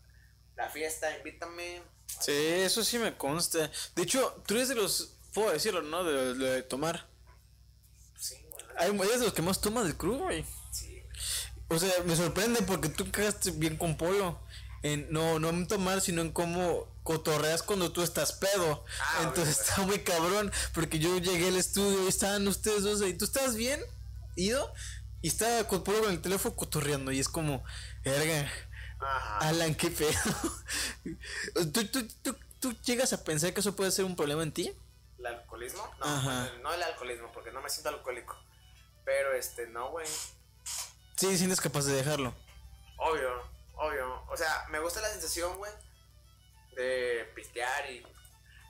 la 0.57 0.69
fiesta, 0.71 1.17
invítame. 1.17 1.83
Sí, 2.21 2.33
eso 2.33 2.85
sí 2.85 2.99
me 2.99 3.17
consta. 3.17 3.71
De 3.95 4.03
hecho, 4.03 4.43
tú 4.47 4.55
eres 4.55 4.69
de 4.69 4.75
los, 4.75 5.17
puedo 5.33 5.51
decirlo, 5.51 5.83
¿no? 5.83 6.05
De, 6.05 6.35
de 6.35 6.63
tomar. 6.63 7.09
Sí, 8.19 8.37
bueno, 8.51 8.69
Hay 8.79 9.09
eres 9.09 9.21
de 9.21 9.27
los 9.27 9.35
que 9.35 9.43
más 9.43 9.61
tomas 9.61 9.85
del 9.85 9.97
club, 9.97 10.19
güey. 10.19 10.45
sí. 10.71 11.03
O 11.69 11.79
sea, 11.79 11.91
me 12.05 12.15
sorprende 12.15 12.63
porque 12.63 12.89
tú 12.91 13.11
cagaste 13.11 13.51
bien 13.53 13.77
con 13.77 13.97
Polo. 13.97 14.39
En, 14.83 15.11
no, 15.11 15.39
no 15.39 15.49
en 15.49 15.67
tomar, 15.67 16.03
sino 16.03 16.21
en 16.21 16.31
cómo 16.31 16.87
cotorreas 17.03 17.63
cuando 17.63 17.91
tú 17.91 18.03
estás 18.03 18.33
pedo. 18.33 18.85
Ah, 19.01 19.23
Entonces 19.23 19.57
güey, 19.57 19.69
está 19.69 19.83
muy 19.83 19.99
cabrón. 20.01 20.53
Porque 20.75 20.99
yo 20.99 21.17
llegué 21.19 21.49
al 21.49 21.57
estudio 21.57 22.05
y 22.05 22.09
estaban 22.09 22.47
ustedes 22.47 22.83
dos 22.83 23.01
ahí. 23.01 23.15
¿Tú 23.15 23.25
estás 23.25 23.57
bien? 23.57 23.81
¿Ido? 24.37 24.73
Y 25.25 25.29
estaba 25.29 25.67
con 25.67 25.83
con 25.83 26.11
el 26.11 26.21
teléfono 26.21 26.55
cotorreando. 26.55 27.11
Y 27.11 27.19
es 27.19 27.31
como, 27.31 27.65
verga, 28.05 28.47
Ajá. 29.01 29.39
Alan, 29.39 29.75
qué 29.75 29.91
pedo. 29.91 30.13
¿Tú, 31.73 31.87
tú, 31.87 32.07
tú, 32.23 32.37
tú 32.61 32.73
llegas 32.83 33.15
a 33.15 33.25
pensar 33.25 33.55
que 33.55 33.61
eso 33.61 33.75
puede 33.75 33.91
ser 33.91 34.05
un 34.05 34.17
problema 34.17 34.43
en 34.43 34.53
ti? 34.53 34.77
¿El 35.19 35.25
alcoholismo? 35.25 35.83
No, 35.99 36.05
Ajá. 36.05 36.43
bueno, 36.51 36.59
no 36.65 36.75
el 36.75 36.83
alcoholismo, 36.83 37.33
porque 37.33 37.53
no 37.53 37.63
me 37.63 37.71
siento 37.71 37.89
alcohólico. 37.89 38.37
Pero 39.07 39.33
este, 39.33 39.67
no, 39.69 39.93
güey. 39.93 40.07
Sí, 41.17 41.39
sientes 41.39 41.59
capaz 41.63 41.87
de 41.87 41.95
dejarlo. 41.95 42.35
Obvio, 42.99 43.31
obvio. 43.77 44.25
O 44.31 44.37
sea, 44.37 44.67
me 44.69 44.79
gusta 44.81 45.01
la 45.01 45.09
sensación, 45.09 45.57
güey, 45.57 45.73
de 46.77 47.33
pistear 47.35 47.91
y... 47.91 48.07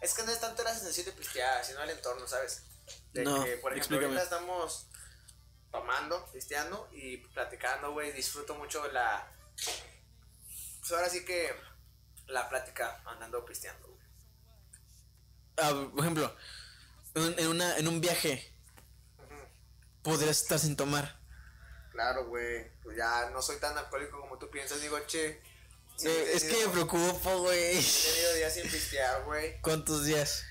Es 0.01 0.15
que 0.15 0.23
no 0.23 0.31
es 0.31 0.39
tanto 0.39 0.63
la 0.63 0.73
sensación 0.73 1.07
de 1.07 1.13
pistear, 1.15 1.65
sino 1.65 1.83
el 1.83 1.91
entorno, 1.91 2.29
¿sabes? 2.29 2.63
De 3.13 3.25
No, 3.25 3.43
que, 3.43 3.57
por 3.57 3.73
ejemplo, 3.73 3.97
explícame. 3.97 4.07
ahorita 4.07 4.23
estamos 4.23 4.87
tomando, 5.75 6.25
pisteando 6.33 6.89
y 6.93 7.17
platicando, 7.17 7.93
güey. 7.93 8.13
Disfruto 8.13 8.55
mucho 8.55 8.87
la... 8.93 9.29
Pues 10.79 10.93
ahora 10.93 11.09
sí 11.09 11.25
que 11.25 11.53
la 12.29 12.49
plática 12.49 13.03
andando 13.05 13.45
pisteando, 13.45 13.89
güey. 13.89 14.07
Ah, 15.57 15.91
por 15.91 16.01
ejemplo, 16.01 16.37
en, 17.17 17.49
una, 17.49 17.77
en 17.77 17.89
un 17.89 18.01
viaje 18.01 18.55
podrías 20.03 20.43
estar 20.43 20.61
sin 20.61 20.77
tomar. 20.77 21.19
Claro, 21.91 22.27
güey. 22.29 22.71
Pues 22.81 22.97
ya 22.97 23.31
no 23.31 23.43
soy 23.43 23.59
tan 23.59 23.77
alcohólico 23.77 24.21
como 24.21 24.39
tú 24.39 24.49
piensas. 24.51 24.81
Digo, 24.81 24.97
che... 25.07 25.43
sí, 25.97 26.07
Eh, 26.07 26.31
es 26.35 26.45
que 26.45 26.67
me 26.67 26.73
preocupo, 26.73 27.39
güey. 27.41 27.79
He 27.79 27.83
tenido 27.83 28.35
días 28.35 28.55
sin 28.55 28.71
pistear, 28.71 29.25
güey. 29.25 29.61
¿Cuántos 29.61 30.05
días? 30.05 30.45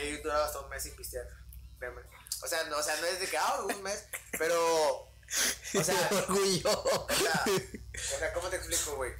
He 0.00 0.16
durado 0.22 0.44
hasta 0.44 0.60
un 0.60 0.70
mes 0.70 0.82
sin 0.82 0.96
pistear. 0.96 1.26
Créeme. 1.78 2.15
O 2.42 2.48
sea, 2.48 2.64
no, 2.64 2.76
o 2.76 2.82
sea, 2.82 2.96
no 2.96 3.06
es 3.06 3.20
de 3.20 3.28
que, 3.28 3.38
ah, 3.38 3.60
un 3.62 3.82
mes, 3.82 4.06
pero. 4.38 5.08
O 5.74 5.84
sea, 5.84 6.08
orgullo. 6.28 6.70
o 6.70 7.08
sea, 7.14 7.44
o 7.46 8.18
sea, 8.18 8.32
¿cómo 8.32 8.48
te 8.48 8.56
explico, 8.56 8.96
güey? 8.96 9.12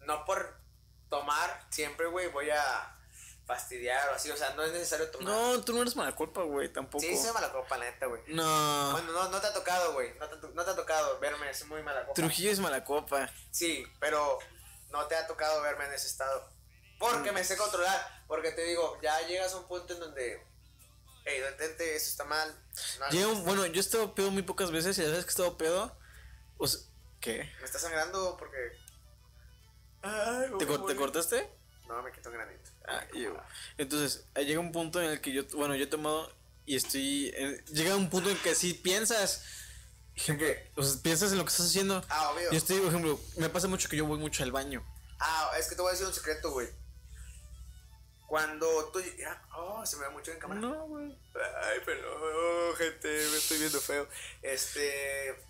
No 0.00 0.24
por 0.24 0.58
tomar 1.08 1.66
siempre, 1.70 2.06
güey, 2.06 2.28
voy 2.28 2.50
a 2.50 2.94
fastidiar 3.46 4.08
o 4.10 4.14
así. 4.14 4.30
O 4.30 4.36
sea, 4.36 4.54
no 4.54 4.62
es 4.62 4.72
necesario 4.72 5.10
tomar. 5.10 5.28
No, 5.28 5.62
tú 5.62 5.72
no 5.72 5.82
eres 5.82 5.96
mala 5.96 6.14
culpa, 6.14 6.42
güey, 6.42 6.72
tampoco. 6.72 7.04
Sí, 7.04 7.16
soy 7.16 7.32
mala 7.32 7.52
copa, 7.52 7.78
la 7.78 7.86
neta, 7.86 8.06
güey. 8.06 8.22
No. 8.28 8.92
Bueno, 8.92 9.12
no, 9.12 9.28
no 9.30 9.40
te 9.40 9.46
ha 9.46 9.52
tocado, 9.52 9.92
güey. 9.94 10.14
No 10.18 10.28
te, 10.28 10.48
no 10.48 10.64
te 10.64 10.70
ha 10.70 10.76
tocado 10.76 11.18
verme, 11.20 11.52
soy 11.54 11.68
muy 11.68 11.82
mala 11.82 12.02
copa. 12.02 12.14
Trujillo 12.14 12.50
es 12.50 12.58
mala 12.58 12.84
copa. 12.84 13.30
Sí, 13.50 13.86
pero 14.00 14.38
no 14.90 15.06
te 15.06 15.16
ha 15.16 15.26
tocado 15.26 15.62
verme 15.62 15.86
en 15.86 15.92
ese 15.92 16.08
estado. 16.08 16.48
Porque 16.98 17.32
me 17.32 17.44
sé 17.44 17.56
controlar. 17.56 18.24
Porque 18.26 18.52
te 18.52 18.62
digo, 18.62 18.98
ya 19.02 19.20
llegas 19.26 19.52
a 19.52 19.58
un 19.58 19.68
punto 19.68 19.94
en 19.94 20.00
donde. 20.00 20.53
Ey, 21.24 21.40
detente, 21.40 21.96
eso 21.96 22.10
está 22.10 22.24
mal. 22.24 22.54
No, 23.12 23.34
bueno, 23.42 23.64
yo 23.66 23.76
he 23.76 23.80
estado 23.80 24.14
pedo 24.14 24.30
muy 24.30 24.42
pocas 24.42 24.70
veces 24.70 24.98
y 24.98 25.02
las 25.02 25.10
veces 25.10 25.24
que 25.24 25.30
he 25.30 25.32
estado 25.32 25.56
pedo. 25.56 25.96
O 26.58 26.66
sea, 26.66 26.80
¿Qué? 27.20 27.50
Me 27.60 27.64
está 27.64 27.78
sangrando 27.78 28.36
porque. 28.38 28.58
¿Te, 30.58 30.66
cor- 30.66 30.86
te 30.86 30.94
cortaste? 30.96 31.48
No, 31.88 32.02
me 32.02 32.12
quito 32.12 32.28
un 32.28 32.34
granito. 32.34 32.70
Ah, 32.86 33.02
yo. 33.14 33.34
Entonces, 33.78 34.24
eh, 34.34 34.44
llega 34.44 34.60
un 34.60 34.72
punto 34.72 35.00
en 35.02 35.10
el 35.10 35.20
que 35.20 35.32
yo, 35.32 35.44
bueno, 35.54 35.74
yo 35.74 35.84
he 35.84 35.88
tomado 35.88 36.30
y 36.66 36.76
estoy. 36.76 37.32
eh, 37.34 37.64
llega 37.72 37.96
un 37.96 38.10
punto 38.10 38.28
en 38.30 38.36
que 38.38 38.54
sí 38.54 38.74
piensas. 38.74 39.42
Ejemplo, 40.14 40.46
o 40.76 40.82
sea, 40.82 41.02
piensas 41.02 41.32
en 41.32 41.38
lo 41.38 41.44
que 41.44 41.50
estás 41.50 41.66
haciendo. 41.66 42.04
Ah, 42.08 42.30
obvio. 42.30 42.50
Yo 42.50 42.58
estoy, 42.58 42.78
por 42.80 42.88
ejemplo, 42.88 43.18
me 43.38 43.48
pasa 43.48 43.66
mucho 43.68 43.88
que 43.88 43.96
yo 43.96 44.04
voy 44.04 44.18
mucho 44.18 44.42
al 44.42 44.52
baño. 44.52 44.84
Ah, 45.18 45.50
es 45.58 45.68
que 45.68 45.74
te 45.74 45.80
voy 45.80 45.88
a 45.88 45.92
decir 45.92 46.06
un 46.06 46.12
secreto, 46.14 46.50
güey. 46.50 46.68
Cuando 48.34 48.86
tú. 48.86 49.00
Oh, 49.54 49.86
se 49.86 49.96
me 49.96 50.08
ve 50.08 50.10
mucho 50.10 50.32
en 50.32 50.40
cámara. 50.40 50.60
No, 50.60 50.88
güey. 50.88 51.16
Ay, 51.62 51.78
perdón, 51.86 52.74
gente, 52.76 53.06
me 53.06 53.36
estoy 53.36 53.58
viendo 53.58 53.80
feo. 53.80 54.08
Este. 54.42 55.40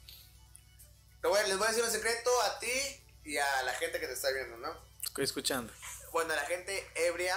Te 1.22 1.28
voy, 1.28 1.40
les 1.48 1.56
voy 1.56 1.66
a 1.66 1.70
decir 1.70 1.82
un 1.82 1.90
secreto 1.90 2.30
a 2.42 2.58
ti 2.58 3.02
y 3.24 3.38
a 3.38 3.62
la 3.62 3.72
gente 3.72 3.98
que 3.98 4.06
te 4.06 4.12
está 4.12 4.30
viendo, 4.32 4.58
¿no? 4.58 4.76
Estoy 5.02 5.24
escuchando. 5.24 5.72
Bueno, 6.12 6.34
a 6.34 6.36
la 6.36 6.44
gente 6.44 6.86
ebria, 6.94 7.34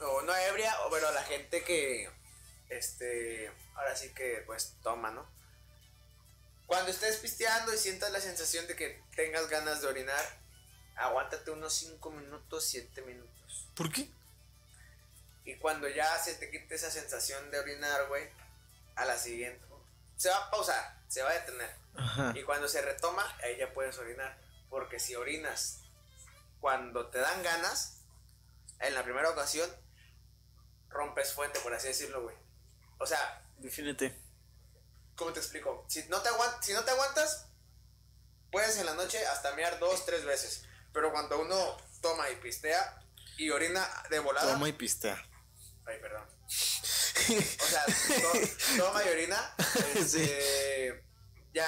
o 0.00 0.22
no 0.22 0.34
ebria, 0.34 0.76
pero 0.90 1.06
a 1.06 1.12
la 1.12 1.22
gente 1.22 1.62
que. 1.62 2.10
Este. 2.68 3.52
Ahora 3.76 3.94
sí 3.94 4.12
que, 4.14 4.42
pues, 4.46 4.74
toma, 4.82 5.12
¿no? 5.12 5.30
Cuando 6.66 6.90
estés 6.90 7.18
pisteando 7.18 7.72
y 7.72 7.78
sientas 7.78 8.10
la 8.10 8.20
sensación 8.20 8.66
de 8.66 8.74
que 8.74 9.00
tengas 9.14 9.48
ganas 9.48 9.80
de 9.80 9.86
orinar, 9.86 10.40
aguántate 10.96 11.52
unos 11.52 11.72
5 11.74 12.10
minutos, 12.10 12.64
7 12.64 13.00
minutos. 13.02 13.68
¿Por 13.76 13.92
qué? 13.92 14.17
Y 15.48 15.56
cuando 15.56 15.88
ya 15.88 16.18
se 16.18 16.34
te 16.34 16.50
quite 16.50 16.74
esa 16.74 16.90
sensación 16.90 17.50
de 17.50 17.58
orinar, 17.58 18.06
güey, 18.08 18.28
a 18.96 19.06
la 19.06 19.16
siguiente. 19.16 19.64
Se 20.18 20.28
va 20.28 20.36
a 20.36 20.50
pausar, 20.50 21.00
se 21.08 21.22
va 21.22 21.30
a 21.30 21.32
detener. 21.32 21.74
Ajá. 21.94 22.34
Y 22.36 22.42
cuando 22.42 22.68
se 22.68 22.82
retoma, 22.82 23.24
ahí 23.42 23.56
ya 23.56 23.72
puedes 23.72 23.96
orinar. 23.96 24.36
Porque 24.68 25.00
si 25.00 25.16
orinas 25.16 25.80
cuando 26.60 27.06
te 27.06 27.18
dan 27.18 27.42
ganas, 27.42 28.02
en 28.80 28.92
la 28.92 29.02
primera 29.02 29.30
ocasión, 29.30 29.70
rompes 30.90 31.32
fuente, 31.32 31.60
por 31.60 31.72
así 31.72 31.88
decirlo, 31.88 32.24
güey. 32.24 32.36
O 32.98 33.06
sea, 33.06 33.42
Defínete. 33.56 34.14
¿cómo 35.16 35.32
te 35.32 35.40
explico? 35.40 35.86
Si 35.88 36.04
no 36.10 36.20
te, 36.20 36.28
si 36.60 36.74
no 36.74 36.84
te 36.84 36.90
aguantas, 36.90 37.46
puedes 38.52 38.76
en 38.76 38.84
la 38.84 38.92
noche 38.92 39.26
hasta 39.28 39.54
mirar 39.54 39.78
dos, 39.78 40.04
tres 40.04 40.26
veces. 40.26 40.66
Pero 40.92 41.10
cuando 41.10 41.40
uno 41.40 41.78
toma 42.02 42.28
y 42.28 42.36
pistea 42.36 43.02
y 43.38 43.48
orina 43.48 43.88
de 44.10 44.18
volada. 44.18 44.52
Toma 44.52 44.68
y 44.68 44.72
pista. 44.72 45.24
Ay, 45.88 45.98
perdón. 46.00 46.24
O 47.28 47.66
sea, 47.66 47.84
to- 47.84 48.76
toma 48.78 49.04
y 49.04 49.08
orina. 49.08 49.54
este, 49.94 51.04
Ya 51.52 51.66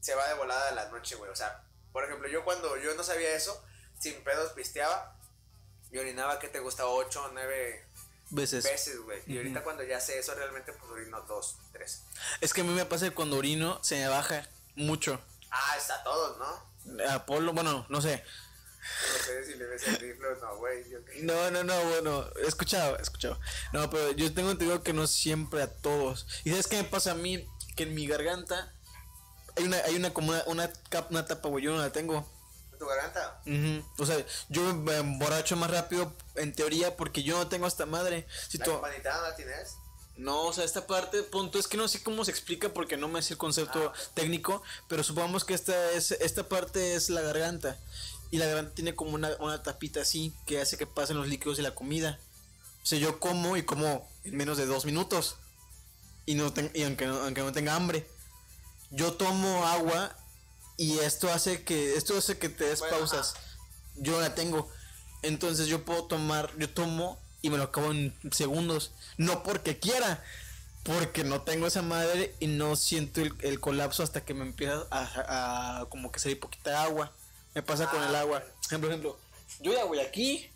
se 0.00 0.14
va 0.14 0.26
de 0.28 0.34
volada 0.34 0.70
la 0.72 0.88
noche, 0.88 1.14
güey. 1.16 1.30
O 1.30 1.36
sea, 1.36 1.62
por 1.92 2.04
ejemplo, 2.04 2.28
yo 2.28 2.44
cuando 2.44 2.76
yo 2.78 2.94
no 2.94 3.04
sabía 3.04 3.30
eso, 3.36 3.62
sin 4.00 4.14
pedos 4.24 4.52
pisteaba 4.52 5.16
y 5.92 5.98
orinaba, 5.98 6.38
que 6.38 6.48
te 6.48 6.60
gusta? 6.60 6.86
8 6.86 7.24
o 7.24 7.28
9 7.32 7.84
Veces. 8.30 8.64
veces, 8.64 9.00
güey. 9.00 9.22
Y 9.26 9.36
ahorita 9.36 9.62
cuando 9.62 9.82
ya 9.84 10.00
sé 10.00 10.18
eso, 10.18 10.34
realmente, 10.34 10.72
pues 10.72 10.90
orino 10.90 11.20
2, 11.22 11.56
3. 11.72 12.02
Es 12.40 12.52
que 12.52 12.62
a 12.62 12.64
mí 12.64 12.72
me 12.74 12.84
pasa 12.84 13.08
que 13.08 13.14
cuando 13.14 13.36
orino 13.38 13.82
se 13.84 13.96
me 13.96 14.08
baja 14.08 14.46
mucho. 14.76 15.20
Ah, 15.50 15.74
está 15.78 15.94
a 15.96 16.02
todos, 16.04 16.36
¿no? 16.38 17.04
Apolo, 17.10 17.52
bueno, 17.52 17.86
no 17.88 18.00
sé. 18.02 18.24
No 19.18 19.24
sé 19.24 19.44
si 19.46 19.54
le 19.58 19.66
ves 19.66 19.86
el 19.88 19.96
rifle 19.98 20.26
no, 20.40 20.56
güey. 20.58 20.88
Yo 20.90 20.98
No, 21.22 21.50
no, 21.50 21.64
no, 21.64 21.84
bueno, 21.84 22.24
he 22.42 22.46
escuchado, 22.48 22.98
he 22.98 23.02
escuchado. 23.02 23.38
No, 23.72 23.88
pero 23.90 24.12
yo 24.12 24.32
tengo 24.34 24.50
entendido 24.50 24.82
que 24.82 24.92
no 24.92 25.06
siempre 25.06 25.62
a 25.62 25.72
todos. 25.72 26.26
¿Y 26.44 26.50
sabes 26.50 26.66
qué 26.66 26.76
me 26.78 26.84
pasa 26.84 27.12
a 27.12 27.14
mí? 27.14 27.48
Que 27.76 27.84
en 27.84 27.94
mi 27.94 28.06
garganta 28.06 28.74
hay 29.56 29.64
una, 29.64 29.76
hay 29.78 29.96
una 29.96 30.12
como 30.12 30.30
una, 30.30 30.42
una, 30.46 30.72
cap- 30.90 31.10
una 31.10 31.26
tapa, 31.26 31.48
güey, 31.48 31.64
yo 31.64 31.72
no 31.72 31.78
la 31.78 31.90
tengo. 31.92 32.28
¿En 32.72 32.78
tu 32.78 32.86
garganta? 32.86 33.40
O 33.98 34.06
sea, 34.06 34.24
yo 34.48 34.62
me 34.74 34.96
emborracho 34.96 35.56
más 35.56 35.70
rápido 35.70 36.12
en 36.36 36.52
teoría 36.52 36.96
porque 36.96 37.22
yo 37.22 37.36
no 37.38 37.48
tengo 37.48 37.66
esta 37.66 37.86
madre. 37.86 38.26
Si 38.48 38.58
¿La 38.58 38.64
tú- 38.64 38.80
la 38.82 39.34
tienes? 39.36 39.74
No, 40.16 40.42
o 40.46 40.52
sea, 40.52 40.64
esta 40.64 40.84
parte, 40.88 41.22
punto, 41.22 41.60
es 41.60 41.68
que 41.68 41.76
no 41.76 41.86
sé 41.86 42.02
cómo 42.02 42.24
se 42.24 42.32
explica 42.32 42.70
porque 42.70 42.96
no 42.96 43.06
me 43.06 43.22
sé 43.22 43.34
el 43.34 43.38
concepto 43.38 43.92
Ah. 43.94 43.98
técnico, 44.14 44.62
pero 44.88 45.04
supongamos 45.04 45.44
que 45.44 45.54
esta 45.54 45.92
es 45.92 46.10
esta 46.10 46.48
parte 46.48 46.94
es 46.96 47.08
la 47.08 47.20
garganta 47.20 47.78
y 48.30 48.38
la 48.38 48.46
garganta 48.46 48.74
tiene 48.74 48.94
como 48.94 49.12
una, 49.12 49.30
una 49.40 49.62
tapita 49.62 50.00
así 50.02 50.32
que 50.46 50.60
hace 50.60 50.76
que 50.76 50.86
pasen 50.86 51.16
los 51.16 51.28
líquidos 51.28 51.56
de 51.56 51.62
la 51.62 51.74
comida. 51.74 52.18
O 52.82 52.86
sea, 52.86 52.98
yo 52.98 53.18
como 53.20 53.56
y 53.56 53.62
como 53.64 54.08
en 54.24 54.36
menos 54.36 54.56
de 54.58 54.66
dos 54.66 54.84
minutos 54.84 55.36
y 56.26 56.34
no 56.34 56.52
ten- 56.52 56.70
y 56.74 56.82
aunque 56.84 57.06
no, 57.06 57.20
aunque 57.22 57.40
no 57.42 57.52
tenga 57.52 57.74
hambre, 57.74 58.06
yo 58.90 59.12
tomo 59.14 59.66
agua 59.66 60.14
y 60.76 60.98
esto 61.00 61.30
hace 61.30 61.64
que 61.64 61.96
esto 61.96 62.16
hace 62.16 62.38
que 62.38 62.48
te 62.48 62.64
des 62.64 62.80
Bueno, 62.80 62.96
pausas. 62.98 63.34
Yo 63.96 64.12
no 64.12 64.20
la 64.20 64.34
tengo, 64.34 64.68
entonces 65.22 65.66
yo 65.66 65.84
puedo 65.84 66.04
tomar, 66.04 66.52
yo 66.56 66.70
tomo 66.70 67.18
y 67.42 67.50
me 67.50 67.56
lo 67.56 67.64
acabo 67.64 67.90
en 67.90 68.14
segundos. 68.32 68.92
No 69.16 69.42
porque 69.42 69.78
quiera, 69.78 70.22
porque 70.84 71.24
no 71.24 71.42
tengo 71.42 71.66
esa 71.66 71.82
madre 71.82 72.34
y 72.40 72.46
no 72.46 72.76
siento 72.76 73.20
el, 73.20 73.34
el 73.40 73.58
colapso 73.60 74.02
hasta 74.02 74.24
que 74.24 74.34
me 74.34 74.42
empieza 74.44 74.86
a, 74.90 75.80
a 75.80 75.86
como 75.86 76.12
que 76.12 76.20
salir 76.20 76.38
poquita 76.38 76.82
agua. 76.84 77.12
Me 77.54 77.62
pasa 77.62 77.88
con 77.90 78.02
Ah, 78.02 78.08
el 78.08 78.14
agua. 78.16 78.38
ok. 78.38 78.64
Ejemplo, 78.66 78.88
ejemplo, 78.90 79.18
yo 79.60 79.72
ya 79.72 79.84
voy 79.84 80.00
aquí 80.00 80.50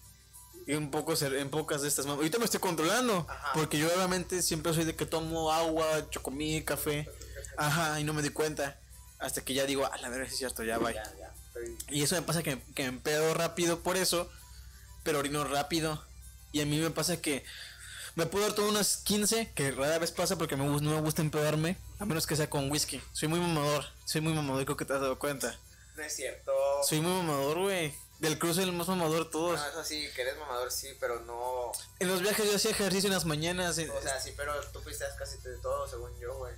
y 0.66 0.74
un 0.74 0.90
poco 0.90 1.14
en 1.20 1.50
pocas 1.50 1.82
de 1.82 1.88
estas 1.88 2.04
manos. 2.06 2.18
Ahorita 2.18 2.38
me 2.38 2.44
estoy 2.44 2.60
controlando 2.60 3.26
Ajá. 3.28 3.52
porque 3.54 3.78
yo 3.78 3.88
obviamente 3.94 4.42
siempre 4.42 4.72
soy 4.74 4.84
de 4.84 4.94
que 4.94 5.06
tomo 5.06 5.52
agua, 5.52 6.08
chocomí, 6.10 6.62
café. 6.62 7.08
Ajá, 7.56 7.98
y 8.00 8.04
no 8.04 8.12
me 8.14 8.22
di 8.22 8.30
cuenta. 8.30 8.78
Hasta 9.18 9.42
que 9.44 9.54
ya 9.54 9.66
digo, 9.66 9.86
a 9.86 9.96
la 9.98 10.08
verdad 10.08 10.26
es 10.28 10.36
cierto, 10.36 10.62
ya. 10.64 10.76
Estoy... 10.76 11.76
Y 11.90 12.02
eso 12.02 12.14
me 12.16 12.22
pasa 12.22 12.42
que, 12.42 12.60
que 12.74 12.82
me 12.82 12.88
empedo 12.88 13.34
rápido 13.34 13.80
por 13.80 13.96
eso, 13.96 14.30
pero 15.02 15.18
orino 15.18 15.44
rápido. 15.44 16.04
Y 16.52 16.60
a 16.60 16.66
mí 16.66 16.78
me 16.78 16.90
pasa 16.90 17.16
que 17.20 17.44
me 18.14 18.26
puedo 18.26 18.44
dar 18.46 18.54
todo 18.54 18.68
unas 18.68 18.98
15, 18.98 19.52
que 19.54 19.70
rara 19.70 19.98
vez 19.98 20.10
pasa 20.12 20.36
porque 20.36 20.56
me, 20.56 20.64
no 20.66 20.78
me 20.80 21.00
gusta 21.00 21.22
empedarme, 21.22 21.76
a 21.98 22.04
menos 22.04 22.26
que 22.26 22.36
sea 22.36 22.50
con 22.50 22.70
whisky. 22.70 23.00
Soy 23.12 23.28
muy 23.28 23.40
mamador, 23.40 23.84
soy 24.04 24.20
muy 24.20 24.32
mamador, 24.34 24.64
creo 24.64 24.76
que 24.76 24.84
te 24.84 24.92
has 24.92 25.00
dado 25.00 25.18
cuenta. 25.18 25.56
No 25.96 26.02
es 26.02 26.14
cierto. 26.16 26.52
Soy 26.88 27.00
muy 27.00 27.12
mamador, 27.22 27.58
güey. 27.60 27.94
Del 28.18 28.38
cruce 28.38 28.62
el 28.62 28.72
más 28.72 28.86
mamador 28.88 29.30
todos. 29.30 29.58
No, 29.60 29.66
eso 29.68 29.84
sí, 29.84 30.08
que 30.14 30.22
eres 30.22 30.36
mamador, 30.38 30.70
sí, 30.70 30.88
pero 31.00 31.20
no. 31.20 31.72
En 31.98 32.08
los 32.08 32.22
viajes 32.22 32.46
yo 32.46 32.54
hacía 32.56 32.70
ejercicio 32.70 33.08
en 33.08 33.14
las 33.14 33.24
mañanas. 33.24 33.76
en- 33.78 33.90
O 33.90 34.00
sea, 34.00 34.20
sí, 34.20 34.32
pero 34.36 34.54
tú 34.72 34.80
pisteas 34.82 35.14
casi 35.18 35.36
de 35.38 35.56
todo, 35.58 35.88
según 35.88 36.16
yo, 36.20 36.36
güey. 36.38 36.54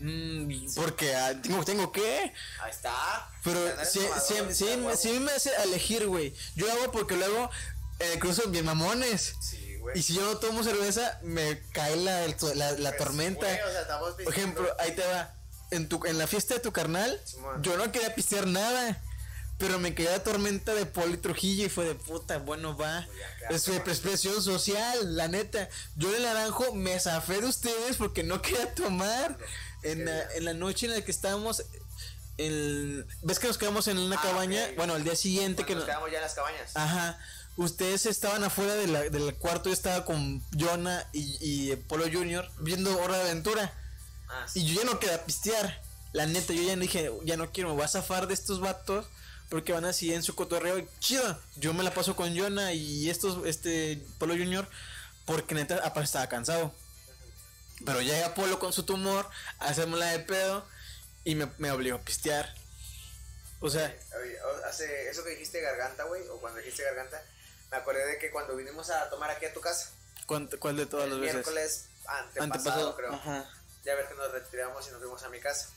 mm, 0.00 0.74
porque 0.76 1.14
ah, 1.16 1.34
tengo, 1.42 1.64
tengo 1.64 1.90
que. 1.90 2.32
Ahí 2.60 2.70
está. 2.70 3.30
Pero 3.42 3.58
si, 3.84 4.00
si, 4.00 4.54
si, 4.54 4.96
si 4.96 5.18
me 5.20 5.32
hace 5.32 5.50
elegir, 5.64 6.06
güey. 6.06 6.34
Yo 6.54 6.70
hago 6.70 6.92
porque 6.92 7.16
luego 7.16 7.50
el 7.98 8.18
cruce 8.20 8.42
bien 8.48 8.66
mamones. 8.66 9.34
Sí, 9.40 9.76
güey. 9.76 9.98
Y 9.98 10.02
si 10.02 10.14
yo 10.14 10.22
no 10.22 10.36
tomo 10.38 10.62
cerveza, 10.62 11.18
me 11.22 11.60
cae 11.72 11.96
la, 11.96 12.26
la, 12.28 12.72
la 12.72 12.90
Pues, 12.90 12.96
tormenta. 12.98 13.40
güey, 13.46 13.60
o 13.62 13.70
sea, 13.72 13.80
estamos 13.80 14.12
Por 14.12 14.28
ejemplo, 14.32 14.76
ahí 14.78 14.92
te 14.94 15.06
va. 15.06 15.34
En, 15.70 15.88
tu, 15.88 16.00
en 16.06 16.16
la 16.18 16.26
fiesta 16.26 16.54
de 16.54 16.60
tu 16.60 16.72
carnal, 16.72 17.20
yo 17.62 17.76
no 17.76 17.90
quería 17.92 18.14
pistear 18.14 18.46
nada. 18.46 19.02
Pero 19.58 19.80
me 19.80 19.92
cayó 19.92 20.10
la 20.12 20.22
tormenta 20.22 20.72
de 20.72 20.86
Poli 20.86 21.16
Trujillo 21.16 21.66
y 21.66 21.68
fue 21.68 21.84
de 21.84 21.96
puta, 21.96 22.38
bueno, 22.38 22.76
va. 22.76 23.04
Quedaste 23.48 23.72
Es 23.72 23.78
expresión 23.88 24.40
social, 24.40 25.16
la 25.16 25.26
neta. 25.26 25.68
Yo 25.96 26.14
el 26.14 26.22
naranjo 26.22 26.72
me 26.74 26.98
zafé 27.00 27.40
de 27.40 27.48
ustedes 27.48 27.96
porque 27.96 28.22
no 28.22 28.40
quería 28.40 28.72
tomar. 28.74 29.36
En 29.82 30.04
la, 30.04 30.32
en 30.34 30.44
la 30.44 30.54
noche 30.54 30.86
en 30.86 30.92
la 30.92 31.00
que 31.02 31.10
estábamos, 31.10 31.64
el, 32.36 33.04
¿ves 33.22 33.38
que 33.40 33.48
nos 33.48 33.58
quedamos 33.58 33.88
en 33.88 33.98
una 33.98 34.16
Ah, 34.16 34.22
cabaña? 34.22 34.64
Bueno, 34.76 34.94
al 34.94 35.02
día 35.04 35.16
siguiente 35.16 35.64
Cuando 35.64 35.66
que 35.66 35.74
nos 35.74 35.82
no- 35.82 35.86
quedamos 35.86 36.10
ya 36.10 36.16
en 36.18 36.22
las 36.22 36.34
cabañas. 36.34 36.70
Ajá. 36.76 37.18
Ustedes 37.56 38.06
estaban 38.06 38.44
afuera 38.44 38.74
de 38.76 38.86
la- 38.86 39.08
del 39.10 39.34
cuarto, 39.34 39.68
yo 39.70 39.72
estaba 39.72 40.04
con 40.04 40.40
Jonah 40.56 41.04
y, 41.12 41.36
y 41.72 41.74
Polo 41.76 42.04
Junior 42.04 42.48
viendo 42.60 42.96
Hora 43.02 43.16
de 43.18 43.22
Aventura. 43.30 43.72
Ah, 44.28 44.46
sí. 44.48 44.60
Y 44.60 44.66
yo 44.74 44.82
ya 44.82 44.90
no 44.90 44.98
quería 44.98 45.24
pistear. 45.24 45.80
La 46.12 46.26
neta, 46.26 46.52
yo 46.52 46.62
ya 46.62 46.74
no 46.76 46.82
dije, 46.82 47.10
ya 47.24 47.36
no 47.36 47.50
quiero, 47.52 47.70
me 47.70 47.74
voy 47.76 47.84
a 47.84 47.88
zafar 47.88 48.26
de 48.26 48.34
estos 48.34 48.60
vatos. 48.60 49.06
Porque 49.50 49.72
van 49.72 49.86
así 49.86 50.12
en 50.12 50.22
su 50.22 50.34
cotorreo. 50.34 50.86
Chido. 51.00 51.40
Yo 51.56 51.72
me 51.72 51.82
la 51.82 51.92
paso 51.94 52.14
con 52.14 52.36
Jonah 52.38 52.72
y 52.74 53.08
estos, 53.08 53.46
este, 53.46 54.04
Polo 54.18 54.34
Junior. 54.34 54.68
Porque 55.24 55.54
neta, 55.54 55.76
aparte 55.76 56.02
estaba 56.02 56.26
cansado. 56.28 56.74
Pero 57.86 58.02
llega 58.02 58.34
Polo 58.34 58.58
con 58.58 58.72
su 58.72 58.82
tumor, 58.82 59.28
hacemos 59.58 59.98
la 59.98 60.06
de 60.06 60.18
pedo. 60.20 60.66
Y 61.24 61.34
me, 61.34 61.50
me 61.58 61.70
obligó 61.70 61.96
a 61.96 62.00
pistear. 62.02 62.54
O 63.60 63.70
sea, 63.70 63.94
hace 64.68 65.08
eso 65.08 65.24
que 65.24 65.30
dijiste 65.30 65.60
garganta, 65.60 66.04
güey, 66.04 66.22
o 66.28 66.38
cuando 66.40 66.58
dijiste 66.60 66.82
garganta, 66.84 67.20
me 67.70 67.76
acordé 67.76 68.06
de 68.06 68.18
que 68.18 68.30
cuando 68.30 68.54
vinimos 68.56 68.88
a 68.90 69.08
tomar 69.10 69.30
aquí 69.30 69.46
a 69.46 69.52
tu 69.52 69.60
casa, 69.60 69.90
¿cuánto- 70.26 70.58
¿cuál 70.60 70.76
de 70.76 70.86
todas 70.86 71.08
las 71.08 71.18
veces? 71.18 71.34
miércoles 71.34 71.84
antepasado, 72.06 72.44
Antepasado, 72.44 72.96
creo, 72.96 73.12
Ajá. 73.14 73.50
Ya 73.88 73.94
ves 73.94 74.06
que 74.08 74.14
nos 74.14 74.30
retiramos 74.30 74.86
y 74.86 74.90
nos 74.90 75.00
fuimos 75.00 75.22
a 75.22 75.28
mi 75.30 75.40
casa. 75.40 75.70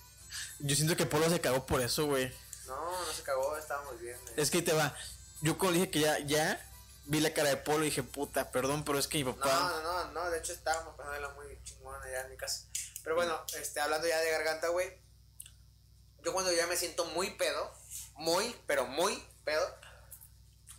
Yo 0.59 0.75
siento 0.75 0.97
que 0.97 1.05
Polo 1.05 1.29
se 1.29 1.39
cagó 1.39 1.65
por 1.65 1.79
eso, 1.81 2.05
güey. 2.07 2.29
No, 2.67 3.05
no 3.05 3.13
se 3.13 3.23
cagó, 3.23 3.57
estábamos 3.57 3.99
bien. 4.01 4.17
eh. 4.27 4.33
Es 4.35 4.51
que 4.51 4.61
te 4.61 4.73
va. 4.73 4.93
Yo 5.41 5.57
cuando 5.57 5.79
dije 5.79 5.89
que 5.89 6.01
ya, 6.01 6.19
ya, 6.19 6.69
vi 7.05 7.21
la 7.21 7.33
cara 7.33 7.49
de 7.49 7.57
Polo 7.57 7.83
y 7.83 7.85
dije, 7.85 8.03
puta, 8.03 8.51
perdón, 8.51 8.83
pero 8.83 8.99
es 8.99 9.07
que 9.07 9.17
mi 9.19 9.23
No, 9.23 9.35
papá. 9.37 9.81
no, 9.81 9.81
no, 9.81 10.11
no, 10.11 10.29
de 10.29 10.39
hecho 10.39 10.51
estábamos 10.51 10.95
pasándola 10.97 11.29
muy 11.29 11.57
chingona 11.63 12.03
allá 12.05 12.21
en 12.25 12.31
mi 12.31 12.37
casa. 12.37 12.65
Pero 13.03 13.15
bueno, 13.15 13.41
este, 13.57 13.79
hablando 13.79 14.07
ya 14.07 14.19
de 14.19 14.29
garganta, 14.31 14.67
güey. 14.67 14.91
Yo 16.23 16.33
cuando 16.33 16.51
ya 16.51 16.67
me 16.67 16.75
siento 16.75 17.05
muy 17.05 17.31
pedo, 17.31 17.73
muy, 18.15 18.55
pero 18.67 18.85
muy 18.85 19.25
pedo, 19.45 19.65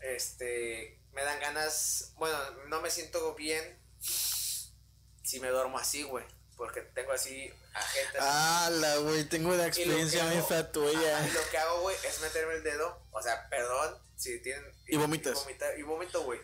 este, 0.01 1.01
me 1.13 1.25
dan 1.25 1.41
ganas, 1.41 2.13
bueno, 2.17 2.39
no 2.69 2.81
me 2.81 2.91
siento 2.91 3.35
bien 3.35 3.79
si 4.01 5.41
me 5.41 5.49
duermo 5.49 5.79
así, 5.79 6.03
güey. 6.05 6.25
Porque 6.63 6.81
tengo 6.95 7.11
así 7.11 7.53
agendas. 7.75 8.23
Ala, 8.23 8.97
güey, 8.99 9.25
tengo 9.25 9.53
una 9.53 9.65
Y 9.65 9.67
experiencia 9.67 10.23
muy 10.27 10.41
fea 10.45 10.71
tuya. 10.71 11.27
Y 11.27 11.31
lo 11.33 11.51
que 11.51 11.59
hago, 11.59 11.81
güey, 11.81 11.97
es 12.07 12.21
meterme 12.21 12.55
el 12.55 12.63
dedo. 12.63 13.05
O 13.11 13.21
sea, 13.21 13.49
perdón 13.49 13.99
si 14.17 14.39
tienen. 14.43 14.65
Y 14.87 14.97
vomitas. 14.97 15.33
Y, 15.33 15.41
vomita- 15.45 15.77
y 15.77 15.83
vomito, 15.83 16.23
güey. 16.23 16.41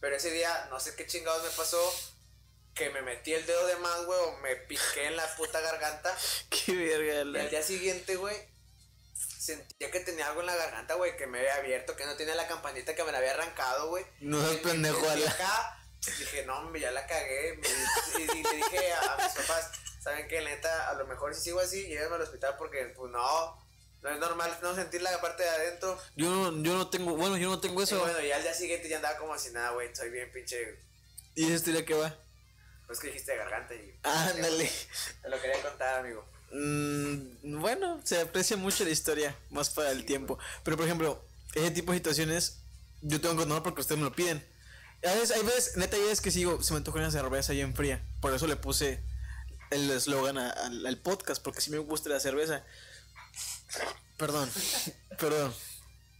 Pero 0.00 0.14
ese 0.14 0.30
día, 0.30 0.68
no 0.70 0.78
sé 0.78 0.94
qué 0.94 1.04
chingados 1.04 1.42
me 1.42 1.50
pasó. 1.50 1.80
Que 2.74 2.90
me 2.90 3.02
metí 3.02 3.34
el 3.34 3.44
dedo 3.44 3.66
de 3.66 3.74
más, 3.78 4.04
güey, 4.04 4.20
o 4.20 4.36
me 4.36 4.54
piqué 4.54 5.06
en 5.06 5.16
la 5.16 5.34
puta 5.34 5.60
garganta. 5.62 6.16
Qué 6.50 6.76
verga, 6.76 7.38
Y 7.40 7.42
al 7.42 7.50
día 7.50 7.62
siguiente, 7.64 8.14
güey, 8.14 8.36
sentía 9.14 9.90
que 9.90 9.98
tenía 9.98 10.28
algo 10.28 10.42
en 10.42 10.46
la 10.46 10.54
garganta, 10.54 10.94
güey, 10.94 11.16
que 11.16 11.26
me 11.26 11.40
había 11.40 11.56
abierto, 11.56 11.96
que 11.96 12.06
no 12.06 12.16
tenía 12.16 12.36
la 12.36 12.46
campanita 12.46 12.94
que 12.94 13.02
me 13.02 13.10
la 13.10 13.18
había 13.18 13.32
arrancado, 13.32 13.88
güey. 13.88 14.04
No 14.20 14.40
seas 14.40 14.52
Y- 14.52 14.56
y- 14.56 14.60
pendejo, 14.60 15.16
y 15.16 15.24
acá, 15.24 15.77
dije, 16.06 16.44
no, 16.46 16.58
hombre, 16.58 16.80
ya 16.80 16.90
la 16.90 17.06
cagué. 17.06 17.60
Y, 18.18 18.22
y 18.22 18.42
le 18.42 18.56
dije 18.56 18.92
a, 18.92 19.14
a 19.14 19.16
mis 19.24 19.34
papás, 19.34 19.70
¿saben 20.02 20.28
qué? 20.28 20.40
Neta, 20.42 20.88
a 20.90 20.94
lo 20.94 21.06
mejor 21.06 21.34
si 21.34 21.42
sigo 21.42 21.60
así, 21.60 21.86
llévenme 21.86 22.16
al 22.16 22.22
hospital 22.22 22.54
porque, 22.58 22.92
pues 22.96 23.10
no, 23.12 23.68
no 24.02 24.10
es 24.10 24.18
normal 24.18 24.56
no 24.62 24.74
sentir 24.74 25.02
la 25.02 25.20
parte 25.20 25.42
de 25.42 25.48
adentro. 25.48 25.98
Yo 26.16 26.30
no, 26.30 26.62
yo 26.62 26.74
no 26.74 26.88
tengo, 26.88 27.16
bueno, 27.16 27.36
yo 27.36 27.48
no 27.50 27.60
tengo 27.60 27.80
Y 27.80 27.84
eso. 27.84 27.98
bueno, 28.00 28.20
y 28.20 28.30
al 28.30 28.42
día 28.42 28.54
siguiente 28.54 28.88
ya 28.88 28.96
andaba 28.96 29.18
como 29.18 29.38
si 29.38 29.50
nada, 29.50 29.70
güey, 29.72 29.94
soy 29.94 30.10
bien 30.10 30.30
pinche. 30.32 30.78
¿Y 31.34 31.44
esa 31.44 31.54
historia 31.54 31.84
qué 31.84 31.94
va? 31.94 32.16
Pues 32.86 33.00
que 33.00 33.08
dijiste 33.08 33.32
de 33.32 33.38
garganta 33.38 33.74
y. 33.74 33.98
Ándale. 34.02 34.70
Te 35.22 35.28
lo 35.28 35.40
quería 35.40 35.60
contar, 35.62 36.00
amigo. 36.00 36.24
Mm, 36.52 37.60
bueno, 37.60 38.00
se 38.04 38.20
aprecia 38.20 38.56
mucho 38.56 38.82
la 38.84 38.90
historia, 38.90 39.36
más 39.50 39.68
para 39.70 39.90
el 39.90 40.06
tiempo. 40.06 40.38
Pero 40.64 40.76
por 40.78 40.86
ejemplo, 40.86 41.22
ese 41.54 41.70
tipo 41.70 41.92
de 41.92 41.98
situaciones, 41.98 42.62
yo 43.02 43.20
tengo 43.20 43.34
que 43.34 43.38
controlar 43.40 43.62
porque 43.62 43.82
ustedes 43.82 43.98
me 43.98 44.08
lo 44.08 44.14
piden. 44.14 44.42
A 45.04 45.14
veces, 45.14 45.30
hay 45.30 45.42
veces, 45.44 45.76
neta, 45.76 45.96
hay 45.96 46.02
veces 46.02 46.20
que 46.20 46.30
sigo, 46.30 46.62
se 46.62 46.72
me 46.72 46.78
antoja 46.78 46.98
una 46.98 47.10
cerveza 47.10 47.52
bien 47.52 47.74
fría. 47.74 48.04
Por 48.20 48.34
eso 48.34 48.46
le 48.46 48.56
puse 48.56 49.02
el 49.70 49.90
eslogan 49.90 50.38
al, 50.38 50.86
al 50.86 50.98
podcast, 50.98 51.42
porque 51.42 51.60
sí 51.60 51.70
me 51.70 51.78
gusta 51.78 52.08
la 52.08 52.20
cerveza. 52.20 52.64
Perdón, 54.16 54.50
perdón. 55.18 55.54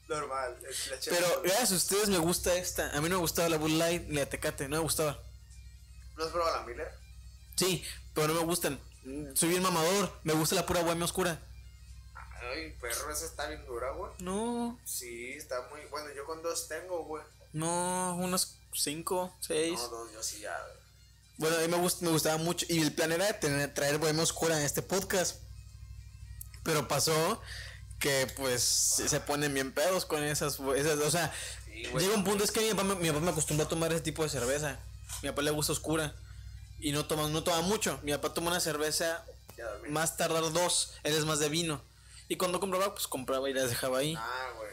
Normal. 0.09 0.59
es 0.69 0.91
la. 0.91 0.97
Pero 1.05 1.43
gracias 1.43 1.73
a 1.73 1.75
ustedes 1.75 2.09
me 2.09 2.19
gusta 2.19 2.55
esta. 2.55 2.91
A 2.97 3.01
mí 3.01 3.09
no 3.09 3.17
me 3.17 3.21
gustaba 3.21 3.49
la 3.49 3.59
Bud 3.59 3.71
Light 3.71 4.09
ni 4.09 4.17
la 4.17 4.27
Tecate, 4.27 4.69
no 4.69 4.77
me 4.77 4.83
gustaba. 4.83 5.23
¿No 6.17 6.25
has 6.25 6.31
probado 6.31 6.57
la 6.57 6.67
Miller? 6.67 6.91
Sí, 7.57 7.85
pero 8.15 8.29
no 8.29 8.35
me 8.35 8.45
gustan. 8.47 8.81
Soy 9.35 9.51
bien 9.51 9.63
mamador, 9.63 10.13
me 10.23 10.33
gusta 10.33 10.55
la 10.55 10.67
pura 10.67 10.83
bohemia 10.83 11.05
oscura. 11.05 11.41
Ay, 12.53 12.77
perro, 12.81 13.11
esa 13.11 13.27
está 13.27 13.49
bien 13.49 13.65
dura, 13.67 13.91
güey. 13.93 14.13
No, 14.21 14.79
Sí, 14.85 15.33
está 15.33 15.69
muy. 15.71 15.81
Bueno, 15.91 16.09
yo 16.15 16.25
con 16.25 16.43
dos 16.43 16.69
tengo, 16.69 17.05
güey. 17.05 17.23
No, 17.53 18.17
unos 18.17 18.57
5, 18.75 19.37
6. 19.41 19.73
No, 19.79 19.89
dos, 19.89 20.13
yo 20.13 20.23
sí 20.23 20.41
ya. 20.41 20.57
Bueno, 21.39 21.57
a 21.57 21.61
mí 21.61 21.69
me, 21.69 21.77
gust- 21.79 22.01
me 22.01 22.11
gustaba 22.11 22.37
mucho. 22.39 22.67
Y 22.69 22.81
el 22.81 22.93
plan 22.93 23.13
era 23.13 23.39
tener, 23.41 23.73
traer 23.75 23.99
Bohemia 23.99 24.23
Oscura 24.23 24.59
en 24.59 24.65
este 24.65 24.83
podcast. 24.83 25.37
Pero 26.65 26.87
pasó 26.89 27.41
que 28.01 28.27
pues 28.37 28.63
se 28.63 29.21
ponen 29.21 29.55
bien 29.55 29.73
pedos 29.73 30.05
con 30.05 30.23
esas, 30.23 30.59
esas 30.77 30.99
o 31.01 31.11
sea, 31.11 31.33
Sí, 31.65 31.85
güey. 31.91 32.05
llega 32.05 32.17
un 32.17 32.25
punto 32.25 32.45
es 32.45 32.51
que 32.53 32.61
mi 32.61 32.71
papá, 32.71 32.85
me- 32.85 32.95
mi 32.97 33.09
papá 33.09 33.21
me 33.21 33.31
acostumbró 33.31 33.67
a 33.67 33.69
tomar 33.69 33.93
ese 33.93 34.03
tipo 34.03 34.23
de 34.23 34.29
cerveza. 34.29 34.79
Mi 35.23 35.29
papá 35.31 35.43
le 35.43 35.51
gusta 35.51 35.73
oscura 35.73 36.15
y 36.81 36.93
no 36.93 37.07
toma 37.07 37.29
no 37.29 37.43
toma 37.43 37.61
mucho. 37.63 37.99
Mi 38.03 38.13
papá 38.13 38.35
toma 38.35 38.51
una 38.51 38.61
cerveza 38.61 39.25
más 39.89 40.17
tardar 40.17 40.53
dos, 40.53 40.95
él 41.03 41.15
es 41.15 41.25
más 41.25 41.39
de 41.41 41.49
vino. 41.49 41.81
Y 42.29 42.37
cuando 42.37 42.61
compraba, 42.61 42.93
pues 42.95 43.07
compraba 43.09 43.49
y 43.49 43.55
las 43.55 43.71
dejaba 43.71 43.99
ahí. 43.99 44.15
Ah, 44.17 44.49
güey. 44.57 44.68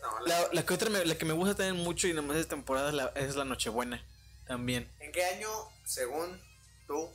No, 0.00 0.20
la- 0.20 0.40
La, 0.42 0.48
la 0.52 0.66
que 0.66 0.74
otra 0.74 0.90
me- 0.90 1.04
la 1.04 1.16
que 1.16 1.24
me 1.24 1.32
gusta 1.34 1.54
también 1.54 1.76
mucho 1.84 2.06
y 2.08 2.12
nomás 2.14 2.36
es 2.36 2.48
temporada 2.48 2.88
es 2.88 2.94
la, 2.94 3.06
es 3.16 3.36
la 3.36 3.44
Nochebuena. 3.44 4.04
También. 4.46 4.90
¿En 5.00 5.12
qué 5.12 5.24
año, 5.24 5.48
según 5.84 6.40
tú, 6.86 7.10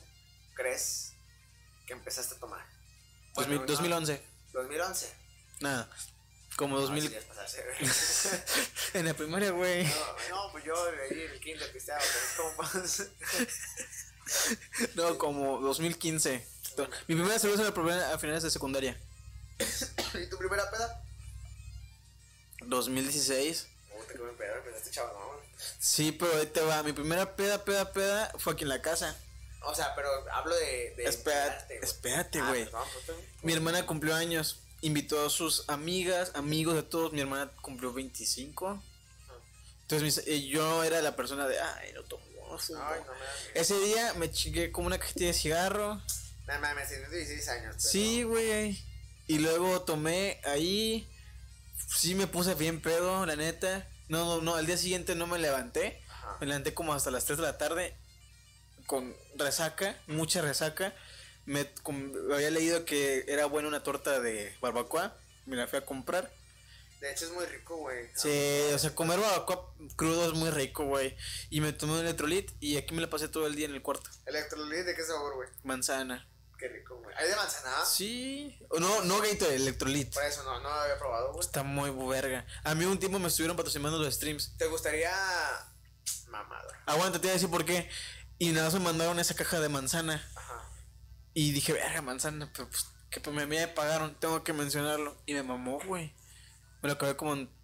crees 0.54 1.12
que 1.86 1.92
empezaste 1.94 2.34
a 2.36 2.38
tomar? 2.38 2.64
Bueno, 3.34 3.54
no, 3.56 3.66
2011. 3.66 4.22
2011. 4.52 5.12
Nada. 5.60 5.90
Como 6.56 6.78
2000. 6.78 7.02
No, 7.04 7.08
sí, 7.10 7.14
ya 7.14 7.18
es 7.18 7.24
pasarse, 7.24 7.64
güey. 7.64 7.90
En 9.00 9.06
la 9.06 9.14
primaria, 9.14 9.50
güey. 9.50 9.82
No, 9.84 9.90
no, 10.30 10.52
pues 10.52 10.62
yo 10.64 10.74
leí 10.92 11.22
el 11.22 11.40
kinder 11.40 11.68
cristiano 11.72 12.00
con 12.36 12.46
mis 12.46 12.56
compas. 12.68 13.08
No, 14.94 15.18
como 15.18 15.60
2015. 15.60 16.46
Mi 17.08 17.14
primera 17.16 17.38
cerveza 17.38 17.62
la 17.64 17.74
probé 17.74 17.94
a 18.04 18.18
finales 18.18 18.42
de 18.44 18.50
secundaria. 18.50 18.96
¿Y 19.58 20.26
tu 20.30 20.38
primera 20.38 20.70
peda? 20.70 21.02
2016. 22.68 23.66
Puta, 23.90 24.12
que 24.12 24.18
me 24.18 24.32
pedo, 24.32 24.56
empezaste 24.56 24.90
chaval, 24.90 25.12
¿no? 25.14 25.34
Sí, 25.78 26.12
pero 26.12 26.36
ahí 26.36 26.46
te 26.46 26.60
va. 26.60 26.82
Mi 26.82 26.92
primera 26.92 27.36
peda, 27.36 27.64
peda, 27.64 27.92
peda 27.92 28.32
fue 28.38 28.52
aquí 28.54 28.64
en 28.64 28.68
la 28.70 28.82
casa. 28.82 29.16
O 29.62 29.74
sea, 29.74 29.94
pero 29.94 30.08
hablo 30.32 30.54
de. 30.56 30.94
de 30.96 31.04
Espérate, 31.04 31.78
güey. 31.78 31.88
espérate, 31.88 32.38
Ah, 32.40 32.48
güey. 32.48 32.68
pues, 32.70 32.84
tú- 33.06 33.12
Mi 33.42 33.52
hermana 33.52 33.86
cumplió 33.86 34.14
años. 34.14 34.60
Invitó 34.82 35.24
a 35.24 35.30
sus 35.30 35.64
amigas, 35.68 36.32
amigos 36.34 36.74
de 36.74 36.82
todos. 36.82 37.12
Mi 37.12 37.20
hermana 37.22 37.50
cumplió 37.62 37.92
25. 37.94 38.82
Entonces 39.82 40.02
mis- 40.02 40.26
eh, 40.26 40.46
yo 40.46 40.84
era 40.84 41.00
la 41.00 41.16
persona 41.16 41.46
de, 41.46 41.58
ay, 41.60 41.92
no 41.94 42.02
tomo. 42.02 42.22
no 42.50 42.58
fumo". 42.58 42.80
Ay, 42.82 43.00
no 43.06 43.12
me. 43.12 43.60
Ese 43.60 43.78
día 43.80 44.12
me 44.14 44.30
chingué 44.30 44.70
como 44.70 44.86
una 44.86 44.98
cajetilla 44.98 45.28
de 45.28 45.32
cigarro. 45.34 45.94
No 46.46 46.60
mames, 46.60 46.88
tienes 46.88 47.10
16 47.10 47.48
años. 47.48 47.76
pero- 47.78 47.90
Sí, 47.90 48.22
güey. 48.24 48.78
Y 49.26 49.38
luego 49.38 49.80
tomé 49.82 50.40
ahí. 50.44 51.08
Sí 51.74 52.14
me 52.14 52.26
puse 52.26 52.54
bien 52.54 52.80
pedo, 52.80 53.26
la 53.26 53.36
neta. 53.36 53.88
No, 54.08 54.24
no, 54.24 54.42
no, 54.42 54.54
al 54.56 54.66
día 54.66 54.76
siguiente 54.76 55.14
no 55.14 55.26
me 55.26 55.38
levanté. 55.38 56.02
Ajá. 56.08 56.36
Me 56.40 56.46
levanté 56.46 56.74
como 56.74 56.92
hasta 56.94 57.10
las 57.10 57.24
3 57.24 57.38
de 57.38 57.44
la 57.44 57.58
tarde 57.58 57.96
con 58.86 59.14
resaca, 59.36 59.98
mucha 60.06 60.42
resaca. 60.42 60.94
Me 61.46 61.70
había 62.32 62.50
leído 62.50 62.84
que 62.84 63.24
era 63.28 63.46
buena 63.46 63.68
una 63.68 63.82
torta 63.82 64.20
de 64.20 64.54
barbacoa. 64.60 65.16
Me 65.46 65.56
la 65.56 65.66
fui 65.66 65.78
a 65.78 65.84
comprar. 65.84 66.32
De 67.00 67.12
hecho, 67.12 67.26
es 67.26 67.32
muy 67.32 67.44
rico, 67.44 67.76
güey. 67.76 68.08
Sí, 68.14 68.72
o 68.72 68.78
sea, 68.78 68.94
comer 68.94 69.18
barbacoa 69.18 69.74
crudo 69.96 70.26
es 70.26 70.32
muy 70.32 70.50
rico, 70.50 70.86
güey. 70.86 71.16
Y 71.50 71.60
me 71.60 71.72
tomé 71.72 71.94
un 71.94 72.00
electrolit 72.00 72.50
y 72.60 72.76
aquí 72.78 72.94
me 72.94 73.02
la 73.02 73.10
pasé 73.10 73.28
todo 73.28 73.46
el 73.46 73.54
día 73.56 73.66
en 73.66 73.74
el 73.74 73.82
cuarto. 73.82 74.08
Electrolit, 74.26 74.86
¿de 74.86 74.94
qué 74.94 75.04
sabor, 75.04 75.34
güey? 75.34 75.48
Manzana. 75.64 76.26
Qué 76.64 76.70
rico, 76.70 76.96
güey. 76.96 77.14
¿Hay 77.18 77.28
de 77.28 77.36
manzana? 77.36 77.84
Sí. 77.84 78.58
No, 78.80 79.02
no 79.02 79.20
Gatorade, 79.20 79.56
electrolit. 79.56 80.14
Por 80.14 80.24
eso 80.24 80.42
no, 80.44 80.60
no 80.60 80.70
lo 80.70 80.74
había 80.74 80.98
probado, 80.98 81.32
güey. 81.32 81.44
Está 81.44 81.62
muy 81.62 81.90
verga. 82.08 82.46
A 82.62 82.74
mí 82.74 82.86
un 82.86 82.98
tiempo 82.98 83.18
me 83.18 83.28
estuvieron 83.28 83.54
patrocinando 83.54 83.98
los 83.98 84.14
streams. 84.14 84.56
¿Te 84.56 84.66
gustaría. 84.66 85.12
Mamador. 86.28 86.74
Aguanta, 86.86 87.18
te 87.18 87.26
voy 87.26 87.32
a 87.32 87.34
decir 87.34 87.50
por 87.50 87.66
qué. 87.66 87.90
Y 88.38 88.52
nada 88.52 88.64
más 88.64 88.72
me 88.72 88.80
mandaron 88.80 89.18
esa 89.18 89.34
caja 89.34 89.60
de 89.60 89.68
manzana. 89.68 90.26
Ajá. 90.36 90.70
Y 91.34 91.52
dije, 91.52 91.74
verga, 91.74 92.00
manzana, 92.00 92.50
pero 92.54 92.66
pues 92.70 92.86
que 93.10 93.20
pues, 93.20 93.36
me, 93.36 93.44
me 93.46 93.68
pagaron, 93.68 94.18
tengo 94.18 94.42
que 94.42 94.54
mencionarlo. 94.54 95.20
Y 95.26 95.34
me 95.34 95.42
mamó, 95.42 95.80
güey. 95.84 96.14
Me 96.80 96.88
lo 96.88 96.94
acabé 96.94 97.14
como 97.14 97.34
en 97.34 97.54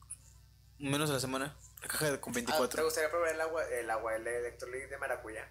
menos 0.78 1.08
de 1.08 1.14
la 1.14 1.20
semana. 1.20 1.56
La 1.80 1.88
caja 1.88 2.10
de, 2.10 2.20
con 2.20 2.32
Ah, 2.32 2.34
¿Te 2.34 2.40
24. 2.42 2.84
gustaría 2.84 3.10
probar 3.10 3.32
el 3.32 3.40
agua, 3.40 3.64
el 3.66 3.90
agua, 3.90 4.14
el 4.16 4.26
electrolit 4.26 4.90
de 4.90 4.98
maracuyá? 4.98 5.48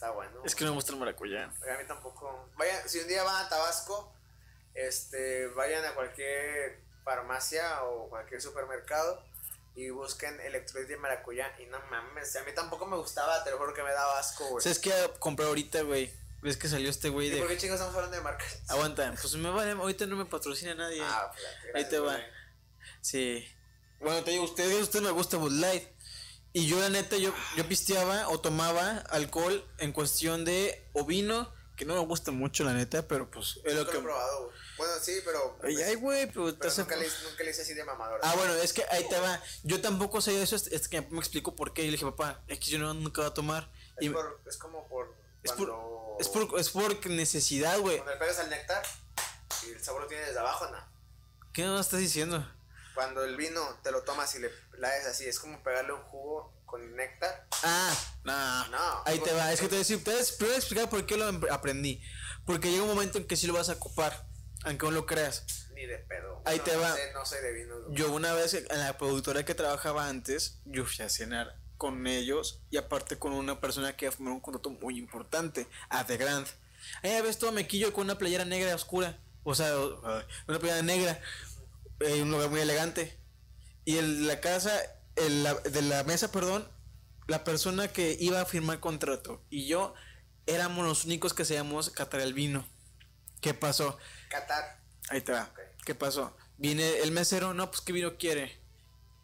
Está 0.00 0.12
bueno. 0.12 0.42
es 0.46 0.54
que 0.54 0.64
no 0.64 0.70
me 0.70 0.76
gusta 0.76 0.92
el 0.92 0.98
maracuyá. 0.98 1.44
A 1.44 1.78
mí 1.78 1.84
tampoco. 1.86 2.48
Vayan, 2.56 2.88
si 2.88 3.00
un 3.00 3.06
día 3.06 3.22
van 3.22 3.44
a 3.44 3.48
Tabasco, 3.50 4.10
este, 4.72 5.48
vayan 5.48 5.84
a 5.84 5.94
cualquier 5.94 6.80
farmacia 7.04 7.84
o 7.84 8.08
cualquier 8.08 8.40
supermercado 8.40 9.22
y 9.74 9.90
busquen 9.90 10.40
electrolit 10.40 10.88
de 10.88 10.96
maracuyá. 10.96 11.54
Y 11.58 11.66
no 11.66 11.78
mames, 11.90 12.34
a 12.34 12.44
mí 12.44 12.52
tampoco 12.54 12.86
me 12.86 12.96
gustaba, 12.96 13.44
te 13.44 13.50
lo 13.50 13.58
juro 13.58 13.74
que 13.74 13.82
me 13.82 13.92
daba 13.92 14.18
asco, 14.18 14.48
güey. 14.48 14.62
¿Sabes 14.62 14.78
qué 14.78 14.90
compré 15.18 15.44
ahorita, 15.44 15.82
güey? 15.82 16.10
¿Ves 16.40 16.56
que 16.56 16.68
salió 16.68 16.88
este 16.88 17.10
güey 17.10 17.28
¿Y 17.28 17.38
por 17.38 17.46
de... 17.46 17.54
qué 17.54 17.60
chicos 17.60 17.74
estamos 17.74 17.94
hablando 17.94 18.16
de 18.16 18.22
marcas? 18.22 18.58
Aguanta, 18.68 19.14
pues 19.20 19.34
me 19.34 19.50
vale, 19.50 19.72
ahorita 19.72 20.06
no 20.06 20.16
me 20.16 20.24
patrocina 20.24 20.74
nadie. 20.74 21.02
Ah, 21.04 21.30
pues, 21.30 21.44
gracias, 21.44 21.74
Ahí 21.74 21.90
te 21.90 21.98
va. 21.98 22.12
güey. 22.14 22.24
Sí. 23.02 23.46
Bueno, 24.00 24.24
te 24.24 24.30
digo, 24.30 24.44
ustedes, 24.44 24.80
usted 24.80 25.02
me 25.02 25.10
gusta 25.10 25.36
Bud 25.36 25.52
Light. 25.52 25.86
Y 26.52 26.66
yo, 26.66 26.80
la 26.80 26.88
neta, 26.88 27.16
yo, 27.16 27.32
yo 27.56 27.68
pisteaba 27.68 28.28
o 28.28 28.40
tomaba 28.40 28.98
alcohol 29.10 29.64
en 29.78 29.92
cuestión 29.92 30.44
de 30.44 30.88
o 30.92 31.04
vino, 31.04 31.52
que 31.76 31.84
no 31.84 31.94
me 31.94 32.00
gusta 32.00 32.32
mucho, 32.32 32.64
la 32.64 32.72
neta, 32.72 33.06
pero 33.06 33.30
pues 33.30 33.60
es 33.64 33.74
lo 33.74 33.86
que. 33.86 33.92
lo 33.94 34.00
he 34.00 34.02
probado, 34.02 34.44
güey. 34.46 34.58
Bueno, 34.76 34.94
sí, 35.00 35.20
pero. 35.24 35.58
Ay, 35.62 35.76
ay, 35.82 35.94
güey, 35.94 36.26
pero, 36.26 36.46
nunca, 36.46 36.96
le, 36.96 37.06
nunca 37.28 37.44
le 37.44 37.50
hice 37.50 37.62
así 37.62 37.74
de 37.74 37.84
mamador. 37.84 38.18
Ah, 38.22 38.34
bueno, 38.34 38.54
es 38.54 38.72
que 38.72 38.84
ahí 38.90 39.06
te 39.08 39.20
va. 39.20 39.40
Yo 39.62 39.80
tampoco 39.80 40.20
sé 40.20 40.42
eso, 40.42 40.56
es, 40.56 40.66
es 40.68 40.88
que 40.88 41.02
me 41.02 41.18
explicó 41.18 41.54
por 41.54 41.72
qué. 41.72 41.82
Y 41.82 41.86
le 41.86 41.92
dije, 41.92 42.06
papá, 42.06 42.42
es 42.48 42.58
que 42.58 42.70
yo 42.70 42.78
no, 42.78 42.94
nunca 42.94 43.20
voy 43.20 43.30
a 43.30 43.34
tomar. 43.34 43.70
es, 43.98 44.06
Y 44.06 44.08
por, 44.10 44.40
es 44.46 44.56
como 44.56 44.88
por. 44.88 45.14
es 45.42 45.52
por, 45.52 45.70
es 46.18 46.28
por, 46.28 46.58
es 46.58 46.70
por 46.70 47.06
necesidad, 47.10 47.78
güey. 47.78 47.98
Cuando 47.98 48.14
le 48.14 48.18
pegas 48.20 48.38
al 48.38 48.50
néctar 48.50 48.82
y 49.66 49.70
el 49.70 49.84
sabor 49.84 50.02
lo 50.02 50.08
tienes 50.08 50.28
desde 50.28 50.40
abajo, 50.40 50.66
¿no? 50.68 50.78
¿Qué 51.52 51.64
me 51.64 51.78
estás 51.78 52.00
diciendo? 52.00 52.46
Cuando 52.94 53.22
el 53.24 53.36
vino 53.36 53.78
te 53.82 53.90
lo 53.90 54.02
tomas 54.02 54.34
y 54.34 54.38
le 54.38 54.50
la 54.80 54.90
des 54.90 55.06
así, 55.06 55.26
es 55.26 55.38
como 55.38 55.62
pegarle 55.62 55.92
un 55.92 56.02
jugo 56.02 56.52
con 56.66 56.94
néctar. 56.96 57.46
Ah, 57.62 57.94
no. 58.24 58.68
No. 58.68 59.02
Ahí 59.04 59.18
te 59.20 59.32
va. 59.32 59.52
Es 59.52 59.60
que 59.60 59.66
te 59.66 59.70
voy 59.76 59.76
a 59.76 59.86
decir, 59.86 60.02
te 60.04 60.10
voy 60.44 60.52
a 60.54 60.56
explicar 60.56 60.88
por 60.88 61.04
qué 61.06 61.16
lo 61.16 61.28
em- 61.28 61.42
aprendí. 61.50 62.02
Porque 62.46 62.70
llega 62.70 62.82
un 62.82 62.88
momento 62.88 63.18
en 63.18 63.26
que 63.26 63.36
sí 63.36 63.46
lo 63.46 63.52
vas 63.54 63.68
a 63.68 63.74
ocupar, 63.74 64.26
aunque 64.64 64.86
no 64.86 64.92
lo 64.92 65.06
creas. 65.06 65.44
Ni 65.74 65.86
de 65.86 65.98
pedo. 65.98 66.42
Ahí 66.44 66.58
No, 66.58 66.64
te 66.64 66.74
no 66.74 66.80
va. 66.80 66.94
sé, 66.94 67.12
no 67.12 67.24
soy 67.26 67.42
de 67.42 67.52
vino. 67.52 67.74
Yo 67.92 68.10
una 68.12 68.32
vez 68.32 68.54
en 68.54 68.66
la 68.78 68.96
productora 68.98 69.44
que 69.44 69.54
trabajaba 69.54 70.08
antes, 70.08 70.60
yo 70.64 70.84
fui 70.86 71.04
a 71.04 71.08
cenar 71.08 71.56
con 71.76 72.06
ellos 72.06 72.60
y 72.70 72.76
aparte 72.76 73.18
con 73.18 73.32
una 73.32 73.60
persona 73.60 73.96
que 73.96 74.10
formó 74.10 74.32
un 74.32 74.40
contrato 74.40 74.70
muy 74.70 74.98
importante, 74.98 75.66
a 75.88 76.06
The 76.06 76.16
Grand. 76.16 76.46
Ahí 77.02 77.20
ves 77.22 77.38
todo 77.38 77.52
mequillo 77.52 77.92
con 77.92 78.04
una 78.04 78.16
playera 78.18 78.44
negra 78.44 78.74
oscura, 78.74 79.18
o 79.44 79.54
sea, 79.54 79.74
una 80.46 80.58
playera 80.58 80.82
negra, 80.82 81.20
eh, 82.00 82.22
un 82.22 82.30
lugar 82.30 82.48
muy 82.50 82.60
elegante. 82.60 83.18
Y 83.90 83.98
en 83.98 84.28
la 84.28 84.40
casa, 84.40 84.80
en 85.16 85.42
la- 85.42 85.54
de 85.54 85.82
la 85.82 86.04
mesa, 86.04 86.30
perdón, 86.30 86.64
la 87.26 87.42
persona 87.42 87.88
que 87.88 88.16
iba 88.20 88.40
a 88.40 88.44
firmar 88.46 88.78
contrato 88.78 89.42
y 89.50 89.66
yo 89.66 89.94
éramos 90.46 90.86
los 90.86 91.04
únicos 91.06 91.34
que 91.34 91.44
sabíamos 91.44 91.90
catar 91.90 92.20
el 92.20 92.32
vino. 92.32 92.64
¿Qué 93.40 93.52
pasó? 93.52 93.98
Qatar. 94.28 94.80
Ahí 95.08 95.22
te 95.22 95.32
va. 95.32 95.50
Ok. 95.52 95.58
¿Qué 95.84 95.96
pasó? 95.96 96.36
Viene 96.56 96.98
el 97.00 97.10
mesero, 97.10 97.52
no, 97.52 97.68
pues 97.68 97.80
qué 97.80 97.92
vino 97.92 98.16
quiere. 98.16 98.60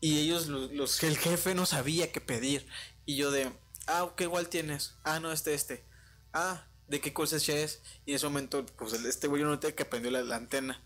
Y 0.00 0.18
ellos, 0.18 0.48
los, 0.48 0.72
los- 0.72 1.00
el 1.04 1.16
jefe 1.16 1.54
no 1.54 1.64
sabía 1.64 2.10
qué 2.10 2.20
pedir. 2.20 2.66
Y 3.04 3.14
yo 3.14 3.30
de, 3.30 3.52
ah, 3.86 4.10
¿qué 4.16 4.24
igual 4.24 4.48
tienes? 4.48 4.94
Ah, 5.04 5.20
no, 5.20 5.30
este, 5.30 5.54
este. 5.54 5.84
Ah, 6.32 6.66
¿de 6.88 7.00
qué 7.00 7.12
cosecha 7.12 7.52
es? 7.52 7.82
Y 8.04 8.10
en 8.10 8.16
ese 8.16 8.26
momento, 8.26 8.66
pues 8.66 8.94
este 8.94 9.28
güey 9.28 9.42
yo 9.42 9.48
noté 9.48 9.76
que 9.76 9.84
prendió 9.84 10.10
la, 10.10 10.22
la 10.22 10.34
antena. 10.34 10.82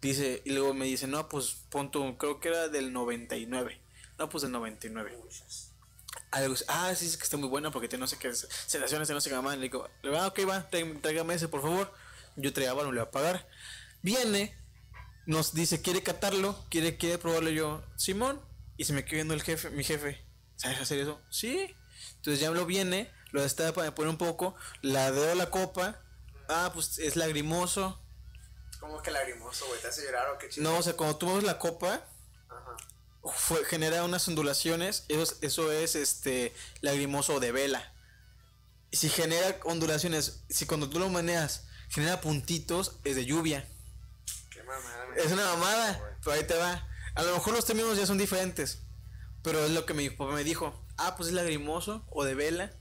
Dice, 0.00 0.42
y 0.44 0.52
luego 0.52 0.74
me 0.74 0.84
dice, 0.84 1.06
no, 1.06 1.28
pues 1.28 1.56
pon 1.70 1.90
tu, 1.90 2.16
creo 2.18 2.40
que 2.40 2.48
era 2.48 2.68
del 2.68 2.92
99. 2.92 3.80
No, 4.18 4.28
pues 4.28 4.42
del 4.42 4.52
99. 4.52 5.16
Uy, 5.22 5.30
yes. 5.30 5.72
Algo, 6.30 6.54
ah, 6.68 6.94
sí, 6.94 7.06
es 7.06 7.16
que 7.16 7.24
está 7.24 7.36
muy 7.36 7.48
buena 7.48 7.70
porque 7.70 7.88
tiene 7.88 8.00
no 8.00 8.06
sé 8.06 8.18
qué 8.18 8.32
sensaciones, 8.34 9.10
no 9.10 9.20
sé 9.20 9.30
qué 9.30 9.36
más. 9.36 9.56
Le 9.56 9.62
digo, 9.62 9.88
ah, 10.16 10.26
ok, 10.26 10.40
va, 10.48 10.68
tráigame 10.68 11.34
ese, 11.34 11.48
por 11.48 11.62
favor. 11.62 11.92
Yo 12.36 12.52
traía 12.52 12.74
no 12.74 12.92
le 12.92 13.00
voy 13.00 13.08
a 13.08 13.10
pagar. 13.10 13.48
Viene, 14.02 14.56
nos 15.26 15.54
dice, 15.54 15.82
quiere 15.82 16.02
catarlo, 16.02 16.64
quiere, 16.70 16.96
quiere 16.96 17.18
probarlo 17.18 17.50
yo, 17.50 17.82
Simón. 17.96 18.40
Y 18.76 18.84
se 18.84 18.92
me 18.92 19.04
queda 19.04 19.16
viendo 19.16 19.34
el 19.34 19.42
jefe, 19.42 19.70
mi 19.70 19.82
jefe. 19.82 20.28
¿sabes 20.58 20.80
hacer 20.80 20.98
eso? 20.98 21.20
Sí. 21.30 21.74
Entonces 22.16 22.40
ya 22.40 22.50
lo 22.50 22.66
viene, 22.66 23.10
lo 23.30 23.42
destapa, 23.42 23.82
me 23.82 23.92
pone 23.92 24.10
un 24.10 24.18
poco, 24.18 24.54
la 24.82 25.10
deo 25.10 25.34
la 25.34 25.50
copa. 25.50 26.00
Ah, 26.48 26.70
pues 26.74 26.98
es 26.98 27.16
lagrimoso. 27.16 28.02
¿Cómo 28.80 29.02
que 29.02 29.10
lagrimoso, 29.10 29.66
güey? 29.66 29.80
¿Te 29.80 29.88
hace 29.88 30.02
llorar 30.04 30.28
o 30.30 30.38
qué 30.38 30.48
chido? 30.48 30.70
No, 30.70 30.78
o 30.78 30.82
sea, 30.82 30.94
cuando 30.94 31.16
tú 31.16 31.26
mueves 31.26 31.44
la 31.44 31.58
copa, 31.58 32.04
Ajá. 32.48 32.76
fue- 33.34 33.64
genera 33.64 34.04
unas 34.04 34.26
ondulaciones. 34.28 35.04
Eso 35.08 35.22
es, 35.22 35.36
eso 35.42 35.72
es 35.72 35.94
este 35.96 36.54
lagrimoso 36.80 37.40
de 37.40 37.52
vela. 37.52 37.92
Y 38.90 38.96
si 38.96 39.08
genera 39.08 39.58
ondulaciones, 39.64 40.44
si 40.48 40.64
cuando 40.66 40.88
tú 40.88 40.98
lo 40.98 41.08
maneas 41.08 41.64
genera 41.90 42.20
puntitos, 42.20 42.96
es 43.04 43.16
de 43.16 43.24
lluvia. 43.26 43.66
Qué 44.50 44.62
mamada, 44.62 45.06
Es 45.16 45.32
una 45.32 45.44
mamada, 45.44 46.16
pero 46.22 46.36
ahí 46.36 46.44
te 46.44 46.54
va. 46.56 46.86
A 47.14 47.22
lo 47.22 47.32
mejor 47.34 47.54
los 47.54 47.64
términos 47.66 47.96
ya 47.98 48.06
son 48.06 48.18
diferentes. 48.18 48.78
Pero 49.42 49.64
es 49.64 49.70
lo 49.70 49.86
que 49.86 49.94
mi 49.94 50.10
papá 50.10 50.32
me 50.32 50.44
dijo. 50.44 50.84
Ah, 50.96 51.16
pues 51.16 51.28
es 51.28 51.34
lagrimoso 51.34 52.04
o 52.10 52.24
de 52.24 52.34
vela. 52.34 52.72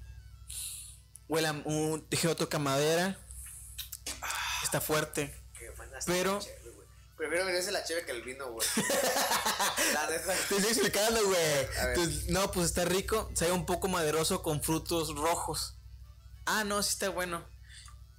Huele 1.28 1.48
a 1.48 1.52
un 1.52 2.07
tejero 2.10 2.36
toca 2.36 2.60
madera. 2.60 3.18
Está 4.64 4.82
fuerte. 4.82 5.34
Pero-. 6.06 6.40
Prefiero 7.18 7.45
venirse 7.48 7.72
la 7.72 7.84
cheve 7.84 8.06
que 8.06 8.11
el 8.11 8.22
vino, 8.22 8.52
güey. 8.52 8.68
la 9.94 10.07
neta. 10.07 10.34
Te 10.49 10.56
estoy 10.57 10.72
explicando, 10.72 11.19
güey. 11.26 11.68
No, 12.30 12.52
pues 12.52 12.68
está 12.68 12.86
rico. 12.86 13.32
Sabe 13.34 13.52
un 13.53 13.65
poco 13.65 13.88
maderoso 13.88 14.44
con 14.44 14.61
frutos 14.61 15.15
rojos. 15.15 15.76
Ah, 16.45 16.64
no, 16.64 16.84
sí 16.84 16.91
está 16.91 17.10
bueno. 17.10 17.44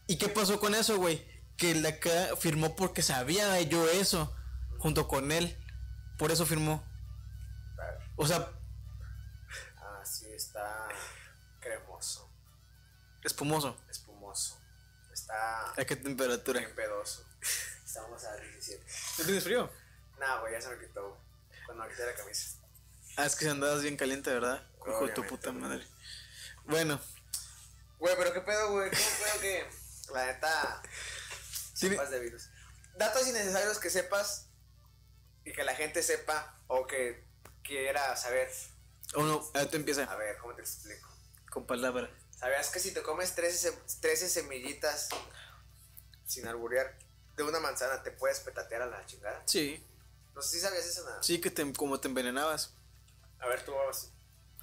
¿Y 0.09 0.19
qué 0.19 0.29
pasó 0.29 0.59
con 0.59 0.75
eso, 0.75 0.97
güey? 0.97 1.25
Que 1.57 1.71
el 1.71 1.83
de 1.83 1.89
acá 1.91 2.37
firmó 2.37 2.75
porque 2.75 3.03
sabía 3.03 3.61
yo 3.63 3.89
eso. 3.89 4.35
Junto 4.79 5.07
con 5.07 5.31
él. 5.31 5.57
Por 6.19 6.33
eso 6.33 6.45
firmó. 6.45 6.85
O 8.17 8.27
sea, 8.27 8.51
Ah, 9.77 10.05
sí, 10.05 10.27
está 10.35 10.89
cremoso, 11.61 12.29
espumoso. 13.23 13.77
espumoso. 13.89 14.59
Está 15.13 15.71
¿A 15.71 15.85
qué 15.85 15.95
temperatura? 15.95 16.59
bien 16.61 16.75
pedoso. 16.75 17.25
Estamos 17.99 18.25
a 18.25 18.37
17. 18.37 18.85
¿No 19.19 19.25
tienes 19.25 19.45
frío? 19.45 19.71
Nah, 20.21 20.41
güey, 20.41 20.53
ya 20.53 20.61
se 20.61 20.69
me 20.69 20.79
quitó. 20.87 21.19
Cuando 21.67 21.85
me 21.85 21.91
quité 21.91 22.07
la 22.07 22.15
camisa. 22.15 22.59
Ah, 23.17 23.27
es 23.27 23.35
que 23.35 23.49
andabas 23.49 23.83
bien 23.83 23.97
caliente, 23.97 24.31
¿verdad? 24.33 24.65
Hijo 24.87 25.07
de 25.07 25.13
tu 25.13 25.27
puta 25.27 25.51
madre. 25.53 25.85
Bueno, 26.65 27.01
Güey, 27.99 28.15
pero 28.17 28.33
qué 28.33 28.41
pedo, 28.43 28.71
güey. 28.71 28.91
¿Cómo 28.91 29.01
pedo 29.25 29.41
que 29.41 29.67
la 30.15 30.27
neta 30.27 30.83
sepas 31.75 32.11
de 32.11 32.21
virus? 32.21 32.49
Datos 32.97 33.27
innecesarios 33.27 33.79
que 33.81 33.91
sepas 33.91 34.47
y 35.45 35.53
que 35.53 35.65
la 35.65 35.75
gente 35.75 36.03
sepa 36.05 36.57
o 36.69 36.87
que 36.87 37.27
quiera 37.65 38.15
saber. 38.17 38.49
uno, 39.17 39.45
ahí 39.55 39.67
te 39.67 39.77
empieza 39.77 40.05
A 40.05 40.15
ver, 40.15 40.37
¿cómo 40.39 40.55
te 40.55 40.63
explico? 40.63 41.09
con 41.51 41.67
palabra. 41.67 42.09
¿Sabías 42.39 42.69
que 42.71 42.79
si 42.79 42.93
te 42.93 43.03
comes 43.03 43.35
13, 43.35 43.59
se- 43.73 43.99
13 44.01 44.29
semillitas 44.29 45.09
sin 46.25 46.47
alburear 46.47 46.97
de 47.39 47.45
una 47.45 47.61
manzana 47.61 48.03
te 48.03 48.11
puedes 48.11 48.41
petatear 48.41 48.83
a 48.83 48.87
la 48.87 49.07
chingada? 49.07 49.43
Sí, 49.47 49.83
No 50.35 50.43
sé 50.43 50.57
si 50.57 50.61
sabías 50.61 50.85
eso 50.85 51.05
nada. 51.05 51.23
sí 51.23 51.41
que 51.41 51.51
te, 51.51 51.73
como 51.73 51.99
te 52.01 52.09
envenenabas. 52.09 52.75
A 53.39 53.47
ver, 53.47 53.65
tú 53.65 53.73
vamos. 53.73 54.11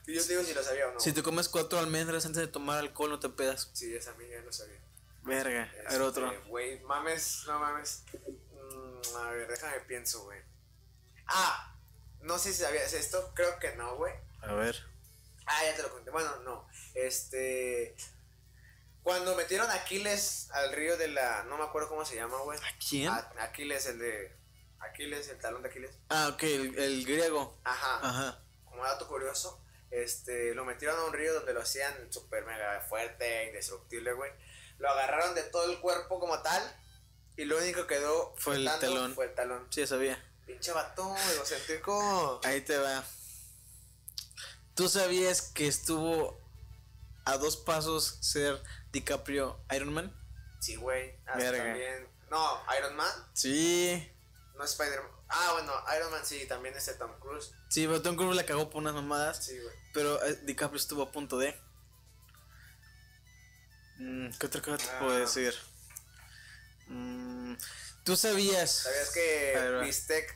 Y 0.06 0.14
yo 0.14 0.22
te 0.22 0.34
digo 0.34 0.44
si 0.44 0.54
lo 0.54 0.62
sabía 0.64 0.88
o 0.90 0.92
no. 0.94 1.00
Si 1.00 1.12
te 1.14 1.24
comes 1.24 1.50
cuatro 1.50 1.80
almendras 1.80 2.26
antes 2.26 2.42
de 2.42 2.48
tomar 2.48 2.78
alcohol, 2.80 3.10
no 3.10 3.20
te 3.20 3.30
pedas. 3.30 3.70
Sí, 3.74 3.96
esa 3.96 4.14
mía 4.14 4.28
ya 4.38 4.42
lo 4.42 4.52
sabía. 4.54 4.80
Verga, 5.24 5.64
a 5.64 5.74
ver 5.74 5.86
Este, 5.88 6.00
otro. 6.02 6.44
Güey, 6.48 6.80
mames, 6.82 7.44
no 7.48 7.60
mames. 7.60 8.04
Mm, 8.54 9.16
a 9.18 9.32
ver, 9.32 9.48
déjame 9.48 9.80
pienso, 9.82 10.24
güey. 10.24 10.40
Ah, 11.28 11.76
no 12.22 12.38
sé 12.38 12.54
si 12.54 12.62
sabías 12.62 12.94
esto, 12.94 13.32
creo 13.34 13.58
que 13.58 13.76
no, 13.76 13.96
güey. 13.96 14.14
A 14.42 14.54
ver. 14.54 14.76
Ah, 15.48 15.64
ya 15.66 15.76
te 15.76 15.82
lo 15.82 15.92
conté. 15.92 16.12
Bueno, 16.12 16.36
no. 16.44 16.68
Este. 16.94 17.96
Cuando 19.06 19.36
metieron 19.36 19.69
a 19.69 19.76
Aquiles 19.76 20.49
al 20.52 20.72
río 20.73 20.98
de 20.98 21.10
la. 21.10 21.44
No 21.44 21.60
me 21.60 21.64
acuerdo 21.64 21.90
cómo 21.90 22.03
se 22.03 22.15
llama, 22.15 22.40
güey. 22.40 22.57
¿A 22.57 22.77
quién? 22.90 23.07
A- 23.07 23.32
Aquiles, 23.40 23.86
el 23.86 23.99
de. 23.99 24.36
Aquiles, 24.80 25.27
el 25.30 25.38
talón 25.38 25.61
de 25.61 25.69
Aquiles. 25.69 25.91
Ah, 26.10 26.30
ok, 26.34 26.41
el, 26.41 26.80
el 26.80 27.06
griego. 27.06 27.56
Ajá. 27.64 27.99
Ajá. 28.02 28.44
Como 28.64 28.84
dato 28.84 29.07
curioso, 29.07 29.61
este, 29.91 30.56
lo 30.56 30.65
metieron 30.65 30.99
a 30.99 31.03
un 31.03 31.14
río 31.14 31.36
donde 31.36 31.53
lo 31.53 31.61
hacían 31.61 32.11
súper 32.11 32.45
mega 32.45 32.82
fuerte, 32.90 33.45
indestructible, 33.45 34.11
güey. 34.14 34.32
Lo 34.80 34.90
agarraron 34.90 35.36
de 35.36 35.44
todo 35.44 35.72
el 35.72 35.80
cuerpo 35.82 36.19
como 36.19 36.41
tal. 36.41 36.64
Y 37.38 37.45
lo 37.45 37.60
único 37.60 37.86
que 37.86 37.98
quedó 37.98 38.34
Fue 38.40 38.56
el 38.56 38.65
talón. 38.65 39.14
Fue 39.14 39.26
el 39.26 39.36
talón. 39.36 39.68
Sí, 39.69 39.86
sabía. 39.86 40.18
Pinche 40.48 40.72
vato, 40.72 41.15
egocéntrico. 41.36 42.41
Ahí 42.44 42.61
te 42.61 42.76
va. 42.80 43.03
¿Tú 44.73 44.90
sabías 44.90 45.44
que 45.53 45.68
estuvo 45.68 46.41
a 47.23 47.38
dos 47.38 47.57
pasos 47.57 48.18
ser 48.22 48.61
DiCaprio 48.96 49.60
Iron 49.76 49.94
Man? 49.94 50.16
Sí, 50.60 50.76
güey. 50.78 51.22
También. 51.26 52.08
No, 52.32 52.64
Iron 52.80 52.96
Man. 52.96 53.12
Sí. 53.34 54.12
No 54.56 54.64
Spider-Man. 54.64 55.12
Ah, 55.28 55.50
bueno, 55.54 55.74
Iron 55.98 56.12
Man 56.12 56.26
sí, 56.26 56.46
también 56.48 56.74
es 56.76 56.86
de 56.86 56.94
Tom 56.94 57.12
Cruise. 57.20 57.52
Sí, 57.70 57.86
pero 57.86 58.02
Tom 58.02 58.16
Cruise 58.16 58.36
la 58.38 58.46
cagó 58.46 58.70
por 58.70 58.82
unas 58.82 58.94
mamadas. 58.94 59.44
Sí, 59.46 59.60
güey. 59.60 59.76
Pero 59.94 60.24
eh, 60.26 60.40
DiCaprio 60.44 60.80
estuvo 60.80 61.04
a 61.04 61.12
punto 61.12 61.38
de. 61.38 61.54
Mm, 63.98 64.30
¿Qué 64.40 64.46
otra 64.48 64.62
cosa 64.62 64.78
te 64.78 64.90
Ah. 64.90 65.00
puedo 65.00 65.18
decir? 65.18 65.54
Mm, 66.88 67.56
¿Tú 68.06 68.16
sabías? 68.16 68.72
¿Sabías 68.72 69.12
que 69.12 69.82
bistec 69.84 70.36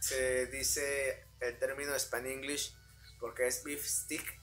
se 0.00 0.46
dice 0.46 1.26
el 1.40 1.58
término 1.58 1.98
Span 1.98 2.26
English 2.26 2.76
porque 3.18 3.46
es 3.48 3.64
beef 3.64 3.84
stick? 3.86 4.40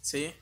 Sí. 0.00 0.34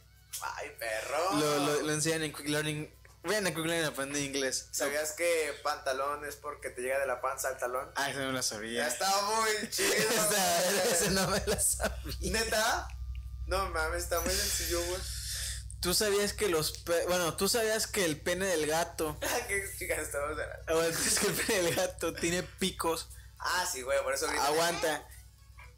Ay, 0.43 0.71
perro. 0.79 1.33
Lo, 1.39 1.59
lo, 1.59 1.81
lo 1.83 1.93
enseñan 1.93 2.23
en 2.23 2.33
Quick 2.33 2.49
Learning. 2.49 2.95
Ven 3.25 3.47
a 3.47 3.51
Quick 3.55 3.67
Learning 3.67 3.85
aprender 3.87 4.23
inglés. 4.23 4.69
¿Sabías 4.71 5.13
que 5.13 5.53
pantalón 5.63 6.25
es 6.25 6.37
porque 6.37 6.71
te 6.71 6.81
llega 6.81 6.99
de 6.99 7.07
la 7.07 7.21
panza 7.21 7.49
al 7.49 7.59
talón? 7.59 7.91
Ah, 7.97 8.11
eso 8.11 8.21
no 8.21 8.31
lo 8.33 8.37
Ya 8.39 8.43
sabía. 8.43 8.87
está 8.89 9.11
muy 9.23 9.69
chido. 9.71 9.89
Güey. 10.29 11.11
no 11.11 11.27
me 11.29 11.43
la 11.47 11.61
sabía. 11.61 12.15
¿Neta? 12.33 12.89
No 13.47 13.69
mames, 13.71 14.05
está 14.05 14.21
muy 14.21 14.31
sencillo, 14.33 14.81
güey. 14.87 15.01
¿Tú 15.81 15.95
sabías 15.95 16.33
que 16.35 16.49
los 16.49 16.73
pe- 16.79 17.07
bueno, 17.07 17.37
tú 17.37 17.49
sabías 17.49 17.87
que 17.87 18.05
el 18.05 18.21
pene 18.21 18.45
del 18.47 18.67
gato, 18.67 19.19
¿Qué 19.49 19.65
chicas 19.79 19.99
estamos 20.01 20.31
hablando? 20.31 20.77
o 20.79 20.83
es 20.83 21.19
que 21.19 21.27
el 21.29 21.33
pene 21.35 21.63
del 21.63 21.75
gato 21.75 22.13
tiene 22.15 22.43
picos, 22.43 23.09
Ah, 23.39 23.67
sí, 23.71 23.81
güey, 23.83 24.03
por 24.03 24.13
eso 24.15 24.27
grita. 24.29 24.47
aguanta, 24.47 25.09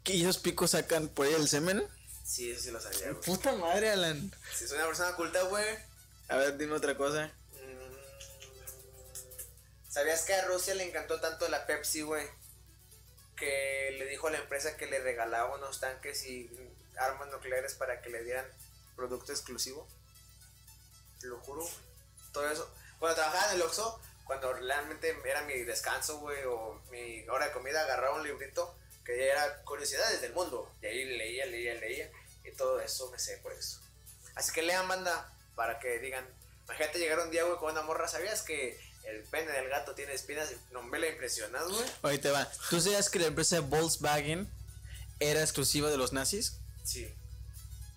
que 0.03 0.19
esos 0.21 0.37
picos 0.39 0.71
sacan 0.71 1.07
por 1.07 1.25
ahí 1.25 1.33
el 1.33 1.47
semen? 1.47 1.87
Sí, 2.23 2.51
eso 2.51 2.61
sí 2.61 2.71
lo 2.71 2.79
sabía, 2.79 3.11
güey. 3.11 3.21
Puta 3.23 3.51
madre, 3.53 3.91
Alan. 3.91 4.31
Si 4.55 4.67
soy 4.67 4.77
una 4.77 4.87
persona 4.87 5.15
culta, 5.15 5.41
güey. 5.43 5.77
A 6.29 6.37
ver, 6.37 6.57
dime 6.57 6.73
otra 6.75 6.95
cosa. 6.95 7.31
mm, 7.51 7.93
¿Sabías 9.91 10.23
que 10.23 10.33
a 10.33 10.45
Rusia 10.45 10.73
le 10.75 10.87
encantó 10.87 11.19
tanto 11.19 11.47
la 11.49 11.65
Pepsi, 11.67 12.01
güey? 12.01 12.25
Que 13.35 13.95
le 13.99 14.05
dijo 14.07 14.27
a 14.27 14.31
la 14.31 14.37
empresa 14.39 14.77
que 14.77 14.85
le 14.87 14.99
regalaba 14.99 15.55
unos 15.55 15.79
tanques 15.79 16.25
y 16.25 16.49
armas 16.97 17.29
nucleares 17.29 17.73
para 17.73 18.01
que 18.01 18.09
le 18.09 18.23
dieran 18.23 18.45
producto 18.95 19.31
exclusivo. 19.31 19.87
Te 21.19 21.27
lo 21.27 21.39
juro, 21.39 21.61
güey. 21.61 21.73
Todo 22.31 22.49
eso. 22.49 22.69
Cuando 22.99 23.15
trabajaba 23.15 23.49
en 23.49 23.55
el 23.55 23.61
Oxxo, 23.63 23.99
cuando 24.25 24.53
realmente 24.53 25.15
era 25.25 25.41
mi 25.41 25.61
descanso, 25.63 26.19
güey, 26.19 26.43
o 26.45 26.81
mi 26.89 27.27
hora 27.27 27.47
de 27.47 27.51
comida, 27.51 27.81
agarraba 27.81 28.15
un 28.15 28.23
librito 28.23 28.73
que 29.05 29.29
era 29.29 29.63
curiosidades 29.63 30.21
del 30.21 30.33
mundo. 30.33 30.71
Y 30.81 30.85
ahí 30.85 31.05
leía, 31.05 31.45
leía, 31.45 31.73
leía. 31.75 32.09
Y 32.43 32.51
todo 32.51 32.79
eso 32.79 33.09
me 33.11 33.19
sé 33.19 33.37
por 33.37 33.53
eso. 33.53 33.79
Así 34.35 34.51
que 34.51 34.61
lean, 34.61 34.87
banda, 34.87 35.31
para 35.55 35.79
que 35.79 35.99
digan. 35.99 36.27
Imagínate 36.65 36.99
llegar 36.99 37.19
un 37.19 37.31
día, 37.31 37.43
güey, 37.43 37.57
con 37.57 37.71
una 37.71 37.81
morra. 37.81 38.07
¿Sabías 38.07 38.41
que 38.41 38.79
el 39.05 39.23
pene 39.23 39.51
del 39.51 39.69
gato 39.69 39.93
tiene 39.95 40.13
espinas? 40.13 40.51
No 40.71 40.81
me 40.81 40.99
la 40.99 41.07
impresionas, 41.07 41.67
güey. 41.67 41.85
Ahí 42.03 42.19
te 42.19 42.31
va. 42.31 42.49
¿Tú 42.69 42.79
sabías 42.79 43.09
que 43.09 43.19
la 43.19 43.27
empresa 43.27 43.59
Volkswagen 43.59 44.49
era 45.19 45.41
exclusiva 45.41 45.89
de 45.89 45.97
los 45.97 46.13
nazis? 46.13 46.57
Sí. 46.83 47.13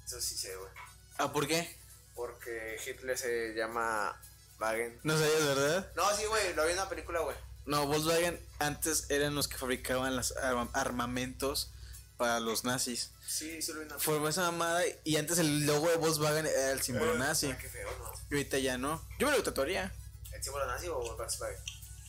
Eso 0.05 0.21
sí 0.21 0.37
sé, 0.37 0.55
güey. 0.57 0.71
Ah, 1.19 1.33
¿por 1.33 1.47
qué? 1.47 1.77
Porque 2.15 2.79
Hitler 2.85 3.17
se 3.17 3.55
llama 3.55 4.21
Wagen. 4.59 5.01
No 5.03 5.19
sabías, 5.19 5.45
¿verdad? 5.45 5.93
No, 5.97 6.17
sí, 6.17 6.25
güey, 6.27 6.55
lo 6.55 6.65
vi 6.65 6.73
en 6.73 6.79
una 6.79 6.89
película, 6.89 7.21
güey. 7.21 7.37
No, 7.67 7.87
Volkswagen 7.87 8.41
antes 8.59 9.11
eran 9.11 9.35
los 9.35 9.49
que 9.49 9.57
fabricaban 9.59 10.15
los 10.17 10.33
arma- 10.37 10.71
armamentos 10.73 11.71
para 12.17 12.41
los 12.41 12.65
nazis. 12.65 13.11
Sí, 13.27 13.61
sí 13.61 13.73
lo 13.73 13.81
vi 13.81 13.87
en 13.87 13.93
una 13.93 13.99
Fue 14.01 14.29
esa 14.29 14.43
mamada 14.51 14.83
y 15.05 15.17
antes 15.17 15.39
el 15.39 15.67
logo 15.67 15.89
de 15.91 15.97
Volkswagen 15.97 16.47
era 16.47 16.71
el 16.73 16.81
símbolo 16.81 17.07
película. 17.13 17.29
nazi. 17.29 17.47
Ah, 17.51 17.59
qué 17.59 17.69
feo, 17.69 17.91
¿no? 17.99 18.13
Y 18.31 18.35
ahorita 18.35 18.59
ya 18.59 18.79
no. 18.79 19.05
Yo 19.19 19.29
me 19.31 19.37
lo 19.37 19.43
tatuaría. 19.43 19.93
¿El 20.33 20.43
símbolo 20.43 20.67
nazi 20.67 20.87
o 20.89 20.95
Volkswagen? 21.17 21.59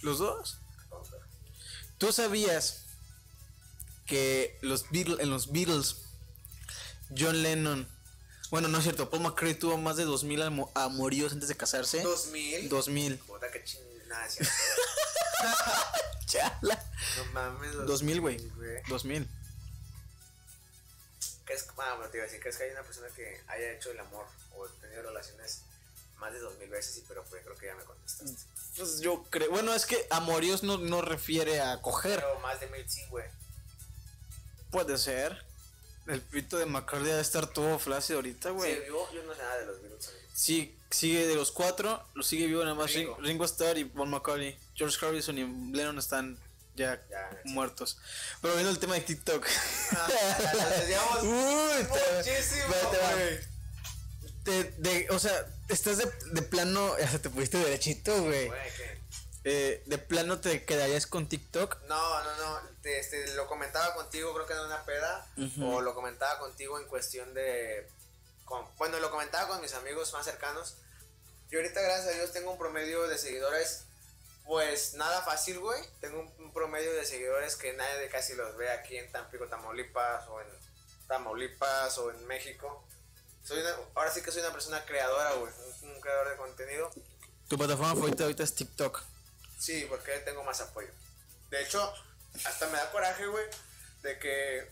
Los 0.04 0.20
dos. 0.20 0.60
Ver. 1.12 1.22
¿Tú 1.98 2.12
sabías 2.14 2.84
que 4.06 4.58
los 4.62 4.90
Beatles, 4.92 5.20
en 5.20 5.30
los 5.32 5.52
Beatles, 5.52 5.98
John 7.18 7.42
Lennon, 7.42 7.88
bueno, 8.52 8.68
no 8.70 8.78
es 8.78 8.84
cierto, 8.84 9.10
Paul 9.10 9.24
McCartney 9.24 9.56
tuvo 9.56 9.78
más 9.78 9.98
de 9.98 10.06
2000 10.06 10.42
amo- 10.44 10.72
amoríos 10.76 11.34
antes 11.34 11.50
de 11.50 11.58
casarse? 11.58 12.04
¿2000? 12.04 12.70
2000. 12.70 13.18
Puta, 13.18 13.52
qué 13.52 13.64
chingada. 13.64 14.28
Chala. 16.26 16.84
No 17.18 17.26
mames. 17.34 17.74
2000, 17.86 18.22
güey. 18.22 18.50
güey. 18.50 18.82
2000. 18.88 19.28
¿Crees, 21.46 21.66
ah, 21.78 21.94
bueno, 21.96 22.12
te 22.12 22.18
iba 22.18 22.26
a 22.26 22.28
decir, 22.28 22.42
¿crees 22.42 22.58
que 22.58 22.64
hay 22.66 22.72
una 22.72 22.84
persona 22.84 23.08
que 23.16 23.42
haya 23.48 23.72
hecho 23.72 23.90
el 23.92 24.00
amor 24.00 24.26
o 24.58 24.68
tenido 24.82 25.02
relaciones 25.04 25.62
más 26.18 26.34
de 26.34 26.40
dos 26.40 26.58
mil 26.60 26.70
veces? 26.70 26.96
Sí, 26.96 27.04
pero 27.08 27.24
pues, 27.24 27.42
creo 27.44 27.56
que 27.56 27.68
ya 27.68 27.76
me 27.76 27.84
contestaste. 27.84 28.36
Pues 28.76 29.00
yo 29.00 29.24
creo. 29.30 29.50
Bueno, 29.50 29.74
es 29.74 29.86
que 29.86 30.06
amoríos 30.10 30.64
no, 30.64 30.78
no 30.78 31.02
refiere 31.02 31.62
a 31.62 31.82
coger. 31.82 32.20
Pero 32.20 32.40
más 32.42 32.60
de 32.60 32.68
mil 32.68 32.88
sí, 32.90 33.02
güey. 33.10 33.26
Puede 34.72 34.98
ser. 34.98 35.46
El 36.08 36.22
pito 36.22 36.58
de 36.58 36.66
McCartney 36.66 37.10
debe 37.10 37.22
estar 37.22 37.48
todo 37.48 37.80
flácido 37.80 38.20
ahorita, 38.20 38.52
güey. 38.52 38.76
Sí, 38.76 38.82
vivo, 38.82 39.10
yo 39.14 39.24
no 39.24 39.34
sé 39.34 39.42
nada 39.42 39.58
de 39.60 39.66
los 39.66 39.82
Beatles. 39.82 40.14
Sí, 40.34 40.78
sigue 40.90 41.28
de 41.28 41.36
los 41.36 41.52
cuatro, 41.52 42.06
lo 42.14 42.24
sigue 42.24 42.48
vivo 42.48 42.64
nada 42.64 42.76
más 42.76 42.94
Ringo. 42.94 43.16
Ringo, 43.16 43.28
Ringo 43.28 43.46
Starr 43.46 43.78
y 43.78 43.86
Paul 43.86 44.10
McCartney. 44.10 44.58
George 44.78 45.04
Harrison 45.06 45.38
y 45.38 45.74
Lennon 45.76 45.98
están 45.98 46.40
ya, 46.76 47.02
muertos. 47.46 47.98
Pero 48.42 48.54
viendo 48.54 48.72
el 48.72 48.80
tema 48.80 48.94
de 48.96 49.02
TikTok. 49.02 49.46
Ah, 49.92 50.08
desviamos 50.80 51.24
Uy, 51.24 51.84
te- 51.84 52.16
muchísimo, 52.18 52.76
de- 54.78 55.08
o 55.10 55.20
sea, 55.20 55.46
estás 55.70 55.98
de, 55.98 56.06
de 56.32 56.42
plano, 56.42 56.94
hasta 57.04 57.20
te 57.20 57.30
pusiste 57.30 57.58
derechito, 57.58 58.24
güey. 58.24 58.52
Eh, 59.44 59.82
de 59.86 59.98
plano 59.98 60.40
te 60.40 60.66
quedarías 60.66 61.08
con 61.08 61.28
TikTok. 61.30 61.82
No, 61.88 62.24
no, 62.24 62.36
no. 62.38 62.60
te- 62.82 63.00
este, 63.00 63.34
lo 63.34 63.48
comentaba 63.48 63.94
contigo, 63.96 64.34
creo 64.34 64.46
que 64.46 64.54
en 64.54 64.60
una 64.60 64.84
peda. 64.86 65.26
O 65.62 65.82
lo 65.82 65.94
comentaba 65.96 66.38
contigo 66.40 66.80
en 66.80 66.88
cuestión 66.88 67.34
de. 67.34 67.88
con- 68.46 68.66
bueno, 68.78 69.00
lo 69.00 69.10
comentaba 69.10 69.48
con 69.48 69.62
mis 69.62 69.74
amigos 69.74 70.14
más 70.14 70.26
cercanos. 70.26 70.76
Yo 71.50 71.60
ahorita, 71.60 71.82
gracias 71.82 72.08
a 72.14 72.18
Dios, 72.18 72.34
tengo 72.34 72.52
un 72.52 72.58
promedio 72.58 73.08
de 73.08 73.18
seguidores. 73.18 73.86
Pues 74.48 74.94
nada 74.94 75.22
fácil, 75.24 75.60
güey. 75.60 75.82
Tengo 76.00 76.22
un, 76.40 76.54
promedio 76.54 76.92
de 76.94 77.06
seguidores 77.06 77.56
que 77.56 77.74
nadie 77.74 78.00
de 78.00 78.10
casi 78.10 78.34
los 78.34 78.56
ve 78.58 78.72
aquí 78.72 78.98
en 78.98 79.12
Tampico, 79.12 79.48
Tamaulipas, 79.48 80.28
o 80.30 80.42
en 80.42 80.48
Tamaulipas, 81.08 81.98
o 81.98 82.10
en 82.12 82.26
México. 82.26 82.88
Soy 83.44 83.60
una- 83.60 83.76
ahora 83.94 84.12
sí 84.12 84.22
que 84.22 84.32
soy 84.32 84.42
una 84.42 84.52
persona 84.54 84.84
creadora, 84.86 85.34
güey. 85.34 85.52
Un, 85.82 85.90
un 85.92 86.02
creador 86.02 86.30
de 86.30 86.38
contenido. 86.38 86.92
Tu 87.48 87.58
plataforma 87.58 87.94
favorita 87.94 88.24
ahorita 88.24 88.44
es 88.44 88.56
TikTok. 88.56 89.04
Sí, 89.60 89.86
porque 89.90 90.12
tengo 90.20 90.44
más 90.44 90.62
apoyo. 90.62 90.90
De 91.50 91.62
hecho, 91.62 91.94
hasta 92.46 92.68
me 92.68 92.78
da 92.78 92.92
coraje, 92.92 93.28
güey, 93.28 93.46
de 94.02 94.18
que 94.20 94.70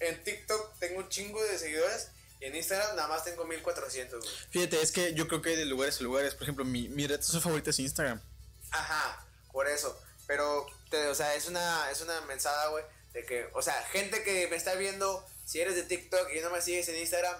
en 0.00 0.22
TikTok 0.24 0.78
tengo 0.78 0.98
un 1.00 1.08
chingo 1.08 1.42
de 1.42 1.58
seguidores 1.58 2.08
y 2.40 2.46
en 2.46 2.56
Instagram 2.56 2.96
nada 2.96 3.08
más 3.08 3.24
tengo 3.24 3.44
1400, 3.44 4.22
güey. 4.22 4.34
Fíjate, 4.50 4.82
es 4.82 4.92
que 4.92 5.14
yo 5.14 5.28
creo 5.28 5.40
que 5.40 5.50
hay 5.50 5.56
de 5.56 5.64
lugares 5.66 5.98
a 6.00 6.02
lugares. 6.02 6.34
Por 6.34 6.42
ejemplo, 6.44 6.64
mi, 6.64 6.88
mi 6.88 7.06
red 7.06 7.20
social 7.20 7.42
favorita 7.42 7.70
es 7.70 7.78
Instagram. 7.78 8.20
Ajá, 8.74 9.24
por 9.52 9.68
eso. 9.68 9.98
Pero, 10.26 10.66
te- 10.90 11.06
o 11.08 11.14
sea, 11.14 11.34
es 11.34 11.46
una, 11.46 11.90
es 11.90 12.00
una 12.00 12.20
mensada, 12.22 12.68
güey, 12.68 12.84
de 13.12 13.24
que, 13.24 13.48
o 13.54 13.62
sea, 13.62 13.74
gente 13.92 14.22
que 14.22 14.48
me 14.48 14.56
está 14.56 14.74
viendo, 14.74 15.24
si 15.46 15.60
eres 15.60 15.74
de 15.76 15.82
TikTok 15.84 16.30
y 16.34 16.40
no 16.40 16.50
me 16.50 16.60
sigues 16.62 16.88
en 16.88 16.96
Instagram, 16.96 17.36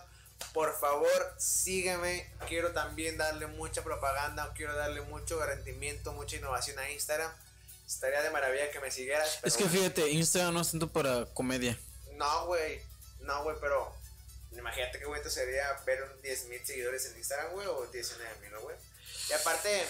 por 0.52 0.78
favor, 0.78 1.34
sígueme. 1.38 2.30
Quiero 2.48 2.72
también 2.72 3.16
darle 3.16 3.46
mucha 3.46 3.82
propaganda, 3.82 4.52
quiero 4.54 4.74
darle 4.76 5.00
mucho 5.02 5.44
rendimiento, 5.44 6.12
mucha 6.12 6.36
innovación 6.36 6.78
a 6.78 6.90
Instagram. 6.90 7.32
Estaría 7.86 8.22
de 8.22 8.30
maravilla 8.30 8.70
que 8.70 8.80
me 8.80 8.90
siguieras. 8.90 9.40
es 9.42 9.56
que 9.56 9.64
bueno. 9.64 9.78
fíjate, 9.78 10.10
Instagram 10.10 10.54
no 10.54 10.60
es 10.60 10.70
tanto 10.70 10.88
para 10.92 11.26
comedia. 11.26 11.78
No, 12.12 12.46
güey. 12.46 12.80
No, 13.20 13.42
güey, 13.44 13.56
pero 13.60 13.94
imagínate 14.52 14.98
qué 14.98 15.06
bonito 15.06 15.30
sería 15.30 15.72
ver 15.86 16.02
un 16.02 16.22
10.000 16.22 16.64
seguidores 16.64 17.06
en 17.06 17.16
Instagram, 17.16 17.52
güey, 17.52 17.66
o 17.66 17.90
19.000, 17.90 18.60
güey. 18.60 18.76
Y 19.30 19.32
aparte, 19.32 19.84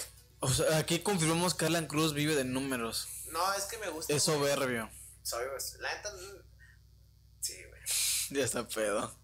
O 0.44 0.48
sea, 0.52 0.78
aquí 0.78 0.98
confirmamos 1.00 1.54
que 1.54 1.64
Alan 1.66 1.86
Cruz 1.86 2.12
vive 2.14 2.34
de 2.34 2.44
números. 2.44 3.08
no, 3.32 3.54
es 3.54 3.64
que 3.64 3.78
me 3.78 3.88
gusta. 3.88 4.12
Es 4.12 4.22
soberbio. 4.24 4.90
Güey, 5.30 5.48
la 5.80 5.94
neta. 5.94 6.12
mm, 6.12 6.42
Sí, 7.40 7.56
güey. 7.68 7.80
Ya 8.30 8.44
está 8.44 8.66
pedo. 8.68 9.14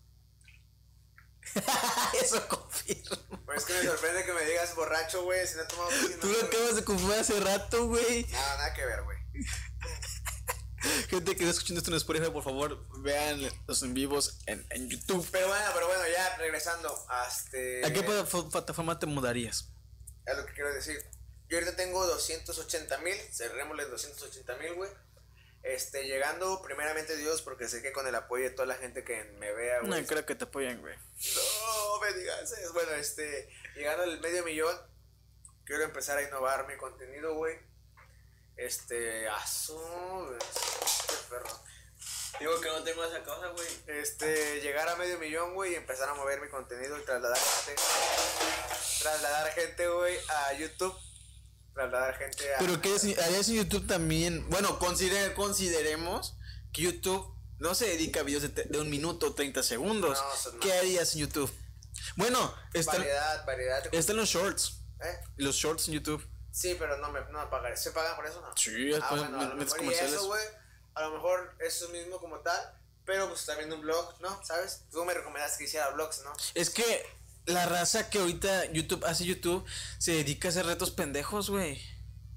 Eso 2.22 2.46
confirma. 2.48 3.18
Pero 3.46 3.58
es 3.58 3.64
que 3.64 3.72
me 3.74 3.82
sorprende 3.84 4.24
que 4.24 4.32
me 4.32 4.44
digas 4.44 4.74
borracho, 4.76 5.24
güey, 5.24 5.46
si 5.46 5.56
no 5.56 5.62
he 5.62 5.66
tomado 5.66 5.90
casi 5.90 6.14
Tú 6.20 6.28
lo 6.28 6.40
acabas 6.46 6.76
de 6.76 6.84
confirmar 6.84 7.18
hace 7.18 7.40
rato, 7.40 7.86
güey. 7.88 8.24
Nada, 8.30 8.56
nada 8.58 8.74
que 8.74 8.86
ver, 8.86 9.02
güey. 9.02 9.18
Gente 11.10 11.36
que 11.36 11.42
está 11.44 11.50
escuchando 11.50 11.78
esto 11.80 11.90
en 11.90 11.96
Spotify, 11.98 12.30
por 12.30 12.42
favor, 12.44 12.86
vean 13.02 13.40
los 13.66 13.82
en 13.82 13.92
vivos 13.92 14.38
en, 14.46 14.64
en 14.70 14.88
YouTube. 14.88 15.26
Pero 15.30 15.48
bueno, 15.48 15.64
pero 15.74 15.86
bueno, 15.88 16.02
ya 16.10 16.36
regresando 16.38 16.88
a 17.10 17.26
este. 17.28 17.84
¿A 17.84 17.92
qué 17.92 18.02
plata- 18.02 18.48
plataforma 18.50 18.98
te 18.98 19.04
mudarías? 19.06 19.68
Es 20.30 20.36
lo 20.36 20.46
que 20.46 20.52
quiero 20.54 20.72
decir. 20.72 21.04
Yo 21.48 21.58
ahorita 21.58 21.76
tengo 21.76 22.06
280 22.06 22.98
mil, 22.98 23.16
cerrémosle 23.32 23.86
280 23.86 24.56
mil, 24.56 24.74
güey. 24.74 24.90
Este, 25.62 26.04
llegando 26.04 26.62
primeramente 26.62 27.16
Dios, 27.16 27.42
porque 27.42 27.68
sé 27.68 27.82
que 27.82 27.92
con 27.92 28.06
el 28.06 28.14
apoyo 28.14 28.44
de 28.44 28.50
toda 28.50 28.66
la 28.66 28.76
gente 28.76 29.04
que 29.04 29.24
me 29.38 29.52
vea, 29.52 29.82
No 29.82 29.88
güey. 29.88 30.06
creo 30.06 30.24
que 30.24 30.34
te 30.34 30.44
apoyen, 30.44 30.80
güey. 30.80 30.96
No 30.96 32.00
me 32.00 32.12
digas 32.14 32.52
eso. 32.52 32.72
Bueno, 32.72 32.92
este, 32.92 33.48
llegando 33.74 34.04
al 34.04 34.20
medio 34.20 34.42
millón, 34.44 34.74
quiero 35.64 35.82
empezar 35.82 36.16
a 36.18 36.22
innovar 36.22 36.66
mi 36.66 36.76
contenido, 36.76 37.34
güey. 37.34 37.58
Este, 38.56 39.28
azul. 39.28 40.38
Qué 40.38 41.14
perro. 41.28 41.62
Digo 42.38 42.60
que 42.60 42.68
no 42.68 42.82
tengo 42.82 43.04
esa 43.04 43.22
cosa, 43.22 43.48
güey. 43.48 43.68
Este, 44.00 44.60
llegar 44.60 44.88
a 44.88 44.96
medio 44.96 45.18
millón, 45.18 45.54
güey, 45.54 45.72
y 45.72 45.74
empezar 45.74 46.08
a 46.08 46.14
mover 46.14 46.40
mi 46.40 46.48
contenido 46.48 46.98
y 46.98 47.02
trasladar 47.04 47.36
gente. 47.38 47.82
Trasladar 49.02 49.52
gente, 49.52 49.88
güey, 49.88 50.16
a 50.28 50.52
YouTube. 50.54 50.94
Trasladar 51.74 52.16
gente 52.18 52.54
a. 52.54 52.58
Pero 52.58 52.80
¿qué 52.80 52.94
es- 52.94 53.18
harías 53.18 53.48
en 53.48 53.56
YouTube 53.56 53.86
también? 53.86 54.48
Bueno, 54.50 54.78
considere- 54.78 55.34
consideremos 55.34 56.36
que 56.72 56.82
YouTube 56.82 57.34
no 57.58 57.74
se 57.74 57.86
dedica 57.86 58.20
a 58.20 58.22
videos 58.22 58.42
de, 58.42 58.48
te- 58.50 58.64
de 58.64 58.78
un 58.80 58.88
minuto 58.90 59.28
o 59.28 59.34
30 59.34 59.62
segundos. 59.62 60.18
No, 60.18 60.36
son 60.36 60.60
¿Qué 60.60 60.72
harías 60.72 61.14
en 61.14 61.20
YouTube? 61.22 61.52
Bueno, 62.16 62.54
están, 62.72 62.96
Variedad, 62.98 63.44
variedad. 63.46 63.94
están 63.94 64.16
los 64.16 64.28
shorts. 64.28 64.82
¿Eh? 65.02 65.18
Los 65.36 65.56
shorts 65.56 65.88
en 65.88 65.94
YouTube. 65.94 66.26
Sí, 66.52 66.74
pero 66.78 66.96
no 66.98 67.10
me, 67.10 67.20
no 67.30 67.38
me 67.44 67.46
pagaré. 67.50 67.76
¿Se 67.76 67.90
pagan 67.92 68.16
por 68.16 68.26
eso 68.26 68.40
no? 68.40 68.56
Sí, 68.56 68.92
Ah, 69.00 69.08
bueno, 69.10 69.40
a 69.40 69.44
lo 69.44 69.54
metes 69.56 69.72
mejor 69.72 69.76
y 69.76 69.80
comerciales. 69.80 70.12
eso, 70.14 70.26
güey. 70.26 70.42
A 70.94 71.02
lo 71.02 71.10
mejor 71.12 71.54
eso 71.60 71.88
mismo 71.90 72.18
como 72.18 72.38
tal. 72.40 72.58
Pero 73.06 73.28
pues 73.28 73.44
también 73.46 73.72
un 73.72 73.80
blog, 73.80 74.14
¿no? 74.20 74.40
¿Sabes? 74.44 74.82
Tú 74.92 75.04
me 75.04 75.14
recomendaste 75.14 75.58
que 75.58 75.64
hiciera 75.64 75.88
blogs, 75.90 76.22
¿no? 76.22 76.32
Es 76.54 76.70
que 76.70 77.04
la 77.46 77.66
raza 77.66 78.08
que 78.10 78.18
ahorita 78.18 78.66
YouTube 78.72 79.04
hace 79.04 79.24
YouTube 79.24 79.64
se 79.98 80.12
dedica 80.12 80.48
a 80.48 80.50
hacer 80.50 80.66
retos 80.66 80.90
pendejos, 80.90 81.50
güey. 81.50 81.82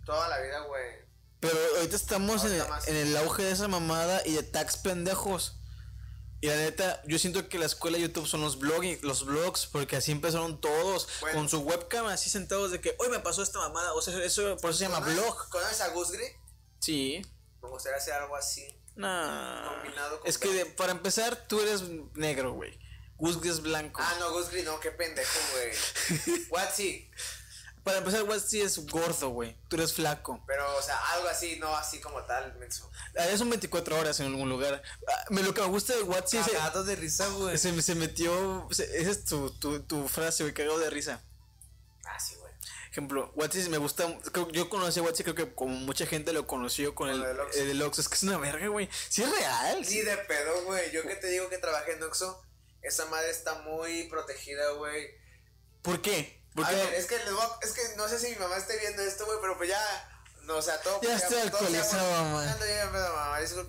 Toda 0.06 0.28
la 0.30 0.40
vida, 0.40 0.62
güey. 0.62 1.04
Pero 1.42 1.58
ahorita 1.76 1.96
estamos 1.96 2.46
en, 2.46 2.54
el- 2.54 2.66
en 2.88 2.96
el 2.96 3.18
auge 3.18 3.44
de 3.44 3.52
esa 3.52 3.68
mamada 3.68 4.22
y 4.26 4.34
de 4.34 4.44
tags 4.44 4.78
pendejos. 4.78 5.58
Y 6.42 6.48
la 6.48 6.56
neta, 6.56 7.02
yo 7.06 7.20
siento 7.20 7.48
que 7.50 7.60
la 7.60 7.66
escuela 7.66 7.98
de 7.98 8.04
YouTube 8.04 8.28
son 8.28 8.42
los 8.42 8.58
blogging, 8.60 9.00
los 9.02 9.26
blogs, 9.26 9.66
porque 9.68 9.98
así 9.98 10.12
empezaron 10.12 10.60
todos 10.60 11.08
Bueno. 11.22 11.38
con 11.40 11.50
su 11.50 11.60
webcam 11.62 12.06
así 12.08 12.30
sentados 12.30 12.72
de 12.72 12.82
que 12.82 12.96
hoy 13.00 13.10
me 13.10 13.20
pasó 13.20 13.44
esta 13.44 13.60
mamada, 13.60 13.94
o 13.94 14.02
sea, 14.02 14.18
eso 14.24 14.58
por 14.58 14.72
eso 14.72 14.80
se 14.80 14.86
llama 14.86 15.00
¿Conoces- 15.06 15.14
blog. 15.22 15.50
¿Conoces 15.50 15.82
a 15.82 15.90
Gusgri? 15.90 16.26
Sí. 16.80 17.22
Me 17.64 17.70
gustaría 17.70 17.98
hacer 17.98 18.14
algo 18.14 18.36
así. 18.36 18.68
Nah. 18.96 19.74
Combinado 19.74 20.20
con 20.20 20.30
Es 20.30 20.38
que 20.38 20.50
de- 20.54 20.66
para 20.68 20.92
empezar, 20.92 21.48
tú 21.48 21.60
eres 21.62 21.82
negro, 22.14 22.54
güey. 22.54 22.78
Gus 23.18 23.44
es 23.46 23.62
blanco. 23.62 24.02
Ah, 24.04 24.16
no, 24.20 24.32
Gusgri 24.34 24.64
no, 24.64 24.80
qué 24.80 24.92
pendejo, 24.92 25.40
güey. 25.54 25.72
Watsi. 26.50 27.10
Para 27.84 27.98
empezar, 27.98 28.24
Westy 28.24 28.62
es 28.62 28.86
gordo, 28.88 29.30
güey. 29.32 29.58
Tú 29.68 29.76
eres 29.76 29.92
flaco. 29.94 30.42
Pero, 30.48 30.78
o 30.78 30.82
sea, 30.82 30.98
algo 31.14 31.28
así, 31.28 31.58
no 31.60 31.76
así 31.76 32.00
como 32.00 32.22
tal, 32.24 32.56
menso. 32.56 32.90
Harías 33.18 33.42
un 33.42 33.50
24 33.50 34.00
horas 34.00 34.20
en 34.22 34.28
algún 34.28 34.48
lugar. 34.48 34.82
Ah, 35.06 35.26
me, 35.32 35.44
lo 35.44 35.54
que 35.54 35.60
me 35.62 35.68
gusta 35.68 35.94
de 35.94 36.04
Watsi 36.04 36.38
es. 36.38 36.48
Cagado 36.48 36.86
de 36.86 36.96
risa, 36.96 37.28
güey. 37.28 37.58
Se, 37.58 37.82
se 37.82 37.96
metió. 37.96 38.68
se- 38.72 39.02
esa 39.02 39.12
es 39.12 39.26
tu, 39.26 39.50
tu, 39.52 39.82
tu 39.84 40.08
frase, 40.08 40.44
güey, 40.44 40.54
cagado 40.54 40.80
de 40.80 40.90
risa. 40.90 41.22
Ah, 42.06 42.18
sí, 42.20 42.36
güey. 42.36 42.43
Ejemplo, 42.94 43.32
Watsi 43.36 43.68
me 43.70 43.80
gusta. 43.80 44.06
Creo, 44.32 44.52
yo 44.52 44.70
conocí 44.70 45.00
a 45.00 45.04
Watsi, 45.04 45.24
creo 45.24 45.34
que 45.34 45.52
como 45.56 45.74
mucha 45.78 46.06
gente 46.06 46.32
lo 46.32 46.46
conoció 46.46 46.94
con 46.94 47.10
Con 47.10 47.22
el, 47.22 47.26
del 47.28 47.40
Oxxo. 47.40 47.60
el 47.60 47.82
Oxxo. 47.82 48.02
Es 48.02 48.08
que 48.08 48.14
es 48.14 48.22
una 48.22 48.38
verga, 48.38 48.68
güey. 48.68 48.88
Sí, 49.10 49.24
es 49.24 49.32
real. 49.32 49.84
Sí, 49.84 50.02
de 50.04 50.16
pedo, 50.16 50.64
güey. 50.66 50.92
Yo 50.92 51.02
que 51.02 51.16
te 51.16 51.26
digo 51.26 51.50
que 51.50 51.58
trabajé 51.58 51.94
en 51.94 52.04
Oxxo, 52.04 52.40
esa 52.84 53.08
madre 53.08 53.32
está 53.32 53.56
muy 53.64 54.04
protegida, 54.10 54.74
güey. 54.74 55.08
¿Por 55.82 56.04
qué? 56.04 56.44
A 56.56 56.70
ver, 56.70 56.94
es 56.94 57.08
que, 57.08 57.18
les 57.18 57.34
voy 57.34 57.42
a- 57.44 57.66
es 57.66 57.72
que 57.72 57.82
no 57.98 58.08
sé 58.08 58.20
si 58.20 58.30
mi 58.30 58.36
mamá 58.36 58.58
esté 58.58 58.78
viendo 58.78 59.02
esto, 59.02 59.26
güey, 59.26 59.40
pero 59.42 59.58
pues 59.58 59.70
ya. 59.70 60.10
No, 60.44 60.58
o 60.58 60.62
sea, 60.62 60.80
todo. 60.82 61.02
Ya 61.02 61.16
estoy 61.16 61.40
alcoholizado, 61.42 62.12
mamá. 62.26 62.56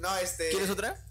No, 0.01 0.16
este. 0.18 0.51
¿Quieres 0.51 0.68
otra? 0.68 1.02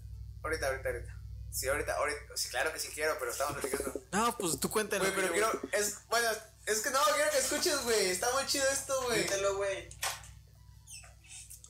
Ahorita, 0.44 0.68
ahorita, 0.68 0.88
ahorita. 0.88 1.20
Sí, 1.54 1.68
ahorita, 1.68 1.94
ahorita. 1.94 2.36
Sí, 2.36 2.48
claro 2.48 2.72
que 2.72 2.80
sí 2.80 2.88
quiero, 2.92 3.16
pero 3.20 3.30
estamos 3.30 3.56
platicando. 3.58 4.02
No, 4.10 4.36
pues 4.36 4.58
tú 4.58 4.68
cuéntalo. 4.68 5.04
Güey, 5.04 5.14
pero 5.14 5.32
quiero. 5.32 5.60
Es, 5.70 6.04
bueno, 6.08 6.28
es 6.66 6.80
que 6.80 6.90
no, 6.90 6.98
quiero 7.14 7.30
que 7.30 7.38
escuches, 7.38 7.80
güey. 7.84 8.10
Está 8.10 8.28
muy 8.32 8.44
chido 8.46 8.64
esto, 8.72 9.00
güey. 9.04 9.22
Quítalo, 9.22 9.56
güey. 9.56 9.88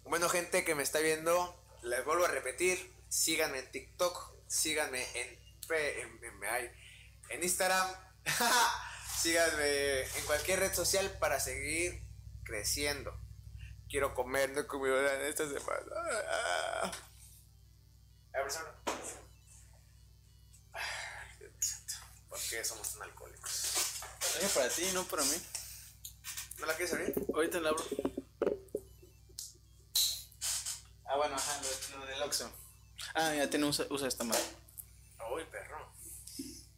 Bueno, 0.05 0.31
gente 0.31 0.65
que 0.65 0.74
me 0.74 0.82
está 0.82 1.01
viendo, 1.01 1.62
les 1.82 2.02
vuelvo 2.06 2.24
a 2.24 2.28
repetir, 2.28 2.94
síganme 3.11 3.59
en 3.59 3.70
TikTok, 3.70 4.32
síganme 4.47 5.06
en, 5.20 5.39
en, 5.70 6.70
en, 7.28 7.43
Instagram, 7.43 7.89
síganme 9.23 10.01
en 10.02 10.24
cualquier 10.24 10.61
red 10.61 10.73
social 10.73 11.11
para 11.19 11.40
seguir 11.40 12.02
creciendo. 12.43 13.15
Quiero 13.90 14.15
comer, 14.15 14.51
no 14.52 14.61
he 14.61 14.66
comido 14.66 14.97
nada 14.97 15.20
en 15.20 15.27
esta 15.27 15.47
semana. 15.47 15.93
A 18.32 18.43
ver, 18.43 18.51
qué 22.55 22.65
somos 22.65 22.93
tan 22.93 23.03
alcohólicos. 23.03 24.01
Oye, 24.39 24.49
para 24.49 24.69
ti, 24.69 24.89
no 24.93 25.05
para 25.05 25.25
mí. 25.25 25.37
¿No 26.59 26.67
la 26.67 26.77
quieres 26.77 26.95
abrir? 26.95 27.15
Ahorita 27.35 27.61
la 27.61 27.71
abro. 27.71 27.85
Ah, 31.07 31.17
bueno, 31.17 31.35
ajá, 31.35 31.61
lo, 31.63 31.99
lo 31.99 32.07
del 32.07 32.23
Oxxo. 32.23 32.51
Ah, 33.15 33.35
ya 33.35 33.51
tiene, 33.51 33.67
usa, 33.67 33.87
usa 33.91 34.09
esta 34.09 34.25
madre. 34.25 34.43
Uy, 35.33 35.45
perro. 35.51 35.93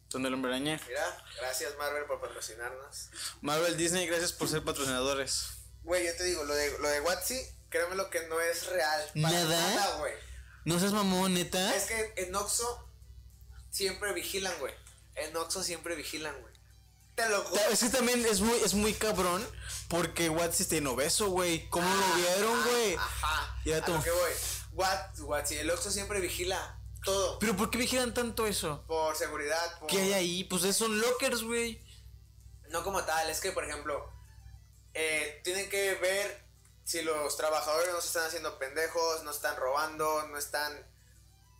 Donde 0.09 0.29
el 0.29 0.33
hombre 0.33 0.51
araña. 0.51 0.81
Mira, 0.87 1.25
gracias 1.37 1.77
Marvel 1.77 2.05
por 2.05 2.21
patrocinarnos. 2.21 3.09
Marvel 3.41 3.77
Disney, 3.77 4.07
gracias 4.07 4.33
por 4.33 4.47
ser 4.47 4.63
patrocinadores. 4.63 5.49
Güey, 5.83 6.05
yo 6.05 6.15
te 6.15 6.23
digo, 6.23 6.43
lo 6.43 6.55
de, 6.55 6.79
lo 6.79 6.89
de 6.89 7.01
Watsi, 7.01 7.39
créeme 7.69 7.95
lo 7.95 8.09
que 8.09 8.27
no 8.27 8.39
es 8.41 8.65
real. 8.67 9.11
Para 9.21 9.29
¿Nada? 9.29 9.75
Nada, 9.75 9.97
güey. 9.97 10.13
¿No 10.65 10.79
seas 10.79 10.91
mamón, 10.91 11.33
neta? 11.33 11.75
Es 11.75 11.83
que 11.85 12.13
en 12.17 12.35
Oxxo 12.35 12.89
siempre 13.69 14.11
vigilan, 14.13 14.57
güey. 14.59 14.73
En 15.17 15.35
Oxxo 15.35 15.63
siempre 15.63 15.95
vigilan, 15.95 16.39
güey. 16.41 16.53
Te 17.15 17.27
lo 17.29 17.43
juro. 17.43 17.61
Es 17.71 17.79
que 17.79 17.89
también 17.89 18.23
es 18.25 18.41
muy, 18.41 18.57
es 18.59 18.75
muy 18.75 18.93
cabrón 18.93 19.45
porque 19.89 20.29
Watsi 20.29 20.63
está 20.63 20.89
obeso, 20.89 21.29
güey. 21.29 21.67
¿Cómo 21.69 21.89
lo 21.89 22.15
vieron, 22.15 22.63
güey? 22.63 22.95
Ajá. 22.95 23.59
Ya 23.65 23.77
a 23.77 23.85
tú. 23.85 23.91
que 24.03 24.11
voy. 24.11 24.31
What, 24.73 25.19
Watsi, 25.19 25.55
el 25.55 25.71
Oxxo 25.71 25.89
siempre 25.89 26.19
vigila 26.19 26.79
todo. 27.03 27.39
Pero 27.39 27.55
¿por 27.55 27.71
qué 27.71 27.79
vigilan 27.79 28.13
tanto 28.13 28.45
eso? 28.45 28.83
Por 28.87 29.15
seguridad, 29.15 29.79
por... 29.79 29.89
¿Qué 29.89 29.99
hay 29.99 30.13
ahí? 30.13 30.43
Pues 30.43 30.63
esos 30.63 30.77
son 30.77 30.99
lockers, 30.99 31.41
güey. 31.41 31.83
No 32.69 32.83
como 32.83 33.03
tal, 33.03 33.29
es 33.29 33.39
que, 33.39 33.51
por 33.51 33.63
ejemplo, 33.63 34.11
eh, 34.93 35.41
tienen 35.43 35.69
que 35.69 35.95
ver 35.95 36.45
si 36.83 37.01
los 37.01 37.35
trabajadores 37.35 37.93
no 37.93 38.01
se 38.01 38.07
están 38.07 38.27
haciendo 38.27 38.59
pendejos, 38.59 39.23
no 39.23 39.31
están 39.31 39.55
robando, 39.55 40.27
no 40.27 40.37
están 40.37 40.85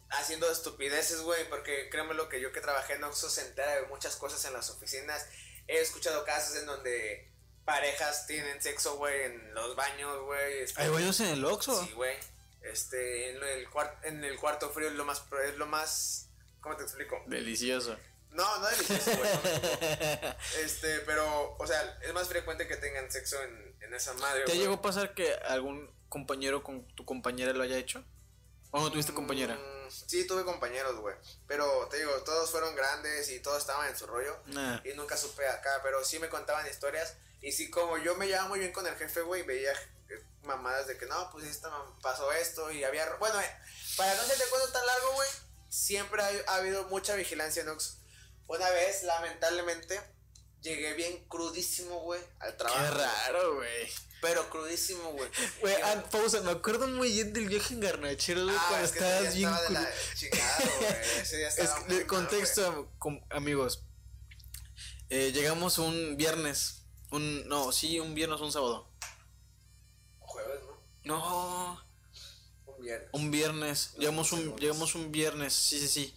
haciendo 0.10 0.50
estupideces, 0.52 1.22
güey, 1.22 1.48
porque 1.50 1.90
créeme 1.90 2.14
lo 2.14 2.30
que 2.30 2.40
yo 2.42 2.52
que 2.52 2.62
trabajé 2.62 2.94
en 2.94 3.04
Oxxo 3.04 3.30
se 3.30 3.42
entera 3.42 3.76
de 3.76 3.88
muchas 3.88 4.16
cosas 4.16 4.44
en 4.46 4.54
las 4.54 4.70
oficinas. 4.70 5.28
He 5.68 5.80
escuchado 5.80 6.24
casos 6.26 6.56
en 6.58 6.66
donde 6.66 7.30
parejas 7.66 8.26
tienen 8.28 8.62
sexo, 8.62 8.96
güey, 8.98 9.24
en 9.24 9.54
los 9.54 9.76
baños, 9.76 10.22
güey. 10.24 10.60
este, 10.60 10.82
¿Hay 10.82 10.90
baños 10.90 11.20
en 11.20 11.28
el 11.28 11.46
Oxxo? 11.46 11.84
Sí, 11.86 11.92
güey. 11.94 12.16
Este, 12.62 13.32
en 13.32 13.44
el, 13.44 13.68
en 14.04 14.24
el 14.24 14.38
cuarto 14.40 14.70
frío 14.72 14.88
es 14.88 14.94
lo 14.96 15.06
más, 15.06 15.20
pro- 15.22 15.42
es 15.42 15.56
lo 15.58 15.66
más, 15.66 16.30
¿cómo 16.62 16.76
te 16.78 16.84
explico? 16.84 17.22
Delicioso. 17.28 17.98
No, 18.32 18.60
no 18.60 18.68
delicioso, 18.68 19.12
güey. 19.18 19.30
no. 19.34 20.36
Este, 20.64 21.00
pero, 21.02 21.56
o 21.58 21.68
sea, 21.68 21.98
es 22.02 22.14
más 22.14 22.28
frecuente 22.28 22.68
que 22.68 22.76
tengan 22.78 23.10
sexo 23.12 23.42
en, 23.42 23.76
en 23.82 23.94
esa 23.94 24.14
madre. 24.16 24.42
¿Te 24.42 24.52
güey. 24.52 24.60
llegó 24.60 24.76
a 24.76 24.82
pasar 24.82 25.14
que 25.14 25.34
algún 25.34 25.90
compañero 26.10 26.64
con 26.64 26.86
tu 26.96 27.06
compañera 27.06 27.54
lo 27.54 27.64
haya 27.64 27.78
hecho? 27.78 28.04
¿O 28.72 28.80
no 28.82 28.92
tuviste 28.92 29.14
compañera? 29.14 29.58
Sí, 29.90 30.26
tuve 30.26 30.44
compañeros, 30.44 30.96
güey. 31.00 31.16
Pero 31.48 31.88
te 31.90 31.98
digo, 31.98 32.12
todos 32.24 32.50
fueron 32.50 32.76
grandes 32.76 33.30
y 33.30 33.40
todos 33.40 33.60
estaban 33.60 33.88
en 33.90 33.98
su 33.98 34.06
rollo. 34.08 34.38
Nah. 34.48 34.80
Y 34.84 34.94
nunca 34.96 35.18
supe 35.18 35.48
acá, 35.48 35.82
pero 35.84 36.04
sí 36.04 36.20
me 36.20 36.30
contaban 36.30 36.68
historias. 36.68 37.16
Y 37.42 37.52
sí, 37.52 37.70
como 37.70 37.98
yo 37.98 38.16
me 38.16 38.28
llevaba 38.28 38.50
muy 38.50 38.60
bien 38.60 38.72
con 38.72 38.88
el 38.88 38.96
jefe, 38.96 39.22
güey, 39.22 39.44
veía 39.44 39.72
eh, 40.10 40.24
mamadas 40.44 40.88
de 40.88 40.98
que 40.98 41.06
no, 41.06 41.30
pues 41.32 41.46
esta 41.46 41.72
pasó 42.02 42.32
esto 42.32 42.72
y 42.72 42.84
había. 42.84 43.08
Bueno, 43.16 43.40
eh, 43.40 43.58
para 43.96 44.16
no 44.16 44.22
hacerte 44.22 44.44
cuento 44.50 44.72
tan 44.72 44.86
largo, 44.86 45.14
güey, 45.14 45.30
siempre 45.70 46.22
ha, 46.22 46.30
ha 46.52 46.56
habido 46.56 46.86
mucha 46.86 47.16
vigilancia 47.16 47.64
en. 47.64 47.78
Una 48.48 48.70
vez, 48.70 49.04
lamentablemente, 49.04 50.02
llegué 50.62 50.94
bien 50.94 51.28
crudísimo, 51.28 52.00
güey, 52.02 52.22
al 52.40 52.56
trabajo. 52.56 52.96
Qué 52.96 53.04
raro, 53.04 53.56
güey. 53.56 53.94
Pero 54.22 54.50
crudísimo, 54.50 55.12
güey. 55.12 55.30
Güey, 55.62 55.76
ah, 55.84 56.04
pausa, 56.12 56.42
me 56.42 56.52
acuerdo 56.52 56.88
muy 56.88 57.12
bien 57.12 57.34
del 57.34 57.48
viaje 57.48 57.74
en 57.76 57.82
Garnacheros, 57.82 58.46
güey, 58.46 58.58
Ah, 58.58 58.66
cuando 58.70 58.86
es 58.86 58.92
que 58.92 58.98
estabas 59.00 59.36
bien 59.36 59.50
estaba 59.50 59.70
güey. 59.70 59.86
Ese 61.22 61.38
día 61.38 61.48
Es 61.50 61.58
estaba 61.60 61.76
que, 61.80 61.86
muy 61.86 61.94
de 61.94 62.00
mal, 62.00 62.08
contexto, 62.08 62.92
amigos. 63.30 63.84
Eh, 65.10 65.32
llegamos 65.32 65.78
un 65.78 66.18
viernes. 66.18 66.84
Un, 67.12 67.48
no, 67.48 67.72
sí, 67.72 68.00
un 68.00 68.14
viernes 68.16 68.42
o 68.42 68.46
un 68.46 68.52
sábado. 68.52 68.92
Jueves, 70.20 70.60
¿no? 71.04 71.18
No, 71.18 71.84
Un 72.66 72.82
viernes. 72.84 73.10
un 73.14 73.32
viernes. 73.32 73.92
No, 73.94 74.00
Llegamos 74.02 74.32
un, 74.34 74.56
llegamos 74.58 74.96
un 74.96 75.12
viernes, 75.12 75.54
sí, 75.54 75.80
sí, 75.80 75.88
sí. 75.88 76.16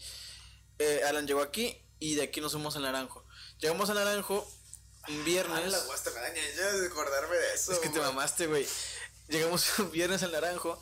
Eh, 0.78 1.02
Alan 1.06 1.26
llegó 1.26 1.42
aquí 1.42 1.76
y 1.98 2.14
de 2.14 2.22
aquí 2.22 2.40
nos 2.40 2.52
fuimos 2.52 2.74
al 2.76 2.82
Naranjo. 2.82 3.24
Llegamos 3.58 3.90
al 3.90 3.96
Naranjo 3.96 4.50
un 5.08 5.20
Ah, 5.20 5.24
viernes. 5.24 5.72
la 5.72 5.78
guasta 5.80 6.10
me 6.10 6.20
daña 6.20 6.42
ya 6.56 6.72
de 6.72 6.86
acordarme 6.86 7.36
de 7.36 7.54
eso. 7.54 7.72
Es 7.72 7.78
que 7.78 7.88
te 7.88 7.98
mamaste, 8.00 8.46
güey. 8.46 8.66
Llegamos 9.28 9.66
un 9.78 9.90
viernes 9.90 10.22
al 10.22 10.32
Naranjo 10.32 10.80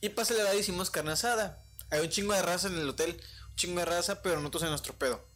y 0.00 0.08
pasa 0.10 0.34
la 0.34 0.42
edad 0.42 0.52
y 0.54 0.58
hicimos 0.58 0.90
carne 0.90 1.12
asada. 1.12 1.64
Hay 1.90 2.00
un 2.00 2.08
chingo 2.10 2.34
de 2.34 2.42
raza 2.42 2.68
en 2.68 2.78
el 2.78 2.88
hotel, 2.88 3.20
un 3.50 3.56
chingo 3.56 3.80
de 3.80 3.86
raza, 3.86 4.22
pero 4.22 4.36
nosotros 4.36 4.64
en 4.64 4.70
nuestro 4.70 4.94
pedo. 4.98 5.26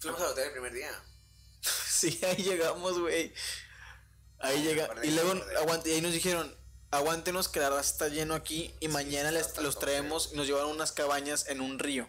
Fuimos 0.00 0.20
al 0.20 0.28
hotel 0.28 0.46
el 0.46 0.52
primer 0.52 0.72
día. 0.72 0.90
Sí, 1.88 2.18
ahí 2.24 2.42
llegamos, 2.42 2.98
güey. 2.98 3.32
Ahí 4.40 4.56
Ah, 4.58 4.62
llega. 4.62 4.94
Y 5.04 5.12
luego 5.12 5.34
aguante, 5.60 5.90
y 5.90 5.94
ahí 5.94 6.00
nos 6.00 6.12
dijeron, 6.12 6.52
aguántenos 6.90 7.48
que 7.48 7.60
la 7.60 7.70
raza 7.70 7.80
está 7.92 8.08
lleno 8.08 8.34
aquí 8.34 8.74
y 8.80 8.88
mañana 8.88 9.30
les, 9.30 9.56
los 9.58 9.78
traemos 9.78 10.30
y 10.32 10.36
nos 10.36 10.48
llevaron 10.48 10.70
unas 10.72 10.90
cabañas 10.90 11.46
en 11.46 11.60
un 11.60 11.78
río. 11.78 12.08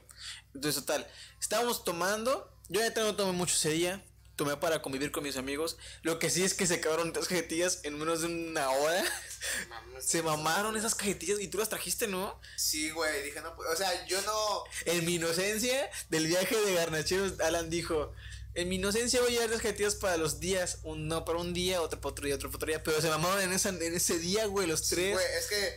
Entonces, 0.56 0.84
total, 0.84 1.08
estábamos 1.40 1.84
tomando. 1.84 2.58
Yo 2.70 2.82
ya 2.82 2.90
no 3.04 3.16
tomé 3.16 3.34
mucho 3.34 3.54
ese 3.54 3.70
día. 3.70 4.04
Tomé 4.36 4.58
para 4.58 4.82
convivir 4.82 5.12
con 5.12 5.24
mis 5.24 5.38
amigos. 5.38 5.78
Lo 6.02 6.18
que 6.18 6.30
sí 6.32 6.44
es 6.44 6.56
que 6.56 6.66
se 6.66 6.76
acabaron 6.76 7.14
tres 7.14 7.28
cajetillas 7.28 7.82
en 7.84 8.00
menos 8.00 8.22
de 8.22 8.28
una 8.28 8.70
hora. 8.72 9.04
Mames. 9.70 10.06
Se 10.06 10.24
mamaron 10.24 10.76
esas 10.76 10.96
cajetillas 10.96 11.40
y 11.40 11.48
tú 11.50 11.60
las 11.60 11.70
trajiste, 11.70 12.08
¿no? 12.08 12.40
Sí, 12.58 12.90
güey, 12.90 13.24
dije, 13.24 13.42
no, 13.42 13.56
pues, 13.56 13.70
o 13.70 13.76
sea, 13.76 14.08
yo 14.08 14.20
no... 14.24 14.64
En 14.86 15.06
mi 15.06 15.16
inocencia 15.16 15.90
del 16.10 16.26
viaje 16.26 16.56
de 16.60 16.74
Garnacheros, 16.74 17.40
Alan 17.42 17.70
dijo: 17.70 18.12
En 18.56 18.70
mi 18.70 18.76
inocencia 18.78 19.22
voy 19.22 19.30
a 19.30 19.34
llevar 19.34 19.50
las 19.52 19.62
cajetillas 19.62 19.96
para 19.96 20.18
los 20.18 20.40
días. 20.40 20.80
Uno 20.84 21.26
para 21.26 21.38
un 21.38 21.54
día, 21.54 21.82
otro 21.82 22.02
para 22.02 22.12
otro 22.12 22.26
día, 22.26 22.36
otro 22.36 22.50
para 22.50 22.58
otro 22.58 22.68
día. 22.68 22.84
Pero 22.84 23.02
se 23.02 23.10
mamaron 23.10 23.40
en, 23.42 23.54
esa, 23.54 23.70
en 23.70 23.82
ese 23.82 24.18
día, 24.18 24.48
güey, 24.48 24.66
los 24.68 24.80
Sí, 24.88 24.96
tres. 24.96 25.14
güey, 25.14 25.26
es 25.38 25.46
que, 25.46 25.76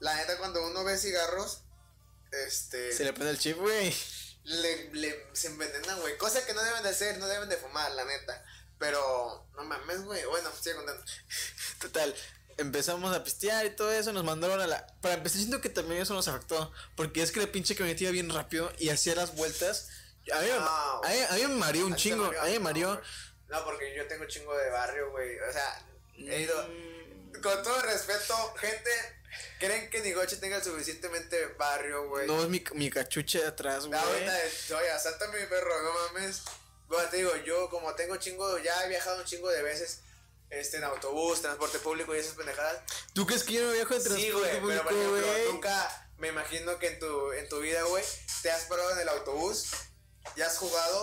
la 0.00 0.14
neta, 0.14 0.36
cuando 0.36 0.66
uno 0.66 0.84
ve 0.84 0.98
cigarros, 0.98 1.62
este... 2.46 2.92
se 2.92 3.04
le 3.04 3.14
prende 3.14 3.30
el 3.30 3.38
chip, 3.38 3.56
güey. 3.56 3.94
Le, 4.46 4.90
le- 4.94 5.26
se 5.32 5.48
envenenan, 5.48 6.00
güey. 6.00 6.16
Cosa 6.18 6.44
que 6.46 6.54
no 6.54 6.62
deben 6.62 6.82
de 6.82 6.88
hacer, 6.90 7.18
no 7.18 7.26
deben 7.28 7.48
de 7.48 7.56
fumar, 7.56 7.90
la 7.92 8.04
neta. 8.04 8.44
Pero, 8.78 9.48
no 9.56 9.64
mames, 9.64 10.02
güey. 10.02 10.24
Bueno, 10.26 10.50
sigue 10.60 10.76
contando. 10.76 11.02
Total. 11.80 12.14
Empezamos 12.58 13.14
a 13.14 13.22
pistear 13.22 13.66
y 13.66 13.70
todo 13.76 13.92
eso, 13.92 14.12
nos 14.14 14.24
mandaron 14.24 14.58
a 14.60 14.66
la... 14.66 14.86
Para 15.02 15.14
empezar, 15.14 15.38
siento 15.38 15.60
que 15.60 15.68
también 15.68 16.00
eso 16.00 16.14
nos 16.14 16.26
afectó. 16.28 16.72
Porque 16.94 17.22
es 17.22 17.30
que 17.30 17.40
la 17.40 17.46
pinche 17.52 17.74
camioneta 17.76 18.04
iba 18.04 18.12
bien 18.12 18.30
rápido 18.30 18.72
y 18.78 18.88
hacía 18.88 19.14
las 19.14 19.34
vueltas. 19.36 19.88
A 20.32 20.40
mí, 20.40 20.46
me- 20.46 20.54
No, 20.58 20.66
a 21.04 21.08
mí, 21.08 21.18
a 21.28 21.32
mí 21.34 21.40
me 21.42 21.56
mareó 21.60 21.86
un 21.86 21.92
¿A 21.92 21.96
te 21.96 22.02
chingo. 22.02 22.24
mareó? 22.24 22.40
A 22.40 22.44
mí 22.46 22.50
me 22.52 22.58
No, 22.58 22.64
mareó. 22.64 23.02
No, 23.48 23.64
porque 23.64 23.94
yo 23.94 24.06
tengo 24.08 24.24
chingo 24.26 24.56
de 24.56 24.70
barrio, 24.70 25.10
güey. 25.10 25.38
O 25.40 25.52
sea, 25.52 25.86
he 26.16 26.40
ido... 26.42 26.68
Mm. 26.68 27.42
Con 27.42 27.62
todo 27.62 27.82
respeto, 27.82 28.54
gente, 28.56 28.90
¿creen 29.58 29.90
que 29.90 30.00
Nigoche 30.00 30.36
tenga 30.36 30.62
suficientemente 30.62 31.46
barrio, 31.58 32.08
güey? 32.08 32.26
No 32.26 32.42
es 32.42 32.48
mi, 32.48 32.62
mi 32.74 32.90
cachucha 32.90 33.40
de 33.40 33.46
atrás, 33.48 33.86
güey. 33.86 33.98
Oye, 34.00 34.90
asáltame 34.92 35.40
mi 35.40 35.46
perro, 35.46 35.82
no 35.82 35.92
mames. 35.92 36.42
Bueno, 36.88 37.08
te 37.08 37.16
digo, 37.18 37.34
yo 37.44 37.68
como 37.70 37.94
tengo 37.94 38.16
chingo, 38.16 38.58
ya 38.58 38.84
he 38.84 38.88
viajado 38.88 39.18
un 39.18 39.24
chingo 39.24 39.48
de 39.50 39.62
veces 39.62 40.00
este, 40.50 40.76
en 40.76 40.84
autobús, 40.84 41.42
transporte 41.42 41.78
público 41.80 42.14
y 42.14 42.18
esas 42.20 42.34
pendejadas. 42.34 42.80
¿Tú 43.12 43.26
crees 43.26 43.42
que 43.42 43.54
yo 43.54 43.62
no 43.66 43.72
viajo 43.72 43.94
en 43.94 44.00
Sí, 44.02 44.08
transporte 44.08 44.32
güey, 44.38 44.50
pero 44.50 44.60
público, 44.60 44.84
por 44.84 44.92
ejemplo, 44.94 45.32
güey? 45.32 45.52
nunca 45.52 46.08
me 46.18 46.28
imagino 46.28 46.78
que 46.78 46.86
en 46.88 46.98
tu, 47.00 47.32
en 47.32 47.48
tu 47.48 47.60
vida, 47.60 47.82
güey, 47.82 48.04
te 48.42 48.50
has 48.50 48.62
parado 48.64 48.92
en 48.92 49.00
el 49.00 49.08
autobús 49.08 49.66
y 50.36 50.42
has 50.42 50.56
jugado 50.58 51.00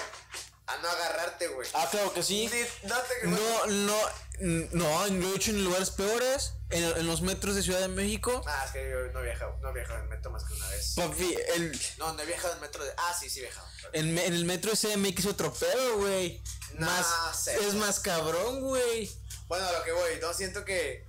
a 0.66 0.78
no 0.78 0.88
agarrarte, 0.90 1.48
güey. 1.50 1.68
Ah, 1.74 1.88
claro 1.92 2.14
que 2.14 2.24
sí. 2.24 2.50
No 2.84 2.98
te 3.02 3.28
No, 3.28 3.66
no, 3.68 4.00
no, 4.40 5.08
lo 5.08 5.34
he 5.34 5.36
hecho 5.36 5.52
en 5.52 5.64
lugares 5.64 5.92
peores, 5.92 6.54
en, 6.70 6.84
en 6.84 7.08
los 7.08 7.22
metros 7.22 7.56
de 7.56 7.64
Ciudad 7.64 7.80
de 7.80 7.88
México. 7.88 8.44
Ah, 8.48 8.64
es 8.66 8.72
que 8.72 8.90
yo 8.90 9.12
no 9.12 9.20
he 9.20 9.24
viajado, 9.24 9.58
no 9.62 9.70
he 9.70 9.74
viajado 9.74 10.00
en 10.00 10.10
metro 10.10 10.32
más 10.32 10.44
que 10.44 10.54
una 10.54 10.68
vez. 10.70 10.94
Papi, 10.96 11.38
el, 11.56 11.82
No, 11.98 12.14
no 12.14 12.22
he 12.22 12.26
viajado 12.26 12.54
en 12.54 12.62
metro 12.62 12.84
de... 12.84 12.92
Ah, 12.98 13.16
sí, 13.20 13.30
sí 13.30 13.40
he 13.40 13.44
viajado. 13.44 13.68
en, 13.94 14.18
el 14.18 14.46
metro 14.46 14.72
CMX 14.72 15.20
es 15.20 15.26
otro 15.26 15.54
pedo, 15.54 15.98
güey. 15.98 16.42
No 16.76 16.88
Más, 16.88 17.44
sé, 17.44 17.56
es 17.68 17.76
más 17.76 18.00
cabrón, 18.00 18.62
güey. 18.62 19.12
Bueno, 19.48 19.68
a 19.68 19.72
lo 19.72 19.84
que 19.84 19.92
voy, 19.92 20.20
no 20.22 20.34
siento 20.34 20.66
que. 20.66 21.06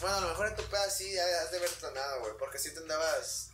Bueno, 0.00 0.16
a 0.16 0.20
lo 0.20 0.28
mejor 0.28 0.48
en 0.48 0.56
tu 0.56 0.62
peda 0.64 0.88
sí 0.90 1.12
ya 1.12 1.24
has 1.42 1.50
de 1.50 1.56
haber 1.56 1.70
tronado, 1.70 2.20
güey. 2.20 2.32
Porque 2.38 2.58
si 2.58 2.72
te 2.72 2.78
andabas. 2.78 3.50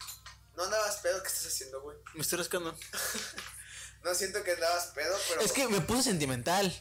No 0.56 0.64
andabas 0.64 0.96
pedo, 0.96 1.22
¿qué 1.22 1.28
estás 1.28 1.46
haciendo, 1.46 1.80
güey? 1.80 1.96
Me 2.14 2.20
estoy 2.22 2.38
rascando. 2.38 2.76
No 4.02 4.14
siento 4.14 4.42
que 4.42 4.52
andabas 4.52 4.86
pedo, 4.94 5.14
pero. 5.28 5.42
Es 5.42 5.52
que 5.52 5.68
me 5.68 5.82
puse 5.82 6.04
sentimental. 6.04 6.72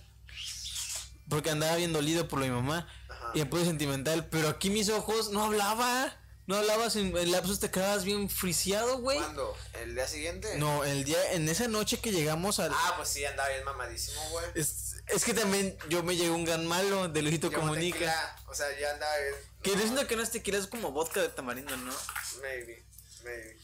Porque 1.30 1.52
andaba 1.52 1.76
bien 1.76 1.94
dolido 1.94 2.28
por 2.28 2.40
lo 2.40 2.46
de 2.46 2.52
mi 2.52 2.58
mamá. 2.58 2.88
Ajá. 3.10 3.32
Y 3.36 3.40
me 3.40 3.46
puse 3.46 3.66
sentimental. 3.66 4.28
Pero 4.30 4.50
aquí 4.50 4.70
mis 4.70 4.90
ojos 4.90 5.30
no 5.32 5.44
hablaba. 5.46 6.16
No 6.48 6.56
hablabas 6.56 6.96
en 6.96 7.16
el 7.16 7.32
lapsus, 7.32 7.60
te 7.60 7.70
quedabas 7.70 8.04
bien 8.06 8.28
friseado, 8.28 8.98
güey. 8.98 9.20
¿Cuándo? 9.20 9.56
¿El 9.84 9.94
día 9.94 10.08
siguiente? 10.08 10.58
No, 10.58 10.84
el 10.84 11.04
día, 11.04 11.34
en 11.34 11.48
esa 11.48 11.68
noche 11.68 12.00
que 12.00 12.12
llegamos 12.12 12.60
al. 12.60 12.72
Ah, 12.74 12.94
pues 12.98 13.10
sí, 13.10 13.24
andaba 13.24 13.50
bien 13.50 13.64
mamadísimo, 13.66 14.20
güey. 14.32 14.46
Es, 14.56 14.96
es 15.06 15.26
que 15.26 15.36
también 15.36 15.78
yo 15.90 16.02
me 16.02 16.16
llegó 16.16 16.34
un 16.34 16.46
gran 16.46 16.66
malo 16.66 17.08
de 17.08 17.22
Luisito 17.22 17.52
Llevo 17.52 17.62
Comunica. 17.62 18.00
tequila, 18.00 18.36
O 18.48 18.56
sea, 18.56 18.66
ya 18.80 18.94
andaba 18.94 19.16
bien. 19.18 19.36
Que 19.62 19.70
no, 19.70 19.76
yo 19.76 19.82
siento 19.84 20.08
que 20.08 20.16
no 20.16 20.24
es 20.24 20.32
tequila, 20.32 20.58
es 20.58 20.66
como 20.66 20.92
vodka 20.92 21.22
de 21.22 21.30
tamarindo, 21.30 21.78
¿no? 21.78 21.94
Maybe, 22.42 22.84
maybe. 23.24 23.58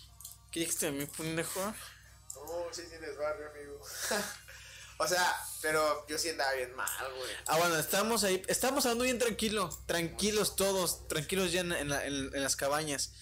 ¿Qué 0.52 0.60
dijiste 0.60 0.86
a 0.86 0.92
mí, 0.92 1.08
pendejo? 1.08 1.60
No, 2.36 2.68
sí 2.72 2.84
tienes 2.88 3.18
barrio, 3.18 3.50
amigo. 3.50 3.80
o 4.97 5.07
sea, 5.07 5.35
pero 5.61 6.05
yo 6.07 6.17
sí 6.17 6.30
andaba 6.30 6.53
bien 6.53 6.73
mal, 6.76 6.89
güey. 7.17 7.31
Ah, 7.47 7.57
bueno, 7.57 7.77
estábamos 7.77 8.23
ahí, 8.23 8.41
estábamos 8.47 8.85
hablando 8.85 9.03
bien 9.03 9.19
tranquilo, 9.19 9.69
tranquilos 9.85 10.55
todos, 10.55 11.07
tranquilos 11.07 11.51
ya 11.51 11.61
en, 11.61 11.89
la- 11.89 12.05
en- 12.05 12.34
en 12.35 12.43
las 12.43 12.55
cabañas. 12.55 13.13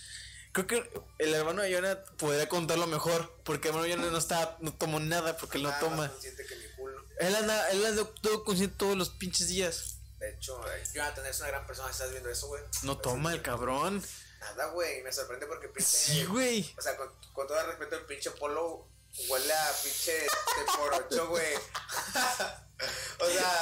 Creo 0.52 0.68
que 0.68 0.92
el 1.18 1.34
hermano 1.34 1.64
de 1.64 1.74
Jonah 1.74 2.04
podría 2.18 2.48
contarlo 2.48 2.86
mejor, 2.86 3.40
porque 3.44 3.70
el 3.70 3.76
hermano 3.76 3.88
de 3.88 3.96
Jonah 3.98 4.12
no 4.12 4.18
está, 4.18 4.58
no 4.62 4.74
tomó 4.74 5.00
nada 5.00 5.36
porque 5.38 5.58
él 5.58 5.64
no 5.64 5.74
toma. 5.80 5.96
más 5.98 6.12
consciente 6.12 6.46
que 6.46 6.56
mi 6.56 6.68
culo. 6.76 7.04
Él 7.20 7.36
anda, 7.36 7.70
él 7.72 7.86
anda 7.86 8.04
todo 8.22 8.44
consciente 8.44 8.76
todos 8.78 8.96
los 8.96 9.10
pinches 9.10 9.48
días. 9.48 9.98
De 10.20 10.30
hecho, 10.32 10.62
eh, 10.72 10.84
Jonathan 10.94 11.26
es 11.26 11.40
una 11.40 11.48
gran 11.50 11.66
persona, 11.68 11.90
estás 11.90 12.12
viendo 12.12 12.30
eso, 12.30 12.48
güey. 12.48 12.62
No 12.84 12.98
toma 13.00 13.34
el 13.34 13.42
cabrón. 13.42 14.02
Nada, 14.40 14.68
güey, 14.68 15.02
me 15.04 15.12
sorprende 15.12 15.48
porque 15.48 15.70
pinche. 15.70 15.90
Sí, 15.90 16.26
güey. 16.26 16.72
O 16.78 16.82
sea, 16.82 16.96
con, 16.98 17.10
con 17.34 17.48
todo 17.48 17.60
el 17.60 17.66
respeto, 17.68 17.96
el 17.96 18.06
pinche 18.06 18.30
polo 18.32 18.88
huele 19.28 19.54
a 19.54 19.72
pinche 19.84 20.14
de 20.14 20.30
por 20.78 20.94
ocho, 20.94 21.28
güey. 21.30 21.56
o 23.20 23.30
sea, 23.30 23.62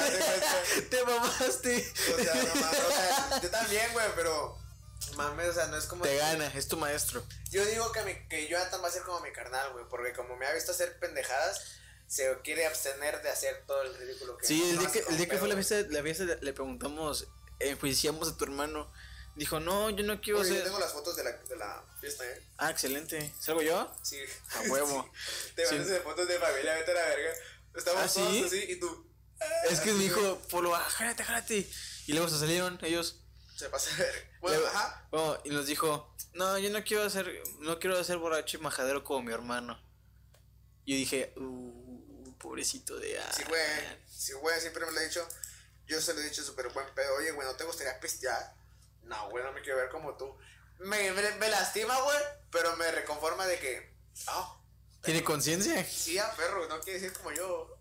Te 0.89 1.03
mamaste. 1.03 1.93
o 2.13 2.23
sea, 2.23 2.33
no 2.35 2.55
mames, 2.55 2.79
o 2.79 2.91
sea, 2.91 3.41
yo 3.41 3.49
también, 3.49 3.93
güey, 3.93 4.07
pero 4.15 4.57
mames, 5.15 5.49
o 5.49 5.53
sea, 5.53 5.67
no 5.67 5.77
es 5.77 5.85
como 5.85 6.03
Te 6.03 6.17
gana, 6.17 6.47
es 6.47 6.67
tu 6.67 6.77
maestro. 6.77 7.23
Yo 7.49 7.65
digo 7.65 7.91
que, 7.91 8.01
mi, 8.03 8.27
que 8.27 8.47
Jonathan 8.47 8.81
va 8.83 8.87
a 8.87 8.91
ser 8.91 9.03
como 9.03 9.19
mi 9.19 9.31
carnal, 9.31 9.73
güey, 9.73 9.85
porque 9.89 10.13
como 10.13 10.35
me 10.37 10.45
ha 10.45 10.53
visto 10.53 10.71
hacer 10.71 10.99
pendejadas, 10.99 11.61
se 12.07 12.37
quiere 12.43 12.65
abstener 12.65 13.21
de 13.21 13.29
hacer 13.29 13.63
todo 13.65 13.81
el 13.83 13.95
ridículo 13.97 14.37
que 14.37 14.45
Sí, 14.45 14.71
el 14.71 14.79
día 14.79 14.91
que, 14.91 14.99
el 14.99 15.17
día 15.17 15.27
que 15.27 15.37
fue 15.37 15.47
la 15.47 15.55
fiesta, 15.55 15.75
la 15.89 16.01
fiesta 16.01 16.23
le 16.25 16.53
preguntamos, 16.53 17.27
enjuiciamos 17.59 18.29
a 18.29 18.37
tu 18.37 18.45
hermano. 18.45 18.91
Dijo, 19.35 19.59
no, 19.59 19.89
yo 19.89 20.03
no 20.03 20.19
quiero 20.21 20.39
Oye, 20.39 20.49
yo 20.49 20.55
ser. 20.55 20.63
tengo 20.65 20.79
las 20.79 20.91
fotos 20.91 21.15
de 21.15 21.23
la, 21.23 21.31
de 21.31 21.55
la 21.55 21.83
fiesta, 21.99 22.25
¿eh? 22.29 22.43
Ah, 22.57 22.69
excelente. 22.71 23.33
¿Salgo 23.39 23.61
yo? 23.61 23.93
Sí. 24.03 24.19
A 24.55 24.61
huevo. 24.69 25.09
Te 25.55 25.65
Sí. 25.65 25.75
mandas 25.75 25.89
de 25.91 25.99
fotos 26.01 26.27
de 26.27 26.37
familia, 26.39 26.73
vete 26.75 26.91
a 26.91 26.93
la 26.95 27.05
verga. 27.05 27.33
Estamos 27.75 28.01
¿Ah, 28.03 28.07
sí? 28.09 28.19
todos 28.19 28.45
así 28.47 28.65
y 28.69 28.75
tú. 28.79 29.07
Es 29.69 29.79
que 29.79 29.93
me 29.93 30.03
dijo, 30.03 30.37
Polo, 30.49 30.75
ah, 30.75 30.83
jálate, 30.89 31.23
jálate. 31.23 31.67
Y 32.07 32.11
luego 32.13 32.27
se 32.27 32.37
salieron 32.39 32.77
ellos. 32.83 33.21
Se 33.55 33.69
pasa 33.69 33.93
a 33.93 33.97
ver. 33.99 34.31
Bueno, 34.41 34.59
Luego- 34.59 34.75
ajá. 34.75 35.07
bueno, 35.11 35.39
y 35.45 35.49
nos 35.49 35.65
dijo, 35.65 36.13
no, 36.33 36.57
yo 36.59 36.69
no 36.69 36.83
quiero 36.83 37.09
ser, 37.09 37.41
no 37.59 37.79
quiero 37.79 38.03
ser 38.03 38.17
borracho 38.17 38.57
y 38.57 38.61
majadero 38.61 39.03
como 39.03 39.21
mi 39.23 39.31
hermano. 39.33 39.79
Yo 40.85 40.95
dije, 40.95 41.33
uh, 41.37 42.33
pobrecito 42.37 42.97
de 42.99 43.19
ah. 43.19 43.31
Sí, 43.35 43.43
güey. 43.47 43.61
Sí, 44.09 44.33
güey, 44.33 44.59
siempre 44.59 44.85
me 44.85 44.91
lo 44.91 44.99
he 44.99 45.05
dicho. 45.07 45.25
Yo 45.87 46.01
se 46.01 46.13
lo 46.13 46.19
he 46.21 46.23
dicho 46.23 46.43
súper 46.43 46.69
buen 46.69 46.87
pedo. 46.93 47.15
Oye, 47.15 47.31
güey, 47.31 47.47
¿no 47.47 47.55
te 47.55 47.63
gustaría 47.63 47.99
pistear? 47.99 48.55
No, 49.03 49.29
güey, 49.29 49.43
no 49.43 49.51
me 49.51 49.61
quiero 49.61 49.77
ver 49.77 49.89
como 49.89 50.15
tú. 50.15 50.35
Me, 50.79 51.11
me, 51.11 51.31
me 51.35 51.49
lastima, 51.49 51.99
güey, 52.01 52.17
pero 52.51 52.75
me 52.77 52.91
reconforma 52.91 53.45
de 53.45 53.59
que. 53.59 53.93
Ah, 54.27 54.57
¿Tiene 55.03 55.23
conciencia? 55.23 55.83
sí, 55.85 56.17
a 56.17 56.31
perro, 56.35 56.67
no 56.67 56.79
quiere 56.79 56.99
decir 56.99 57.17
como 57.17 57.31
yo. 57.31 57.77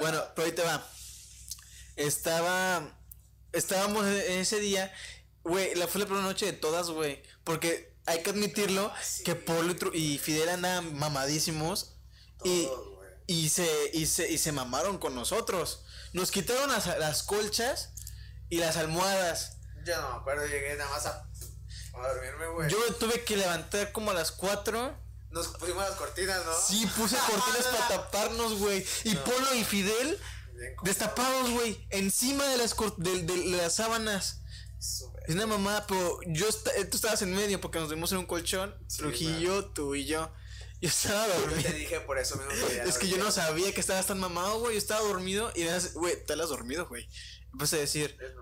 Bueno, 0.00 0.22
pero 0.34 0.46
ahí 0.46 0.52
te 0.52 0.62
va. 0.62 0.86
Estaba. 1.96 2.98
Estábamos 3.52 4.04
e- 4.06 4.40
ese 4.40 4.58
día. 4.60 4.92
Güey, 5.42 5.74
la 5.74 5.86
fue 5.88 6.00
la 6.00 6.06
primera 6.06 6.26
noche 6.26 6.46
de 6.46 6.52
todas, 6.54 6.88
güey. 6.90 7.22
Porque 7.44 7.94
hay 8.06 8.22
que 8.22 8.30
admitirlo 8.30 8.90
Ah, 8.94 9.02
sí. 9.02 9.22
que 9.24 9.34
Polo 9.34 9.74
y, 9.92 10.18
Fidel 10.18 10.48
andaban 10.48 10.94
mamadísimos. 10.98 11.96
y, 12.42 12.64
Todos, 12.66 12.98
y, 13.26 13.48
se, 13.50 13.90
y, 13.92 14.06
se, 14.06 14.30
y 14.30 14.38
se 14.38 14.52
mamaron 14.52 14.98
con 14.98 15.14
nosotros. 15.14 15.84
Nos 16.12 16.30
quitaron 16.30 16.70
las, 16.70 16.86
las 16.98 17.22
colchas 17.22 17.90
y 18.48 18.58
las 18.58 18.76
almohadas. 18.76 19.53
Yo 19.84 20.00
no 20.00 20.10
me 20.10 20.16
acuerdo, 20.16 20.46
llegué 20.46 20.76
nada 20.76 20.90
más 20.90 21.06
a, 21.06 21.28
a 21.94 22.08
dormirme, 22.08 22.46
güey. 22.48 22.70
Yo 22.70 22.78
me 22.88 22.94
tuve 22.96 23.24
que 23.24 23.36
levantar 23.36 23.92
como 23.92 24.10
a 24.10 24.14
las 24.14 24.32
4. 24.32 25.02
Nos 25.30 25.48
pusimos 25.48 25.82
las 25.82 25.96
cortinas, 25.96 26.44
¿no? 26.44 26.52
Sí, 26.60 26.86
puse 26.96 27.16
cortinas 27.26 27.66
para 27.66 27.88
taparnos, 27.88 28.54
güey. 28.58 28.84
Y 29.04 29.14
Polo 29.16 29.54
y 29.54 29.64
Fidel 29.64 30.18
destapados, 30.82 31.50
güey. 31.50 31.86
Encima 31.90 32.44
de 32.46 32.56
las, 32.58 32.74
cor- 32.74 32.96
de, 32.96 33.22
de 33.22 33.36
las 33.56 33.74
sábanas. 33.74 34.40
Es 34.78 35.34
una 35.34 35.46
mamada, 35.46 35.86
pero 35.86 36.20
yo 36.26 36.46
eh, 36.76 36.84
tú 36.84 36.96
estabas 36.96 37.22
en 37.22 37.34
medio 37.34 37.60
porque 37.60 37.78
nos 37.78 37.88
dimos 37.88 38.12
en 38.12 38.18
un 38.18 38.26
colchón, 38.26 38.74
Sí, 38.86 38.98
Trujillo, 38.98 39.66
tú 39.72 39.94
y 39.94 40.04
yo. 40.04 40.30
Yo 40.80 40.88
estaba 40.90 41.26
Yo 41.26 41.32
te 41.32 41.40
dormido. 41.40 41.72
dije 41.72 42.00
por 42.00 42.18
eso 42.18 42.36
mismo. 42.36 42.52
que 42.68 42.82
Es 42.82 42.98
que 42.98 43.08
yo 43.08 43.16
no 43.16 43.30
sabía 43.30 43.72
que 43.72 43.80
estabas 43.80 44.06
tan 44.06 44.20
mamado, 44.20 44.58
güey. 44.60 44.74
Yo 44.74 44.78
estaba 44.78 45.00
dormido 45.00 45.50
y 45.54 45.64
me 45.64 45.78
güey, 45.94 46.22
te 46.26 46.34
has 46.34 46.48
dormido, 46.50 46.86
güey. 46.86 47.08
Empecé 47.52 47.76
a 47.76 47.80
decir, 47.80 48.16
Es 48.20 48.32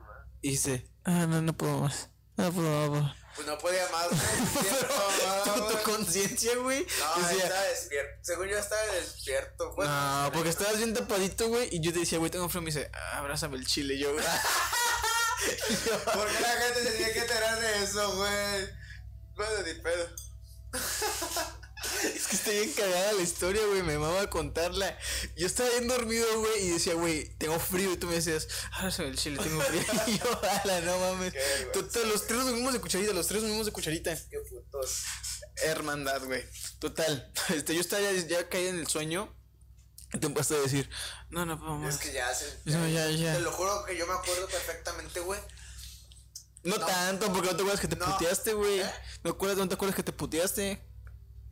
y 0.40 0.50
dice, 0.50 0.90
ah, 1.04 1.26
no, 1.26 1.42
no 1.42 1.52
puedo 1.52 1.78
más. 1.78 2.08
No 2.36 2.52
puedo 2.52 2.90
más. 2.92 3.16
Pues 3.34 3.46
no 3.46 3.58
podía 3.58 3.88
más, 3.88 4.08
güey. 4.08 4.20
Tu, 5.44 5.52
tu 5.52 5.62
güey. 5.62 5.82
conciencia, 5.84 6.56
güey. 6.56 6.86
No, 7.00 7.28
decía, 7.28 7.44
estaba 7.44 7.62
despierto. 7.62 8.18
Según 8.20 8.48
yo 8.48 8.58
estaba 8.58 8.82
despierto. 8.92 9.74
Bueno, 9.74 9.92
no, 9.92 10.24
sí, 10.24 10.30
porque 10.32 10.44
no. 10.44 10.50
estabas 10.50 10.76
bien 10.78 10.94
tapadito, 10.94 11.48
güey. 11.48 11.68
Y 11.72 11.80
yo 11.80 11.92
te 11.92 12.00
decía, 12.00 12.18
güey, 12.18 12.30
tengo 12.30 12.48
frío. 12.48 12.62
Me 12.62 12.66
dice, 12.66 12.90
ah, 12.92 13.18
abrázame 13.18 13.56
el 13.56 13.66
chile. 13.66 13.94
Y 13.94 14.00
yo, 14.00 14.10
Y 14.12 14.18
yo, 14.18 16.04
¿Por 16.12 16.28
qué 16.28 16.40
la 16.40 16.48
gente 16.48 16.82
se 16.84 16.90
tiene 16.92 17.12
que 17.12 17.18
enterar 17.20 17.58
de 17.58 17.82
eso, 17.82 18.16
güey? 18.16 18.68
Bueno, 19.34 19.62
ni 19.66 19.74
pedo. 19.80 20.08
Es 22.14 22.26
que 22.28 22.36
está 22.36 22.50
bien 22.50 22.72
cagada 22.72 23.12
la 23.12 23.22
historia, 23.22 23.64
güey. 23.66 23.82
Me 23.82 23.98
mama 23.98 24.28
contarla. 24.30 24.98
Yo 25.36 25.46
estaba 25.46 25.68
bien 25.70 25.88
dormido, 25.88 26.26
güey. 26.40 26.66
Y 26.66 26.70
decía, 26.70 26.94
güey, 26.94 27.28
tengo 27.38 27.58
frío. 27.58 27.92
Y 27.92 27.96
tú 27.96 28.06
me 28.06 28.14
decías, 28.14 28.48
ah, 28.72 28.90
soy 28.90 29.06
el 29.06 29.16
chile, 29.16 29.38
tengo 29.42 29.60
frío. 29.60 29.82
Y 30.06 30.18
yo, 30.18 30.40
ala, 30.62 30.80
no 30.82 30.98
mames. 30.98 31.34
Total, 31.72 32.08
los 32.08 32.26
tres 32.26 32.40
nos 32.40 32.54
vimos 32.54 32.72
de 32.72 32.80
cucharita. 32.80 33.12
Los 33.12 33.26
tres 33.26 33.42
nos 33.42 33.50
vimos 33.50 33.66
de 33.66 33.72
cucharita. 33.72 34.14
Qué 34.28 34.38
putos. 34.48 35.02
Hermandad, 35.64 36.24
güey. 36.24 36.44
Total. 36.78 37.32
Este, 37.54 37.74
yo 37.74 37.80
estaba 37.80 38.02
ya, 38.02 38.12
ya 38.12 38.48
caí 38.48 38.66
en 38.66 38.78
el 38.78 38.86
sueño. 38.86 39.34
Y 40.14 40.18
te 40.18 40.26
empezaste 40.26 40.56
a 40.56 40.60
decir, 40.60 40.90
no, 41.30 41.46
no 41.46 41.58
puedo 41.58 41.76
más. 41.76 41.94
Es 41.94 42.00
que 42.00 42.12
ya 42.12 42.34
se. 42.34 42.44
No, 42.66 42.86
ya, 42.88 43.08
ya. 43.10 43.34
Te 43.34 43.40
lo 43.40 43.50
juro 43.50 43.84
que 43.86 43.96
yo 43.96 44.06
me 44.06 44.12
acuerdo 44.12 44.46
perfectamente, 44.46 45.20
güey. 45.20 45.40
No, 46.64 46.76
no. 46.76 46.86
tanto, 46.86 47.32
porque 47.32 47.48
no 47.48 47.56
te 47.56 47.62
acuerdas 47.62 47.80
que 47.80 47.88
te 47.88 47.96
No. 47.96 48.04
puteaste, 48.06 48.52
güey. 48.52 48.80
¿Eh? 48.80 48.92
¿No, 49.24 49.30
acuerdas, 49.30 49.58
¿No 49.58 49.68
te 49.68 49.74
acuerdas 49.74 49.96
que 49.96 50.02
te 50.02 50.12
puteaste? 50.12 50.82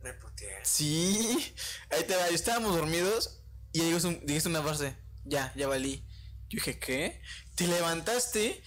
Me 0.03 0.13
puteé. 0.13 0.59
Sí. 0.63 1.53
Ahí 1.89 2.03
te 2.03 2.15
va. 2.15 2.27
Yo 2.29 2.35
estábamos 2.35 2.75
dormidos 2.75 3.39
y 3.71 3.81
dijiste, 3.81 4.07
un- 4.07 4.25
dijiste 4.25 4.49
una 4.49 4.61
frase. 4.63 4.95
Ya, 5.25 5.53
ya 5.55 5.67
valí. 5.67 6.03
Yo 6.49 6.57
dije, 6.57 6.79
¿qué? 6.79 7.21
Te 7.55 7.67
levantaste, 7.67 8.61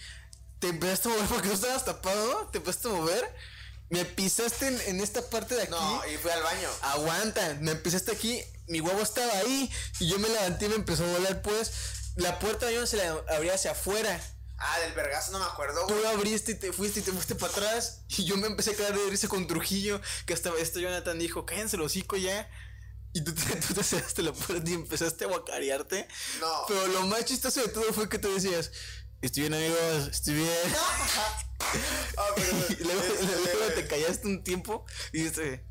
te 0.59 0.69
empezaste 0.69 1.09
a 1.09 1.11
mover 1.11 1.27
porque 1.27 1.47
no 1.49 1.53
estabas 1.53 1.85
tapado, 1.85 2.47
te 2.51 2.57
empezaste 2.59 2.87
a 2.87 2.91
mover, 2.91 3.35
me 3.89 4.05
pisaste 4.05 4.67
en, 4.67 4.81
en 4.87 5.01
esta 5.01 5.29
parte 5.29 5.55
de 5.55 5.63
aquí. 5.63 5.71
No, 5.71 6.01
y 6.11 6.17
fui 6.17 6.31
al 6.31 6.41
baño. 6.41 6.69
Aguanta, 6.81 7.57
me 7.61 7.71
empezaste 7.71 8.11
aquí, 8.13 8.41
mi 8.67 8.79
huevo 8.81 9.01
estaba 9.01 9.31
ahí 9.39 9.69
y 9.99 10.07
yo 10.07 10.17
me 10.19 10.29
levanté 10.29 10.65
y 10.65 10.69
me 10.69 10.75
empezó 10.75 11.03
a 11.05 11.11
volar 11.11 11.41
pues. 11.41 11.71
La 12.15 12.39
puerta 12.39 12.65
de 12.67 12.75
baño 12.75 12.87
se 12.87 12.95
la 12.97 13.11
abría 13.35 13.53
hacia 13.55 13.71
afuera. 13.71 14.19
Ah, 14.57 14.79
del 14.79 14.93
vergazo 14.93 15.31
no 15.33 15.39
me 15.39 15.45
acuerdo, 15.45 15.85
Tú 15.85 15.93
güey. 15.93 16.03
lo 16.03 16.09
abriste 16.09 16.53
y 16.53 16.55
te 16.55 16.71
fuiste 16.71 17.01
y 17.01 17.03
te 17.03 17.11
fuiste 17.11 17.35
para 17.35 17.51
atrás. 17.51 18.03
Y 18.07 18.23
yo 18.25 18.37
me 18.37 18.47
empecé 18.47 18.71
a 18.71 18.75
caer 18.75 18.97
de 18.97 19.09
risa 19.09 19.27
con 19.27 19.47
Trujillo. 19.47 19.99
Que 20.25 20.33
hasta 20.33 20.49
este 20.59 20.81
Jonathan 20.81 21.19
dijo: 21.19 21.45
Cállense 21.45 21.75
el 21.75 21.81
hocico 21.81 22.15
ya. 22.15 22.49
Y 23.13 23.21
tú 23.23 23.33
te, 23.33 23.41
tú 23.55 23.73
te 24.15 24.23
la 24.23 24.31
puerta 24.33 24.69
y 24.69 24.73
empezaste 24.73 25.25
a 25.25 25.27
guacarearte. 25.27 26.07
No. 26.39 26.65
Pero 26.67 26.87
lo 26.87 27.07
más 27.07 27.25
chistoso 27.25 27.61
de 27.61 27.67
todo 27.69 27.91
fue 27.93 28.07
que 28.07 28.17
tú 28.17 28.33
decías: 28.33 28.71
Estoy 29.21 29.41
bien, 29.49 29.53
amigos, 29.55 30.07
estoy 30.11 30.35
bien. 30.35 30.49
Ah, 32.17 32.27
pero. 32.35 32.47
y 32.79 32.83
luego, 32.83 33.01
este, 33.01 33.25
luego 33.25 33.73
te 33.73 33.87
callaste 33.87 34.27
un 34.27 34.43
tiempo 34.43 34.85
y 35.11 35.17
dijiste: 35.19 35.65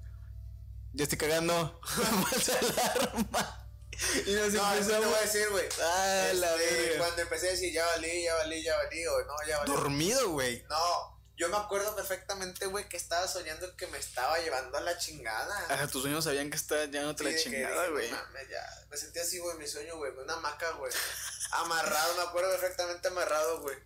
Ya 0.92 1.04
estoy 1.04 1.18
cagando. 1.18 1.80
Falsa 1.84 2.58
alarma. 2.58 3.63
Y 4.26 4.32
nos 4.32 4.52
No, 4.52 4.74
eso 4.74 4.88
te 4.88 4.94
empezamos. 4.94 5.06
voy 5.06 5.14
a 5.18 5.20
decir, 5.22 5.48
güey. 5.50 5.68
Ah, 5.80 6.30
la 6.34 6.54
Este, 6.56 6.74
verga. 6.82 6.98
Cuando 6.98 7.22
empecé 7.22 7.48
a 7.48 7.50
decir 7.52 7.72
ya 7.72 7.86
valí, 7.86 8.22
ya 8.24 8.34
valí, 8.34 8.62
ya 8.62 8.76
valí, 8.76 9.06
o 9.06 9.24
no, 9.24 9.34
ya 9.46 9.58
valí. 9.58 9.70
Dormido, 9.72 10.30
güey. 10.30 10.62
No, 10.68 11.20
yo 11.36 11.48
me 11.48 11.56
acuerdo 11.56 11.94
perfectamente, 11.96 12.66
güey, 12.66 12.88
que 12.88 12.96
estaba 12.96 13.26
soñando 13.26 13.76
que 13.76 13.86
me 13.88 13.98
estaba 13.98 14.38
llevando 14.38 14.78
a 14.78 14.80
la 14.80 14.96
chingada. 14.98 15.66
Ajá, 15.68 15.86
tus 15.88 16.02
sueños 16.02 16.24
sabían 16.24 16.50
que 16.50 16.56
está 16.56 16.84
ya 16.86 17.02
no 17.02 17.14
te 17.16 17.24
Sí, 17.24 17.30
la 17.32 17.38
chingada, 17.38 17.88
güey. 17.88 18.10
"No. 18.10 18.18
Me 18.90 18.96
sentí 18.96 19.18
así, 19.18 19.38
güey, 19.38 19.54
en 19.54 19.58
mi 19.62 19.66
sueño, 19.68 19.96
güey, 19.96 20.12
una 20.12 20.34
hamaca, 20.34 20.70
güey. 20.72 20.92
Amarrado, 21.50 22.14
me 22.16 22.22
acuerdo 22.22 22.50
perfectamente 22.52 23.08
amarrado, 23.08 23.60
güey. 23.60 23.76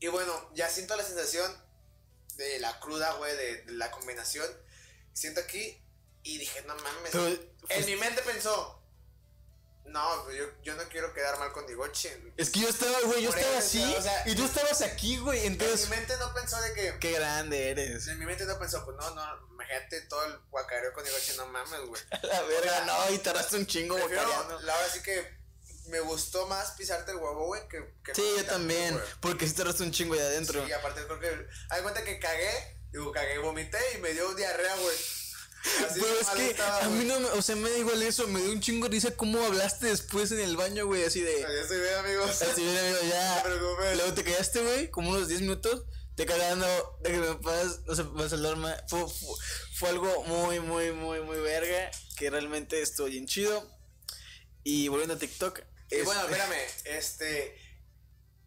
Y 0.00 0.08
bueno, 0.08 0.50
ya 0.54 0.68
siento 0.68 0.94
la 0.96 1.04
sensación 1.04 1.50
de 2.36 2.58
la 2.58 2.78
cruda, 2.80 3.12
güey, 3.14 3.34
de, 3.36 3.62
de 3.64 3.72
la 3.72 3.90
combinación. 3.90 4.46
Siento 5.14 5.40
aquí 5.40 5.80
y 6.22 6.38
dije, 6.38 6.62
no 6.62 6.74
mames. 6.76 7.12
Pero, 7.12 7.26
en 7.28 7.56
pues, 7.66 7.86
mi 7.86 7.96
mente 7.96 8.20
pensó, 8.22 8.83
no, 9.86 10.24
pues 10.24 10.36
yo, 10.36 10.44
yo 10.62 10.74
no 10.74 10.82
quiero 10.88 11.12
quedar 11.12 11.38
mal 11.38 11.52
con 11.52 11.66
Digoche. 11.66 12.32
Es 12.36 12.50
que 12.50 12.60
yo 12.60 12.68
estaba, 12.68 12.98
güey, 13.02 13.22
yo 13.22 13.30
Por 13.30 13.38
estaba 13.38 13.58
así 13.58 13.82
o 13.96 14.02
sea, 14.02 14.22
y 14.26 14.34
tú 14.34 14.44
estabas 14.44 14.80
aquí, 14.82 15.18
güey. 15.18 15.46
En 15.46 15.52
Entonces, 15.52 15.88
mi 15.88 15.96
mente 15.96 16.16
no 16.18 16.32
pensó 16.34 16.60
de 16.60 16.72
que. 16.74 16.98
qué 17.00 17.12
grande 17.12 17.70
eres. 17.70 18.08
En 18.08 18.18
mi 18.18 18.26
mente 18.26 18.44
no 18.44 18.58
pensó, 18.58 18.84
pues 18.84 18.96
no, 18.96 19.14
no, 19.14 19.48
imagínate 19.52 20.00
todo 20.02 20.24
el 20.24 20.38
guacareo 20.50 20.92
con 20.92 21.04
Digoche, 21.04 21.36
no 21.36 21.46
mames, 21.46 21.80
güey. 21.86 22.02
La 22.22 22.42
verga, 22.42 22.84
no, 22.86 23.14
y 23.14 23.18
tardaste 23.18 23.56
un 23.56 23.66
chingo 23.66 23.96
guacareando. 23.96 24.60
la 24.60 24.74
verdad 24.76 24.90
sí 24.92 25.02
que 25.02 25.44
me 25.86 26.00
gustó 26.00 26.46
más 26.46 26.72
pisarte 26.72 27.10
el 27.10 27.18
huevo, 27.18 27.46
güey, 27.46 27.68
que, 27.68 27.94
que 28.02 28.14
Sí, 28.14 28.24
yo 28.38 28.44
también, 28.46 28.94
güey. 28.94 29.04
porque 29.20 29.46
sí 29.46 29.54
tardaste 29.54 29.82
un 29.82 29.92
chingo 29.92 30.14
de 30.14 30.22
adentro. 30.22 30.64
Sí, 30.64 30.72
aparte 30.72 31.04
creo 31.04 31.20
que. 31.20 31.28
De 31.28 31.82
cuenta 31.82 32.02
que 32.02 32.18
cagué, 32.18 32.78
digo, 32.90 33.12
cagué, 33.12 33.38
vomité 33.38 33.78
y 33.94 33.98
me 33.98 34.12
dio 34.12 34.34
diarrea, 34.34 34.74
güey. 34.76 34.96
Así 35.86 36.00
Pero 36.00 36.14
de 36.14 36.20
es 36.20 36.28
que 36.28 36.50
estaba, 36.50 36.84
a 36.84 36.88
mí 36.90 37.04
no 37.06 37.20
me, 37.20 37.26
o 37.28 37.40
sea, 37.42 37.56
me 37.56 37.70
da 37.70 37.78
igual 37.78 38.02
eso, 38.02 38.26
me 38.28 38.40
dio 38.40 38.52
un 38.52 38.60
chingo 38.60 38.86
de 38.88 38.92
risa 38.92 39.16
cómo 39.16 39.42
hablaste 39.44 39.86
después 39.86 40.30
en 40.32 40.40
el 40.40 40.56
baño, 40.56 40.86
güey, 40.86 41.04
así 41.04 41.20
de... 41.22 41.40
Ya 41.40 41.48
estoy 41.48 41.80
bien, 41.80 41.94
amigos. 41.94 42.42
Así 42.42 42.62
bien, 42.62 42.76
amigo, 42.78 42.98
No 43.02 43.08
ya. 43.08 43.42
te 43.42 43.48
preocupes. 43.48 43.96
Luego 43.96 44.14
te 44.14 44.24
callaste, 44.24 44.60
güey, 44.60 44.90
como 44.90 45.10
unos 45.10 45.28
10 45.28 45.40
minutos. 45.40 45.84
Te 46.16 46.26
cagando, 46.26 46.98
déjame 47.02 47.26
en 47.28 47.40
paz, 47.40 47.80
no 47.86 47.94
se 47.96 48.04
pasa 48.04 48.36
el 48.36 48.46
arma. 48.46 48.76
Fue, 48.88 49.00
fue, 49.00 49.36
fue 49.74 49.88
algo 49.88 50.22
muy, 50.24 50.60
muy, 50.60 50.92
muy, 50.92 51.20
muy 51.22 51.38
verga. 51.40 51.90
Que 52.16 52.30
realmente 52.30 52.80
estoy 52.82 53.10
bien 53.12 53.26
chido. 53.26 53.68
Y 54.62 54.86
volviendo 54.88 55.14
a 55.14 55.18
TikTok. 55.18 55.60
Y 55.90 55.96
es- 55.96 56.04
bueno, 56.04 56.20
espérame, 56.22 56.54
este. 56.84 57.58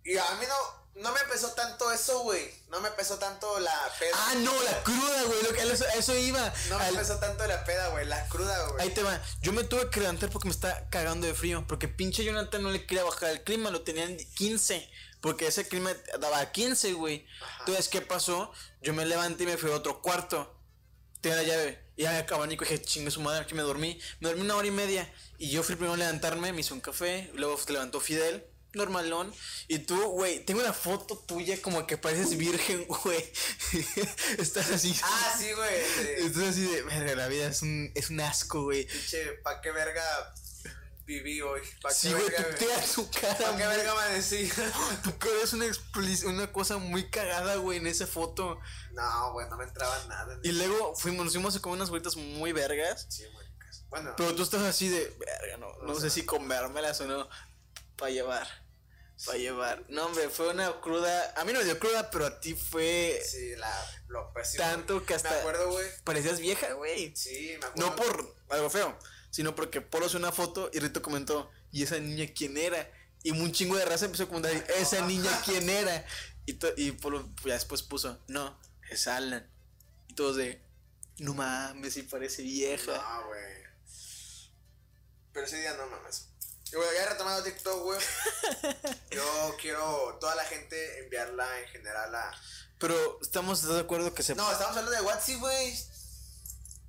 Y 0.05 0.15
a 0.17 0.23
mí 0.39 0.45
no, 0.47 0.76
no 0.99 1.11
me 1.11 1.19
pesó 1.31 1.51
tanto 1.51 1.91
eso, 1.91 2.19
güey. 2.21 2.51
No 2.69 2.79
me 2.81 2.89
pesó 2.91 3.17
tanto 3.17 3.59
la 3.59 3.91
peda. 3.99 4.11
Ah, 4.15 4.33
no, 4.37 4.63
la 4.63 4.83
cruda, 4.83 5.23
güey. 5.23 5.53
Que, 5.53 5.71
eso, 5.71 5.85
eso 5.95 6.15
iba. 6.15 6.53
no 6.69 6.77
me 6.79 6.85
Al- 6.85 6.95
pesó 6.95 7.17
tanto 7.19 7.45
la 7.45 7.63
peda, 7.63 7.89
güey. 7.89 8.05
La 8.05 8.27
cruda, 8.27 8.67
güey. 8.69 8.81
Ahí 8.81 8.93
te 8.93 9.03
va. 9.03 9.21
Yo 9.41 9.53
me 9.53 9.63
tuve 9.63 9.89
que 9.89 9.99
levantar 9.99 10.29
porque 10.29 10.47
me 10.47 10.53
está 10.53 10.89
cagando 10.89 11.27
de 11.27 11.33
frío. 11.33 11.65
Porque 11.67 11.87
pinche 11.87 12.23
Jonathan 12.23 12.61
no 12.63 12.71
le 12.71 12.85
quería 12.85 13.03
bajar 13.03 13.29
el 13.29 13.43
clima. 13.43 13.69
Lo 13.71 13.81
tenían 13.81 14.17
15. 14.35 14.89
Porque 15.21 15.47
ese 15.47 15.67
clima 15.67 15.91
daba 16.19 16.51
15, 16.51 16.93
güey. 16.93 17.25
Entonces, 17.59 17.87
¿qué 17.89 18.01
pasó? 18.01 18.51
Yo 18.81 18.93
me 18.93 19.05
levanté 19.05 19.43
y 19.43 19.47
me 19.47 19.57
fui 19.57 19.71
a 19.71 19.75
otro 19.75 20.01
cuarto. 20.01 20.53
Tenía 21.21 21.37
la 21.37 21.43
llave. 21.43 21.83
Y 21.95 22.03
ya 22.03 22.17
acabó 22.19 22.41
abanico 22.43 22.63
y 22.63 22.67
dije, 22.67 22.81
chingue 22.83 23.09
su 23.09 23.21
madre, 23.21 23.41
aquí 23.41 23.55
me 23.55 23.63
dormí. 23.63 23.99
Me 24.19 24.29
dormí 24.29 24.43
una 24.43 24.55
hora 24.55 24.67
y 24.67 24.71
media. 24.71 25.11
Y 25.39 25.49
yo 25.49 25.63
fui 25.63 25.75
primero 25.75 25.93
a 25.93 25.97
levantarme, 25.97 26.53
me 26.53 26.61
hice 26.61 26.73
un 26.73 26.81
café. 26.81 27.31
Luego 27.33 27.57
se 27.57 27.73
levantó 27.73 27.99
Fidel, 27.99 28.45
normalón. 28.77 29.33
Y 29.67 29.79
tú, 29.79 29.95
güey, 30.11 30.45
tengo 30.45 30.61
una 30.61 30.73
foto 30.73 31.17
tuya 31.17 31.61
como 31.61 31.85
que 31.87 31.97
pareces 31.97 32.37
virgen, 32.37 32.85
güey. 33.03 33.31
Estás 34.37 34.71
así. 34.71 34.95
Ah, 35.03 35.35
sí, 35.37 35.51
güey. 35.53 35.75
Estás 36.25 36.43
así 36.43 36.61
de, 36.61 36.81
verga, 36.83 37.15
la 37.15 37.27
vida 37.27 37.47
es 37.47 37.61
un, 37.61 37.91
es 37.95 38.09
un 38.09 38.19
asco, 38.21 38.63
güey. 38.63 38.85
Pinche, 38.87 39.33
¿pa' 39.43 39.59
qué 39.61 39.71
verga 39.71 40.03
viví 41.05 41.41
hoy? 41.41 41.61
¿Pa' 41.81 41.89
Sí, 41.91 42.09
qué 42.09 42.15
güey, 42.15 42.29
verga, 42.29 42.55
te- 42.57 42.87
tu 42.93 43.09
cara. 43.11 43.37
¿Pa' 43.37 43.57
qué 43.57 43.65
verga 43.67 43.91
amanecí? 43.91 44.51
Tu 45.03 45.17
cara 45.17 45.35
es 45.43 45.53
una, 45.53 45.65
una 46.25 46.51
cosa 46.51 46.77
muy 46.77 47.09
cagada, 47.09 47.55
güey, 47.55 47.77
en 47.77 47.87
esa 47.87 48.05
foto. 48.07 48.59
no, 48.91 49.31
güey, 49.33 49.47
no 49.49 49.57
me 49.57 49.63
entraba 49.63 49.97
nada. 50.07 50.37
Y 50.43 50.51
luego 50.51 50.95
fuimos, 50.95 51.25
nos 51.25 51.33
fuimos 51.33 51.55
a 51.55 51.61
comer 51.61 51.77
unas 51.77 51.89
gorditas 51.89 52.15
muy 52.17 52.51
vergas. 52.51 53.05
Sí, 53.09 53.23
güey. 53.33 53.47
Bueno, 53.89 54.13
Pero 54.17 54.35
tú 54.35 54.43
estás 54.43 54.63
así 54.63 54.89
de, 54.89 55.15
verga, 55.17 55.55
no, 55.57 55.71
no 55.83 55.97
sé 55.97 56.09
si 56.09 56.25
comérmelas 56.25 56.99
o 56.99 57.07
no. 57.07 57.29
Para 57.95 58.11
llevar. 58.11 58.45
Para 59.25 59.37
llevar. 59.37 59.83
No, 59.89 60.05
hombre, 60.05 60.29
fue 60.29 60.49
una 60.49 60.79
cruda. 60.79 61.33
A 61.37 61.43
mí 61.43 61.51
no 61.53 61.59
me 61.59 61.65
dio 61.65 61.79
cruda, 61.79 62.09
pero 62.11 62.27
a 62.27 62.39
ti 62.39 62.53
fue 62.53 63.19
sí, 63.25 63.55
la, 63.55 64.01
lo 64.07 64.31
pésimo. 64.33 64.63
tanto 64.63 65.05
que 65.05 65.15
hasta 65.15 65.31
Me 65.31 65.35
acuerdo, 65.37 65.71
güey. 65.71 65.87
parecías 66.03 66.39
vieja, 66.39 66.73
güey. 66.73 67.15
Sí, 67.15 67.57
me 67.59 67.65
acuerdo. 67.65 67.89
No 67.89 67.95
por 67.95 68.35
algo 68.49 68.69
feo, 68.69 68.97
sino 69.31 69.55
porque 69.55 69.81
Polo 69.81 70.05
hizo 70.05 70.17
una 70.17 70.31
foto 70.31 70.69
y 70.71 70.79
Rito 70.79 71.01
comentó, 71.01 71.49
¿y 71.71 71.83
esa 71.83 71.99
niña 71.99 72.31
quién 72.35 72.57
era? 72.57 72.91
Y 73.23 73.31
un 73.31 73.51
chingo 73.51 73.75
de 73.75 73.85
raza 73.85 74.05
empezó 74.05 74.23
a 74.23 74.27
comentar, 74.27 74.51
¿esa 74.77 75.01
niña 75.07 75.31
quién 75.43 75.67
era? 75.69 76.05
Y, 76.45 76.57
y 76.77 76.91
Polo 76.91 77.27
ya 77.43 77.53
después 77.55 77.81
puso, 77.83 78.19
no, 78.27 78.57
es 78.91 79.07
Alan. 79.07 79.49
Y 80.07 80.13
todos 80.13 80.35
de, 80.37 80.61
no 81.17 81.33
mames, 81.33 81.95
si 81.95 82.03
parece 82.03 82.43
vieja. 82.43 82.93
No, 82.95 83.27
güey. 83.27 83.57
Pero 85.33 85.45
ese 85.45 85.59
día 85.59 85.73
no 85.75 85.87
mames. 85.87 86.27
Y 86.71 86.75
bueno, 86.75 86.91
ya 86.93 87.05
retomando 87.09 87.43
TikTok, 87.43 87.81
güey. 87.83 87.99
yo 89.11 89.55
quiero 89.61 90.17
toda 90.19 90.35
la 90.35 90.43
gente 90.45 90.99
enviarla 90.99 91.59
en 91.61 91.67
general 91.69 92.13
a. 92.13 92.31
Pero 92.79 93.19
estamos 93.21 93.63
de 93.63 93.79
acuerdo 93.79 94.13
que 94.13 94.21
se... 94.21 94.35
No, 94.35 94.43
estamos 94.51 94.69
hablando 94.77 94.91
de 94.91 95.01
WhatsApp, 95.01 95.39
güey. 95.39 95.75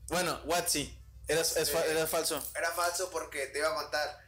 Bueno, 0.09 0.41
Watsi, 0.45 0.99
era, 1.29 1.43
fa- 1.45 1.65
Sí. 1.65 1.73
era 1.87 2.07
falso. 2.07 2.43
Era 2.55 2.71
falso 2.73 3.09
porque 3.11 3.47
te 3.47 3.59
iba 3.59 3.69
a 3.71 3.75
contar. 3.75 4.21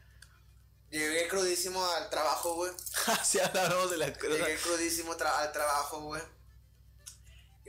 Llegué 0.91 1.29
crudísimo 1.29 1.85
al 1.87 2.09
trabajo, 2.11 2.55
güey. 2.55 2.73
sí, 3.25 3.39
hablamos 3.41 3.91
de 3.91 3.97
la 3.99 4.13
cruda. 4.13 4.37
Llegué 4.47 4.59
crudísimo 4.61 5.17
tra- 5.17 5.37
al 5.39 5.53
trabajo, 5.53 6.01
güey. 6.01 6.23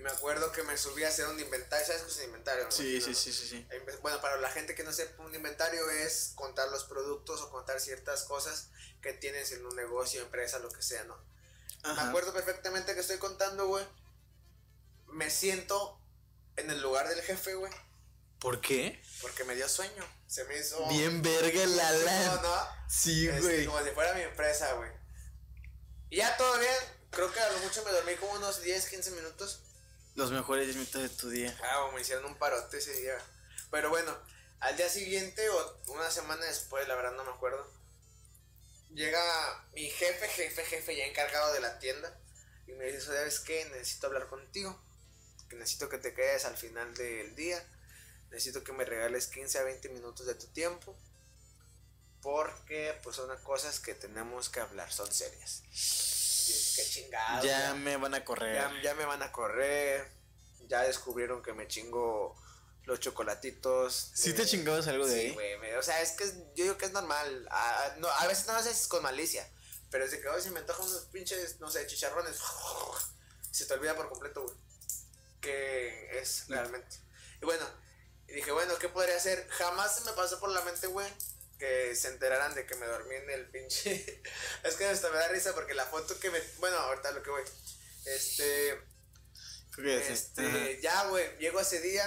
Y 0.01 0.03
me 0.03 0.09
acuerdo 0.09 0.51
que 0.51 0.63
me 0.63 0.75
subí 0.79 1.03
a 1.03 1.09
hacer 1.09 1.27
un 1.27 1.39
inventario. 1.39 1.85
¿Sabes 1.85 2.01
qué 2.01 2.09
es 2.09 2.17
un 2.17 2.23
inventario? 2.23 2.63
no? 2.63 2.71
Sí, 2.71 2.97
No. 2.99 3.05
sí, 3.05 3.13
sí, 3.13 3.31
sí, 3.31 3.47
sí. 3.47 3.67
Bueno, 4.01 4.19
para 4.19 4.37
la 4.37 4.49
gente 4.49 4.73
que 4.73 4.83
no 4.83 4.91
sepa, 4.91 5.21
un 5.21 5.35
inventario 5.35 5.87
es 5.91 6.31
contar 6.33 6.69
los 6.69 6.85
productos 6.85 7.39
o 7.41 7.51
contar 7.51 7.79
ciertas 7.79 8.23
cosas 8.23 8.69
que 9.03 9.13
tienes 9.13 9.51
en 9.51 9.63
un 9.63 9.75
negocio, 9.75 10.23
empresa, 10.23 10.57
lo 10.57 10.69
que 10.71 10.81
sea, 10.81 11.03
¿no? 11.03 11.15
Me 11.83 12.01
acuerdo 12.01 12.33
perfectamente 12.33 12.95
que 12.95 13.01
estoy 13.01 13.19
contando, 13.19 13.67
güey. 13.67 13.85
Me 15.05 15.29
siento 15.29 16.01
en 16.55 16.71
el 16.71 16.81
lugar 16.81 17.07
del 17.07 17.21
jefe, 17.21 17.53
güey. 17.53 17.71
¿Por 18.39 18.59
qué? 18.59 18.99
Porque 19.21 19.43
me 19.43 19.53
dio 19.53 19.69
sueño. 19.69 20.03
Se 20.25 20.45
me 20.45 20.57
hizo. 20.57 20.83
Bien 20.87 21.21
verga 21.21 21.61
el 21.61 21.75
No, 21.75 21.81
Alan. 21.83 22.41
no. 22.41 22.67
Sí, 22.89 23.27
Este, 23.27 23.39
güey. 23.41 23.65
como 23.67 23.83
si 23.83 23.91
fuera 23.91 24.15
mi 24.15 24.21
empresa, 24.21 24.73
güey. 24.73 24.89
Y 26.09 26.17
ya 26.17 26.35
todo 26.37 26.57
bien. 26.57 26.73
Creo 27.11 27.31
que 27.31 27.39
a 27.39 27.51
lo 27.51 27.59
mucho 27.59 27.83
me 27.85 27.91
dormí 27.91 28.15
como 28.15 28.31
unos 28.33 28.63
10, 28.63 28.87
15 28.89 29.11
minutos. 29.11 29.59
Los 30.15 30.31
mejores 30.31 30.65
10 30.65 30.75
minutos 30.75 31.01
de 31.01 31.09
tu 31.09 31.29
día. 31.29 31.57
Ah, 31.63 31.89
me 31.93 32.01
hicieron 32.01 32.25
un 32.25 32.37
parote 32.37 32.77
ese 32.77 32.93
día. 32.93 33.17
Pero 33.69 33.89
bueno, 33.89 34.15
al 34.59 34.75
día 34.75 34.89
siguiente 34.89 35.47
o 35.49 35.81
una 35.87 36.11
semana 36.11 36.45
después, 36.45 36.87
la 36.87 36.95
verdad 36.95 37.13
no 37.13 37.23
me 37.23 37.31
acuerdo. 37.31 37.65
Llega 38.93 39.21
mi 39.73 39.89
jefe, 39.89 40.27
jefe, 40.27 40.65
jefe, 40.65 40.95
ya 40.97 41.05
encargado 41.05 41.53
de 41.53 41.61
la 41.61 41.79
tienda. 41.79 42.19
Y 42.67 42.73
me 42.73 42.85
dice, 42.85 43.01
¿sabes 43.01 43.39
qué? 43.39 43.65
Necesito 43.71 44.07
hablar 44.07 44.27
contigo. 44.27 44.77
Que 45.49 45.55
necesito 45.55 45.87
que 45.87 45.97
te 45.97 46.13
quedes 46.13 46.43
al 46.43 46.57
final 46.57 46.93
del 46.93 47.33
día. 47.35 47.65
Necesito 48.31 48.65
que 48.65 48.73
me 48.73 48.83
regales 48.83 49.27
15 49.27 49.59
a 49.59 49.63
20 49.63 49.89
minutos 49.89 50.25
de 50.25 50.35
tu 50.35 50.47
tiempo. 50.47 50.97
Porque 52.21 52.99
pues 53.01 53.15
son 53.15 53.35
cosas 53.43 53.79
que 53.79 53.95
tenemos 53.95 54.49
que 54.49 54.59
hablar, 54.59 54.91
son 54.91 55.11
serias. 55.11 55.63
Qué 56.75 56.85
chingado. 56.89 57.43
Ya 57.43 57.73
me 57.73 57.97
van 57.97 58.13
a 58.13 58.23
correr. 58.25 58.55
Ya, 58.55 58.81
ya 58.81 58.95
me 58.95 59.05
van 59.05 59.21
a 59.23 59.31
correr. 59.31 60.11
Ya 60.67 60.81
descubrieron 60.83 61.41
que 61.43 61.53
me 61.53 61.67
chingo 61.67 62.35
los 62.85 62.99
chocolatitos. 62.99 64.11
¿Sí 64.13 64.33
te 64.33 64.45
chingabas 64.45 64.87
algo 64.87 65.05
de 65.05 65.13
sí, 65.13 65.19
ahí? 65.27 65.33
güey. 65.33 65.57
me- 65.59 65.77
O 65.77 65.83
sea, 65.83 66.01
es 66.01 66.11
que 66.13 66.23
es- 66.23 66.35
yo 66.55 66.63
digo 66.63 66.77
que 66.77 66.85
es 66.85 66.91
normal. 66.91 67.47
A, 67.51 67.95
no, 67.99 68.07
a 68.07 68.27
veces 68.27 68.47
no 68.47 68.53
lo 68.53 68.59
haces 68.59 68.87
con 68.87 69.03
malicia. 69.03 69.47
Pero 69.89 70.05
desde 70.05 70.21
que 70.21 70.29
hoy 70.29 70.41
se 70.41 70.51
me 70.51 70.59
antojan 70.59 70.85
unos 70.87 71.05
pinches, 71.05 71.59
no 71.59 71.69
sé, 71.69 71.85
chicharrones. 71.87 72.37
Se 73.51 73.65
te 73.65 73.73
olvida 73.73 73.95
por 73.95 74.07
completo, 74.07 74.43
güey. 74.43 74.55
Que 75.41 76.19
es 76.19 76.45
realmente. 76.47 76.95
Y 77.41 77.45
bueno, 77.45 77.65
y 78.27 78.33
dije, 78.33 78.51
bueno, 78.51 78.77
¿qué 78.79 78.87
podría 78.87 79.17
hacer? 79.17 79.45
Jamás 79.49 79.95
se 79.95 80.01
me 80.05 80.13
pasó 80.13 80.39
por 80.39 80.49
la 80.51 80.61
mente, 80.61 80.87
güey. 80.87 81.11
Que 81.61 81.95
se 81.95 82.07
enteraran 82.07 82.55
de 82.55 82.65
que 82.65 82.73
me 82.73 82.87
dormí 82.87 83.13
en 83.13 83.29
el 83.29 83.45
pinche. 83.51 84.23
es 84.63 84.75
que 84.75 84.85
hasta 84.85 85.11
me 85.11 85.17
da 85.17 85.27
risa 85.27 85.53
porque 85.53 85.75
la 85.75 85.85
foto 85.85 86.19
que 86.19 86.31
me. 86.31 86.39
Bueno, 86.57 86.75
ahorita 86.75 87.11
lo 87.11 87.21
que 87.21 87.29
voy. 87.29 87.43
Este. 88.05 88.81
Este, 89.77 90.41
Ajá. 90.41 90.71
ya, 90.81 91.07
güey, 91.09 91.37
llego 91.37 91.59
ese 91.61 91.79
día, 91.79 92.03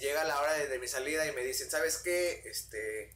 llega 0.00 0.22
la 0.22 0.40
hora 0.40 0.54
de, 0.54 0.68
de 0.68 0.78
mi 0.78 0.86
salida 0.86 1.26
y 1.26 1.32
me 1.32 1.42
dicen, 1.42 1.68
¿sabes 1.68 1.98
qué? 1.98 2.42
Este, 2.46 3.14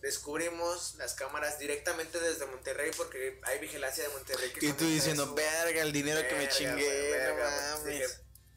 descubrimos 0.00 0.96
las 0.96 1.14
cámaras 1.14 1.58
directamente 1.58 2.18
desde 2.18 2.46
Monterrey 2.46 2.90
porque 2.96 3.40
hay 3.44 3.58
vigilancia 3.60 4.02
de 4.02 4.10
Monterrey. 4.10 4.52
que 4.52 4.66
Y 4.66 4.72
tú 4.72 4.86
diciendo, 4.86 5.34
verga, 5.34 5.82
el 5.82 5.92
dinero 5.92 6.26
que 6.28 6.34
me 6.34 6.48
chingué, 6.48 7.10
verga, 7.12 7.78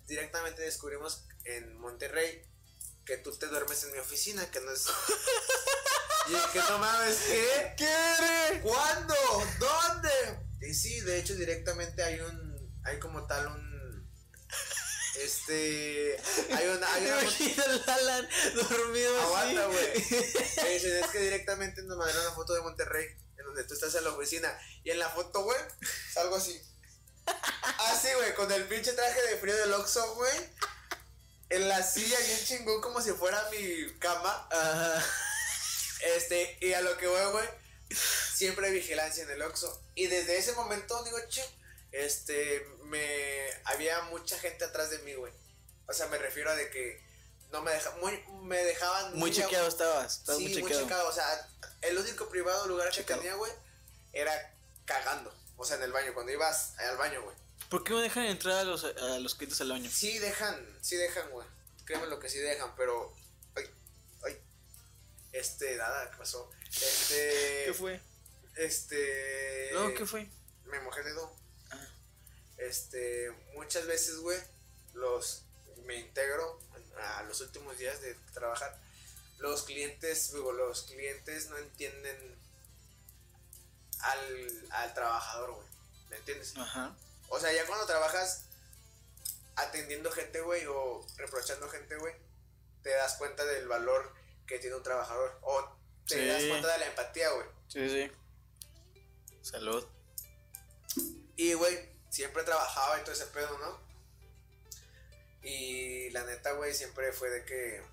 directamente 0.08 0.64
descubrimos 0.64 1.26
en 1.44 1.78
Monterrey 1.78 2.44
que 3.06 3.18
tú 3.18 3.32
te 3.38 3.48
duermes 3.48 3.84
en 3.84 3.92
mi 3.92 4.00
oficina, 4.00 4.50
que 4.50 4.60
no 4.62 4.72
es... 4.72 4.86
y 6.28 6.52
que 6.52 6.60
no 6.60 6.80
mames, 6.80 7.18
¿qué? 7.28 7.74
¿Qué? 7.78 8.62
¿Cuándo? 8.64 9.16
¿Dónde? 9.60 10.10
Y 10.62 10.74
sí, 10.74 11.00
de 11.02 11.20
hecho 11.20 11.36
directamente 11.36 12.04
hay 12.04 12.20
un, 12.20 12.80
hay 12.84 13.00
como 13.00 13.28
tal 13.28 13.48
un, 13.48 13.76
este, 15.22 16.20
hay 16.52 16.68
una, 16.68 16.94
hay 16.94 17.06
una, 17.06 17.22
Imagina 17.22 17.64
al 17.64 17.90
Alan 17.90 18.30
dormido 18.56 19.22
aguanta, 19.22 19.66
güey. 19.68 19.92
Es 19.96 21.08
que 21.12 21.20
directamente 21.20 21.84
nos 21.84 21.98
mandaron 21.98 22.26
una 22.26 22.36
foto 22.36 22.54
de 22.54 22.62
Monterrey, 22.62 23.08
en 23.38 23.46
donde 23.46 23.64
tú 23.64 23.76
estás 23.76 23.94
en 23.96 24.04
la 24.04 24.12
oficina, 24.12 24.52
y 24.84 24.92
en 24.92 25.00
la 25.00 25.10
foto, 25.10 25.44
güey, 25.44 25.60
salgo 26.14 26.36
así. 26.36 26.60
Así, 27.80 28.08
güey, 28.16 28.36
con 28.36 28.52
el 28.52 28.66
pinche 28.66 28.94
traje 28.94 29.22
de 29.22 29.38
frío 29.38 29.56
del 29.56 29.74
Oxxo, 29.74 30.16
güey. 30.16 30.55
En 31.50 31.68
la 31.68 31.84
silla 31.84 32.18
bien 32.20 32.40
chingón 32.46 32.82
como 32.82 33.02
si 33.02 33.12
fuera 33.12 33.50
mi 33.52 33.98
cama. 34.00 34.48
Ajá. 34.52 35.06
Este, 36.16 36.58
y 36.62 36.74
a 36.74 36.82
lo 36.82 36.98
que 36.98 37.08
voy, 37.08 37.32
güey, 37.32 37.50
siempre 38.34 38.68
hay 38.68 38.74
vigilancia 38.74 39.24
en 39.24 39.32
el 39.32 39.42
Oxxo. 39.42 39.82
Y 39.96 40.08
desde 40.08 40.38
ese 40.38 40.54
momento 40.54 41.04
digo, 41.04 41.18
che, 41.30 41.44
este, 41.92 42.66
me, 42.84 43.50
había 43.66 44.02
mucha 44.04 44.38
gente 44.40 44.66
atrás 44.66 44.90
de 44.90 45.00
mí, 45.00 45.14
güey. 45.14 45.34
O 45.88 45.94
sea, 45.94 46.08
me 46.08 46.18
refiero 46.18 46.52
a 46.52 46.56
de 46.56 46.70
que 46.70 47.04
no 47.52 47.62
me 47.62 47.72
dejaban, 47.72 48.00
muy, 48.00 48.24
me 48.44 48.64
dejaban 48.64 49.18
Muy 49.18 49.32
chequeado 49.32 49.68
estabas. 49.68 50.20
Estabas 50.20 50.40
Sí, 50.42 50.50
muy 50.50 50.62
muy 50.64 50.72
chequeado. 50.72 51.08
O 51.08 51.14
sea, 51.14 51.50
el 51.82 51.98
único 51.98 52.28
privado 52.30 52.68
lugar 52.68 52.90
que 52.90 52.98
Checado. 52.98 53.22
tenía, 53.22 53.36
güey, 53.36 53.52
era 54.14 54.54
cagando. 54.86 55.34
O 55.58 55.66
sea, 55.66 55.78
en 55.78 55.84
el 55.84 55.92
baño, 55.92 56.14
cuando 56.14 56.32
ibas 56.32 56.78
al 56.78 56.98
baño, 56.98 57.22
güey. 57.24 57.36
¿Por 57.70 57.84
qué 57.84 57.94
no 57.94 58.00
dejan 58.00 58.26
entrar 58.26 58.58
a 58.60 58.64
los, 58.64 58.84
a 58.84 59.20
los 59.20 59.36
clientes 59.36 59.60
al 59.62 59.70
baño? 59.70 59.90
Sí 59.92 60.20
dejan, 60.20 60.66
sí 60.82 60.96
dejan, 60.96 61.30
güey. 61.32 61.48
créeme 61.86 62.08
lo 62.08 62.20
que 62.20 62.30
sí 62.30 62.40
dejan, 62.40 62.76
pero. 62.76 63.14
Ay, 63.56 63.66
ay. 64.26 64.40
Este, 65.32 65.76
nada, 65.76 66.12
¿qué 66.12 66.18
pasó? 66.18 66.52
Este. 66.70 67.64
¿Qué 67.66 67.74
fue? 67.74 68.00
Este. 68.56 69.72
No, 69.74 69.94
¿qué 69.94 70.06
fue? 70.06 70.30
Me 70.66 70.80
mojé 70.82 71.02
el 71.02 71.06
dedo. 71.08 71.36
Ah. 71.72 71.88
Este, 72.58 73.32
muchas 73.56 73.86
veces, 73.88 74.18
güey, 74.18 74.40
los. 74.94 75.44
Me 75.86 75.96
integro 76.00 76.60
a 76.98 77.24
los 77.24 77.42
últimos 77.42 77.78
días 77.78 78.02
de 78.02 78.16
trabajar. 78.34 78.80
Los 79.40 79.64
clientes, 79.64 80.32
digo, 80.34 80.52
los 80.54 80.84
clientes 80.84 81.50
no 81.50 81.58
entienden 81.58 82.40
al, 84.00 84.68
al 84.72 84.94
trabajador, 84.94 85.52
güey. 85.52 85.68
¿Me 86.10 86.18
entiendes? 86.18 86.56
Ajá. 86.58 86.96
O 87.36 87.40
sea, 87.40 87.52
ya 87.54 87.66
cuando 87.66 87.86
trabajas 87.86 88.46
atendiendo 89.56 90.12
gente, 90.12 90.42
güey, 90.42 90.66
o 90.68 91.06
reprochando 91.18 91.68
gente, 91.70 91.96
güey, 91.98 92.14
te 92.82 92.90
das 92.92 93.16
cuenta 93.16 93.44
del 93.46 93.68
valor 93.68 94.14
que 94.48 94.60
tiene 94.60 94.76
un 94.76 94.84
trabajador. 94.84 95.38
O 95.42 95.78
te 96.08 96.16
Sí. 96.20 96.28
das 96.28 96.44
cuenta 96.46 96.72
de 96.72 96.78
la 96.80 96.86
empatía, 96.88 97.30
güey. 97.32 97.48
Sí, 97.68 97.90
sí. 97.90 98.12
Salud. 99.42 99.86
Y, 101.36 101.54
güey, 101.54 101.90
siempre 102.10 102.44
trabajaba 102.44 103.00
y 103.00 103.04
todo 103.04 103.12
ese 103.14 103.26
pedo, 103.28 103.58
¿no? 103.58 103.80
Y 105.44 106.10
la 106.12 106.24
neta, 106.24 106.54
güey, 106.54 106.74
siempre 106.74 107.12
fue 107.12 107.30
de 107.30 107.46
que 107.46 107.84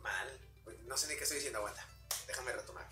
mal. 0.00 0.40
No 0.86 0.96
sé 0.96 1.06
ni 1.08 1.16
qué 1.16 1.22
estoy 1.22 1.36
diciendo, 1.36 1.58
aguanta. 1.60 1.86
Déjame 2.26 2.52
retomar. 2.52 2.86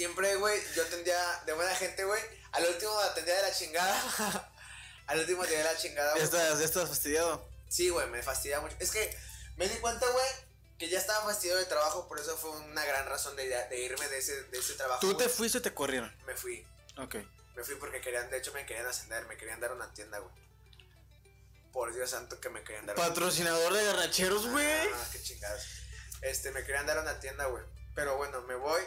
Siempre, 0.00 0.34
güey, 0.36 0.58
yo 0.74 0.82
atendía 0.82 1.42
de 1.44 1.52
buena 1.52 1.74
gente, 1.76 2.02
güey. 2.04 2.22
Al 2.52 2.64
último 2.64 2.98
atendía 3.00 3.34
de 3.34 3.42
la 3.42 3.52
chingada. 3.52 4.50
Al 5.06 5.18
último 5.18 5.42
atendía 5.42 5.58
de 5.58 5.74
la 5.74 5.76
chingada, 5.76 6.12
güey. 6.12 6.24
estás, 6.24 6.58
ya 6.58 6.64
estás 6.64 6.88
fastidiado. 6.88 7.46
Sí, 7.68 7.90
güey, 7.90 8.08
me 8.08 8.22
fastidia 8.22 8.62
mucho. 8.62 8.74
Es 8.78 8.92
que 8.92 9.14
me 9.58 9.68
di 9.68 9.76
cuenta, 9.76 10.08
güey, 10.10 10.26
que 10.78 10.88
ya 10.88 10.98
estaba 10.98 11.26
fastidiado 11.26 11.60
de 11.60 11.66
trabajo, 11.66 12.08
por 12.08 12.18
eso 12.18 12.34
fue 12.38 12.48
una 12.48 12.82
gran 12.86 13.06
razón 13.10 13.36
de, 13.36 13.46
de 13.46 13.78
irme 13.78 14.08
de 14.08 14.16
ese, 14.20 14.44
de 14.44 14.58
ese 14.58 14.72
trabajo. 14.72 15.00
¿Tú 15.02 15.14
te 15.18 15.28
fuiste 15.28 15.58
o 15.58 15.60
te 15.60 15.74
corrieron? 15.74 16.10
Me 16.24 16.34
fui. 16.34 16.66
Ok. 16.96 17.16
Me 17.54 17.62
fui 17.62 17.74
porque 17.74 18.00
querían, 18.00 18.30
de 18.30 18.38
hecho 18.38 18.54
me 18.54 18.64
querían 18.64 18.86
ascender, 18.86 19.26
me 19.26 19.36
querían 19.36 19.60
dar 19.60 19.72
una 19.72 19.92
tienda, 19.92 20.18
güey. 20.18 20.32
Por 21.74 21.92
Dios 21.92 22.08
santo 22.08 22.40
que 22.40 22.48
me 22.48 22.64
querían 22.64 22.86
dar 22.86 22.96
Patrocinador 22.96 23.74
de 23.74 23.84
garracheros, 23.84 24.48
güey. 24.48 24.66
Ah, 24.66 25.08
qué 25.12 25.22
chingados. 25.22 25.62
Este, 26.22 26.52
me 26.52 26.64
querían 26.64 26.86
dar 26.86 27.00
una 27.00 27.20
tienda, 27.20 27.44
güey. 27.44 27.64
Pero 27.94 28.16
bueno, 28.16 28.40
me 28.40 28.54
voy 28.54 28.80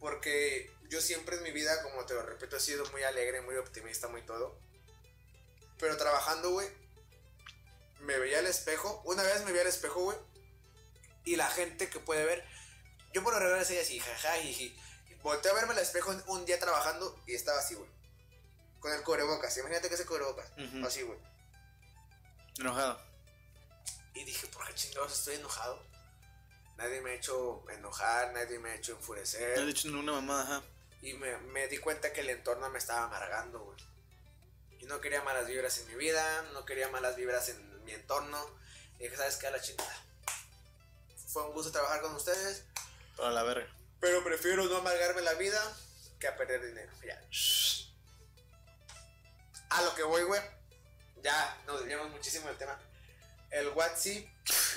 porque 0.00 0.72
yo 0.88 1.00
siempre 1.00 1.36
en 1.36 1.42
mi 1.42 1.52
vida, 1.52 1.82
como 1.82 2.04
te 2.06 2.14
lo 2.14 2.22
repito, 2.22 2.56
he 2.56 2.60
sido 2.60 2.84
muy 2.90 3.02
alegre, 3.04 3.40
muy 3.42 3.56
optimista, 3.56 4.08
muy 4.08 4.22
todo. 4.22 4.58
Pero 5.78 5.96
trabajando, 5.96 6.50
güey, 6.50 6.68
me 8.00 8.18
veía 8.18 8.38
al 8.40 8.46
espejo. 8.46 9.00
Una 9.04 9.22
vez 9.22 9.44
me 9.44 9.52
vi 9.52 9.58
al 9.60 9.66
espejo, 9.66 10.00
güey. 10.02 10.18
Y 11.24 11.36
la 11.36 11.48
gente 11.50 11.88
que 11.90 12.00
puede 12.00 12.24
ver, 12.24 12.44
yo 13.12 13.22
por 13.22 13.32
lo 13.34 13.38
regular 13.40 13.64
soy 13.64 13.78
así, 13.78 14.00
jaja, 14.00 14.32
jiji. 14.38 14.76
Volteé 15.22 15.50
a 15.50 15.54
verme 15.54 15.72
al 15.74 15.78
espejo 15.78 16.16
un- 16.26 16.44
día 16.46 16.58
trabajando 16.58 17.22
y 17.26 17.34
estaba 17.34 17.58
así, 17.58 17.74
güey. 17.74 17.88
Con 18.80 18.92
el 18.94 19.02
cubrebocas. 19.02 19.54
Imagínate 19.58 19.88
que 19.90 19.94
ese 19.94 20.06
cubrebocas. 20.06 20.50
Ujú. 20.56 20.86
Así, 20.86 21.02
güey. 21.02 21.18
Enojado. 22.58 22.98
Y 24.14 24.24
dije, 24.24 24.46
¿por 24.48 24.66
qué 24.66 24.74
chingados 24.74 25.12
estoy 25.12 25.36
enojado? 25.36 25.82
Nadie 26.80 27.00
me 27.02 27.10
ha 27.10 27.14
hecho 27.14 27.62
enojar, 27.70 28.32
nadie 28.32 28.58
me 28.58 28.70
ha 28.70 28.74
hecho 28.74 28.92
No 28.92 28.96
has 28.96 29.02
enfurecer. 29.02 29.66
dicho 29.66 29.88
ninguna 29.88 30.12
mamada, 30.12 30.42
ajá. 30.44 30.62
Y 31.02 31.12
me, 31.12 31.36
me 31.38 31.68
di 31.68 31.76
cuenta 31.78 32.10
que 32.12 32.20
el 32.22 32.30
entorno 32.30 32.68
me 32.70 32.78
estaba 32.78 33.04
amargando, 33.04 33.58
güey. 33.60 33.76
Y 34.80 34.86
no 34.86 34.98
quería 35.00 35.22
malas 35.22 35.46
vibras 35.46 35.76
en 35.78 35.88
mi 35.88 35.94
vida, 35.96 36.42
no 36.54 36.64
quería 36.64 36.88
malas 36.88 37.16
vibras 37.16 37.50
en 37.50 37.84
mi 37.84 37.92
entorno. 37.92 38.42
Y 38.98 39.04
dije, 39.04 39.16
¿sabes 39.16 39.36
qué? 39.36 39.46
A 39.46 39.50
la 39.50 39.60
chingada. 39.60 39.94
Fue 41.28 41.42
un 41.44 41.52
gusto 41.52 41.70
trabajar 41.70 42.00
con 42.00 42.14
ustedes, 42.14 42.64
Para 43.16 43.30
la 43.30 43.42
verga. 43.42 43.68
pero 44.00 44.24
prefiero 44.24 44.64
no 44.64 44.76
amargarme 44.78 45.20
la 45.20 45.34
vida 45.34 45.60
que 46.18 46.28
a 46.28 46.36
perder 46.36 46.64
dinero. 46.66 46.90
Ya. 47.06 47.20
A 49.70 49.82
lo 49.82 49.94
que 49.94 50.02
voy, 50.02 50.22
güey. 50.22 50.40
Ya, 51.22 51.62
nos 51.66 51.80
desviamos 51.80 52.10
muchísimo 52.10 52.48
del 52.48 52.56
tema. 52.56 52.78
El 53.50 53.68
WhatsApp, 53.68 54.24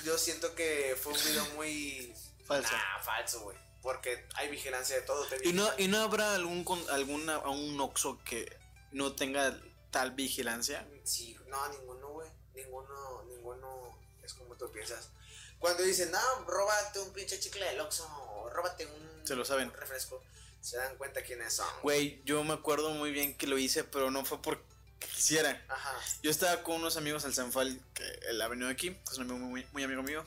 yo 0.04 0.18
siento 0.18 0.54
que 0.54 0.96
fue 1.00 1.12
un 1.12 1.24
video 1.24 1.44
muy 1.54 2.14
Falso. 2.44 2.72
Nah, 2.72 3.02
falso, 3.02 3.40
güey. 3.40 3.56
Porque 3.82 4.26
hay 4.34 4.50
vigilancia 4.50 4.96
de 4.96 5.02
todo. 5.02 5.26
te 5.26 5.48
¿Y 5.48 5.52
no. 5.52 5.68
¿Y 5.78 5.88
no 5.88 6.00
habrá 6.00 6.34
algún 6.34 6.64
con, 6.64 6.78
alguna 6.90 7.38
un 7.38 7.80
Oxxo 7.80 8.22
que 8.24 8.56
no 8.92 9.14
tenga 9.14 9.58
tal 9.90 10.12
vigilancia? 10.12 10.86
Sí, 11.04 11.36
no, 11.48 11.68
ninguno, 11.68 12.08
güey. 12.08 12.30
Ninguno, 12.54 13.24
ninguno 13.24 13.98
es 14.22 14.34
como 14.34 14.56
tú 14.56 14.70
piensas. 14.70 15.10
Cuando 15.58 15.82
dicen, 15.82 16.10
no, 16.10 16.20
róbate 16.46 17.00
un 17.00 17.12
pinche 17.12 17.38
chicle 17.40 17.64
del 17.64 17.80
Oxxo 17.80 18.06
o 18.06 18.50
róbate 18.50 18.86
un, 18.86 19.26
Se 19.26 19.34
lo 19.34 19.44
saben. 19.44 19.68
un 19.68 19.74
refresco, 19.74 20.22
se 20.60 20.76
dan 20.76 20.96
cuenta 20.96 21.22
quiénes 21.22 21.54
son. 21.54 21.68
Güey, 21.82 22.22
yo 22.24 22.44
me 22.44 22.54
acuerdo 22.54 22.90
muy 22.90 23.10
bien 23.10 23.36
que 23.36 23.46
lo 23.46 23.58
hice, 23.58 23.84
pero 23.84 24.10
no 24.10 24.24
fue 24.24 24.40
porque 24.40 24.64
quisiera. 25.06 25.64
Ajá. 25.68 25.92
Yo 26.22 26.30
estaba 26.30 26.62
con 26.62 26.76
unos 26.76 26.96
amigos 26.96 27.24
al 27.24 27.34
Sanfal, 27.34 27.80
que 27.94 28.04
él 28.28 28.40
ha 28.40 28.48
venido 28.48 28.68
aquí, 28.68 28.90
que 28.90 29.12
es 29.12 29.18
un 29.18 29.30
amigo 29.30 29.46
muy, 29.46 29.66
muy 29.72 29.82
amigo 29.82 30.02
mío. 30.02 30.26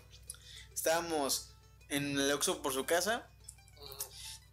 Estábamos 0.74 1.50
en 1.90 2.20
el 2.20 2.32
Oxxo 2.32 2.62
por 2.62 2.74
su 2.74 2.86
casa 2.86 3.28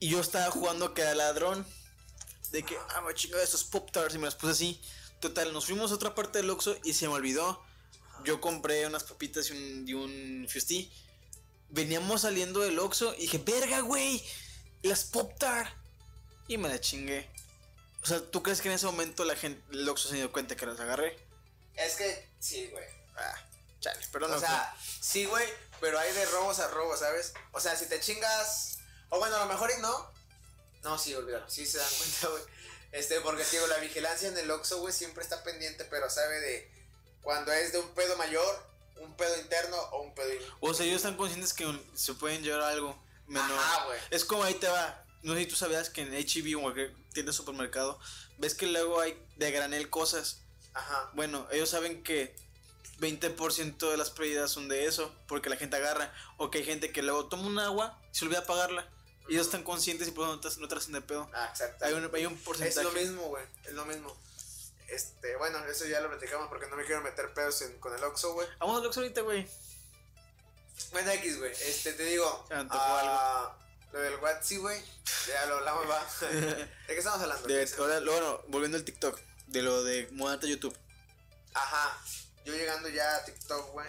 y 0.01 0.09
yo 0.09 0.21
estaba 0.21 0.51
jugando 0.51 0.95
que 0.95 1.03
era 1.03 1.15
ladrón. 1.15 1.67
De 2.53 2.63
que, 2.63 2.77
ah, 2.91 3.01
me 3.01 3.15
chingo 3.15 3.37
de 3.37 3.45
estos 3.45 3.65
Pop 3.65 3.91
Tarts 3.91 4.15
y 4.15 4.19
me 4.19 4.27
las 4.27 4.37
puse 4.37 4.53
así. 4.53 4.81
Total, 5.21 5.53
nos 5.53 5.67
fuimos 5.67 5.91
a 5.91 5.95
otra 5.95 6.15
parte 6.15 6.39
del 6.39 6.51
Oxxo 6.51 6.77
y 6.85 6.93
se 6.93 7.09
me 7.09 7.15
olvidó. 7.15 7.61
Yo 8.25 8.41
compré 8.41 8.87
unas 8.87 9.05
papitas 9.05 9.51
y 9.51 9.53
un, 9.53 9.89
y 9.89 9.95
un. 9.95 10.47
Veníamos 11.71 12.21
saliendo 12.21 12.61
del 12.61 12.79
Oxxo 12.79 13.15
y 13.15 13.23
dije, 13.23 13.39
verga, 13.39 13.81
güey, 13.81 14.23
las 14.83 15.05
Pop 15.05 15.33
Tart. 15.39 15.75
Y 16.47 16.59
me 16.59 16.69
la 16.69 16.79
chingué. 16.79 17.29
O 18.05 18.07
sea, 18.07 18.21
¿tú 18.21 18.43
crees 18.43 18.61
que 18.61 18.69
en 18.69 18.75
ese 18.75 18.85
momento 18.85 19.25
la 19.25 19.35
gente, 19.35 19.63
el 19.73 19.89
Oxxo 19.89 20.11
se 20.11 20.17
dio 20.17 20.31
cuenta 20.31 20.57
que 20.57 20.67
las 20.67 20.79
agarré? 20.79 21.17
Es 21.75 21.97
que, 21.97 22.29
sí, 22.39 22.69
güey. 22.71 22.85
Ah, 23.17 23.35
chale, 23.81 24.07
pero 24.13 24.29
no. 24.29 24.37
o 24.37 24.39
sea, 24.39 24.77
sí, 25.01 25.25
güey, 25.25 25.49
pero 25.81 25.99
hay 25.99 26.13
de 26.13 26.27
robos 26.27 26.59
a 26.59 26.69
robos, 26.69 27.01
¿sabes? 27.01 27.33
O 27.53 27.61
sea, 27.61 27.75
si 27.77 27.87
te 27.87 27.99
chingas. 28.01 28.79
O 29.09 29.19
bueno, 29.19 29.37
a 29.37 29.41
lo 29.41 29.47
mejor 29.47 29.71
y 29.77 29.81
no. 29.81 30.13
No, 30.83 30.99
sí, 30.99 31.15
olvídalo. 31.15 31.49
Sí 31.49 31.65
se 31.65 31.79
dan 31.79 31.89
cuenta, 31.99 32.29
güey. 32.29 32.43
Este, 32.93 33.21
porque 33.23 33.43
digo, 33.51 33.67
la 33.69 33.79
vigilancia 33.79 34.29
en 34.29 34.37
el 34.37 34.51
Oxxo, 34.51 34.81
güey, 34.81 34.93
siempre 34.93 35.25
está 35.25 35.43
pendiente, 35.43 35.87
pero 35.87 36.11
sabe 36.11 36.41
de 36.41 36.71
cuando 37.23 37.53
es 37.53 37.73
de 37.73 37.79
un 37.79 37.89
pedo 37.95 38.19
mayor, 38.19 38.67
un 38.97 39.17
pedo 39.17 39.35
interno 39.39 39.79
o 39.93 40.03
un 40.03 40.15
pedo. 40.15 40.29
o 40.61 40.75
sea, 40.75 40.85
ellos 40.85 40.97
están 40.97 41.17
conscientes 41.17 41.55
que 41.55 41.67
se 41.95 42.13
pueden 42.13 42.43
llevar 42.43 42.65
algo 42.65 43.03
menor. 43.27 43.59
Ajá, 43.59 43.87
güey. 43.87 43.99
Es 44.11 44.27
como 44.27 44.45
ahí 44.45 44.55
te 44.55 44.69
va. 44.69 45.04
No 45.25 45.35
sé 45.35 45.41
si 45.41 45.47
tú 45.47 45.57
sabías 45.57 45.91
que 45.91 46.03
en 46.03 46.15
HEB 46.15 46.57
o 46.59 46.63
cualquier 46.63 46.95
tienda 47.13 47.31
de 47.33 47.37
supermercado, 47.37 47.99
ves 48.39 48.55
que 48.55 48.67
luego 48.67 49.01
hay 49.01 49.21
de 49.37 49.51
granel 49.51 49.91
cosas. 49.91 50.43
Ajá. 50.75 51.11
Bueno, 51.15 51.47
ellos 51.51 51.69
saben 51.71 52.03
que 52.03 52.35
20% 53.01 53.91
de 53.91 53.97
las 53.97 54.11
pérdidas 54.11 54.51
son 54.51 54.69
de 54.69 54.87
eso, 54.87 55.15
porque 55.27 55.49
la 55.51 55.57
gente 55.57 55.77
agarra. 55.77 56.13
O 56.37 56.51
que 56.51 56.59
hay 56.59 56.65
gente 56.65 56.93
que 56.93 57.03
luego 57.03 57.27
toma 57.29 57.47
un 57.47 57.59
agua 57.59 57.99
y 58.13 58.17
se 58.17 58.25
olvida 58.25 58.45
pagarla. 58.45 58.89
Y 59.29 59.33
ellos 59.35 59.47
están 59.47 59.63
conscientes 59.63 60.07
y 60.09 60.11
por 60.11 60.25
eso 60.29 60.35
no 60.37 60.41
te, 60.41 60.61
no 60.61 60.69
te 60.69 60.75
hacen 60.75 60.93
de 60.93 61.01
pedo. 61.01 61.31
Ah, 61.33 61.49
exacto. 61.51 61.85
Hay 61.87 61.95
un, 61.95 62.11
hay 62.15 62.27
un 62.27 62.35
es 62.35 62.41
porcentaje. 62.43 62.85
lo 62.85 62.93
mismo, 62.93 63.23
güey. 63.29 63.45
Es 63.65 63.73
lo 63.73 63.87
mismo. 63.87 64.15
Este, 64.89 65.35
bueno, 65.37 65.65
eso 65.65 65.87
ya 65.87 66.01
lo 66.03 66.11
platicamos 66.11 66.49
porque 66.49 66.67
no 66.69 66.77
me 66.77 66.85
quiero 66.85 67.01
meter 67.01 67.33
pedos 67.33 67.63
en- 67.63 67.79
con 67.81 67.95
el 67.97 68.05
Oxxo, 68.05 68.35
güey. 68.35 68.47
Vamos 68.61 68.79
al 68.81 68.87
Oxxo 68.87 69.01
ahorita, 69.01 69.23
güey. 69.23 69.49
Bueno, 70.93 71.11
X, 71.13 71.39
güey. 71.39 71.53
Este, 71.53 71.95
te 71.95 72.05
digo. 72.05 72.45
Se 72.49 72.55
me 72.55 72.61
antojó 72.61 73.55
Lo 73.95 74.01
del 74.01 74.17
WhatsApp, 74.17 74.59
güey. 74.59 74.83
Ya 75.29 75.47
lo 75.47 75.59
hablamos, 75.59 75.89
va. 75.89 76.05
¿De 76.31 76.69
qué 76.89 76.99
estamos 76.99 77.21
hablando? 77.21 77.47
De- 77.47 77.71
ahora, 77.79 78.01
bueno, 78.01 78.43
volviendo 78.49 78.77
al 78.77 78.83
TikTok, 78.85 79.21
de 79.47 79.63
lo 79.63 79.85
de 79.85 80.09
mudarte 80.11 80.47
a 80.47 80.51
YouTube. 80.51 80.77
Ajá. 81.55 81.97
Yo 82.45 82.55
llegando 82.55 82.89
ya 82.89 83.17
a 83.17 83.25
TikTok, 83.25 83.71
güey. 83.71 83.89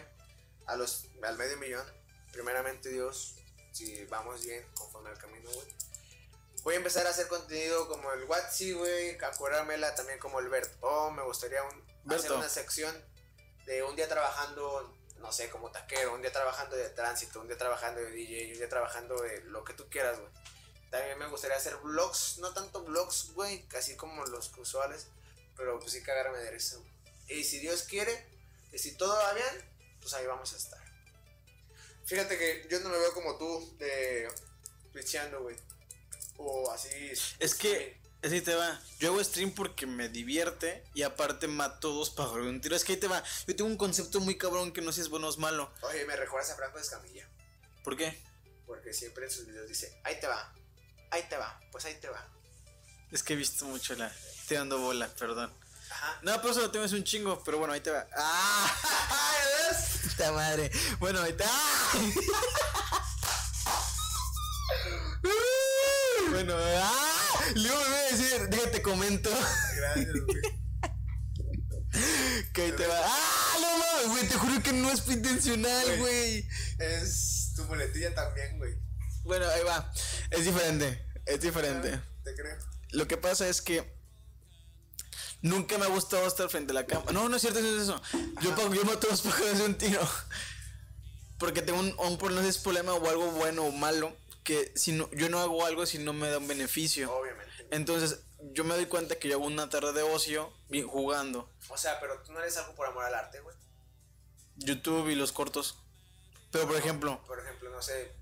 A 0.67 0.75
los, 0.75 1.05
al 1.23 1.35
medio 1.37 1.57
millón. 1.57 1.85
Primeramente, 2.31 2.89
Dios. 2.89 3.33
Si 3.73 4.05
vamos 4.05 4.45
bien 4.45 4.63
conforme 4.75 5.09
al 5.09 5.17
camino, 5.17 5.49
güey. 5.49 5.67
Voy 6.61 6.75
a 6.75 6.77
empezar 6.77 7.07
a 7.07 7.09
hacer 7.09 7.27
contenido 7.27 7.87
como 7.87 8.11
el 8.13 8.25
Watsi, 8.25 8.73
güey. 8.73 9.17
Acordármela 9.23 9.95
también 9.95 10.19
como 10.19 10.39
el 10.39 10.49
Bert. 10.49 10.71
Oh, 10.81 11.09
me 11.09 11.23
gustaría 11.23 11.63
un- 11.63 12.13
hacer 12.13 12.31
una 12.31 12.47
sección 12.49 12.95
de 13.65 13.81
un 13.81 13.95
día 13.95 14.07
trabajando, 14.07 14.95
no 15.25 15.31
sé, 15.31 15.49
como 15.49 15.71
taquero. 15.71 16.13
Un 16.13 16.21
día 16.21 16.31
trabajando 16.31 16.75
de 16.75 16.89
tránsito. 16.89 17.41
Un 17.41 17.47
día 17.47 17.57
trabajando 17.57 17.99
de 18.01 18.11
DJ. 18.11 18.53
Un 18.53 18.57
día 18.59 18.69
trabajando 18.69 19.19
de 19.21 19.41
lo 19.45 19.63
que 19.63 19.73
tú 19.73 19.89
quieras, 19.89 20.19
güey. 20.19 20.31
También 20.91 21.17
me 21.17 21.27
gustaría 21.27 21.57
hacer 21.57 21.75
vlogs. 21.77 22.37
No 22.37 22.53
tanto 22.53 22.83
vlogs, 22.83 23.31
güey. 23.33 23.67
Casi 23.67 23.95
como 23.95 24.23
los 24.25 24.55
usuales. 24.57 25.07
Pero 25.57 25.79
pues 25.79 25.91
sí 25.91 26.03
cagarme 26.03 26.37
de 26.37 26.51
risa. 26.51 26.77
Y 27.27 27.43
si 27.43 27.59
Dios 27.59 27.83
quiere, 27.83 28.25
y 28.71 28.77
si 28.77 28.95
todo 28.95 29.15
va 29.15 29.33
bien, 29.33 29.69
pues 29.99 30.13
ahí 30.13 30.27
vamos 30.27 30.53
a 30.53 30.57
estar. 30.57 30.79
Fíjate 32.05 32.37
que 32.37 32.67
yo 32.69 32.79
no 32.81 32.89
me 32.89 32.99
veo 32.99 33.13
como 33.13 33.37
tú, 33.37 33.75
de 33.79 34.27
twitcheando, 34.91 35.41
güey. 35.41 35.55
O 36.37 36.71
así. 36.71 36.89
Es 37.39 37.55
que 37.55 37.99
Así 38.25 38.41
te 38.41 38.55
va. 38.55 38.81
Yo 38.99 39.09
hago 39.09 39.23
stream 39.23 39.51
porque 39.51 39.85
me 39.85 40.09
divierte 40.09 40.83
y 40.95 41.03
aparte 41.03 41.47
mato 41.47 41.93
dos 41.93 42.09
pájaros 42.09 42.45
de 42.45 42.49
un 42.49 42.59
tiro. 42.59 42.75
Es 42.75 42.83
que 42.83 42.93
ahí 42.93 42.99
te 42.99 43.07
va. 43.07 43.23
Yo 43.45 43.55
tengo 43.55 43.69
un 43.69 43.77
concepto 43.77 44.19
muy 44.19 44.35
cabrón 44.35 44.71
que 44.71 44.81
no 44.81 44.91
sé 44.91 44.95
si 44.95 45.01
es 45.01 45.09
bueno 45.09 45.27
o 45.27 45.29
es 45.29 45.37
malo. 45.37 45.71
Oye, 45.81 46.05
me 46.05 46.15
recuerdas 46.15 46.49
a 46.49 46.55
Franco 46.55 46.79
Escamilla. 46.79 47.29
¿Por 47.83 47.95
qué? 47.95 48.19
Porque 48.65 48.95
siempre 48.95 49.25
en 49.25 49.31
sus 49.31 49.45
videos 49.45 49.67
dice, 49.67 49.95
ahí 50.03 50.19
te 50.19 50.25
va, 50.25 50.51
ahí 51.11 51.21
te 51.29 51.37
va, 51.37 51.59
pues 51.71 51.85
ahí 51.85 51.93
te 52.01 52.09
va. 52.09 52.27
Es 53.11 53.21
que 53.21 53.33
he 53.33 53.35
visto 53.35 53.65
mucho 53.65 53.93
la. 53.93 54.11
Te 54.47 54.55
dando 54.55 54.79
bola, 54.79 55.07
perdón. 55.07 55.53
Ajá. 55.91 56.19
No, 56.23 56.41
por 56.41 56.49
eso 56.49 56.61
lo 56.61 56.71
tengo 56.71 56.85
es 56.85 56.93
un 56.93 57.03
chingo, 57.03 57.43
pero 57.43 57.59
bueno, 57.59 57.75
ahí 57.75 57.81
te 57.81 57.91
va. 57.91 58.07
¡Ah! 58.17 58.75
Esta 60.03 60.31
madre. 60.31 60.71
Bueno, 60.97 61.21
ahí 61.21 61.29
está. 61.29 61.45
bueno, 66.31 66.55
¡ah! 66.57 67.24
Luego 67.53 67.79
me 67.79 67.89
voy 67.89 67.97
a 67.97 68.11
decir, 68.11 68.49
déjate 68.49 68.81
comento 68.81 69.29
Gracias, 69.75 70.13
güey. 70.25 70.41
que 72.53 72.61
ahí 72.61 72.71
te 72.71 72.87
va. 72.87 72.99
¡Ah! 73.03 73.57
No 73.61 73.77
mames, 73.77 74.07
güey, 74.09 74.27
te 74.27 74.35
juro 74.35 74.63
que 74.63 74.73
no 74.73 74.91
es 74.91 75.07
intencional, 75.07 75.97
güey. 75.99 76.47
Es 76.79 77.53
tu 77.55 77.63
boletilla 77.65 78.13
también, 78.13 78.57
güey. 78.57 78.73
Bueno, 79.23 79.47
ahí 79.47 79.63
va. 79.63 79.91
Es 80.31 80.45
diferente, 80.45 81.05
es 81.25 81.39
diferente. 81.41 81.93
Ah, 81.93 82.03
Te 82.23 82.35
creo. 82.35 82.57
Lo 82.91 83.07
que 83.07 83.17
pasa 83.17 83.47
es 83.47 83.61
que 83.61 83.95
nunca 85.41 85.77
me 85.77 85.85
ha 85.85 85.89
gustado 85.89 86.27
estar 86.27 86.49
frente 86.49 86.71
a 86.71 86.75
la 86.75 86.85
cámara. 86.85 87.11
No, 87.11 87.29
no 87.29 87.35
es 87.35 87.41
cierto, 87.41 87.61
no 87.61 87.67
es 87.67 87.83
eso. 87.83 88.01
Yo, 88.41 88.73
yo 88.73 88.85
mato 88.85 89.07
los 89.09 89.21
pájaros 89.21 89.57
de 89.57 89.65
un 89.65 89.75
tiro. 89.75 90.01
Porque 91.39 91.61
tengo 91.61 91.79
un, 91.79 91.93
un 91.97 92.17
no 92.35 92.37
sé 92.37 92.43
si 92.43 92.49
es 92.49 92.57
problema 92.59 92.93
o 92.93 93.09
algo 93.09 93.31
bueno 93.31 93.65
o 93.65 93.71
malo. 93.71 94.15
Que 94.45 94.71
si 94.75 94.93
no, 94.93 95.09
yo 95.11 95.27
no 95.27 95.39
hago 95.39 95.65
algo 95.65 95.85
si 95.85 95.97
no 95.97 96.13
me 96.13 96.29
da 96.29 96.37
un 96.37 96.47
beneficio. 96.47 97.11
Obviamente. 97.13 97.51
Entonces, 97.71 98.21
yo 98.53 98.63
me 98.63 98.75
doy 98.75 98.85
cuenta 98.85 99.15
que 99.19 99.27
yo 99.27 99.35
hago 99.35 99.45
una 99.45 99.69
tarde 99.69 99.91
de 99.91 100.03
ocio 100.03 100.53
bien 100.69 100.87
jugando. 100.87 101.51
O 101.67 101.77
sea, 101.77 101.99
pero 101.99 102.21
tú 102.21 102.31
no 102.31 102.39
eres 102.39 102.55
algo 102.55 102.73
por 102.75 102.87
amor 102.87 103.03
al 103.03 103.15
arte, 103.15 103.41
güey. 103.41 103.55
YouTube 104.57 105.09
y 105.09 105.15
los 105.15 105.31
cortos. 105.33 105.79
Pero 106.51 106.67
por 106.67 106.77
ejemplo, 106.77 107.21
Por 107.25 107.39
ejemplo, 107.39 107.69
no 107.69 107.81
sé, 107.81 108.13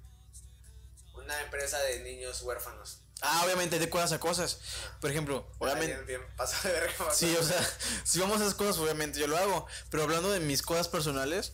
una 1.13 1.39
empresa 1.43 1.77
de 1.83 1.99
niños 1.99 2.41
huérfanos. 2.41 3.01
ah, 3.21 3.41
obviamente 3.45 3.77
te 3.77 3.89
cosas 3.89 4.13
a 4.13 4.19
cosas. 4.19 4.59
Por 4.99 5.11
ejemplo, 5.11 5.45
obviamente. 5.59 5.93
Bien, 5.93 6.07
bien 6.07 6.21
pasado 6.35 6.73
de 6.73 6.79
verga. 6.79 7.13
Sí, 7.13 7.35
o 7.39 7.43
sea, 7.43 7.61
si 8.03 8.19
vamos 8.19 8.39
a 8.39 8.45
esas 8.45 8.55
cosas, 8.55 8.77
obviamente 8.77 9.19
yo 9.19 9.27
lo 9.27 9.37
hago. 9.37 9.67
Pero 9.91 10.03
hablando 10.03 10.31
de 10.31 10.39
mis 10.39 10.61
cosas 10.63 10.87
personales, 10.87 11.53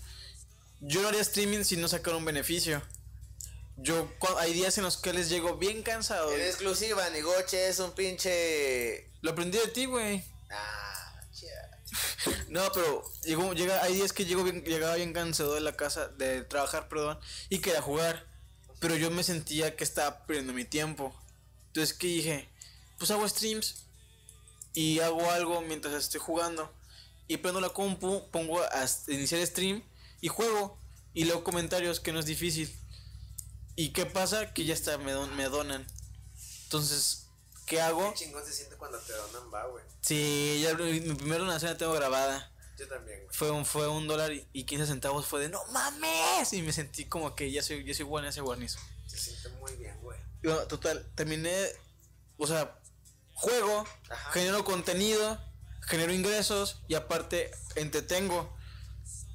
yo 0.79 1.01
no 1.01 1.09
haría 1.09 1.21
streaming 1.21 1.63
si 1.63 1.75
no 1.75 1.87
sacara 1.87 2.15
un 2.15 2.23
beneficio. 2.25 2.81
Yo, 3.81 4.11
hay 4.37 4.53
días 4.53 4.77
en 4.77 4.83
los 4.83 4.97
que 4.97 5.13
les 5.13 5.29
llego 5.29 5.55
bien 5.55 5.83
cansado. 5.83 6.33
En 6.33 6.41
exclusiva, 6.41 7.09
Nigoche 7.11 7.69
es 7.69 7.79
un 7.79 7.91
pinche. 7.91 9.09
Lo 9.21 9.31
aprendí 9.31 9.57
de 9.57 9.67
ti, 9.67 9.85
güey. 9.85 10.23
Ah, 10.49 11.21
chía. 11.31 11.49
No, 12.49 12.69
pero 12.73 13.03
llegó, 13.23 13.53
llega, 13.53 13.81
hay 13.81 13.93
días 13.93 14.11
que 14.11 14.25
llego 14.25 14.43
bien, 14.43 14.63
llegaba 14.63 14.95
bien 14.95 15.13
cansado 15.13 15.53
de 15.53 15.61
la 15.61 15.73
casa, 15.73 16.09
de 16.09 16.41
trabajar, 16.43 16.89
perdón, 16.89 17.19
y 17.47 17.59
quería 17.59 17.81
jugar. 17.81 18.27
Pero 18.81 18.97
yo 18.97 19.11
me 19.11 19.23
sentía 19.23 19.75
que 19.75 19.83
estaba 19.85 20.25
perdiendo 20.25 20.51
mi 20.51 20.65
tiempo. 20.65 21.15
Entonces, 21.67 21.95
que 21.95 22.07
dije? 22.07 22.49
Pues 22.97 23.11
hago 23.11 23.27
streams 23.27 23.85
y 24.73 24.99
hago 24.99 25.31
algo 25.31 25.61
mientras 25.61 25.93
estoy 25.93 26.19
jugando. 26.19 26.73
Y 27.27 27.37
prendo 27.37 27.61
la 27.61 27.69
compu, 27.69 28.29
pongo 28.31 28.61
a 28.61 28.85
iniciar 29.07 29.45
stream 29.45 29.83
y 30.19 30.27
juego. 30.27 30.77
Y 31.13 31.25
leo 31.25 31.43
comentarios, 31.43 31.99
que 31.99 32.11
no 32.11 32.19
es 32.19 32.25
difícil. 32.25 32.73
¿Y 33.79 33.93
qué 33.93 34.05
pasa? 34.05 34.53
Que 34.53 34.65
ya 34.65 34.73
está, 34.73 34.97
me, 34.97 35.13
don- 35.13 35.33
me 35.37 35.45
donan. 35.45 35.87
Entonces, 36.65 37.27
¿qué 37.65 37.79
hago? 37.79 38.11
Qué 38.13 38.25
chingón 38.25 38.45
se 38.45 38.51
siente 38.51 38.75
cuando 38.75 38.97
te 38.99 39.13
donan, 39.13 39.43
va, 39.53 39.67
güey. 39.67 39.83
Sí, 40.01 40.59
ya 40.61 40.73
mi 40.73 40.99
primera 41.15 41.39
donación 41.39 41.71
la 41.71 41.77
tengo 41.77 41.93
grabada. 41.93 42.51
Yo 42.77 42.89
también, 42.89 43.19
güey. 43.23 43.29
Fue 43.33 43.51
un, 43.51 43.65
fue 43.65 43.87
un 43.87 44.05
dólar 44.05 44.33
y- 44.33 44.45
y 44.51 44.65
15 44.65 44.85
centavos. 44.85 45.25
Fue 45.25 45.39
de 45.39 45.47
no 45.47 45.63
mames. 45.71 46.51
Y 46.51 46.61
me 46.61 46.73
sentí 46.73 47.05
como 47.05 47.35
que 47.35 47.51
ya 47.53 47.63
soy, 47.63 47.85
ya 47.85 47.93
soy 47.93 48.03
bueno 48.03 48.27
en 48.27 48.31
ese 48.31 48.41
guarnizo. 48.41 48.79
Se 49.07 49.17
siente 49.17 49.47
muy 49.59 49.71
bien, 49.77 49.97
güey. 50.01 50.19
Bueno, 50.43 50.59
total, 50.67 51.09
terminé. 51.15 51.67
O 52.37 52.47
sea, 52.47 52.77
juego, 53.33 53.85
Ajá. 54.09 54.31
genero 54.33 54.65
contenido, 54.65 55.39
genero 55.87 56.11
ingresos 56.13 56.81
y 56.89 56.95
aparte 56.95 57.51
entretengo. 57.75 58.53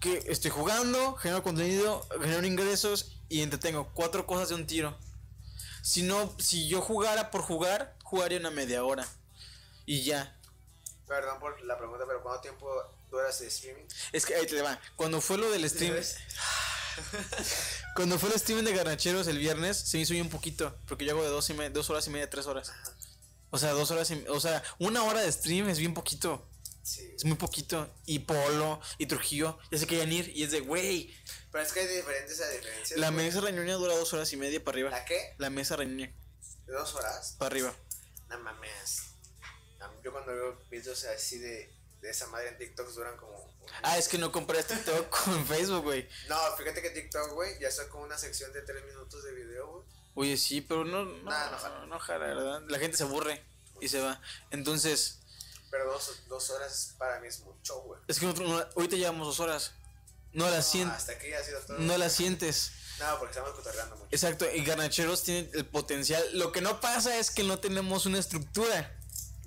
Que 0.00 0.22
estoy 0.28 0.50
jugando, 0.50 1.14
genero 1.16 1.42
contenido, 1.42 2.06
genero 2.20 2.46
ingresos 2.46 3.22
y 3.38 3.42
entretengo. 3.42 3.90
Cuatro 3.94 4.26
cosas 4.26 4.50
de 4.50 4.54
un 4.54 4.66
tiro. 4.66 4.96
Si 5.82 6.02
no, 6.02 6.34
si 6.38 6.68
yo 6.68 6.80
jugara 6.80 7.30
por 7.30 7.42
jugar, 7.42 7.96
jugaría 8.02 8.38
una 8.38 8.50
media 8.50 8.84
hora. 8.84 9.06
Y 9.86 10.02
ya. 10.02 10.38
Perdón 11.06 11.38
por 11.40 11.60
la 11.62 11.76
pregunta, 11.76 12.04
pero 12.06 12.22
¿cuánto 12.22 12.40
tiempo 12.42 12.70
duras 13.10 13.38
de 13.40 13.48
streaming? 13.48 13.84
Es 14.12 14.24
que 14.24 14.34
ahí 14.34 14.46
te 14.46 14.62
va. 14.62 14.80
Cuando 14.96 15.20
fue 15.20 15.36
lo 15.36 15.50
del 15.50 15.68
stream. 15.68 15.94
Cuando 17.96 18.18
fue 18.18 18.28
el 18.30 18.36
streaming 18.36 18.64
de 18.64 18.72
Garnacheros 18.74 19.26
el 19.26 19.38
viernes, 19.38 19.76
se 19.76 19.96
me 19.96 20.02
hizo 20.04 20.14
bien 20.14 20.28
poquito. 20.28 20.76
Porque 20.86 21.04
yo 21.04 21.12
hago 21.12 21.22
de 21.22 21.28
dos, 21.28 21.48
y 21.50 21.54
me- 21.54 21.70
dos 21.70 21.90
horas 21.90 22.06
y 22.06 22.10
media, 22.10 22.30
tres 22.30 22.46
horas. 22.46 22.72
O 23.50 23.58
sea, 23.58 23.70
dos 23.72 23.90
horas 23.90 24.10
y 24.10 24.24
O 24.28 24.40
sea, 24.40 24.62
una 24.78 25.02
hora 25.04 25.20
de 25.20 25.30
stream 25.30 25.68
es 25.68 25.78
bien 25.78 25.94
poquito. 25.94 26.48
Sí. 26.82 27.08
Es 27.16 27.24
muy 27.24 27.36
poquito. 27.36 27.92
Y 28.06 28.20
Polo 28.20 28.80
y 28.98 29.06
Trujillo 29.06 29.58
ya 29.70 29.78
se 29.78 29.86
querían 29.86 30.12
ir. 30.12 30.32
Y 30.34 30.42
es 30.42 30.50
de, 30.50 30.60
güey. 30.60 31.14
Pero 31.54 31.64
es 31.66 31.72
que 31.72 31.80
hay 31.80 31.86
diferentes 31.86 32.40
a 32.40 32.48
diferencias. 32.50 32.98
La 32.98 33.12
mesa 33.12 33.40
reñoña 33.40 33.74
dura 33.74 33.94
dos 33.96 34.12
horas 34.12 34.32
y 34.32 34.36
media 34.36 34.58
para 34.64 34.74
arriba. 34.74 34.90
¿La 34.90 35.04
qué? 35.04 35.36
La 35.38 35.50
mesa 35.50 35.76
reñoña 35.76 36.12
¿De 36.66 36.72
dos 36.72 36.92
horas? 36.96 37.36
para 37.38 37.46
arriba. 37.46 37.72
No 38.28 38.38
mames. 38.40 39.02
Yo 40.02 40.10
cuando 40.10 40.32
veo 40.34 40.60
videos 40.68 41.04
así 41.04 41.38
de, 41.38 41.72
de 42.00 42.10
esa 42.10 42.26
madre 42.26 42.48
en 42.48 42.58
TikTok 42.58 42.88
duran 42.88 43.16
como. 43.16 43.38
un- 43.38 43.54
Ah, 43.84 43.96
es 43.98 44.08
que 44.08 44.18
no 44.18 44.32
compré 44.32 44.64
TikTok 44.64 45.08
con 45.24 45.46
Facebook, 45.46 45.84
güey. 45.84 46.08
No, 46.28 46.36
fíjate 46.56 46.82
que 46.82 46.90
TikTok, 46.90 47.30
güey, 47.34 47.56
ya 47.60 47.68
está 47.68 47.88
con 47.88 48.02
una 48.02 48.18
sección 48.18 48.52
de 48.52 48.62
tres 48.62 48.84
minutos 48.84 49.22
de 49.22 49.32
video, 49.32 49.68
güey. 49.70 49.84
Oye, 50.16 50.36
sí, 50.36 50.60
pero 50.60 50.84
no. 50.84 51.04
No, 51.04 51.22
Nah, 51.30 51.50
no 51.52 51.58
jala. 51.58 51.86
no 51.86 51.98
jala, 52.00 52.26
¿verdad? 52.26 52.62
La 52.66 52.78
gente 52.80 52.96
se 52.96 53.04
aburre 53.04 53.44
y 53.80 53.88
se 53.88 54.00
va. 54.00 54.20
Entonces, 54.50 55.20
Pero 55.70 55.84
dos, 55.92 56.22
dos 56.28 56.50
horas 56.50 56.94
para 56.98 57.20
mí 57.20 57.28
es 57.28 57.38
mucho, 57.40 57.80
güey. 57.82 58.00
es 58.08 58.18
que 58.18 58.26
nosotros 58.26 58.48
no- 58.50 58.58
ahorita 58.76 58.96
llevamos 58.96 59.28
dos 59.28 59.38
horas. 59.40 59.72
No 60.34 60.50
No, 60.50 60.62
sientes. 60.62 60.96
hasta 60.98 61.12
ya 61.26 61.38
ha 61.38 61.44
sido 61.44 61.60
todo. 61.60 61.78
No 61.78 61.96
las 61.96 62.12
sientes. 62.12 62.72
No, 62.98 63.18
porque 63.18 63.32
estamos 63.32 63.52
cotorreando 63.54 63.96
mucho. 63.96 64.08
Exacto, 64.12 64.46
y 64.52 64.64
Garnacheros 64.64 65.22
tiene 65.24 65.50
el 65.54 65.66
potencial. 65.66 66.22
Lo 66.34 66.52
que 66.52 66.60
no 66.60 66.80
pasa 66.80 67.16
es 67.18 67.30
que 67.30 67.42
no 67.42 67.58
tenemos 67.58 68.06
una 68.06 68.18
estructura. 68.18 68.96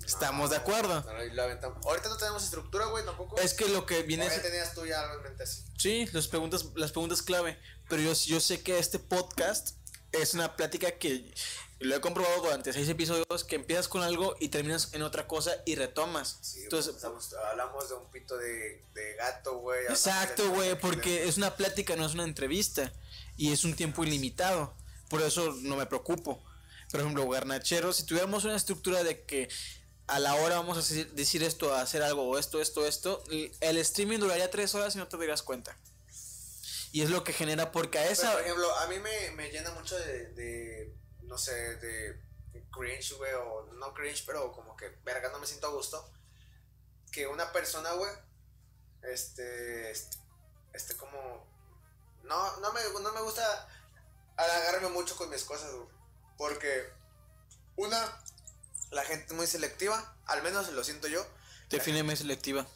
Estamos 0.04 0.50
de 0.50 0.56
acuerdo. 0.56 1.02
No. 1.02 1.42
Ahorita 1.90 2.08
no 2.08 2.16
tenemos 2.16 2.42
estructura, 2.42 2.86
güey, 2.86 3.04
tampoco. 3.04 3.36
Es 3.38 3.52
que 3.54 3.68
lo 3.68 3.84
que 3.84 4.02
viene 4.02 4.26
¿O 4.26 4.30
ya 4.30 4.40
tenías 4.40 4.72
tú 4.74 4.86
ya 4.86 5.02
algo 5.02 5.16
en 5.16 5.22
mente 5.22 5.42
así. 5.42 5.62
Sí, 5.78 6.06
las 6.12 6.28
preguntas, 6.28 6.64
las 6.76 6.92
preguntas 6.92 7.22
clave. 7.22 7.58
Pero 7.88 8.02
yo, 8.02 8.12
yo 8.14 8.40
sé 8.40 8.62
que 8.62 8.78
este 8.78 8.98
podcast 8.98 9.76
es 10.12 10.32
una 10.34 10.56
plática 10.56 10.90
que 10.92 11.32
lo 11.80 11.94
he 11.96 12.00
comprobado 12.00 12.42
durante 12.42 12.72
seis 12.72 12.88
episodios 12.88 13.44
que 13.44 13.56
empiezas 13.56 13.86
con 13.88 14.02
algo 14.02 14.34
y 14.40 14.48
terminas 14.48 14.92
en 14.94 15.02
otra 15.02 15.26
cosa 15.28 15.52
y 15.64 15.76
retomas. 15.76 16.38
Sí, 16.40 16.62
Entonces, 16.64 16.94
hablamos 17.50 17.88
de 17.88 17.94
un 17.94 18.10
pito 18.10 18.36
de, 18.36 18.84
de 18.94 19.14
gato, 19.14 19.58
güey. 19.58 19.84
exacto, 19.86 20.50
güey, 20.50 20.78
porque 20.80 21.28
es 21.28 21.36
una 21.36 21.54
plática, 21.56 21.94
no 21.96 22.04
es 22.06 22.14
una 22.14 22.24
entrevista. 22.24 22.92
Y 23.36 23.52
es 23.52 23.64
un 23.64 23.74
tiempo 23.76 24.02
ilimitado. 24.02 24.74
Por 25.08 25.22
eso 25.22 25.52
no 25.62 25.76
me 25.76 25.86
preocupo. 25.86 26.42
Por 26.90 27.00
ejemplo, 27.00 27.28
Garnacheros, 27.28 27.96
si 27.96 28.02
tuviéramos 28.04 28.44
una 28.44 28.56
estructura 28.56 29.04
de 29.04 29.22
que 29.24 29.48
a 30.08 30.18
la 30.18 30.34
hora 30.34 30.56
vamos 30.56 30.76
a 30.78 30.94
decir, 31.14 31.42
esto, 31.44 31.72
a 31.74 31.82
hacer 31.82 32.02
algo, 32.02 32.22
o 32.28 32.38
esto, 32.38 32.60
esto, 32.60 32.86
esto, 32.86 33.22
el- 33.60 33.76
streaming 33.78 34.18
duraría 34.18 34.50
tres 34.50 34.74
horas 34.74 34.94
y 34.96 34.98
no 34.98 35.06
te 35.06 35.16
darías 35.16 35.42
cuenta. 35.42 35.76
Y 36.90 37.02
es 37.02 37.10
lo 37.10 37.22
que 37.22 37.32
genera, 37.34 37.70
porque 37.70 37.98
a 37.98 38.02
Pero, 38.02 38.12
esa... 38.14 38.32
por 38.32 38.40
ejemplo, 38.40 38.74
a 38.78 38.86
mí 38.88 38.96
me, 38.98 39.30
me 39.36 39.50
llena 39.50 39.70
mucho 39.72 39.96
de, 39.98 40.32
de, 40.32 40.94
no 41.28 41.38
sé, 41.38 41.76
de 41.76 42.20
cringe, 42.70 43.14
güey, 43.16 43.32
o 43.34 43.64
no 43.74 43.94
cringe, 43.94 44.24
pero 44.26 44.52
como 44.52 44.76
que, 44.76 44.88
verga, 45.04 45.30
no 45.30 45.38
me 45.38 45.46
siento 45.46 45.68
a 45.68 45.70
gusto. 45.70 46.10
Que 47.12 47.26
una 47.26 47.52
persona, 47.52 47.92
güey, 47.92 48.10
este, 49.02 49.90
este, 49.90 50.18
este 50.72 50.96
como, 50.96 51.46
no, 52.24 52.56
no 52.58 52.72
me, 52.72 52.80
no 53.00 53.12
me 53.12 53.22
gusta 53.22 53.68
agarrarme 54.36 54.88
mucho 54.88 55.16
con 55.16 55.30
mis 55.30 55.44
cosas, 55.44 55.72
güey. 55.72 55.88
Porque, 56.36 56.84
una, 57.76 58.22
la 58.90 59.04
gente 59.04 59.26
es 59.26 59.32
muy 59.32 59.46
selectiva, 59.46 60.16
al 60.26 60.42
menos 60.42 60.70
lo 60.72 60.84
siento 60.84 61.08
yo. 61.08 61.26
Defíneme 61.68 62.16
selectiva. 62.16 62.66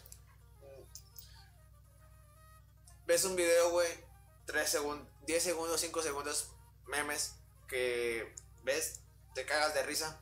ves 3.06 3.24
un 3.24 3.36
video, 3.36 3.70
güey, 3.70 3.88
3 4.46 4.68
segundos, 4.68 5.06
10 5.26 5.42
segundos, 5.42 5.80
5 5.80 6.02
segundos, 6.02 6.48
memes, 6.86 7.34
que 7.68 8.34
ves, 8.64 9.00
te 9.34 9.44
cagas 9.46 9.74
de 9.74 9.82
risa, 9.84 10.20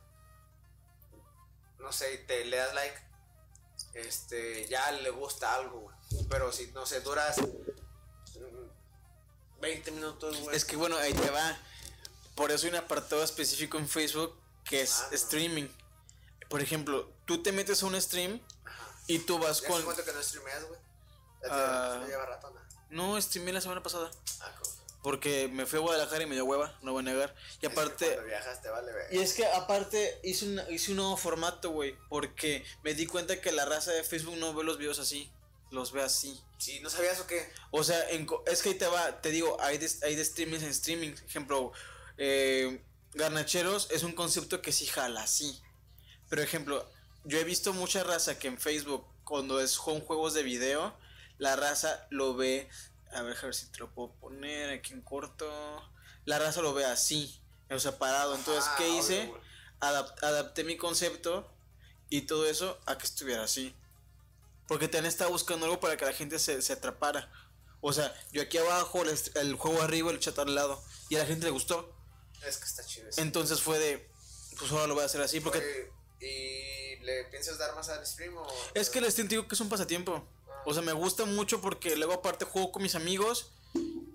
no 1.79 1.91
sé, 1.91 2.13
y 2.13 2.17
te 2.25 2.45
le 2.45 2.57
das 2.57 2.73
like, 2.73 2.97
este, 3.93 4.67
ya 4.67 4.91
le 4.91 5.09
gusta 5.09 5.55
algo, 5.55 5.79
güey. 5.81 5.95
Pero 6.29 6.51
si, 6.51 6.67
no 6.73 6.85
sé, 6.85 7.01
duras 7.01 7.37
mm, 7.39 9.61
20 9.61 9.91
minutos, 9.91 10.39
güey. 10.41 10.55
Es 10.55 10.65
que 10.65 10.75
bueno, 10.75 10.97
ahí 10.97 11.13
te 11.13 11.29
va. 11.29 11.57
Por 12.35 12.51
eso 12.51 12.65
hay 12.65 12.71
un 12.71 12.77
apartado 12.79 13.23
específico 13.23 13.77
en 13.77 13.87
Facebook 13.87 14.35
que 14.63 14.81
es 14.81 14.99
Ah, 15.01 15.07
no. 15.09 15.15
streaming. 15.15 15.67
por 16.49 16.61
ejemplo, 16.61 17.09
tú 17.25 17.41
te 17.41 17.51
metes 17.53 17.81
a 17.81 17.85
un 17.85 17.99
stream 18.01 18.41
Ajá. 18.65 18.91
y 19.07 19.19
tú 19.19 19.39
vas 19.39 19.61
¿Ya 19.61 19.69
con. 19.69 19.81
cuánto 19.83 20.03
que 20.03 20.11
no 20.13 20.21
streameas, 20.21 20.65
güey? 20.65 20.79
Ya 21.43 22.03
lleva 22.07 22.25
rato, 22.25 22.51
¿no? 22.51 22.59
No, 23.13 23.21
streamé 23.21 23.53
la 23.53 23.61
semana 23.61 23.81
pasada. 23.81 24.11
Ah, 24.41 24.53
¿cómo? 24.61 24.75
Porque 25.01 25.47
me 25.47 25.65
fui 25.65 25.79
a 25.79 25.81
Guadalajara 25.81 26.23
y 26.23 26.27
me 26.27 26.35
dio 26.35 26.45
hueva, 26.45 26.77
no 26.83 26.91
voy 26.91 27.01
a 27.01 27.03
negar. 27.03 27.35
Y 27.37 27.53
Es 27.53 27.57
que 27.57 27.67
aparte. 27.67 28.05
Cuando 28.05 28.23
viajas 28.25 28.61
te 28.61 28.69
vale 28.69 28.91
ver. 28.91 29.13
Y 29.13 29.19
es 29.19 29.33
que 29.33 29.45
aparte 29.45 30.19
hice 30.23 30.45
un, 30.45 30.61
hice 30.69 30.91
un 30.91 30.97
nuevo 30.97 31.17
formato, 31.17 31.71
güey. 31.71 31.97
Porque 32.09 32.63
me 32.83 32.93
di 32.93 33.07
cuenta 33.07 33.41
que 33.41 33.51
la 33.51 33.65
raza 33.65 33.91
de 33.91 34.03
Facebook 34.03 34.37
no 34.37 34.53
ve 34.53 34.63
los 34.63 34.77
videos 34.77 34.99
así. 34.99 35.31
Los 35.71 35.91
ve 35.91 36.03
así. 36.03 36.39
Sí, 36.57 36.79
¿no 36.81 36.89
sabías 36.89 37.19
o 37.19 37.27
qué? 37.27 37.51
O 37.71 37.83
sea, 37.83 38.09
en 38.11 38.27
es 38.45 38.61
que 38.61 38.69
ahí 38.69 38.75
te 38.75 38.85
va, 38.85 39.21
te 39.21 39.31
digo, 39.31 39.57
hay 39.61 39.77
de, 39.79 39.89
hay 40.03 40.15
de 40.15 40.23
streamings 40.23 40.63
en 40.63 40.69
streaming. 40.69 41.13
Ejemplo, 41.25 41.71
eh, 42.17 42.83
Garnacheros 43.13 43.89
es 43.89 44.03
un 44.03 44.11
concepto 44.11 44.61
que 44.61 44.71
sí 44.71 44.85
jala, 44.85 45.25
sí. 45.25 45.59
Pero 46.29 46.43
ejemplo, 46.43 46.87
yo 47.23 47.39
he 47.39 47.43
visto 47.43 47.73
mucha 47.73 48.03
raza 48.03 48.37
que 48.37 48.47
en 48.47 48.57
Facebook, 48.57 49.05
cuando 49.23 49.59
es 49.59 49.77
con 49.77 50.01
juegos 50.01 50.33
de 50.33 50.43
video, 50.43 50.95
la 51.37 51.55
raza 51.55 52.07
lo 52.09 52.35
ve. 52.35 52.69
A 53.13 53.21
ver, 53.23 53.37
a 53.37 53.41
ver 53.41 53.55
si 53.55 53.67
te 53.67 53.79
lo 53.79 53.93
puedo 53.93 54.13
poner 54.13 54.69
aquí 54.69 54.93
en 54.93 55.01
corto. 55.01 55.49
La 56.25 56.39
raza 56.39 56.61
lo 56.61 56.73
ve 56.73 56.85
así, 56.85 57.41
o 57.69 57.79
sea, 57.79 57.97
parado. 57.97 58.35
Entonces, 58.35 58.63
Ah, 58.67 58.75
¿qué 58.77 58.89
hice? 58.89 59.33
Adap- 59.79 60.15
adapté 60.23 60.63
mi 60.63 60.77
concepto 60.77 61.51
y 62.09 62.21
todo 62.21 62.45
eso 62.45 62.79
a 62.85 62.97
que 62.97 63.05
estuviera 63.05 63.43
así. 63.43 63.75
Porque 64.67 64.87
también 64.87 65.07
estaba 65.07 65.29
buscando 65.31 65.65
algo 65.65 65.79
para 65.79 65.97
que 65.97 66.05
la 66.05 66.13
gente 66.13 66.39
se, 66.39 66.61
se 66.61 66.73
atrapara. 66.73 67.29
O 67.81 67.91
sea, 67.91 68.13
yo 68.31 68.41
aquí 68.43 68.57
abajo, 68.59 69.03
el, 69.35 69.55
juego 69.55 69.81
arriba, 69.81 70.11
el 70.11 70.19
chat 70.19 70.37
al 70.39 70.53
lado. 70.53 70.81
Y 71.09 71.15
a 71.15 71.19
la 71.19 71.25
gente 71.25 71.45
le 71.45 71.51
gustó. 71.51 71.93
Es 72.45 72.57
que 72.57 72.65
está 72.65 72.85
chido 72.85 73.09
eso. 73.09 73.19
Entonces 73.21 73.59
fue 73.61 73.79
de, 73.79 74.09
pues 74.59 74.71
ahora 74.71 74.87
lo 74.87 74.93
voy 74.93 75.03
a 75.03 75.07
hacer 75.07 75.21
así. 75.21 75.39
Porque 75.39 75.89
¿Y 76.19 77.03
le 77.03 77.25
piensas 77.25 77.57
dar 77.57 77.73
más 77.75 77.89
al 77.89 78.05
stream 78.05 78.37
o...? 78.37 78.47
es 78.75 78.89
que 78.91 78.99
el 78.99 79.11
stream 79.11 79.27
digo 79.27 79.47
que 79.47 79.55
es 79.55 79.61
un 79.61 79.69
pasatiempo. 79.69 80.23
O 80.65 80.73
sea, 80.73 80.81
me 80.83 80.93
gusta 80.93 81.25
mucho 81.25 81.61
porque 81.61 81.95
luego 81.95 82.13
aparte 82.13 82.45
juego 82.45 82.71
con 82.71 82.83
mis 82.83 82.95
amigos 82.95 83.51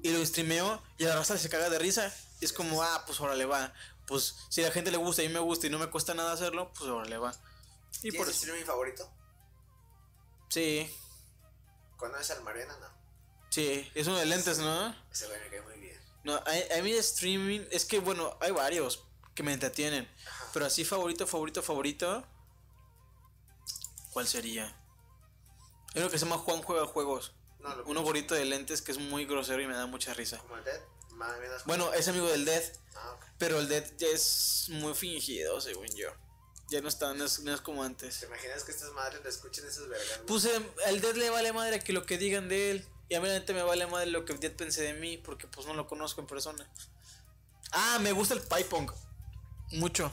y 0.03 0.11
lo 0.11 0.25
streameo 0.25 0.83
y 0.99 1.05
a 1.05 1.09
la 1.09 1.17
raza 1.17 1.37
se 1.39 1.49
caga 1.49 1.71
de 1.71 1.79
risa. 1.79 2.15
Y 2.41 2.45
es 2.45 2.53
como, 2.53 2.83
ah, 2.83 3.03
pues 3.07 3.21
ahora 3.21 3.35
le 3.35 3.47
va. 3.47 3.73
Pues 4.07 4.37
si 4.51 4.63
a 4.63 4.69
la 4.69 4.73
gente 4.73 4.91
le 4.91 4.99
gusta 4.99 5.23
y 5.23 5.27
a 5.27 5.29
mí 5.29 5.35
me 5.35 5.41
gusta 5.41 5.67
y 5.67 5.71
no 5.71 5.79
me 5.79 5.89
cuesta 5.89 6.15
nada 6.15 6.33
hacerlo, 6.33 6.73
pues 6.79 6.89
ahora 6.89 7.07
le 7.09 7.19
va. 7.19 7.33
Y 7.99 8.01
¿Tienes 8.03 8.19
por 8.19 8.29
eso. 8.29 8.39
streaming 8.39 8.65
favorito? 8.65 9.11
Sí, 10.49 10.89
¿Conoces 11.97 12.31
al 12.33 12.43
Mariana? 12.45 12.77
No. 12.79 12.87
sí, 13.51 13.91
es 13.95 14.07
uno 14.07 14.19
de 14.19 14.27
lentes, 14.27 14.59
¿no? 14.59 14.95
Ese 15.11 15.27
güey 15.27 15.41
me 15.41 15.49
cae 15.49 15.63
muy 15.63 15.79
bien. 15.81 15.99
No, 16.25 16.35
a, 16.35 16.79
a 16.79 16.83
mí 16.83 16.93
de 16.93 16.99
streaming, 16.99 17.61
es 17.71 17.85
que 17.87 18.01
bueno, 18.01 18.37
hay 18.41 18.53
varios 18.53 19.03
que 19.35 19.43
me 19.43 19.53
entretienen. 19.55 20.07
Ajá. 20.27 20.45
Pero 20.53 20.67
así 20.67 20.85
favorito, 20.85 21.27
favorito, 21.27 21.63
favorito. 21.63 22.25
¿Cuál 24.13 24.29
sería? 24.29 24.75
Hay 25.97 26.03
uno 26.03 26.11
que 26.11 26.19
se 26.19 26.27
llama 26.27 26.37
Juan 26.37 26.63
Juega 26.63 26.87
Juegos. 26.87 27.33
No, 27.61 27.75
lo 27.75 27.87
Uno 27.87 28.03
gorito 28.03 28.35
de 28.35 28.45
lentes 28.45 28.83
que 28.83 28.93
es 28.93 28.99
muy 28.99 29.25
grosero 29.25 29.63
y 29.63 29.67
me 29.67 29.75
da 29.75 29.87
mucha 29.87 30.13
risa. 30.13 30.37
¿Como 30.39 30.59
el 30.59 30.65
Dead? 30.65 30.79
Más 31.13 31.39
menos. 31.41 31.65
Bueno, 31.65 31.91
es 31.95 32.07
amigo 32.07 32.29
del 32.29 32.45
Dead, 32.45 32.63
Ah, 32.95 33.13
ok. 33.17 33.25
pero 33.39 33.59
el 33.59 33.67
Dead 33.69 33.83
ya 33.97 34.09
es 34.09 34.67
muy 34.69 34.93
fingido, 34.95 35.59
según 35.63 35.87
yo. 35.97 36.11
Ya 36.69 36.83
no 36.83 36.89
está, 36.89 37.15
no 37.15 37.25
es, 37.25 37.39
no 37.41 37.55
es 37.55 37.63
como 37.63 37.83
antes. 37.83 38.21
¿Te 38.21 38.27
imaginas 38.27 38.63
que 38.65 38.73
estas 38.73 38.93
madres 38.93 39.23
le 39.23 39.31
escuchen 39.31 39.67
esas 39.67 39.89
vergas? 39.89 40.21
Pues 40.27 40.45
eh, 40.45 40.61
al 40.87 41.01
Dead 41.01 41.15
le 41.15 41.31
vale 41.31 41.55
madre 41.55 41.81
que 41.81 41.95
lo 41.95 42.05
que 42.05 42.19
digan 42.19 42.51
de 42.51 42.73
él. 42.73 42.87
Y 43.09 43.15
a 43.15 43.21
mí 43.23 43.29
la 43.29 43.41
me 43.55 43.63
vale 43.63 43.87
madre 43.87 44.11
lo 44.11 44.27
que 44.27 44.35
el 44.35 44.41
Dead 44.41 44.53
pensé 44.53 44.83
de 44.83 44.93
mí, 44.93 45.17
porque 45.17 45.47
pues 45.47 45.67
no 45.67 45.73
lo 45.73 45.87
conozco 45.87 46.21
en 46.21 46.27
persona. 46.27 46.71
Ah, 47.73 47.99
me 48.03 48.13
gusta 48.13 48.35
el 48.35 48.43
Pipong. 48.43 48.91
Mucho. 49.73 50.13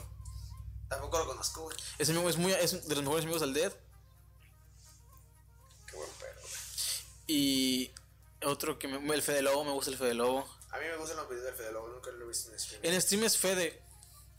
Tampoco 0.88 1.18
lo 1.18 1.26
conozco, 1.26 1.62
güey. 1.64 1.76
Ese 1.98 2.12
amigo 2.12 2.30
es 2.30 2.38
muy 2.38 2.52
es 2.52 2.88
de 2.88 2.94
los 2.94 3.04
mejores 3.04 3.24
amigos 3.24 3.42
del 3.42 3.52
Dead. 3.52 3.72
Y 7.26 7.90
otro 8.44 8.78
que 8.78 8.88
me, 8.88 9.14
el 9.14 9.22
Fede 9.22 9.42
Lobo, 9.42 9.64
me 9.64 9.72
gusta 9.72 9.90
el 9.90 9.96
Fede 9.98 10.14
Lobo. 10.14 10.40
A 10.70 10.78
mí 10.78 10.84
me 10.86 10.96
gustan 10.96 11.16
los 11.16 11.28
videos 11.28 11.44
del 11.44 11.54
Fede 11.54 11.72
Lobo, 11.72 11.88
nunca 11.88 12.10
lo 12.10 12.24
he 12.24 12.28
visto 12.28 12.50
en 12.52 12.58
stream. 12.58 12.80
En 12.84 13.00
stream 13.00 13.24
es 13.24 13.38
Fede 13.38 13.82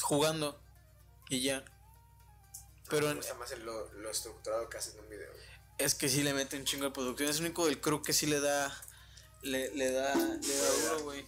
jugando 0.01 0.59
y 1.29 1.41
ya. 1.41 1.63
Pero 2.89 3.07
Me 3.07 3.11
en- 3.13 3.17
gusta 3.17 3.33
más 3.35 3.51
el- 3.51 3.63
lo, 3.65 3.91
lo 3.93 4.09
estructurado 4.11 4.69
que 4.69 4.77
hacen 4.77 4.93
en 4.97 4.99
un 5.05 5.09
video. 5.09 5.31
güey. 5.31 5.45
es 5.77 5.95
que 5.95 6.07
sí 6.07 6.23
le 6.23 6.33
mete 6.33 6.57
un 6.57 6.65
chingo 6.65 6.85
de 6.85 6.91
producción. 6.91 7.29
Es 7.29 7.37
el 7.37 7.45
único 7.45 7.65
del 7.65 7.81
crew 7.81 8.01
que 8.01 8.13
sí 8.13 8.27
le 8.27 8.39
da. 8.39 8.71
Le, 9.41 9.73
le 9.75 9.91
da. 9.91 10.13
Le 10.15 10.55
da 10.57 10.69
duro, 10.71 11.03
güey. 11.03 11.25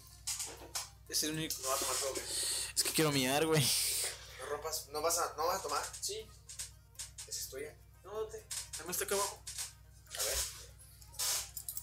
Es 1.10 1.24
el 1.24 1.32
único. 1.32 1.56
No 1.64 1.70
vas 1.70 1.78
a 1.78 1.86
tomar 1.86 1.98
todo, 1.98 2.12
güey. 2.14 2.26
Es 2.76 2.84
que 2.84 2.90
quiero 2.92 3.12
miar, 3.12 3.46
güey. 3.46 3.66
No 4.40 4.46
rompas, 4.46 4.88
no 4.90 5.02
vas 5.02 5.18
a, 5.18 5.34
no 5.36 5.48
vas 5.48 5.60
a 5.60 5.64
tomar. 5.64 5.84
Sí. 6.00 6.28
Esa 7.28 7.40
es 7.40 7.50
tuya. 7.50 7.76
No, 8.04 8.22
te. 8.28 8.46
Dame 8.78 8.92
está 8.92 9.04
acá 9.06 9.16
abajo. 9.16 9.42
A 10.18 10.24
ver, 10.24 10.38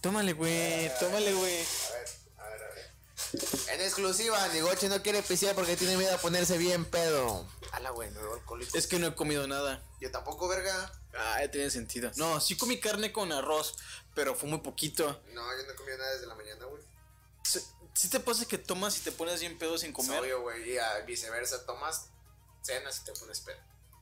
Tómale, 0.05 0.35
güey. 0.35 0.90
Tómale, 1.01 1.32
güey. 1.32 1.56
a 1.56 1.93
ver, 1.94 2.09
a 2.36 2.48
ver, 2.51 2.62
a 2.62 2.74
ver. 2.74 2.94
En 3.72 3.81
exclusiva, 3.81 4.48
Nigoche 4.48 4.90
no 4.90 5.02
quiere 5.02 5.22
pisear 5.22 5.55
porque 5.55 5.78
tiene 5.78 5.97
miedo 5.97 6.14
a 6.14 6.18
ponerse 6.18 6.59
bien 6.59 6.85
pedo. 6.85 7.48
Ala, 7.72 7.89
güey, 7.89 8.10
me 8.10 8.20
veo 8.20 8.35
alcohólico. 8.35 8.76
Es 8.76 8.86
que 8.86 8.98
no 8.98 9.06
he 9.06 9.14
comido 9.14 9.48
nada. 9.48 9.82
Yo 10.02 10.10
tampoco, 10.10 10.47
verga. 10.47 10.93
Ah, 11.16 11.39
ya 11.40 11.51
tiene 11.51 11.70
sentido. 11.70 12.10
No, 12.16 12.39
sí 12.39 12.55
comí 12.55 12.78
carne 12.81 13.12
con 13.14 13.32
arroz, 13.32 13.76
pero 14.14 14.35
fue 14.35 14.47
muy 14.47 14.59
poquito. 14.59 15.22
No, 15.32 15.56
yo 15.56 15.66
no 15.66 15.72
he 15.72 15.74
comido 15.74 15.97
nada 15.97 16.12
desde 16.12 16.26
la 16.26 16.35
mañana, 16.35 16.66
güey. 16.66 16.82
Si 17.94 18.10
te 18.10 18.20
pasa 18.20 18.44
que 18.44 18.59
tomas 18.59 18.98
y 18.98 19.01
te 19.01 19.12
pones 19.12 19.40
bien 19.40 19.56
pedo 19.56 19.78
sin 19.78 19.94
comer? 19.94 20.20
obvio, 20.20 20.43
güey. 20.43 20.70
Y 20.70 20.76
a 20.76 20.98
viceversa, 21.06 21.64
tomas 21.64 22.09
cenas 22.60 23.01
y 23.01 23.05
te 23.05 23.12
pones 23.12 23.40
pedo. 23.40 23.56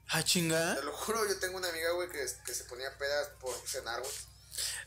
Ah, 0.09 0.25
chinga. 0.25 0.75
Te 0.75 0.83
lo 0.83 0.95
juro, 0.95 1.29
yo 1.29 1.39
tengo 1.39 1.59
una 1.59 1.69
amiga, 1.69 1.93
güey, 1.93 2.09
que, 2.09 2.27
que 2.45 2.55
se 2.55 2.65
ponía 2.65 2.99
pedas 2.99 3.29
por 3.39 3.55
cenar, 3.69 4.01
güey. 4.01 4.32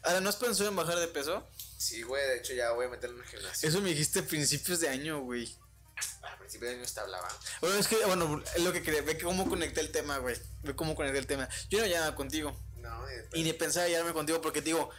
Ahora, 0.04 0.22
¿no 0.22 0.30
has 0.30 0.36
pensado 0.36 0.70
en 0.70 0.76
bajar 0.76 0.98
de 1.00 1.08
peso? 1.08 1.48
Sí, 1.78 2.02
güey, 2.04 2.26
de 2.28 2.38
hecho 2.38 2.54
ya 2.54 2.72
voy 2.72 2.86
a 2.86 2.90
meterlo 2.90 3.18
en 3.18 3.24
el 3.24 3.30
gimnasio. 3.30 3.70
Eso 3.70 3.82
me 3.82 3.90
dijiste 3.90 4.20
a 4.20 4.24
principios 4.24 4.80
de 4.80 4.90
año, 4.90 5.22
güey. 5.22 5.56
Al 6.24 6.38
principio 6.40 6.68
de 6.70 6.76
año 6.76 6.86
te 6.92 7.00
hablaba. 7.00 7.28
Bueno, 7.62 7.78
es 7.78 7.88
que, 7.88 7.96
bueno, 8.06 8.44
es 8.56 8.64
lo 8.64 8.74
que 8.74 8.82
quería. 8.84 9.02
Ve 9.02 9.18
cómo 9.20 9.48
conecté 9.48 9.82
el 9.82 9.92
tema, 9.92 10.18
güey. 10.18 10.36
Ve 10.64 10.76
cómo 10.76 10.96
conecté 10.96 11.20
el 11.20 11.28
tema. 11.28 11.48
Yo 11.70 11.80
no 11.80 11.86
llamaba 11.86 12.16
contigo. 12.16 12.58
No, 12.78 13.08
ni 13.08 13.14
de 13.16 13.24
pedo. 13.24 13.40
Y 13.40 13.44
ni 13.44 13.54
pensaba 13.54 13.88
llamarme 13.88 14.14
contigo 14.14 14.42
porque, 14.42 14.62
digo, 14.62 14.90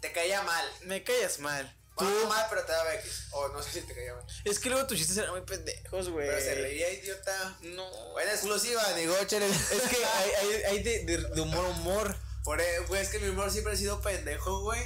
Te 0.00 0.12
caía 0.12 0.42
mal. 0.42 0.64
me 0.82 1.02
callas 1.02 1.38
mal. 1.40 1.74
Tú. 1.96 2.04
Bueno, 2.04 2.20
no 2.22 2.28
mal, 2.28 2.46
pero 2.50 2.64
te 2.64 2.72
daba 2.72 2.94
X. 2.96 3.26
O 3.32 3.48
no 3.48 3.62
sé 3.62 3.70
si 3.70 3.80
te 3.82 3.94
caía 3.94 4.14
mal. 4.14 4.24
Es 4.44 4.58
que 4.58 4.68
luego 4.68 4.86
tus 4.86 4.98
chistes 4.98 5.16
eran 5.16 5.30
muy 5.30 5.42
pendejos, 5.42 6.08
güey. 6.10 6.26
Pero 6.28 6.40
se 6.40 6.54
reía, 6.56 6.92
idiota. 6.92 7.56
No. 7.62 7.88
Buena 8.12 8.32
exclusiva, 8.32 8.82
Nigoche. 8.96 9.36
Es 9.46 9.82
que 9.88 10.04
hay, 10.04 10.30
hay, 10.30 10.62
hay 10.64 10.82
de, 10.82 11.04
de, 11.04 11.16
de 11.18 11.40
humor 11.40 11.64
a 11.64 11.68
humor. 11.68 12.16
Por 12.44 12.60
e- 12.60 12.80
güey, 12.88 13.00
es 13.02 13.08
que 13.08 13.18
mi 13.18 13.28
humor 13.28 13.50
siempre 13.50 13.72
ha 13.72 13.76
sido 13.76 14.00
pendejo, 14.00 14.60
güey. 14.60 14.80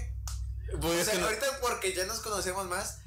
Pues 0.80 1.02
O 1.02 1.10
sea, 1.10 1.18
no- 1.18 1.26
ahorita 1.26 1.60
porque 1.60 1.93
ya 1.93 2.05
nos 2.06 2.20
conocemos 2.20 2.66
más, 2.66 2.98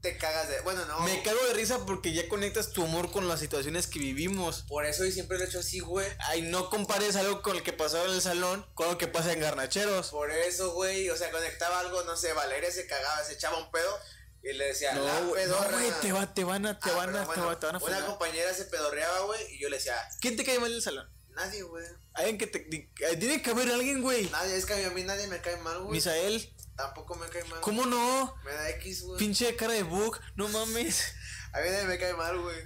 te 0.00 0.16
cagas 0.16 0.48
de. 0.48 0.60
Bueno, 0.60 0.84
no. 0.86 1.00
Me 1.00 1.22
cago 1.22 1.44
de 1.48 1.54
risa 1.54 1.84
porque 1.84 2.12
ya 2.12 2.28
conectas 2.28 2.70
tu 2.70 2.84
humor 2.84 3.10
con 3.10 3.26
las 3.28 3.40
situaciones 3.40 3.86
que 3.88 3.98
vivimos. 3.98 4.62
Por 4.68 4.86
eso 4.86 5.04
y 5.04 5.10
siempre 5.12 5.36
lo 5.38 5.44
he 5.44 5.48
hecho 5.48 5.58
así, 5.58 5.80
güey. 5.80 6.06
Ay, 6.20 6.42
no 6.42 6.70
compares 6.70 7.16
algo 7.16 7.42
con 7.42 7.56
el 7.56 7.62
que 7.64 7.72
pasaba 7.72 8.04
en 8.04 8.12
el 8.12 8.22
salón 8.22 8.64
con 8.74 8.88
lo 8.88 8.96
que 8.98 9.08
pasa 9.08 9.32
en 9.32 9.40
Garnacheros. 9.40 10.10
Por 10.10 10.30
eso, 10.30 10.72
güey. 10.72 11.10
O 11.10 11.16
sea, 11.16 11.30
conectaba 11.32 11.80
algo, 11.80 12.02
no 12.04 12.16
sé, 12.16 12.32
Valeria 12.32 12.70
se 12.70 12.86
cagaba, 12.86 13.22
se 13.24 13.32
echaba 13.34 13.58
un 13.58 13.70
pedo. 13.72 13.98
Y 14.40 14.52
le 14.52 14.66
decía, 14.66 14.92
No, 14.94 15.04
la 15.04 15.20
güey, 15.22 15.46
no, 15.48 15.56
güey, 15.72 15.90
te, 16.00 16.12
va, 16.12 16.32
te 16.32 16.44
van 16.44 16.64
a, 16.64 16.78
te 16.78 16.90
Ah, 16.90 16.94
van 16.94 17.16
a, 17.16 17.28
te 17.28 17.40
va- 17.40 17.58
te 17.58 17.66
van 17.66 17.74
a 17.74 17.78
Una 17.78 17.80
funar. 17.80 18.06
compañera 18.06 18.54
se 18.54 18.66
pedorreaba, 18.66 19.20
güey, 19.22 19.54
y 19.54 19.58
yo 19.58 19.68
le 19.68 19.78
decía, 19.78 19.96
¿Quién 20.20 20.36
te 20.36 20.44
cae 20.44 20.60
mal 20.60 20.70
en 20.70 20.76
el 20.76 20.82
salón? 20.82 21.10
Nadie, 21.38 21.62
güey. 21.62 21.84
Alguien 22.14 22.38
que 22.38 22.46
te. 22.46 22.58
eh, 22.68 23.16
Tiene 23.18 23.40
que 23.42 23.50
haber 23.50 23.70
alguien, 23.70 24.02
güey. 24.02 24.28
Nadie, 24.30 24.56
es 24.56 24.66
que 24.66 24.84
a 24.84 24.90
mí 24.90 25.02
nadie 25.04 25.26
me 25.28 25.40
cae 25.40 25.56
mal, 25.58 25.78
güey. 25.80 25.92
Misael. 25.92 26.54
Tampoco 26.76 27.14
me 27.16 27.28
cae 27.28 27.44
mal. 27.44 27.60
¿Cómo 27.60 27.86
no? 27.86 28.36
Me 28.44 28.52
da 28.52 28.70
X, 28.70 29.02
güey. 29.02 29.18
Pinche 29.18 29.56
cara 29.56 29.72
de 29.72 29.82
bug. 29.82 30.18
No 30.36 30.48
mames. 30.48 31.12
A 31.52 31.60
mí 31.60 31.70
nadie 31.70 31.86
me 31.86 31.98
cae 31.98 32.14
mal, 32.14 32.38
güey. 32.40 32.56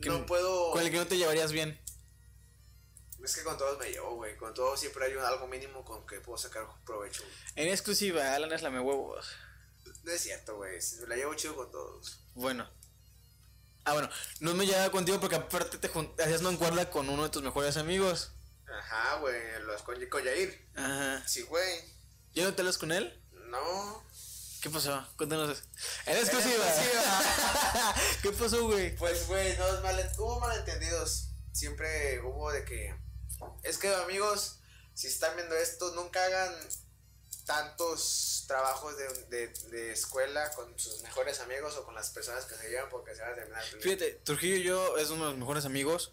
No 0.00 0.24
puedo. 0.26 0.70
Con 0.72 0.82
el 0.82 0.90
que 0.90 0.96
no 0.98 1.06
te 1.06 1.16
llevarías 1.16 1.52
bien. 1.52 1.80
Es 3.24 3.34
que 3.36 3.42
con 3.42 3.58
todos 3.58 3.78
me 3.78 3.90
llevo, 3.90 4.16
güey. 4.16 4.36
Con 4.36 4.54
todos 4.54 4.80
siempre 4.80 5.04
hay 5.04 5.14
un- 5.14 5.22
algo 5.24 5.46
mínimo 5.46 5.84
con 5.84 6.06
que 6.06 6.20
puedo 6.20 6.38
sacar 6.38 6.66
provecho. 6.86 7.22
güey. 7.22 7.34
En 7.56 7.68
exclusiva, 7.68 8.34
Alan 8.34 8.52
es 8.52 8.62
la 8.62 8.70
me 8.70 8.80
huevos. 8.80 9.28
No 10.04 10.12
es 10.12 10.20
cierto, 10.22 10.56
güey. 10.56 10.78
La 11.06 11.16
llevo 11.16 11.34
chido 11.34 11.54
con 11.56 11.70
todos. 11.70 12.20
Bueno. 12.34 12.68
Ah, 13.84 13.92
bueno. 13.92 14.08
No 14.40 14.54
me 14.54 14.66
llevaba 14.66 14.90
contigo 14.90 15.20
porque 15.20 15.36
aparte 15.36 15.78
te 15.78 15.90
hacías 16.22 16.42
no 16.42 16.56
cuerda 16.58 16.90
con 16.90 17.08
uno 17.08 17.24
de 17.24 17.30
tus 17.30 17.42
mejores 17.42 17.76
amigos. 17.76 18.32
Ajá, 18.66 19.16
güey. 19.16 19.40
Los 19.66 19.82
con, 19.82 20.24
Yair. 20.24 20.68
Ajá. 20.76 21.26
Sí, 21.26 21.42
güey. 21.42 21.80
¿Ya 22.34 22.44
no 22.44 22.54
te 22.54 22.62
hablas 22.62 22.78
con 22.78 22.92
él? 22.92 23.20
No. 23.32 24.04
¿Qué 24.60 24.70
pasó? 24.70 25.06
Cuéntanos. 25.16 25.62
En 26.06 26.16
exclusiva. 26.16 26.66
exclusiva. 26.66 27.94
¿Qué 28.22 28.30
pasó, 28.32 28.66
güey? 28.66 28.94
Pues, 28.96 29.26
güey, 29.26 29.56
no, 29.56 29.66
es 29.74 29.82
mal, 29.82 30.12
hubo 30.18 30.40
malentendidos. 30.40 31.30
Siempre 31.52 32.20
hubo 32.20 32.52
de 32.52 32.64
que. 32.64 32.94
Es 33.62 33.78
que, 33.78 33.92
amigos, 33.94 34.60
si 34.94 35.06
están 35.06 35.34
viendo 35.34 35.56
esto, 35.56 35.94
nunca 35.94 36.22
hagan 36.22 36.54
tantos 37.44 38.44
trabajos 38.46 38.96
de, 38.96 39.08
de, 39.30 39.48
de 39.70 39.92
escuela 39.92 40.50
con 40.52 40.78
sus 40.78 41.02
mejores 41.02 41.40
amigos 41.40 41.76
o 41.76 41.84
con 41.84 41.94
las 41.94 42.10
personas 42.10 42.44
que 42.44 42.54
se 42.54 42.68
llevan 42.68 42.88
porque 42.90 43.14
se 43.14 43.22
van 43.22 43.32
a 43.32 43.34
terminar. 43.34 43.62
Fíjate, 43.62 44.12
Trujillo 44.24 44.56
y 44.56 44.62
yo 44.62 44.96
es 44.98 45.10
uno 45.10 45.24
de 45.24 45.30
los 45.30 45.38
mejores 45.38 45.64
amigos. 45.64 46.12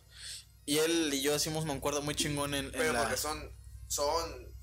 Y 0.65 0.79
él 0.79 1.13
y 1.13 1.21
yo 1.21 1.35
hicimos 1.35 1.65
mancuerda 1.65 2.01
muy 2.01 2.13
chingón 2.13 2.53
en, 2.53 2.65
en 2.65 2.71
Pero 2.71 2.93
la... 2.93 3.03
porque 3.03 3.17
son, 3.17 3.55
son, 3.87 4.53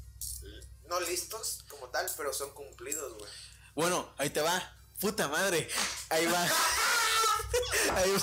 no 0.87 1.01
listos 1.01 1.65
como 1.69 1.89
tal, 1.89 2.07
pero 2.17 2.33
son 2.33 2.53
cumplidos, 2.53 3.17
güey. 3.19 3.31
Bueno, 3.75 4.13
ahí 4.19 4.31
te 4.31 4.43
va. 4.43 4.77
Puta 5.01 5.29
madre. 5.29 5.69
Ahí 6.11 6.27
va. 6.27 6.43
ahí 7.97 8.13
va. 8.13 8.21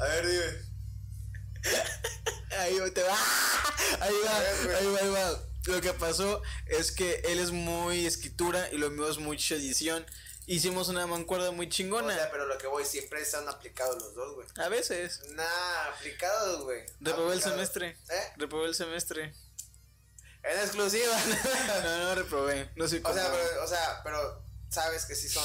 A 0.00 0.04
ver, 0.08 0.26
dime. 0.26 0.70
Ahí 2.58 2.90
te 2.92 3.02
va. 3.02 3.18
Ahí 4.00 4.14
va. 4.24 4.38
Ahí 4.38 4.86
va, 4.86 5.00
ahí 5.00 5.08
va. 5.08 5.49
Lo 5.66 5.80
que 5.80 5.92
pasó 5.92 6.42
es 6.66 6.90
que 6.92 7.20
él 7.26 7.38
es 7.38 7.50
muy 7.50 8.06
escritura 8.06 8.68
y 8.72 8.78
lo 8.78 8.90
mío 8.90 9.08
es 9.10 9.18
mucha 9.18 9.54
edición. 9.54 10.06
Hicimos 10.46 10.88
una 10.88 11.06
mancuerda 11.06 11.50
muy 11.52 11.66
O 11.66 11.68
chingona. 11.68 12.14
sea, 12.14 12.30
pero 12.30 12.46
lo 12.46 12.58
que 12.58 12.66
voy, 12.66 12.84
siempre 12.84 13.20
están 13.22 13.48
aplicados 13.48 14.02
los 14.02 14.14
dos, 14.14 14.34
güey. 14.34 14.48
A 14.56 14.68
veces. 14.68 15.20
Nah, 15.34 15.84
aplicados, 15.94 16.64
güey. 16.64 16.84
Reprobé 17.00 17.34
el 17.34 17.42
semestre. 17.42 17.96
¿Eh? 18.08 18.32
Reprobé 18.36 18.66
el 18.66 18.74
semestre. 18.74 19.34
En 20.42 20.58
exclusiva. 20.58 21.14
No, 21.84 21.98
no 21.98 22.14
reprobé. 22.14 22.70
No 22.74 22.88
soy 22.88 23.00
o 23.04 23.12
sea, 23.14 23.30
pero, 23.30 23.64
o 23.64 23.68
sea, 23.68 24.00
pero 24.02 24.42
sabes 24.70 25.04
que 25.04 25.14
sí 25.14 25.28
son 25.28 25.44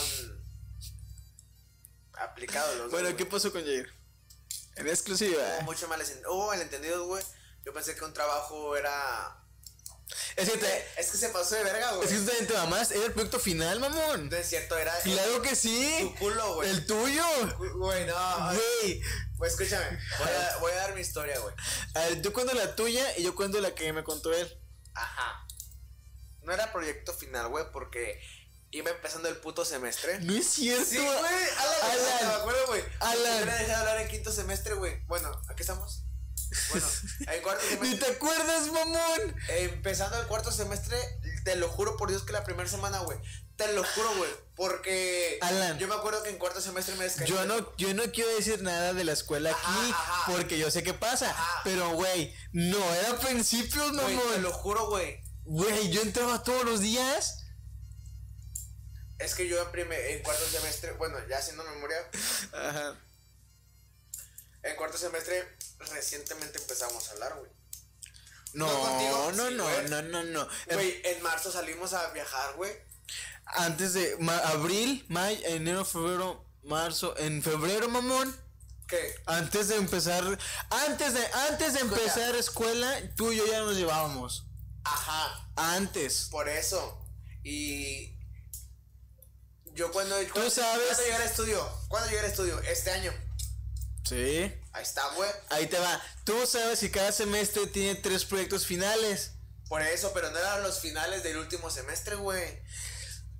aplicados 2.13 2.75
los 2.77 2.91
Bueno, 2.91 3.09
dos. 3.09 3.17
¿qué 3.17 3.25
pasó 3.25 3.51
con 3.51 3.63
Jair? 3.63 3.91
En 4.77 4.87
exclusiva. 4.87 5.41
Hubo 5.57 5.61
mucho 5.63 5.87
mal 5.87 6.01
Oh, 6.27 6.47
malentendidos, 6.47 7.05
güey. 7.05 7.23
Yo 7.65 7.73
pensé 7.73 7.95
que 7.95 8.03
un 8.05 8.13
trabajo 8.13 8.75
era. 8.75 9.41
Es 10.35 10.49
que 10.49 10.57
te... 10.57 10.85
Es 10.97 11.11
que 11.11 11.17
se 11.17 11.29
pasó 11.29 11.55
de 11.55 11.63
verga, 11.63 11.93
güey. 11.93 12.07
Es 12.07 12.13
que 12.13 12.19
también 12.25 12.47
te 12.47 12.53
mamás. 12.53 12.91
Era 12.91 13.05
el 13.05 13.13
proyecto 13.13 13.39
final, 13.39 13.79
mamón. 13.79 14.29
No 14.29 14.35
es 14.35 14.47
cierto, 14.47 14.77
era. 14.77 14.93
Claro 14.99 15.41
que 15.41 15.55
sí. 15.55 15.97
Tu 16.01 16.15
culo, 16.15 16.55
güey. 16.55 16.69
El 16.69 16.85
tuyo. 16.85 17.25
Güey, 17.75 18.05
no. 18.05 18.53
Güey. 18.53 19.01
Pues 19.37 19.53
escúchame. 19.53 19.97
Voy 20.19 20.27
a, 20.27 20.57
voy 20.57 20.71
a 20.71 20.75
dar 20.75 20.93
mi 20.95 21.01
historia, 21.01 21.39
güey. 21.39 21.53
A 21.95 21.99
ver, 22.01 22.21
yo 22.21 22.33
cuento 22.33 22.53
la 22.53 22.75
tuya 22.75 23.17
y 23.17 23.23
yo 23.23 23.35
cuento 23.35 23.59
la 23.61 23.73
que 23.73 23.91
me 23.93 24.03
contó 24.03 24.33
él. 24.33 24.61
Ajá. 24.93 25.45
No 26.43 26.53
era 26.53 26.71
proyecto 26.71 27.13
final, 27.13 27.47
güey, 27.47 27.65
porque 27.71 28.21
iba 28.71 28.91
empezando 28.91 29.29
el 29.29 29.37
puto 29.37 29.65
semestre. 29.65 30.19
No 30.19 30.33
es 30.33 30.47
cierto. 30.47 30.85
Sí, 30.85 30.97
güey. 30.97 31.09
Alan, 31.13 31.91
Alan. 31.91 32.27
me 32.27 32.33
acuerdo, 32.35 32.67
güey. 32.67 32.83
Alan. 32.99 33.23
Me 33.23 33.43
hubiera 33.43 33.57
dejado 33.57 33.79
hablar 33.79 34.01
en 34.01 34.07
quinto 34.09 34.31
semestre, 34.31 34.75
güey. 34.75 35.03
Bueno, 35.07 35.31
¿aquí 35.49 35.61
estamos? 35.61 36.03
Bueno, 36.71 36.87
en 37.31 37.41
cuarto 37.41 37.63
Ni 37.63 37.69
semestre. 37.75 37.99
te 38.07 38.11
acuerdas, 38.13 38.67
mamón. 38.67 39.35
Empezando 39.49 40.19
el 40.19 40.27
cuarto 40.27 40.51
semestre, 40.51 40.97
te 41.43 41.55
lo 41.55 41.69
juro 41.69 41.97
por 41.97 42.09
Dios 42.09 42.23
que 42.23 42.33
la 42.33 42.43
primera 42.43 42.69
semana, 42.69 42.99
güey. 42.99 43.17
Te 43.55 43.71
lo 43.73 43.83
juro, 43.83 44.15
güey. 44.17 44.29
Porque 44.55 45.37
Alan. 45.41 45.77
yo 45.79 45.87
me 45.87 45.95
acuerdo 45.95 46.21
que 46.23 46.29
en 46.29 46.37
cuarto 46.37 46.59
semestre 46.61 46.95
me 46.95 47.05
descargué. 47.05 47.31
Yo 47.33 47.45
no, 47.45 47.75
yo 47.77 47.93
no 47.93 48.03
quiero 48.11 48.29
decir 48.35 48.61
nada 48.61 48.93
de 48.93 49.03
la 49.05 49.13
escuela 49.13 49.51
Ajá, 49.51 49.81
aquí 49.81 49.91
ajá. 49.91 50.31
porque 50.31 50.57
yo 50.57 50.69
sé 50.71 50.83
qué 50.83 50.93
pasa. 50.93 51.29
Ajá. 51.31 51.61
Pero, 51.63 51.89
güey, 51.91 52.35
no 52.51 52.77
era 52.95 53.17
principios, 53.17 53.91
Güey, 53.93 54.07
te 54.17 54.23
mamón. 54.23 54.41
lo 54.41 54.51
juro, 54.51 54.87
güey. 54.89 55.21
Güey, 55.45 55.89
yo 55.91 56.01
entraba 56.01 56.43
todos 56.43 56.65
los 56.65 56.79
días. 56.81 57.43
Es 59.19 59.33
que 59.35 59.47
yo 59.47 59.61
en, 59.61 59.71
primer, 59.71 59.99
en 60.11 60.23
cuarto 60.23 60.45
semestre, 60.47 60.91
bueno, 60.93 61.15
ya 61.29 61.37
haciendo 61.37 61.63
memoria, 61.63 61.97
Ajá. 62.51 62.99
En 64.65 64.75
cuarto 64.75 64.97
semestre 64.97 65.57
recientemente 65.79 66.59
empezamos 66.59 67.07
a 67.07 67.11
hablar, 67.13 67.35
güey. 67.39 67.51
No, 68.53 68.67
No, 68.67 69.31
no, 69.31 69.47
sí, 69.49 69.85
no, 69.89 70.01
no, 70.01 70.01
no, 70.03 70.23
no. 70.23 70.47
Güey, 70.71 71.01
en 71.03 71.21
marzo 71.23 71.51
salimos 71.51 71.93
a 71.93 72.09
viajar, 72.11 72.55
güey. 72.55 72.71
Antes 73.45 73.93
de 73.93 74.15
ma- 74.19 74.37
abril, 74.39 75.05
mayo, 75.09 75.39
enero, 75.45 75.83
febrero, 75.85 76.45
marzo, 76.63 77.15
en 77.17 77.43
febrero, 77.43 77.89
mamón. 77.89 78.35
¿Qué? 78.87 79.15
Antes 79.25 79.67
de 79.67 79.75
empezar, 79.75 80.23
antes 80.69 81.13
de, 81.13 81.25
antes 81.49 81.73
de 81.73 81.79
empezar 81.81 82.35
escuela, 82.35 83.01
tú 83.15 83.31
y 83.31 83.37
yo 83.37 83.45
ya 83.47 83.59
nos 83.61 83.75
llevábamos. 83.75 84.45
Ajá, 84.83 85.49
Antes. 85.55 86.27
por 86.31 86.47
eso. 86.47 87.03
Y 87.43 88.15
yo 89.73 89.91
cuando... 89.91 90.15
cuando- 90.31 90.49
sabes- 90.49 90.85
¿Cuándo 90.87 91.01
llegué 91.03 91.15
al 91.15 91.21
estudio? 91.23 91.79
¿Cuándo 91.89 92.09
llegué 92.09 92.19
al 92.21 92.31
estudio? 92.31 92.59
Este 92.61 92.91
año. 92.91 93.11
Sí. 94.07 94.53
Ahí 94.73 94.83
está, 94.83 95.07
güey. 95.15 95.29
Ahí 95.49 95.67
te 95.67 95.79
va. 95.79 96.01
Tú 96.23 96.45
sabes 96.45 96.79
que 96.79 96.91
cada 96.91 97.11
semestre 97.11 97.65
tiene 97.67 97.95
tres 97.95 98.23
proyectos 98.25 98.65
finales. 98.65 99.31
Por 99.67 99.81
eso, 99.81 100.11
pero 100.13 100.29
no 100.31 100.37
eran 100.37 100.61
los 100.63 100.79
finales 100.79 101.23
del 101.23 101.37
último 101.37 101.69
semestre, 101.71 102.15
güey. 102.15 102.43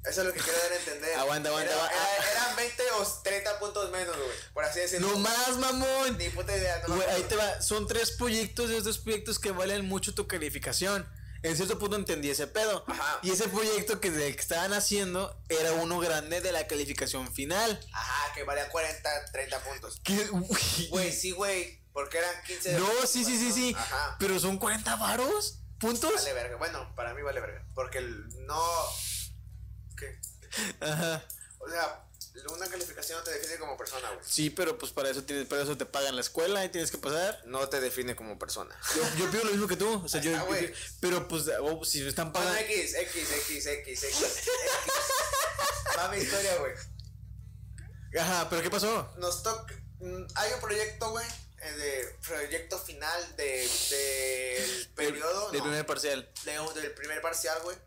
Eso 0.10 0.22
es 0.22 0.28
lo 0.28 0.34
que 0.34 0.40
quiero 0.40 0.58
dar 0.60 0.72
a 0.72 0.76
entender. 0.78 1.16
Aguanta, 1.20 1.50
aguanta, 1.50 1.72
Era- 1.72 2.32
eran 2.32 2.56
20 2.56 2.84
o 3.00 3.06
30 3.24 3.60
puntos 3.60 3.92
menos, 3.92 4.16
güey. 4.16 4.30
Por 4.54 4.64
así 4.64 4.80
decirlo. 4.80 5.08
No 5.10 5.18
más, 5.20 5.58
mamón. 5.58 6.18
Ni 6.18 6.30
puta 6.30 6.56
idea. 6.56 6.82
No 6.88 6.96
Güey, 6.96 7.08
ahí 7.10 7.24
te 7.24 7.36
va. 7.36 7.62
Son 7.62 7.88
tres 7.88 8.12
proyectos 8.12 8.70
de 8.70 8.78
estos 8.78 8.98
proyectos 8.98 9.40
que 9.40 9.52
valen 9.52 9.86
mucho 9.86 10.14
tu 10.16 10.28
calificación. 10.28 11.08
En 11.44 11.56
cierto 11.56 11.78
punto 11.78 11.96
entendí 11.96 12.30
ese 12.30 12.48
pedo. 12.48 12.84
Ajá. 12.88 13.20
Y 13.22 13.32
ese 13.32 13.48
proyecto 13.50 14.00
que, 14.00 14.12
que 14.12 14.30
estaban 14.30 14.74
haciendo 14.74 15.40
era 15.50 15.74
uno 15.74 16.00
grande 16.00 16.42
de 16.42 16.52
la 16.52 16.66
calificación 16.68 17.32
final. 17.34 17.80
Ajá, 17.94 18.34
que 18.34 18.44
valía 18.44 18.70
40, 18.70 19.10
30 19.32 19.60
puntos. 19.64 20.02
Güey, 20.90 21.12
sí, 21.12 21.32
güey. 21.32 21.84
Porque 21.94 22.18
eran 22.18 22.44
15 22.46 22.70
de 22.72 22.80
No, 22.80 22.86
puntos, 22.88 23.10
sí, 23.10 23.24
sí, 23.24 23.38
sí, 23.38 23.52
sí. 23.52 23.76
Ajá. 23.78 24.18
Pero 24.20 24.40
son 24.40 24.58
40 24.58 24.96
varos. 24.98 25.60
¿Puntos? 25.80 26.14
Vale 26.16 26.34
verga. 26.34 26.58
Bueno, 26.58 26.94
para 26.96 27.14
mí 27.14 27.22
vale 27.22 27.40
verga. 27.42 27.66
Porque 27.76 28.00
el- 28.00 28.28
no. 28.48 28.62
¿Qué? 29.98 30.20
Ajá. 30.82 31.24
O 31.60 31.70
sea, 31.70 32.06
una 32.54 32.68
calificación 32.68 33.18
no 33.18 33.24
te 33.24 33.32
define 33.32 33.58
como 33.58 33.78
persona, 33.78 34.10
güey. 34.10 34.26
Sí, 34.28 34.50
pero 34.50 34.78
pues 34.78 34.92
para 34.92 35.10
eso 35.10 35.24
tienes, 35.24 35.48
para 35.48 35.62
eso 35.64 35.78
te 35.78 35.86
pagan 35.86 36.16
la 36.16 36.22
escuela 36.22 36.64
y 36.66 36.70
tienes 36.70 36.92
que 36.92 36.98
pasar. 36.98 37.42
No 37.46 37.68
te 37.70 37.80
define 37.80 38.16
como 38.16 38.38
persona. 38.38 38.78
Yo, 38.96 39.04
yo 39.18 39.32
pido 39.32 39.44
lo 39.46 39.52
mismo 39.52 39.68
que 39.68 39.78
tú. 39.78 40.02
O 40.04 40.08
sea, 40.10 40.22
yo, 40.22 40.32
está, 40.32 40.46
pero 41.00 41.28
pues 41.28 41.44
oh, 41.62 41.84
si 41.86 42.02
me 42.02 42.10
están 42.10 42.32
Bueno, 42.34 42.48
pagando. 42.50 42.68
X, 42.72 42.94
X, 42.96 43.32
X, 43.32 43.66
X, 43.68 44.04
X, 44.04 44.04
X. 44.04 44.50
Va 45.98 46.10
mi 46.10 46.18
historia, 46.18 46.58
güey. 46.58 46.74
Ajá, 48.20 48.50
pero 48.50 48.62
¿qué 48.62 48.70
pasó? 48.70 49.14
Nos 49.18 49.44
toca. 49.44 49.74
mm, 50.00 50.26
Hay 50.36 50.54
un 50.54 50.60
proyecto, 50.62 51.10
güey. 51.12 51.26
eh, 51.62 51.72
De 51.72 52.16
proyecto 52.28 52.80
final 52.80 53.36
de, 53.38 53.70
del 53.90 54.88
periodo. 54.96 55.52
Del 55.52 55.60
no, 55.60 55.66
primer 55.66 55.86
parcial. 55.86 56.30
de- 56.44 56.82
del 56.82 56.94
primer 56.94 57.22
parcial, 57.22 57.60
güey. 57.64 57.78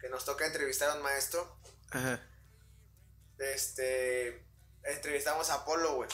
Que 0.00 0.08
nos 0.08 0.24
toca 0.24 0.46
entrevistar 0.46 0.90
a 0.90 0.94
un 0.94 1.02
maestro. 1.02 1.56
Ajá. 1.90 2.20
Este. 3.38 4.44
Entrevistamos 4.82 5.50
a 5.50 5.64
Polo, 5.64 5.96
güey. 5.96 6.08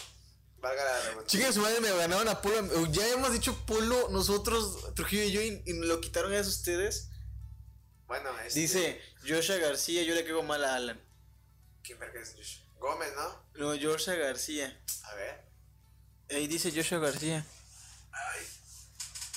Valga 0.58 0.84
la 0.84 1.00
redundancia. 1.00 1.40
Chica 1.40 1.52
su 1.52 1.60
madre 1.60 1.80
me 1.80 1.90
ganaron 1.90 2.28
a 2.28 2.40
Polo. 2.40 2.86
Ya 2.86 3.08
hemos 3.08 3.32
dicho 3.32 3.56
Polo 3.66 4.08
nosotros, 4.10 4.94
Trujillo 4.94 5.24
y 5.24 5.32
yo, 5.32 5.40
y, 5.40 5.62
y 5.66 5.72
lo 5.72 6.00
quitaron 6.00 6.34
a 6.34 6.40
ustedes. 6.40 7.08
Bueno, 8.06 8.30
este. 8.40 8.60
Dice 8.60 9.00
Joshua 9.26 9.56
García, 9.56 10.02
yo 10.02 10.14
le 10.14 10.24
caigo 10.24 10.42
mal 10.42 10.64
a 10.64 10.74
Alan. 10.74 11.00
¿Quién 11.82 11.98
verga 11.98 12.20
es 12.20 12.34
Josh? 12.34 12.58
Gómez, 12.78 13.12
¿no? 13.14 13.44
No, 13.54 13.80
Joshua 13.80 14.14
García. 14.14 14.82
A 15.04 15.14
ver. 15.14 15.44
Ahí 16.30 16.46
dice 16.46 16.72
Joshua 16.74 16.98
García. 16.98 17.44
Ay. 18.12 18.46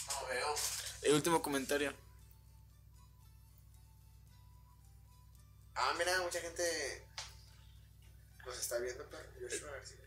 No 0.07 0.27
veo. 0.27 0.55
El 1.03 1.13
último 1.13 1.41
comentario. 1.41 1.93
Ah, 5.75 5.93
mira, 5.97 6.21
mucha 6.21 6.39
gente 6.39 7.07
nos 8.45 8.57
está 8.59 8.77
viendo, 8.79 9.05
pero 9.09 9.23
Joshua 9.49 9.71
García. 9.71 9.97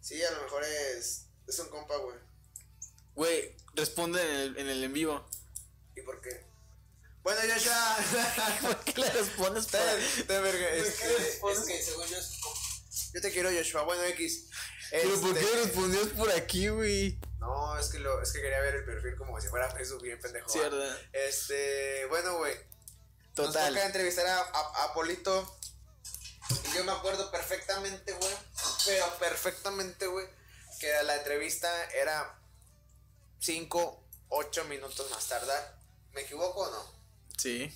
Sí, 0.00 0.22
a 0.22 0.30
lo 0.32 0.42
mejor 0.42 0.64
es. 0.64 1.26
Es 1.46 1.58
un 1.60 1.68
compa, 1.68 1.96
güey. 1.96 2.16
Güey, 3.14 3.56
responde 3.74 4.20
en 4.22 4.36
el, 4.36 4.58
en 4.58 4.68
el 4.68 4.84
en 4.84 4.92
vivo. 4.92 5.28
¿Y 5.94 6.02
por 6.02 6.20
qué? 6.20 6.44
Bueno, 7.22 7.40
Joshua. 7.52 7.96
¿Por 8.62 8.84
qué 8.84 9.00
le 9.00 9.10
respondes 9.10 9.66
bien, 9.66 9.80
está 9.80 10.40
verga, 10.40 10.68
¿Por 11.40 11.52
este, 11.52 11.52
es 11.52 11.66
que 11.66 11.82
según 11.82 12.06
yo 12.06 12.18
es 12.18 13.12
Yo 13.14 13.20
te 13.20 13.30
quiero, 13.32 13.50
Joshua. 13.50 13.82
Bueno, 13.82 14.02
X. 14.04 14.48
Pero 14.90 15.20
¿por 15.20 15.34
qué 15.34 15.40
Este, 15.40 15.56
respondías 15.64 16.06
por 16.08 16.30
aquí, 16.30 16.68
güey? 16.68 17.18
No, 17.40 17.78
es 17.78 17.88
que, 17.88 17.98
lo, 17.98 18.22
es 18.22 18.32
que 18.32 18.40
quería 18.40 18.60
ver 18.60 18.76
el 18.76 18.84
perfil 18.84 19.16
como 19.16 19.40
si 19.40 19.48
fuera 19.48 19.70
Facebook 19.70 20.02
bien 20.02 20.20
pendejo. 20.20 20.52
¿verdad? 20.58 20.98
Este, 21.12 22.06
bueno, 22.06 22.38
güey. 22.38 22.54
Nos 23.36 23.46
Total. 23.48 23.74
toca 23.74 23.86
entrevistar 23.86 24.26
a, 24.26 24.40
a, 24.40 24.84
a 24.84 24.94
Polito. 24.94 25.58
Yo 26.74 26.84
me 26.84 26.92
acuerdo 26.92 27.30
perfectamente, 27.30 28.12
güey. 28.12 28.34
Pero 28.84 29.18
perfectamente, 29.18 30.06
güey. 30.06 30.26
Que 30.80 30.92
la 31.04 31.16
entrevista 31.16 31.68
era 31.92 32.38
5, 33.40 34.04
8 34.28 34.64
minutos 34.64 35.10
más 35.10 35.26
tardar. 35.28 35.78
¿Me 36.12 36.22
equivoco 36.22 36.60
o 36.60 36.70
no? 36.70 36.84
Sí. 37.36 37.72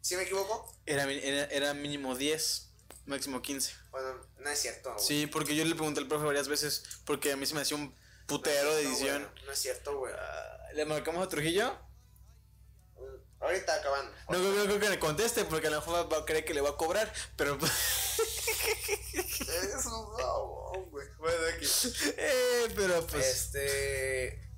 ¿Sí 0.00 0.16
me 0.16 0.22
equivoco? 0.22 0.74
Era, 0.86 1.04
era, 1.10 1.44
era 1.46 1.74
mínimo 1.74 2.14
10, 2.14 2.68
máximo 3.06 3.40
15. 3.40 3.72
Bueno, 3.90 4.26
no 4.38 4.50
es 4.50 4.58
cierto, 4.60 4.92
güey. 4.92 5.04
Sí, 5.04 5.26
porque 5.26 5.56
yo 5.56 5.64
le 5.64 5.74
pregunté 5.74 6.00
al 6.00 6.08
profe 6.08 6.26
varias 6.26 6.48
veces, 6.48 6.84
porque 7.06 7.32
a 7.32 7.36
mí 7.36 7.46
se 7.46 7.54
me 7.54 7.62
hacía 7.62 7.76
un 7.76 7.94
putero 8.26 8.74
de 8.74 8.82
edición. 8.82 9.22
güey, 9.32 9.44
No, 9.46 9.52
es 9.52 9.58
cierto, 9.58 9.98
güey. 9.98 10.12
Ah, 10.14 10.68
¿Le 10.74 10.84
marcamos 10.84 11.24
a 11.24 11.28
Trujillo? 11.28 11.78
Ahorita 13.44 13.74
acabando. 13.74 14.10
No, 14.30 14.38
creo, 14.38 14.64
creo 14.64 14.80
que 14.80 14.88
le 14.88 14.98
conteste, 14.98 15.44
porque 15.44 15.66
a 15.66 15.70
lo 15.70 15.80
mejor 15.80 16.10
va 16.10 16.18
a 16.18 16.24
creer 16.24 16.44
que 16.44 16.54
le 16.54 16.62
va 16.62 16.70
a 16.70 16.76
cobrar, 16.76 17.12
pero... 17.36 17.58
Es 19.54 19.86
un 19.86 20.16
babón, 20.16 20.90
güey. 20.90 21.06
Bueno, 21.18 21.38
aquí. 21.54 21.66
Eh, 22.16 22.72
pero 22.74 23.06
pues. 23.06 23.26
Este. 23.26 24.50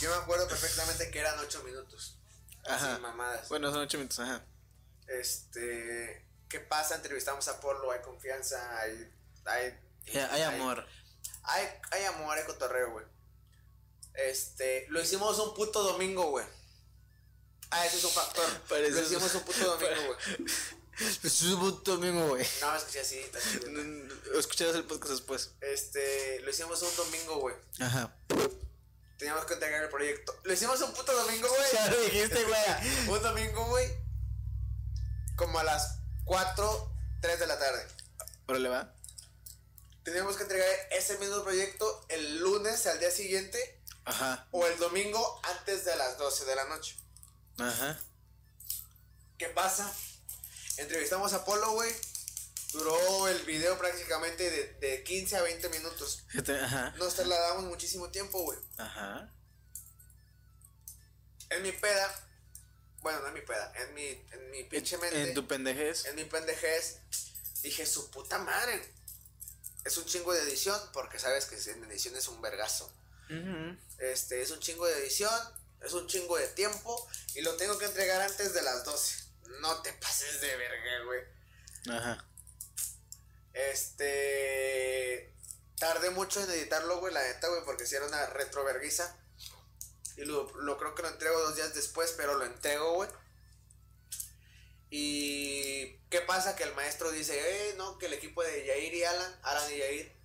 Yo 0.00 0.10
me 0.10 0.16
acuerdo 0.16 0.48
perfectamente 0.48 1.10
que 1.10 1.20
eran 1.20 1.38
8 1.38 1.62
minutos. 1.64 2.18
Ajá. 2.64 2.94
Sin 2.94 3.02
mamadas. 3.02 3.48
Bueno, 3.48 3.70
son 3.70 3.80
ocho 3.82 3.98
minutos, 3.98 4.20
ajá. 4.20 4.44
Este. 5.06 6.28
¿Qué 6.48 6.60
pasa? 6.60 6.96
Entrevistamos 6.96 7.46
a 7.48 7.60
Polo, 7.60 7.90
hay 7.90 8.00
confianza, 8.00 8.78
hay. 8.78 9.12
Hay 9.46 10.42
amor. 10.42 10.86
Hay, 11.44 11.68
hay 11.90 12.04
amor, 12.04 12.36
hay 12.36 12.44
cotorreo, 12.44 12.92
güey. 12.92 13.06
Este. 14.14 14.86
Lo 14.90 15.00
hicimos 15.00 15.38
un 15.38 15.54
puto 15.54 15.82
domingo, 15.82 16.30
güey. 16.30 16.46
Ah, 17.72 17.86
ese 17.86 17.96
es 17.96 18.04
un 18.04 18.10
factor. 18.10 18.44
Lo 18.70 19.00
hicimos 19.00 19.34
un 19.34 19.42
puto 19.42 19.64
domingo, 19.76 20.14
güey. 20.36 20.48
Es 21.24 21.42
un 21.42 21.58
puto 21.60 21.92
domingo, 21.96 22.28
güey. 22.28 22.46
No, 22.60 22.76
es 22.76 22.82
que 22.84 23.02
sí, 23.04 23.18
así. 23.18 23.36
así, 23.36 23.58
güey. 23.58 24.38
Escucharás 24.38 24.76
el 24.76 24.84
podcast 24.84 25.12
después. 25.12 25.50
Este. 25.60 26.40
Lo 26.40 26.50
hicimos 26.50 26.82
un 26.82 26.94
domingo, 26.96 27.36
güey. 27.40 27.56
Ajá. 27.80 28.14
Teníamos 29.18 29.44
que 29.46 29.54
entregar 29.54 29.82
el 29.82 29.88
proyecto. 29.88 30.38
Lo 30.44 30.52
hicimos 30.52 30.80
un 30.82 30.92
puto 30.92 31.12
domingo, 31.14 31.48
güey. 31.48 31.72
Ya 31.72 31.90
lo 31.90 32.00
dijiste, 32.02 32.44
güey. 32.44 33.08
Un 33.08 33.22
domingo, 33.22 33.64
güey. 33.66 33.88
Como 35.36 35.58
a 35.58 35.64
las 35.64 35.98
4, 36.24 36.92
3 37.22 37.40
de 37.40 37.46
la 37.46 37.58
tarde. 37.58 37.86
Órale, 38.46 38.68
va. 38.68 38.94
Teníamos 40.04 40.36
que 40.36 40.42
entregar 40.42 40.68
ese 40.90 41.16
mismo 41.18 41.42
proyecto 41.42 42.04
el 42.08 42.38
lunes 42.40 42.86
al 42.86 42.98
día 42.98 43.10
siguiente 43.10 43.80
Ajá. 44.04 44.48
o 44.50 44.66
el 44.66 44.76
domingo 44.78 45.40
antes 45.44 45.84
de 45.84 45.96
las 45.96 46.18
12 46.18 46.44
de 46.44 46.56
la 46.56 46.64
noche. 46.64 46.96
Ajá. 47.58 47.98
¿Qué 49.38 49.48
pasa? 49.48 49.92
Entrevistamos 50.78 51.32
a 51.32 51.44
Polo, 51.44 51.72
güey. 51.72 51.92
Duró 52.72 53.28
el 53.28 53.42
video 53.44 53.76
prácticamente 53.76 54.50
de, 54.50 54.72
de 54.74 55.02
15 55.04 55.36
a 55.36 55.42
20 55.42 55.68
minutos. 55.68 56.24
Este, 56.32 56.58
Ajá. 56.58 56.94
Nos 56.96 57.14
trasladamos 57.14 57.64
muchísimo 57.64 58.10
tiempo, 58.10 58.40
güey. 58.42 58.58
Ajá. 58.78 59.30
En 61.50 61.62
mi 61.62 61.72
peda, 61.72 62.28
bueno, 63.00 63.20
no 63.20 63.28
en 63.28 63.34
mi 63.34 63.42
peda, 63.42 63.72
en 63.76 63.94
mi, 63.94 64.06
en 64.06 64.50
mi 64.50 64.64
pinche 64.64 64.96
mente, 64.96 65.22
En 65.22 65.34
tu 65.34 65.46
pendejez. 65.46 66.06
en 66.06 66.14
mi 66.16 66.24
pendejez, 66.24 66.96
dije, 67.62 67.84
su 67.84 68.10
puta 68.10 68.38
madre. 68.38 68.90
Es 69.84 69.98
un 69.98 70.06
chingo 70.06 70.32
de 70.32 70.40
edición, 70.42 70.80
porque 70.94 71.18
sabes 71.18 71.44
que 71.46 71.56
en 71.70 71.84
edición 71.84 72.16
es 72.16 72.28
un 72.28 72.40
vergazo. 72.40 72.90
Ujú. 73.28 73.76
Este, 73.98 74.40
es 74.40 74.50
un 74.50 74.60
chingo 74.60 74.86
de 74.86 74.98
edición, 75.00 75.30
es 75.84 75.92
un 75.92 76.06
chingo 76.06 76.36
de 76.36 76.48
tiempo, 76.48 77.08
y 77.34 77.40
lo 77.42 77.56
tengo 77.56 77.78
que 77.78 77.86
entregar 77.86 78.20
antes 78.20 78.54
de 78.54 78.62
las 78.62 78.84
12. 78.84 79.22
No 79.60 79.82
te 79.82 79.92
pases 79.94 80.40
de 80.40 80.56
verga, 80.56 81.04
güey. 81.04 81.20
Ajá. 81.96 82.24
Este. 83.52 85.34
Tardé 85.78 86.10
mucho 86.10 86.42
en 86.42 86.50
editarlo, 86.50 87.00
güey, 87.00 87.12
la 87.12 87.22
neta, 87.22 87.48
güey, 87.48 87.64
porque 87.64 87.86
si 87.86 87.96
era 87.96 88.06
una 88.06 88.26
retroverguiza. 88.26 89.16
Y 90.16 90.24
lo, 90.24 90.50
lo 90.60 90.78
creo 90.78 90.94
que 90.94 91.02
lo 91.02 91.08
entrego 91.08 91.40
dos 91.40 91.56
días 91.56 91.74
después, 91.74 92.14
pero 92.16 92.36
lo 92.36 92.44
entrego, 92.44 92.94
güey. 92.94 93.10
Y. 94.90 95.98
¿Qué 96.10 96.20
pasa? 96.20 96.54
Que 96.54 96.64
el 96.64 96.74
maestro 96.74 97.10
dice, 97.10 97.38
eh, 97.38 97.74
no, 97.76 97.98
que 97.98 98.06
el 98.06 98.12
equipo 98.12 98.42
de 98.42 98.66
Yair 98.66 98.94
y 98.94 99.04
Alan, 99.04 99.40
Alan 99.42 99.72
y 99.72 99.78
Yair, 99.78 100.16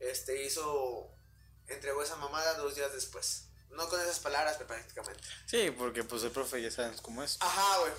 este, 0.00 0.44
hizo. 0.44 1.08
Entregó 1.68 2.02
esa 2.02 2.16
mamada 2.16 2.54
dos 2.54 2.74
días 2.74 2.92
después. 2.92 3.48
No 3.72 3.88
con 3.88 4.00
esas 4.00 4.18
palabras, 4.20 4.54
pero 4.58 4.68
prácticamente. 4.68 5.22
Sí, 5.46 5.70
porque 5.76 6.04
pues 6.04 6.22
el 6.24 6.30
profe 6.30 6.60
ya 6.62 6.70
sabes 6.70 7.00
cómo 7.00 7.22
es. 7.22 7.38
Ajá, 7.40 7.78
güey. 7.80 7.92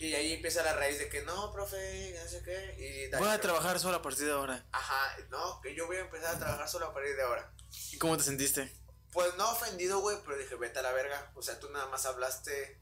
Y 0.00 0.14
ahí 0.14 0.32
empieza 0.34 0.62
la 0.62 0.74
raíz 0.74 0.98
de 0.98 1.08
que 1.08 1.22
no, 1.22 1.52
profe, 1.52 2.18
no 2.22 2.30
sé 2.30 2.42
qué. 2.44 3.08
Y 3.10 3.16
Voy 3.16 3.28
a 3.28 3.40
trabajar 3.40 3.78
solo 3.80 3.96
a 3.96 4.02
partir 4.02 4.26
de 4.26 4.32
ahora. 4.32 4.64
Ajá, 4.72 5.16
no, 5.30 5.60
que 5.60 5.74
yo 5.74 5.86
voy 5.86 5.96
a 5.96 6.00
empezar 6.00 6.36
a 6.36 6.38
trabajar 6.38 6.68
solo 6.68 6.86
a 6.86 6.94
partir 6.94 7.16
de 7.16 7.22
ahora. 7.22 7.52
¿Y 7.92 7.98
cómo 7.98 8.16
te 8.16 8.22
sentiste? 8.24 8.72
Pues 9.12 9.34
no 9.36 9.50
ofendido, 9.50 9.98
güey, 10.00 10.16
pero 10.24 10.38
dije, 10.38 10.54
vete 10.54 10.78
a 10.78 10.82
la 10.82 10.92
verga. 10.92 11.32
O 11.34 11.42
sea, 11.42 11.58
tú 11.58 11.68
nada 11.70 11.86
más 11.88 12.06
hablaste. 12.06 12.78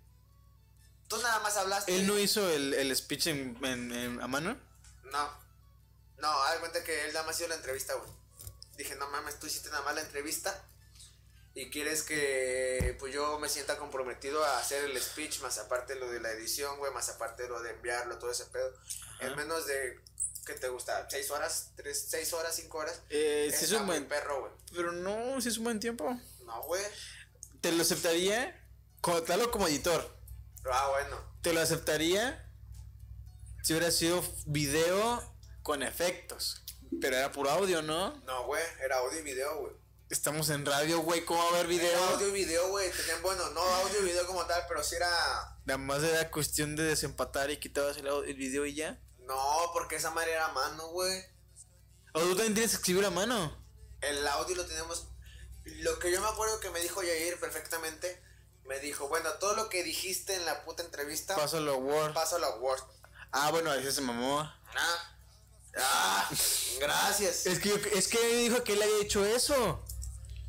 Tú 1.08 1.16
nada 1.22 1.38
más 1.40 1.56
hablaste. 1.56 1.94
¿Él 1.96 2.06
no 2.06 2.18
hizo 2.18 2.48
el, 2.50 2.74
el 2.74 2.94
speech 2.94 3.28
en, 3.28 3.56
en- 3.64 3.92
en- 3.92 4.20
a 4.20 4.26
mano? 4.26 4.56
No. 5.04 5.30
No, 6.18 6.28
haz 6.44 6.58
cuenta 6.58 6.82
que 6.84 7.06
él 7.06 7.12
nada 7.14 7.24
más 7.26 7.38
hizo 7.40 7.48
la 7.48 7.54
entrevista, 7.54 7.94
güey. 7.94 8.10
Dije, 8.76 8.94
no 8.96 9.08
mames, 9.08 9.38
tú 9.38 9.46
hiciste 9.46 9.70
nada 9.70 9.82
más 9.84 9.94
la 9.94 10.02
entrevista. 10.02 10.64
Y 11.56 11.70
quieres 11.70 12.02
que 12.02 12.94
pues 12.98 13.14
yo 13.14 13.38
me 13.38 13.48
sienta 13.48 13.78
comprometido 13.78 14.44
a 14.44 14.58
hacer 14.58 14.84
el 14.84 15.00
speech, 15.00 15.40
más 15.40 15.56
aparte 15.56 15.94
lo 15.94 16.10
de 16.10 16.20
la 16.20 16.30
edición, 16.30 16.76
güey, 16.76 16.92
más 16.92 17.08
aparte 17.08 17.48
lo 17.48 17.62
de 17.62 17.70
enviarlo, 17.70 18.18
todo 18.18 18.30
ese 18.30 18.44
pedo. 18.44 18.70
En 19.20 19.34
menos 19.36 19.66
de, 19.66 19.98
¿qué 20.44 20.52
te 20.52 20.68
gusta? 20.68 21.08
¿Seis 21.08 21.30
horas? 21.30 21.70
¿Tres, 21.74 22.08
seis 22.10 22.30
horas, 22.34 22.54
cinco 22.54 22.76
horas? 22.76 23.00
Eh, 23.08 23.50
sí 23.56 23.64
es 23.64 23.72
un 23.72 23.86
buen... 23.86 24.06
perro, 24.06 24.40
güey. 24.40 24.52
Pero 24.74 24.92
no, 24.92 25.40
sí 25.40 25.48
es 25.48 25.56
un 25.56 25.64
buen 25.64 25.80
tiempo. 25.80 26.20
No, 26.44 26.62
güey. 26.64 26.82
Te 27.62 27.72
lo 27.72 27.80
aceptaría, 27.80 28.62
como, 29.00 29.22
tal 29.22 29.50
como 29.50 29.66
editor. 29.66 30.14
Ah, 30.70 30.90
bueno. 30.90 31.38
Te 31.40 31.54
lo 31.54 31.60
aceptaría 31.62 32.52
si 33.62 33.72
hubiera 33.72 33.90
sido 33.90 34.22
video 34.44 35.34
con 35.62 35.82
efectos. 35.82 36.62
Pero 37.00 37.16
era 37.16 37.32
puro 37.32 37.48
audio, 37.48 37.80
¿no? 37.80 38.14
No, 38.26 38.44
güey, 38.44 38.62
era 38.84 38.98
audio 38.98 39.20
y 39.20 39.22
video, 39.22 39.58
güey. 39.58 39.85
Estamos 40.08 40.50
en 40.50 40.64
radio, 40.64 41.00
güey, 41.00 41.24
¿cómo 41.24 41.40
va 41.40 41.46
a 41.46 41.54
haber 41.54 41.66
video? 41.66 41.90
Era 41.90 42.10
audio 42.10 42.28
y 42.28 42.32
video, 42.32 42.68
güey. 42.68 42.88
Bueno, 43.22 43.50
no 43.50 43.60
audio 43.60 44.00
y 44.02 44.04
video 44.04 44.24
como 44.26 44.46
tal, 44.46 44.62
pero 44.68 44.84
sí 44.84 44.94
era. 44.94 45.08
Nada 45.64 45.78
más 45.78 46.00
era 46.02 46.30
cuestión 46.30 46.76
de 46.76 46.84
desempatar 46.84 47.50
y 47.50 47.58
quitabas 47.58 47.96
el, 47.96 48.06
el 48.06 48.34
video 48.36 48.64
y 48.66 48.74
ya. 48.74 49.00
No, 49.26 49.70
porque 49.72 49.96
esa 49.96 50.12
madre 50.12 50.32
era 50.32 50.46
a 50.46 50.52
mano, 50.52 50.86
güey. 50.90 51.24
O 52.14 52.20
tú 52.20 52.28
también 52.36 52.54
tienes 52.54 52.70
que 52.70 52.76
escribir 52.76 53.04
a 53.04 53.10
mano. 53.10 53.66
El 54.00 54.24
audio 54.28 54.54
lo 54.54 54.64
tenemos. 54.66 55.08
Lo 55.64 55.98
que 55.98 56.12
yo 56.12 56.20
me 56.20 56.28
acuerdo 56.28 56.60
que 56.60 56.70
me 56.70 56.80
dijo 56.80 57.02
Yair 57.02 57.40
perfectamente. 57.40 58.22
Me 58.64 58.78
dijo, 58.78 59.08
bueno, 59.08 59.28
todo 59.40 59.54
lo 59.56 59.68
que 59.68 59.82
dijiste 59.82 60.34
en 60.36 60.44
la 60.44 60.64
puta 60.64 60.82
entrevista, 60.84 61.34
Pásalo 61.36 61.72
a 61.74 61.76
Word. 61.76 62.14
pásalo 62.14 62.46
a 62.46 62.56
Word. 62.58 62.80
Ah, 63.32 63.50
bueno, 63.50 63.70
ahí 63.72 63.90
se 63.92 64.00
mamó. 64.00 64.40
Ah, 64.40 65.16
ah, 65.78 66.30
gracias. 66.80 67.46
Es 67.46 67.58
que, 67.58 67.68
yo- 67.70 67.76
es 67.76 68.06
que 68.08 68.18
dijo 68.36 68.62
que 68.64 68.74
él 68.74 68.82
había 68.82 69.02
hecho 69.02 69.24
eso. 69.24 69.84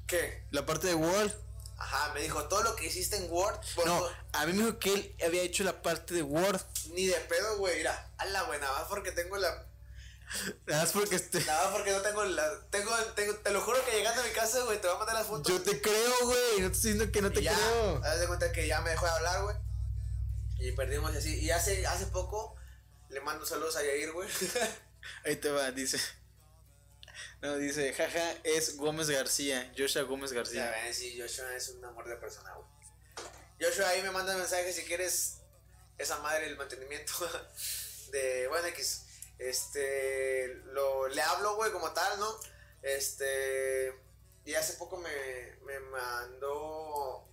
¿Qué? 0.08 0.44
La 0.52 0.66
parte 0.66 0.88
de 0.88 0.96
Word. 0.96 1.32
Ajá, 1.78 2.12
me 2.14 2.22
dijo, 2.22 2.44
todo 2.48 2.64
lo 2.64 2.76
que 2.76 2.88
hiciste 2.88 3.18
en 3.18 3.30
Word, 3.32 3.60
No, 3.86 4.04
a 4.34 4.46
mí 4.48 4.54
me 4.54 4.64
dijo 4.66 4.80
que 4.80 4.94
él 4.94 5.16
había 5.24 5.44
hecho 5.44 5.64
la 5.64 5.82
parte 5.84 6.14
de 6.16 6.24
Word. 6.24 6.60
ni 6.94 7.06
de 7.06 7.14
pedo, 7.22 7.58
güey. 7.58 7.78
Mira, 7.78 8.12
a 8.18 8.26
la 8.26 8.44
buena, 8.44 8.72
más 8.72 8.88
porque 8.90 9.12
tengo 9.12 9.38
la. 9.38 9.66
Nada 10.66 10.84
más 10.84 10.92
porque 10.92 11.16
este. 11.16 11.40
Nada 11.46 11.66
más 11.66 11.74
porque 11.76 11.92
no 11.92 12.02
tengo 12.02 12.24
la. 12.26 12.62
Tengo, 12.72 12.96
tengo, 13.16 13.36
te 13.36 13.52
lo 13.52 13.62
juro 13.62 13.78
que 13.86 13.92
llegando 13.92 14.22
a 14.22 14.26
mi 14.26 14.32
casa, 14.32 14.64
güey, 14.64 14.82
te 14.82 14.88
voy 14.88 14.96
a 14.96 15.00
mandar 15.00 15.16
las 15.18 15.28
fotos. 15.28 15.48
Yo 15.48 15.62
te 15.62 15.80
creo, 15.80 16.14
güey. 16.24 16.62
No 16.62 16.72
te 16.72 16.76
estoy 16.76 16.92
diciendo 16.94 17.12
que 17.12 17.22
no 17.22 17.32
te 17.32 17.44
ya, 17.44 17.54
creo. 17.54 18.04
haz 18.04 18.20
de 18.20 18.28
cuenta 18.28 18.52
que 18.52 18.68
ya 18.68 18.82
me 18.82 18.90
dejó 18.90 19.06
de 19.06 19.12
hablar, 19.12 19.44
güey. 19.44 19.56
Y 20.60 20.72
perdimos 20.72 21.14
y 21.14 21.18
así. 21.18 21.40
Y 21.40 21.52
hace, 21.52 21.86
hace 21.86 22.08
poco 22.08 22.56
le 23.10 23.22
mando 23.22 23.46
saludos 23.46 23.76
a 23.76 23.84
Yair, 23.84 24.12
güey. 24.14 24.28
Ahí 25.26 25.36
te 25.36 25.52
va, 25.52 25.70
dice. 25.72 26.00
No, 27.42 27.56
dice, 27.58 27.94
jaja, 27.94 28.32
es 28.44 28.78
Gómez 28.78 29.10
García. 29.10 29.72
Joshua 29.78 30.04
Gómez 30.04 30.32
ya 30.32 30.38
García. 30.38 30.72
ven, 30.72 30.94
sí, 30.94 31.20
Joshua 31.20 31.56
es 31.56 31.70
un 31.70 31.86
amor 31.86 32.08
de 32.08 32.16
persona, 32.16 32.54
güey. 32.56 32.68
Joshua 33.60 33.90
ahí 33.90 34.02
me 34.02 34.12
manda 34.12 34.36
mensaje 34.36 34.74
si 34.74 34.84
quieres 34.84 35.38
esa 35.98 36.18
madre, 36.20 36.48
el 36.48 36.58
mantenimiento 36.58 37.14
de, 38.12 38.48
bueno, 38.48 38.68
X. 38.68 39.04
Este, 39.38 40.48
lo, 40.66 41.08
le 41.10 41.22
hablo, 41.22 41.56
güey, 41.56 41.72
como 41.72 41.92
tal, 41.94 42.20
¿no? 42.20 42.40
Este, 42.82 43.94
y 44.46 44.56
hace 44.56 44.74
poco 44.74 44.98
me, 44.98 45.58
me 45.66 45.80
mandó, 45.80 47.28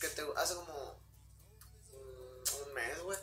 que 0.00 0.08
te, 0.08 0.22
hace 0.36 0.54
como 0.54 1.02
un 2.64 2.74
mes, 2.74 2.98
güey, 3.00 3.18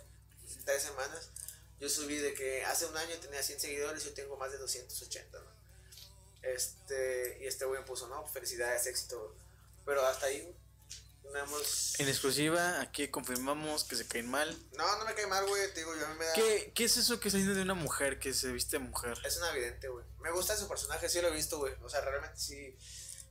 tres 0.66 0.84
semanas. 0.84 1.32
Yo 1.80 1.90
subí 1.90 2.18
de 2.18 2.34
que 2.34 2.64
hace 2.66 2.86
un 2.86 2.98
año 2.98 3.16
tenía 3.18 3.42
100 3.42 3.60
seguidores 3.60 4.04
y 4.04 4.10
yo 4.10 4.14
tengo 4.14 4.38
más 4.38 4.52
de 4.52 4.58
280, 4.58 5.40
¿no? 5.40 5.47
Este, 6.42 7.40
y 7.42 7.48
este 7.48 7.66
güey 7.66 7.82
me 7.82 7.86
puso, 7.86 8.08
no, 8.08 8.26
felicidades, 8.28 8.86
éxito. 8.88 9.36
Pero 9.86 10.06
hasta 10.06 10.28
ahí, 10.28 10.56
no 11.24 11.40
hemos... 11.40 12.00
En 12.00 12.08
exclusiva, 12.08 12.82
aquí 12.82 13.08
confirmamos 13.10 13.84
que 13.84 13.96
se 13.96 14.08
caen 14.08 14.30
mal. 14.30 14.58
No, 14.78 14.98
no 14.98 15.06
me 15.06 15.14
cae 15.16 15.28
mal, 15.28 15.46
güey, 15.48 15.74
te 15.74 15.80
digo, 15.80 15.96
yo 15.96 16.06
a 16.06 16.10
mí 16.10 16.20
me 16.20 16.26
da... 16.26 16.34
¿Qué, 16.34 16.72
¿Qué 16.76 16.86
es 16.86 16.98
eso 16.98 17.20
que 17.20 17.30
está 17.30 17.38
diciendo 17.38 17.58
de 17.58 17.64
una 17.64 17.74
mujer 17.74 18.20
que 18.20 18.34
se 18.34 18.52
viste 18.52 18.80
mujer? 18.80 19.18
Es 19.26 19.38
una 19.38 19.52
evidente, 19.52 19.88
güey. 19.88 20.06
Me 20.20 20.32
gusta 20.32 20.56
su 20.58 20.68
personaje, 20.68 21.10
sí 21.10 21.22
lo 21.22 21.30
he 21.30 21.36
visto, 21.36 21.58
güey. 21.60 21.74
O 21.82 21.90
sea, 21.90 22.02
realmente 22.02 22.38
sí. 22.38 22.76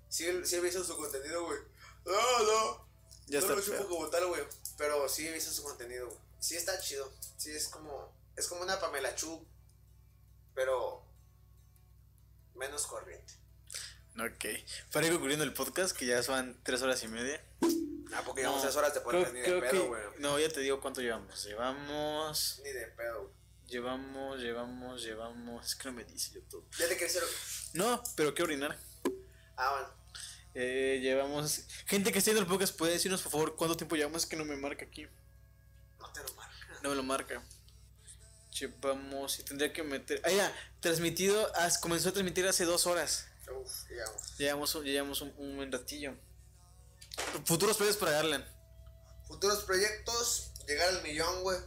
Sí, 0.08 0.26
sí 0.44 0.56
he 0.56 0.60
visto 0.60 0.82
su 0.84 0.96
contenido, 0.96 1.44
güey. 1.44 1.58
No, 2.04 2.42
no. 2.42 2.88
Ya 3.26 3.40
no 3.40 3.58
está 3.58 3.76
feo. 3.76 3.88
como 3.88 4.08
tal, 4.08 4.26
güey. 4.28 4.42
Pero 4.78 5.08
sí 5.08 5.26
he 5.26 5.32
visto 5.32 5.50
su 5.50 5.62
contenido, 5.62 6.06
güey. 6.06 6.18
Sí 6.38 6.56
está 6.56 6.78
chido. 6.80 7.12
Sí 7.36 7.50
es 7.50 7.68
como. 7.68 8.14
Es 8.36 8.46
como 8.46 8.62
una 8.62 8.78
Pamela 8.78 9.14
Chu. 9.14 9.44
Pero. 10.54 11.04
Menos 12.56 12.86
corriente. 12.86 13.34
Ok. 14.18 14.44
Para 14.92 15.06
ir 15.06 15.12
concluyendo 15.12 15.44
el 15.44 15.52
podcast, 15.52 15.96
que 15.96 16.06
ya 16.06 16.20
van 16.22 16.58
tres 16.62 16.80
horas 16.82 17.02
y 17.02 17.08
media. 17.08 17.42
Ah, 18.12 18.22
porque 18.24 18.40
llevamos 18.42 18.62
No, 18.62 18.68
tres 18.68 18.76
horas 18.76 18.94
de 18.94 19.00
podcast 19.00 19.32
ni 19.34 19.40
de 19.40 19.60
pedo, 19.60 19.70
que- 19.70 19.78
güey. 19.80 20.02
No, 20.18 20.38
ya 20.38 20.48
te 20.48 20.60
digo 20.60 20.80
cuánto 20.80 21.00
llevamos. 21.02 21.44
Llevamos 21.44 22.60
Ni 22.64 22.70
de 22.72 22.86
pedo, 22.88 23.22
güey. 23.22 23.34
Llevamos, 23.68 24.40
llevamos, 24.40 25.02
llevamos. 25.02 25.66
Es 25.66 25.74
que 25.76 25.88
no 25.88 25.92
me 25.94 26.04
dice 26.04 26.32
YouTube. 26.32 26.64
¿Ya 26.78 26.88
te 26.88 26.96
crecieron? 26.96 27.28
No, 27.74 28.02
pero 28.14 28.32
quiero 28.32 28.46
orinar. 28.52 28.78
Ah, 29.56 29.70
bueno. 29.72 29.88
Eh, 30.54 31.00
llevamos. 31.02 31.62
Gente 31.86 32.12
que 32.12 32.18
está 32.20 32.30
viendo 32.30 32.42
el 32.42 32.48
podcast, 32.48 32.76
¿puede 32.78 32.92
decirnos 32.92 33.20
por 33.22 33.32
favor 33.32 33.56
cuánto 33.56 33.76
tiempo 33.76 33.96
llevamos? 33.96 34.22
Es 34.22 34.28
que 34.28 34.36
no 34.36 34.44
me 34.46 34.56
marca 34.56 34.84
aquí. 34.86 35.06
No 35.98 36.10
te 36.12 36.22
lo 36.22 36.32
marca. 36.34 36.78
No 36.82 36.88
me 36.90 36.94
lo 36.96 37.02
marca. 37.02 37.42
Llevamos 38.58 39.38
y 39.38 39.42
tendría 39.42 39.72
que 39.72 39.82
meter. 39.82 40.20
Ah, 40.24 40.30
ya, 40.30 40.52
transmitido. 40.80 41.54
as- 41.56 41.78
comenzó 41.78 42.08
a 42.08 42.12
transmitir 42.12 42.46
hace 42.46 42.64
dos 42.64 42.86
horas. 42.86 43.26
Uf, 43.50 43.88
digamos. 43.88 44.38
Llevamos, 44.38 44.74
un- 44.74 44.84
llevamos 44.84 45.20
un, 45.20 45.34
un 45.36 45.56
buen 45.56 45.70
ratillo. 45.70 46.14
Futuros 47.44 47.76
planes 47.76 47.96
para 47.96 48.12
Garland. 48.12 48.44
Futuros 49.26 49.64
proyectos, 49.64 50.52
llegar 50.66 50.88
al 50.88 51.02
millón, 51.02 51.42
güey. 51.42 51.58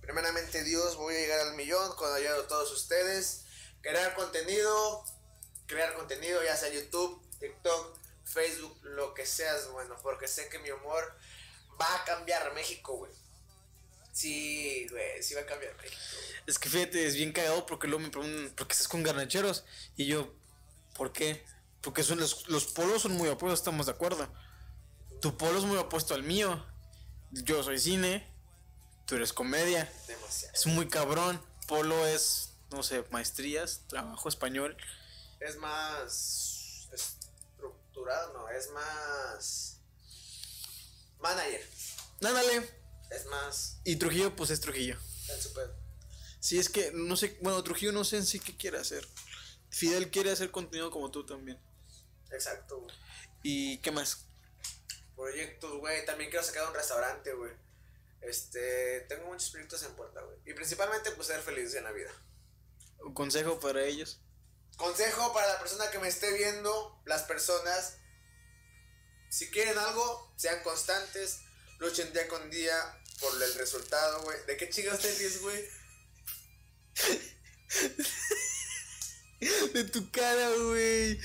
Primeramente 0.00 0.62
Dios, 0.64 0.96
voy 0.96 1.14
a 1.14 1.18
llegar 1.18 1.40
al 1.48 1.54
millón 1.54 1.94
con 1.96 2.10
la 2.10 2.16
ayuda 2.16 2.36
de 2.42 2.42
todos 2.48 2.70
ustedes. 2.72 3.44
Crear 3.80 4.14
contenido, 4.14 5.04
crear 5.66 5.94
contenido, 5.94 6.42
ya 6.44 6.56
sea 6.56 6.68
YouTube, 6.72 7.22
TikTok, 7.38 7.98
Facebook, 8.24 8.78
lo 8.82 9.14
que 9.14 9.26
seas, 9.26 9.68
bueno, 9.70 9.96
porque 10.02 10.28
sé 10.28 10.48
que 10.48 10.58
mi 10.58 10.70
humor 10.70 11.16
va 11.80 11.94
a 11.96 12.04
cambiar 12.04 12.52
México, 12.54 12.96
güey. 12.96 13.12
Sí, 14.14 14.86
güey, 14.90 15.20
sí 15.24 15.34
va 15.34 15.40
a 15.40 15.46
cambiar 15.46 15.74
México. 15.76 15.96
güey. 16.12 16.42
Es 16.46 16.58
que 16.58 16.68
fíjate, 16.68 17.04
es 17.04 17.16
bien 17.16 17.32
cagado 17.32 17.66
porque 17.66 17.88
luego 17.88 18.04
me 18.04 18.10
preguntan, 18.10 18.54
¿por 18.54 18.68
qué 18.68 18.72
estás 18.72 18.86
con 18.86 19.02
garnacheros? 19.02 19.64
Y 19.96 20.06
yo, 20.06 20.32
¿por 20.94 21.12
qué? 21.12 21.44
Porque 21.80 22.04
son 22.04 22.20
los, 22.20 22.48
los 22.48 22.66
polos 22.66 23.02
son 23.02 23.12
muy 23.12 23.28
opuestos, 23.28 23.58
estamos 23.58 23.86
de 23.86 23.92
acuerdo. 23.92 24.32
Tu 25.20 25.36
polo 25.36 25.58
es 25.58 25.64
muy 25.64 25.76
opuesto 25.78 26.14
al 26.14 26.22
mío. 26.22 26.64
Yo 27.32 27.64
soy 27.64 27.80
cine, 27.80 28.24
tú 29.04 29.16
eres 29.16 29.32
comedia. 29.32 29.92
Demasiado. 30.06 30.54
Es 30.54 30.66
muy 30.66 30.88
cabrón. 30.88 31.44
Polo 31.66 32.06
es, 32.06 32.50
no 32.70 32.84
sé, 32.84 33.04
maestrías, 33.10 33.82
trabajo 33.88 34.28
español. 34.28 34.76
Es 35.40 35.56
más 35.56 36.88
estructurado, 36.92 38.32
no, 38.34 38.48
es 38.48 38.70
más 38.70 39.80
manager. 41.18 41.68
Ándale. 42.22 42.83
Es 43.14 43.26
más 43.26 43.80
Y 43.84 43.96
Trujillo, 43.96 44.34
pues 44.34 44.50
es 44.50 44.60
Trujillo. 44.60 44.98
en 45.28 45.42
su 45.42 45.52
pedo. 45.52 45.74
Sí, 46.40 46.58
es 46.58 46.68
que 46.68 46.92
no 46.92 47.16
sé, 47.16 47.38
bueno, 47.40 47.62
Trujillo 47.62 47.92
no 47.92 48.04
sé 48.04 48.18
en 48.18 48.26
sí 48.26 48.38
qué 48.40 48.56
quiere 48.56 48.78
hacer. 48.78 49.06
Fidel 49.70 50.10
quiere 50.10 50.30
hacer 50.30 50.50
contenido 50.50 50.90
como 50.90 51.10
tú 51.10 51.24
también. 51.24 51.58
Exacto, 52.30 52.80
güey. 52.80 52.94
¿Y 53.42 53.78
qué 53.78 53.90
más? 53.90 54.26
Proyectos, 55.16 55.78
güey. 55.78 56.04
También 56.04 56.30
quiero 56.30 56.44
sacar 56.44 56.68
un 56.68 56.74
restaurante, 56.74 57.32
güey. 57.32 57.52
Este, 58.20 59.00
tengo 59.08 59.26
muchos 59.26 59.50
proyectos 59.50 59.82
en 59.84 59.94
puerta, 59.94 60.20
güey. 60.22 60.38
Y 60.46 60.54
principalmente, 60.54 61.10
pues, 61.12 61.28
ser 61.28 61.40
feliz 61.40 61.74
en 61.74 61.84
la 61.84 61.92
vida. 61.92 62.10
¿Un 63.00 63.14
consejo 63.14 63.60
para 63.60 63.84
ellos? 63.84 64.20
Consejo 64.76 65.32
para 65.32 65.46
la 65.48 65.58
persona 65.58 65.90
que 65.90 65.98
me 65.98 66.08
esté 66.08 66.32
viendo, 66.32 67.00
las 67.04 67.22
personas, 67.22 67.98
si 69.28 69.50
quieren 69.50 69.78
algo, 69.78 70.32
sean 70.36 70.62
constantes, 70.62 71.40
luchen 71.78 72.12
día 72.12 72.28
con 72.28 72.50
día 72.50 73.00
por 73.20 73.42
el 73.42 73.54
resultado, 73.54 74.22
güey. 74.22 74.36
¿De 74.46 74.56
qué 74.56 74.68
chingados 74.68 75.00
te 75.00 75.14
ríes, 75.14 75.40
güey? 75.42 75.64
De 79.74 79.84
tu 79.84 80.10
cara, 80.10 80.50
güey. 80.50 81.20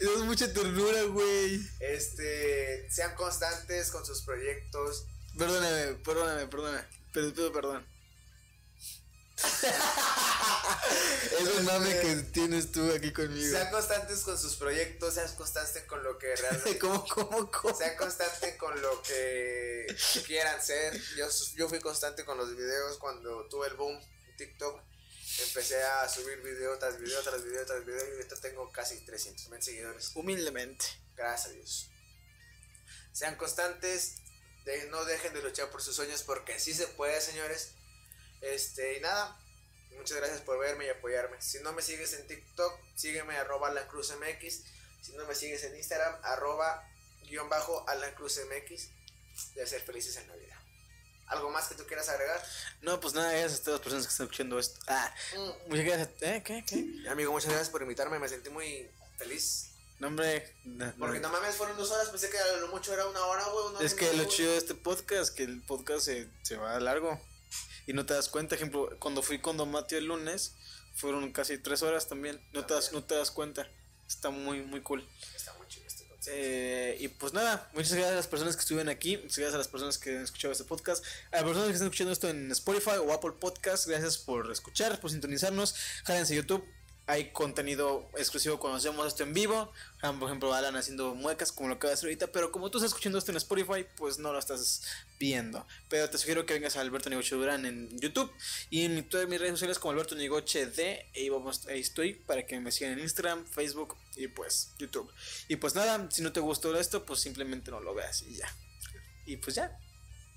Es 0.00 0.18
mucha 0.24 0.52
ternura, 0.52 1.02
güey. 1.04 1.60
Este, 1.80 2.88
sean 2.90 3.14
constantes 3.16 3.90
con 3.90 4.04
sus 4.04 4.22
proyectos. 4.22 5.06
Perdóname, 5.36 5.94
perdóname, 6.04 6.46
perdóname. 6.46 6.84
Pero 7.12 7.28
te 7.28 7.32
pido 7.34 7.52
perdón. 7.52 7.93
es 11.40 11.48
un 11.58 11.64
mame 11.64 12.00
que 12.00 12.16
tienes 12.32 12.72
tú 12.72 12.90
aquí 12.92 13.12
conmigo. 13.12 13.50
Sean 13.50 13.70
constantes 13.70 14.20
con 14.20 14.38
sus 14.38 14.56
proyectos, 14.56 15.14
sean 15.14 15.34
constantes 15.36 15.82
con 15.84 16.02
lo 16.02 16.18
que 16.18 16.34
realmente 16.36 16.78
¿Cómo, 16.80 17.06
cómo, 17.06 17.50
cómo? 17.50 17.76
Sean 17.76 17.96
constante 17.96 18.56
con 18.56 18.80
lo 18.80 19.02
que 19.02 19.86
quieran 20.26 20.62
ser. 20.62 21.00
Yo, 21.16 21.26
yo 21.56 21.68
fui 21.68 21.80
constante 21.80 22.24
con 22.24 22.38
los 22.38 22.56
videos 22.56 22.98
cuando 22.98 23.46
tuve 23.48 23.68
el 23.68 23.74
boom 23.74 23.98
en 24.28 24.36
TikTok. 24.36 24.80
Empecé 25.48 25.82
a 25.82 26.08
subir 26.08 26.40
video 26.42 26.78
tras 26.78 26.98
video, 27.00 27.20
tras 27.22 27.42
video, 27.42 27.66
tras 27.66 27.84
video. 27.84 28.06
Y 28.08 28.12
ahorita 28.12 28.36
tengo 28.40 28.70
casi 28.70 29.04
300 29.04 29.48
mil 29.48 29.62
seguidores. 29.62 30.12
Humildemente. 30.14 30.84
Gracias 31.16 31.48
a 31.50 31.54
Dios. 31.54 31.90
Sean 33.12 33.36
constantes. 33.36 34.16
de- 34.64 34.86
no 34.88 35.04
dejen 35.04 35.34
de 35.34 35.42
luchar 35.42 35.70
por 35.70 35.82
sus 35.82 35.94
sueños 35.96 36.22
porque 36.22 36.58
sí 36.58 36.72
se 36.72 36.86
puede, 36.88 37.20
señores. 37.20 37.72
Este, 38.44 38.98
y 38.98 39.00
nada. 39.00 39.38
Muchas 39.96 40.18
gracias 40.18 40.40
por 40.42 40.58
verme 40.58 40.86
y 40.86 40.90
apoyarme. 40.90 41.40
Si 41.40 41.60
no 41.60 41.72
me 41.72 41.82
sigues 41.82 42.12
en 42.14 42.26
TikTok, 42.26 42.78
sígueme 42.94 43.36
arroba 43.36 43.68
Alan 43.68 43.86
Cruz 43.88 44.12
MX. 44.12 44.62
Si 45.02 45.12
no 45.12 45.26
me 45.26 45.34
sigues 45.34 45.64
en 45.64 45.76
Instagram, 45.76 46.14
arroba 46.22 46.86
guion 47.28 47.48
bajo 47.48 47.88
Alan 47.88 48.14
Cruz 48.14 48.38
MX. 48.38 48.88
De 49.54 49.66
ser 49.66 49.80
felices 49.82 50.16
en 50.16 50.28
la 50.28 50.36
vida. 50.36 50.60
¿Algo 51.28 51.50
más 51.50 51.68
que 51.68 51.74
tú 51.74 51.86
quieras 51.86 52.08
agregar? 52.08 52.42
No, 52.82 53.00
pues 53.00 53.14
nada, 53.14 53.32
gracias 53.32 53.60
a 53.60 53.64
todas 53.64 53.78
las 53.78 53.84
personas 53.84 54.06
que 54.06 54.10
están 54.10 54.24
escuchando 54.26 54.58
esto. 54.58 54.80
Ah, 54.88 55.14
muchas 55.68 55.84
gracias. 55.86 56.08
¿Eh? 56.20 56.42
¿Qué? 56.44 56.64
¿Qué? 56.66 57.08
Amigo, 57.08 57.32
muchas 57.32 57.50
gracias 57.50 57.70
por 57.70 57.82
invitarme. 57.82 58.18
Me 58.18 58.28
sentí 58.28 58.50
muy 58.50 58.90
feliz. 59.16 59.70
No, 59.98 60.08
hombre. 60.08 60.54
no. 60.64 60.92
Porque 60.98 61.20
no 61.20 61.30
mames, 61.30 61.56
fueron 61.56 61.76
dos 61.76 61.90
horas. 61.90 62.10
Pensé 62.10 62.28
que 62.28 62.38
a 62.38 62.56
lo 62.58 62.68
mucho 62.68 62.92
era 62.92 63.06
una 63.06 63.24
hora, 63.24 63.44
güey. 63.44 63.86
Es 63.86 63.94
que 63.94 64.12
lo 64.12 64.24
chido 64.26 64.52
de 64.52 64.58
este 64.58 64.74
podcast, 64.74 65.34
que 65.34 65.44
el 65.44 65.62
podcast 65.62 66.04
se, 66.04 66.28
se 66.42 66.56
va 66.56 66.78
largo. 66.78 67.18
Y 67.86 67.92
no 67.92 68.06
te 68.06 68.14
das 68.14 68.28
cuenta, 68.28 68.54
ejemplo, 68.54 68.88
cuando 68.98 69.22
fui 69.22 69.38
con 69.40 69.56
Don 69.56 69.70
Mateo 69.70 69.98
el 69.98 70.06
lunes, 70.06 70.54
fueron 70.94 71.32
casi 71.32 71.58
tres 71.58 71.82
horas 71.82 72.08
también. 72.08 72.40
No 72.52 72.64
te 72.64 72.74
das, 72.74 72.92
no 72.92 73.02
te 73.04 73.14
das 73.14 73.30
cuenta. 73.30 73.68
Está 74.06 74.30
muy, 74.30 74.62
muy 74.62 74.80
cool. 74.80 75.06
Está 75.34 75.52
muy 75.54 75.66
chido 75.66 75.86
este 75.86 76.06
concepto. 76.06 76.30
Eh, 76.32 76.96
y 77.00 77.08
pues 77.08 77.32
nada, 77.32 77.68
muchas 77.74 77.92
gracias 77.92 78.12
a 78.12 78.16
las 78.16 78.26
personas 78.26 78.56
que 78.56 78.60
estuvieron 78.60 78.88
aquí, 78.88 79.16
muchas 79.16 79.38
gracias 79.38 79.54
a 79.54 79.58
las 79.58 79.68
personas 79.68 79.98
que 79.98 80.16
han 80.16 80.22
escuchado 80.22 80.52
este 80.52 80.64
podcast, 80.64 81.04
a 81.32 81.36
las 81.36 81.44
personas 81.44 81.68
que 81.68 81.72
están 81.72 81.88
escuchando 81.88 82.12
esto 82.12 82.28
en 82.28 82.50
Spotify 82.52 82.96
o 83.04 83.12
Apple 83.12 83.32
Podcast, 83.32 83.86
gracias 83.86 84.18
por 84.18 84.50
escuchar, 84.50 85.00
por 85.00 85.10
sintonizarnos, 85.10 85.74
jádense 86.04 86.34
YouTube, 86.34 86.64
hay 87.06 87.30
contenido 87.30 88.08
exclusivo 88.16 88.58
cuando 88.58 88.78
hacemos 88.78 89.06
esto 89.06 89.22
en 89.22 89.34
vivo, 89.34 89.70
Ah, 90.04 90.12
por 90.12 90.28
ejemplo 90.28 90.52
Alan 90.52 90.76
haciendo 90.76 91.14
muecas 91.14 91.50
como 91.50 91.70
lo 91.70 91.78
que 91.78 91.86
va 91.86 91.92
a 91.92 91.94
hacer 91.94 92.08
ahorita, 92.08 92.26
pero 92.26 92.52
como 92.52 92.70
tú 92.70 92.76
estás 92.76 92.90
escuchando 92.90 93.18
esto 93.18 93.30
en 93.30 93.38
Spotify, 93.38 93.86
pues 93.96 94.18
no 94.18 94.34
lo 94.34 94.38
estás 94.38 94.82
viendo, 95.18 95.66
pero 95.88 96.10
te 96.10 96.18
sugiero 96.18 96.44
que 96.44 96.52
vengas 96.52 96.76
a 96.76 96.82
Alberto 96.82 97.08
Nigoche 97.08 97.34
Durán 97.36 97.64
en 97.64 97.88
YouTube 97.98 98.30
y 98.68 98.84
en 98.84 99.08
todas 99.08 99.26
mis 99.28 99.40
redes 99.40 99.52
sociales 99.52 99.78
como 99.78 99.92
Alberto 99.92 100.14
Nigoche 100.14 100.66
D, 100.66 101.06
ahí, 101.16 101.30
vamos, 101.30 101.66
ahí 101.68 101.80
estoy 101.80 102.12
para 102.12 102.44
que 102.44 102.60
me 102.60 102.70
sigan 102.70 102.92
en 102.92 102.98
Instagram, 102.98 103.46
Facebook 103.46 103.96
y 104.14 104.28
pues 104.28 104.72
YouTube. 104.78 105.10
Y 105.48 105.56
pues 105.56 105.74
nada, 105.74 106.06
si 106.10 106.20
no 106.20 106.32
te 106.32 106.40
gustó 106.40 106.78
esto, 106.78 107.06
pues 107.06 107.20
simplemente 107.20 107.70
no 107.70 107.80
lo 107.80 107.94
veas 107.94 108.22
y 108.28 108.34
ya. 108.34 108.54
Y 109.24 109.38
pues 109.38 109.56
ya. 109.56 109.78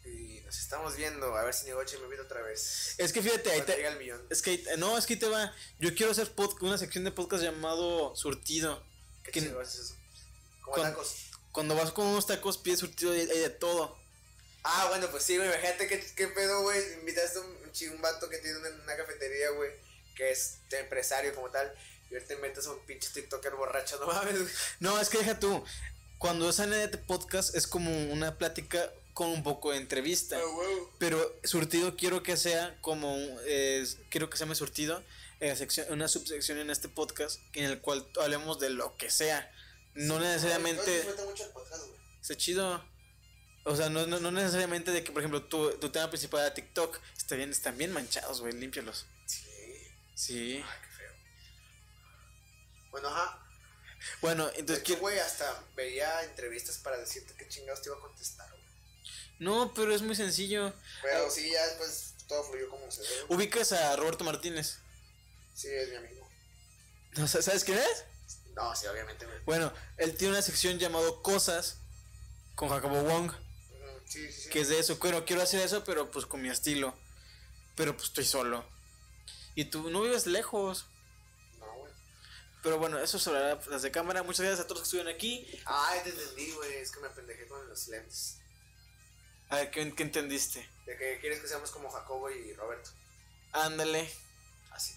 Y 0.07 0.41
nos 0.45 0.57
estamos 0.57 0.95
viendo. 0.95 1.35
A 1.35 1.43
ver 1.43 1.53
si 1.53 1.65
Nigoche 1.65 1.97
me 1.97 2.05
invita 2.05 2.23
otra 2.23 2.41
vez. 2.41 2.95
Es 2.97 3.11
que 3.13 3.21
fíjate, 3.21 3.51
ahí 3.51 3.61
te- 3.61 3.85
al 3.85 3.97
millón. 3.99 4.21
es 4.29 4.41
que 4.41 4.63
no, 4.77 4.97
es 4.97 5.05
que 5.05 5.15
te 5.17 5.27
va. 5.27 5.53
Yo 5.79 5.93
quiero 5.95 6.11
hacer 6.11 6.33
pod- 6.35 6.57
una 6.61 6.77
sección 6.77 7.03
de 7.03 7.11
podcast 7.11 7.43
llamado 7.43 8.15
Surtido. 8.15 8.83
¿Qué 9.23 9.31
que- 9.31 9.39
es 9.39 9.75
eso? 9.75 9.95
Como 10.61 10.75
con- 10.75 10.83
tacos. 10.83 11.15
Cuando 11.51 11.75
vas 11.75 11.91
con 11.91 12.05
unos 12.07 12.27
tacos, 12.27 12.57
pides 12.59 12.79
surtido 12.79 13.15
y 13.15 13.19
hay 13.21 13.27
de 13.39 13.49
todo. 13.49 13.97
Ah, 14.63 14.85
bueno, 14.89 15.07
pues 15.09 15.23
sí, 15.23 15.37
güey. 15.37 15.47
Imagínate 15.47 15.87
qué, 15.87 16.05
qué 16.15 16.27
pedo, 16.27 16.61
güey. 16.61 16.93
Invitaste 16.99 17.39
a 17.39 17.41
un, 17.41 17.93
un 17.95 18.01
vato 18.01 18.29
que 18.29 18.37
tiene 18.37 18.57
una, 18.59 18.69
una 18.83 18.95
cafetería, 18.97 19.49
güey. 19.51 19.71
Que 20.15 20.31
es 20.31 20.57
de 20.69 20.79
empresario 20.79 21.33
como 21.33 21.49
tal. 21.49 21.73
Y 22.09 22.15
ahorita 22.15 22.35
metes 22.37 22.65
a 22.67 22.71
un 22.71 22.79
pinche 22.85 23.09
TikToker 23.13 23.55
borracho. 23.55 23.97
No 23.99 24.07
mames, 24.07 24.39
güey. 24.41 24.53
No, 24.79 24.99
es 24.99 25.09
que 25.09 25.17
deja 25.19 25.39
tú. 25.39 25.63
Cuando 26.19 26.51
sale 26.51 26.75
de 26.77 26.83
este 26.85 26.97
podcast 26.97 27.55
es 27.55 27.65
como 27.67 27.89
una 28.11 28.37
plática 28.37 28.91
con 29.17 29.29
un 29.29 29.41
poco 29.41 29.71
de 29.71 29.77
entrevista. 29.77 30.37
Ah, 30.37 30.45
huevo. 30.47 30.93
Pero 30.99 31.39
surtido 31.43 31.95
quiero 31.97 32.21
que 32.21 32.37
sea 32.37 32.77
como 32.81 33.15
es- 33.47 33.97
quiero 34.11 34.29
que 34.29 34.37
se 34.37 34.43
llame 34.43 34.53
surtido 34.53 35.03
la 35.39 35.55
sección, 35.55 35.87
una 35.91 36.07
subsección 36.07 36.59
en 36.59 36.69
este 36.69 36.87
podcast 36.87 37.39
en 37.53 37.65
el 37.65 37.81
cual 37.81 38.07
hablemos 38.21 38.59
de 38.59 38.69
lo 38.69 38.95
que 38.95 39.09
sea. 39.09 39.51
No 39.95 40.15
Yo 40.15 40.19
necesariamente 40.19 40.97
disfruto 40.97 41.25
mucho 41.25 41.45
el 41.45 41.49
podcast, 41.49 41.83
está 42.21 42.37
chido. 42.37 42.85
O 43.63 43.75
sea, 43.75 43.89
no, 43.89 44.05
no, 44.05 44.19
no 44.19 44.29
necesariamente 44.31 44.91
de 44.91 45.03
que, 45.03 45.11
por 45.11 45.23
ejemplo, 45.23 45.43
tu, 45.43 45.71
tu 45.79 45.89
tema 45.89 46.09
principal 46.11 46.41
era 46.41 46.53
TikTok. 46.53 46.99
Está 47.17 47.35
bien, 47.35 47.49
están 47.49 47.75
bien 47.75 47.91
manchados, 47.91 48.39
güey, 48.41 48.53
límpialos. 48.53 49.07
Sí. 49.25 49.41
Sí. 50.13 50.63
Ay, 50.63 50.79
qué 50.83 50.95
feo. 50.95 51.11
Bueno, 52.91 53.07
ajá. 53.09 53.43
Bueno, 54.21 54.47
entonces 54.55 54.99
güey, 54.99 55.17
hasta 55.17 55.63
veía 55.75 56.23
entrevistas 56.23 56.77
para 56.77 56.97
decirte 56.97 57.33
qué 57.35 57.47
chingados 57.47 57.81
te 57.81 57.89
iba 57.89 57.97
a 57.97 58.01
contestar. 58.01 58.47
No, 59.39 59.73
pero 59.73 59.93
es 59.93 60.01
muy 60.01 60.15
sencillo. 60.15 60.73
Pero 61.01 61.29
sí, 61.29 61.51
ya 61.51 61.65
después 61.67 62.13
todo 62.27 62.43
fluyó 62.43 62.69
como 62.69 62.89
se 62.91 63.01
debe. 63.01 63.25
Ubicas 63.29 63.71
a 63.71 63.95
Roberto 63.95 64.23
Martínez. 64.23 64.79
Sí, 65.55 65.67
es 65.69 65.89
mi 65.89 65.95
amigo. 65.95 66.27
No, 67.17 67.27
sa- 67.27 67.41
¿Sabes 67.41 67.63
quién 67.63 67.77
es? 67.77 68.05
No, 68.55 68.75
sí, 68.75 68.87
obviamente. 68.87 69.27
Bueno, 69.45 69.71
él 69.97 70.15
tiene 70.17 70.33
una 70.33 70.41
sección 70.41 70.79
llamado 70.79 71.21
Cosas 71.21 71.77
con 72.55 72.69
Jacobo 72.69 73.01
Wong. 73.03 73.31
Sí, 74.07 74.25
sí, 74.31 74.41
sí. 74.43 74.49
Que 74.49 74.61
es 74.61 74.69
de 74.69 74.79
eso. 74.79 74.97
Bueno, 74.97 75.25
quiero 75.25 75.41
hacer 75.41 75.61
eso, 75.61 75.83
pero 75.83 76.09
pues 76.09 76.25
con 76.25 76.41
mi 76.41 76.49
estilo. 76.49 76.97
Pero 77.75 77.93
pues 77.95 78.07
estoy 78.09 78.25
solo. 78.25 78.65
Y 79.53 79.65
tú 79.65 79.89
no 79.91 80.01
vives 80.01 80.25
lejos. 80.25 80.85
No, 81.59 81.71
güey. 81.75 81.91
Pero 82.63 82.79
bueno, 82.79 82.97
eso 82.99 83.19
sobre 83.19 83.57
las 83.69 83.81
de 83.81 83.91
cámara. 83.91 84.23
Muchas 84.23 84.41
gracias 84.45 84.61
a 84.65 84.67
todos 84.67 84.81
que 84.81 84.85
estuvieron 84.85 85.13
aquí. 85.13 85.47
Ay, 85.65 85.99
te 86.03 86.09
entendí, 86.09 86.51
güey. 86.53 86.75
Es 86.77 86.91
que 86.91 86.99
me 86.99 87.09
pendejé 87.09 87.47
con 87.47 87.67
los 87.67 87.87
lentes. 87.89 88.37
A 89.49 89.55
ver, 89.57 89.71
¿qué, 89.71 89.93
qué 89.95 90.03
entendiste? 90.03 90.67
De 90.85 90.97
que 90.97 91.19
quieres 91.19 91.39
que 91.39 91.47
seamos 91.47 91.71
como 91.71 91.89
Jacobo 91.89 92.29
y 92.29 92.53
Roberto. 92.53 92.89
Ándale, 93.53 94.11
Así. 94.71 94.93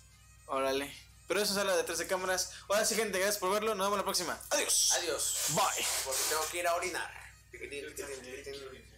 órale. 0.46 0.92
Pero 1.28 1.40
eso 1.40 1.58
es 1.58 1.64
la 1.64 1.76
de 1.76 1.84
13 1.84 2.08
cámaras. 2.08 2.52
Ahora 2.68 2.84
sí, 2.84 2.96
gente, 2.96 3.18
gracias 3.18 3.38
por 3.38 3.52
verlo. 3.52 3.76
Nos 3.76 3.86
vemos 3.86 3.98
la 3.98 4.04
próxima. 4.04 4.40
Adiós. 4.50 4.92
Adiós. 4.98 5.36
Bye. 5.50 5.86
Porque 6.04 6.20
tengo 6.28 6.48
que 6.50 6.58
ir 6.58 6.66
a 6.66 6.74
orinar. 6.74 7.30
Piquitín, 7.52 7.86
piquitín, 7.94 8.20
piquitín. 8.20 8.90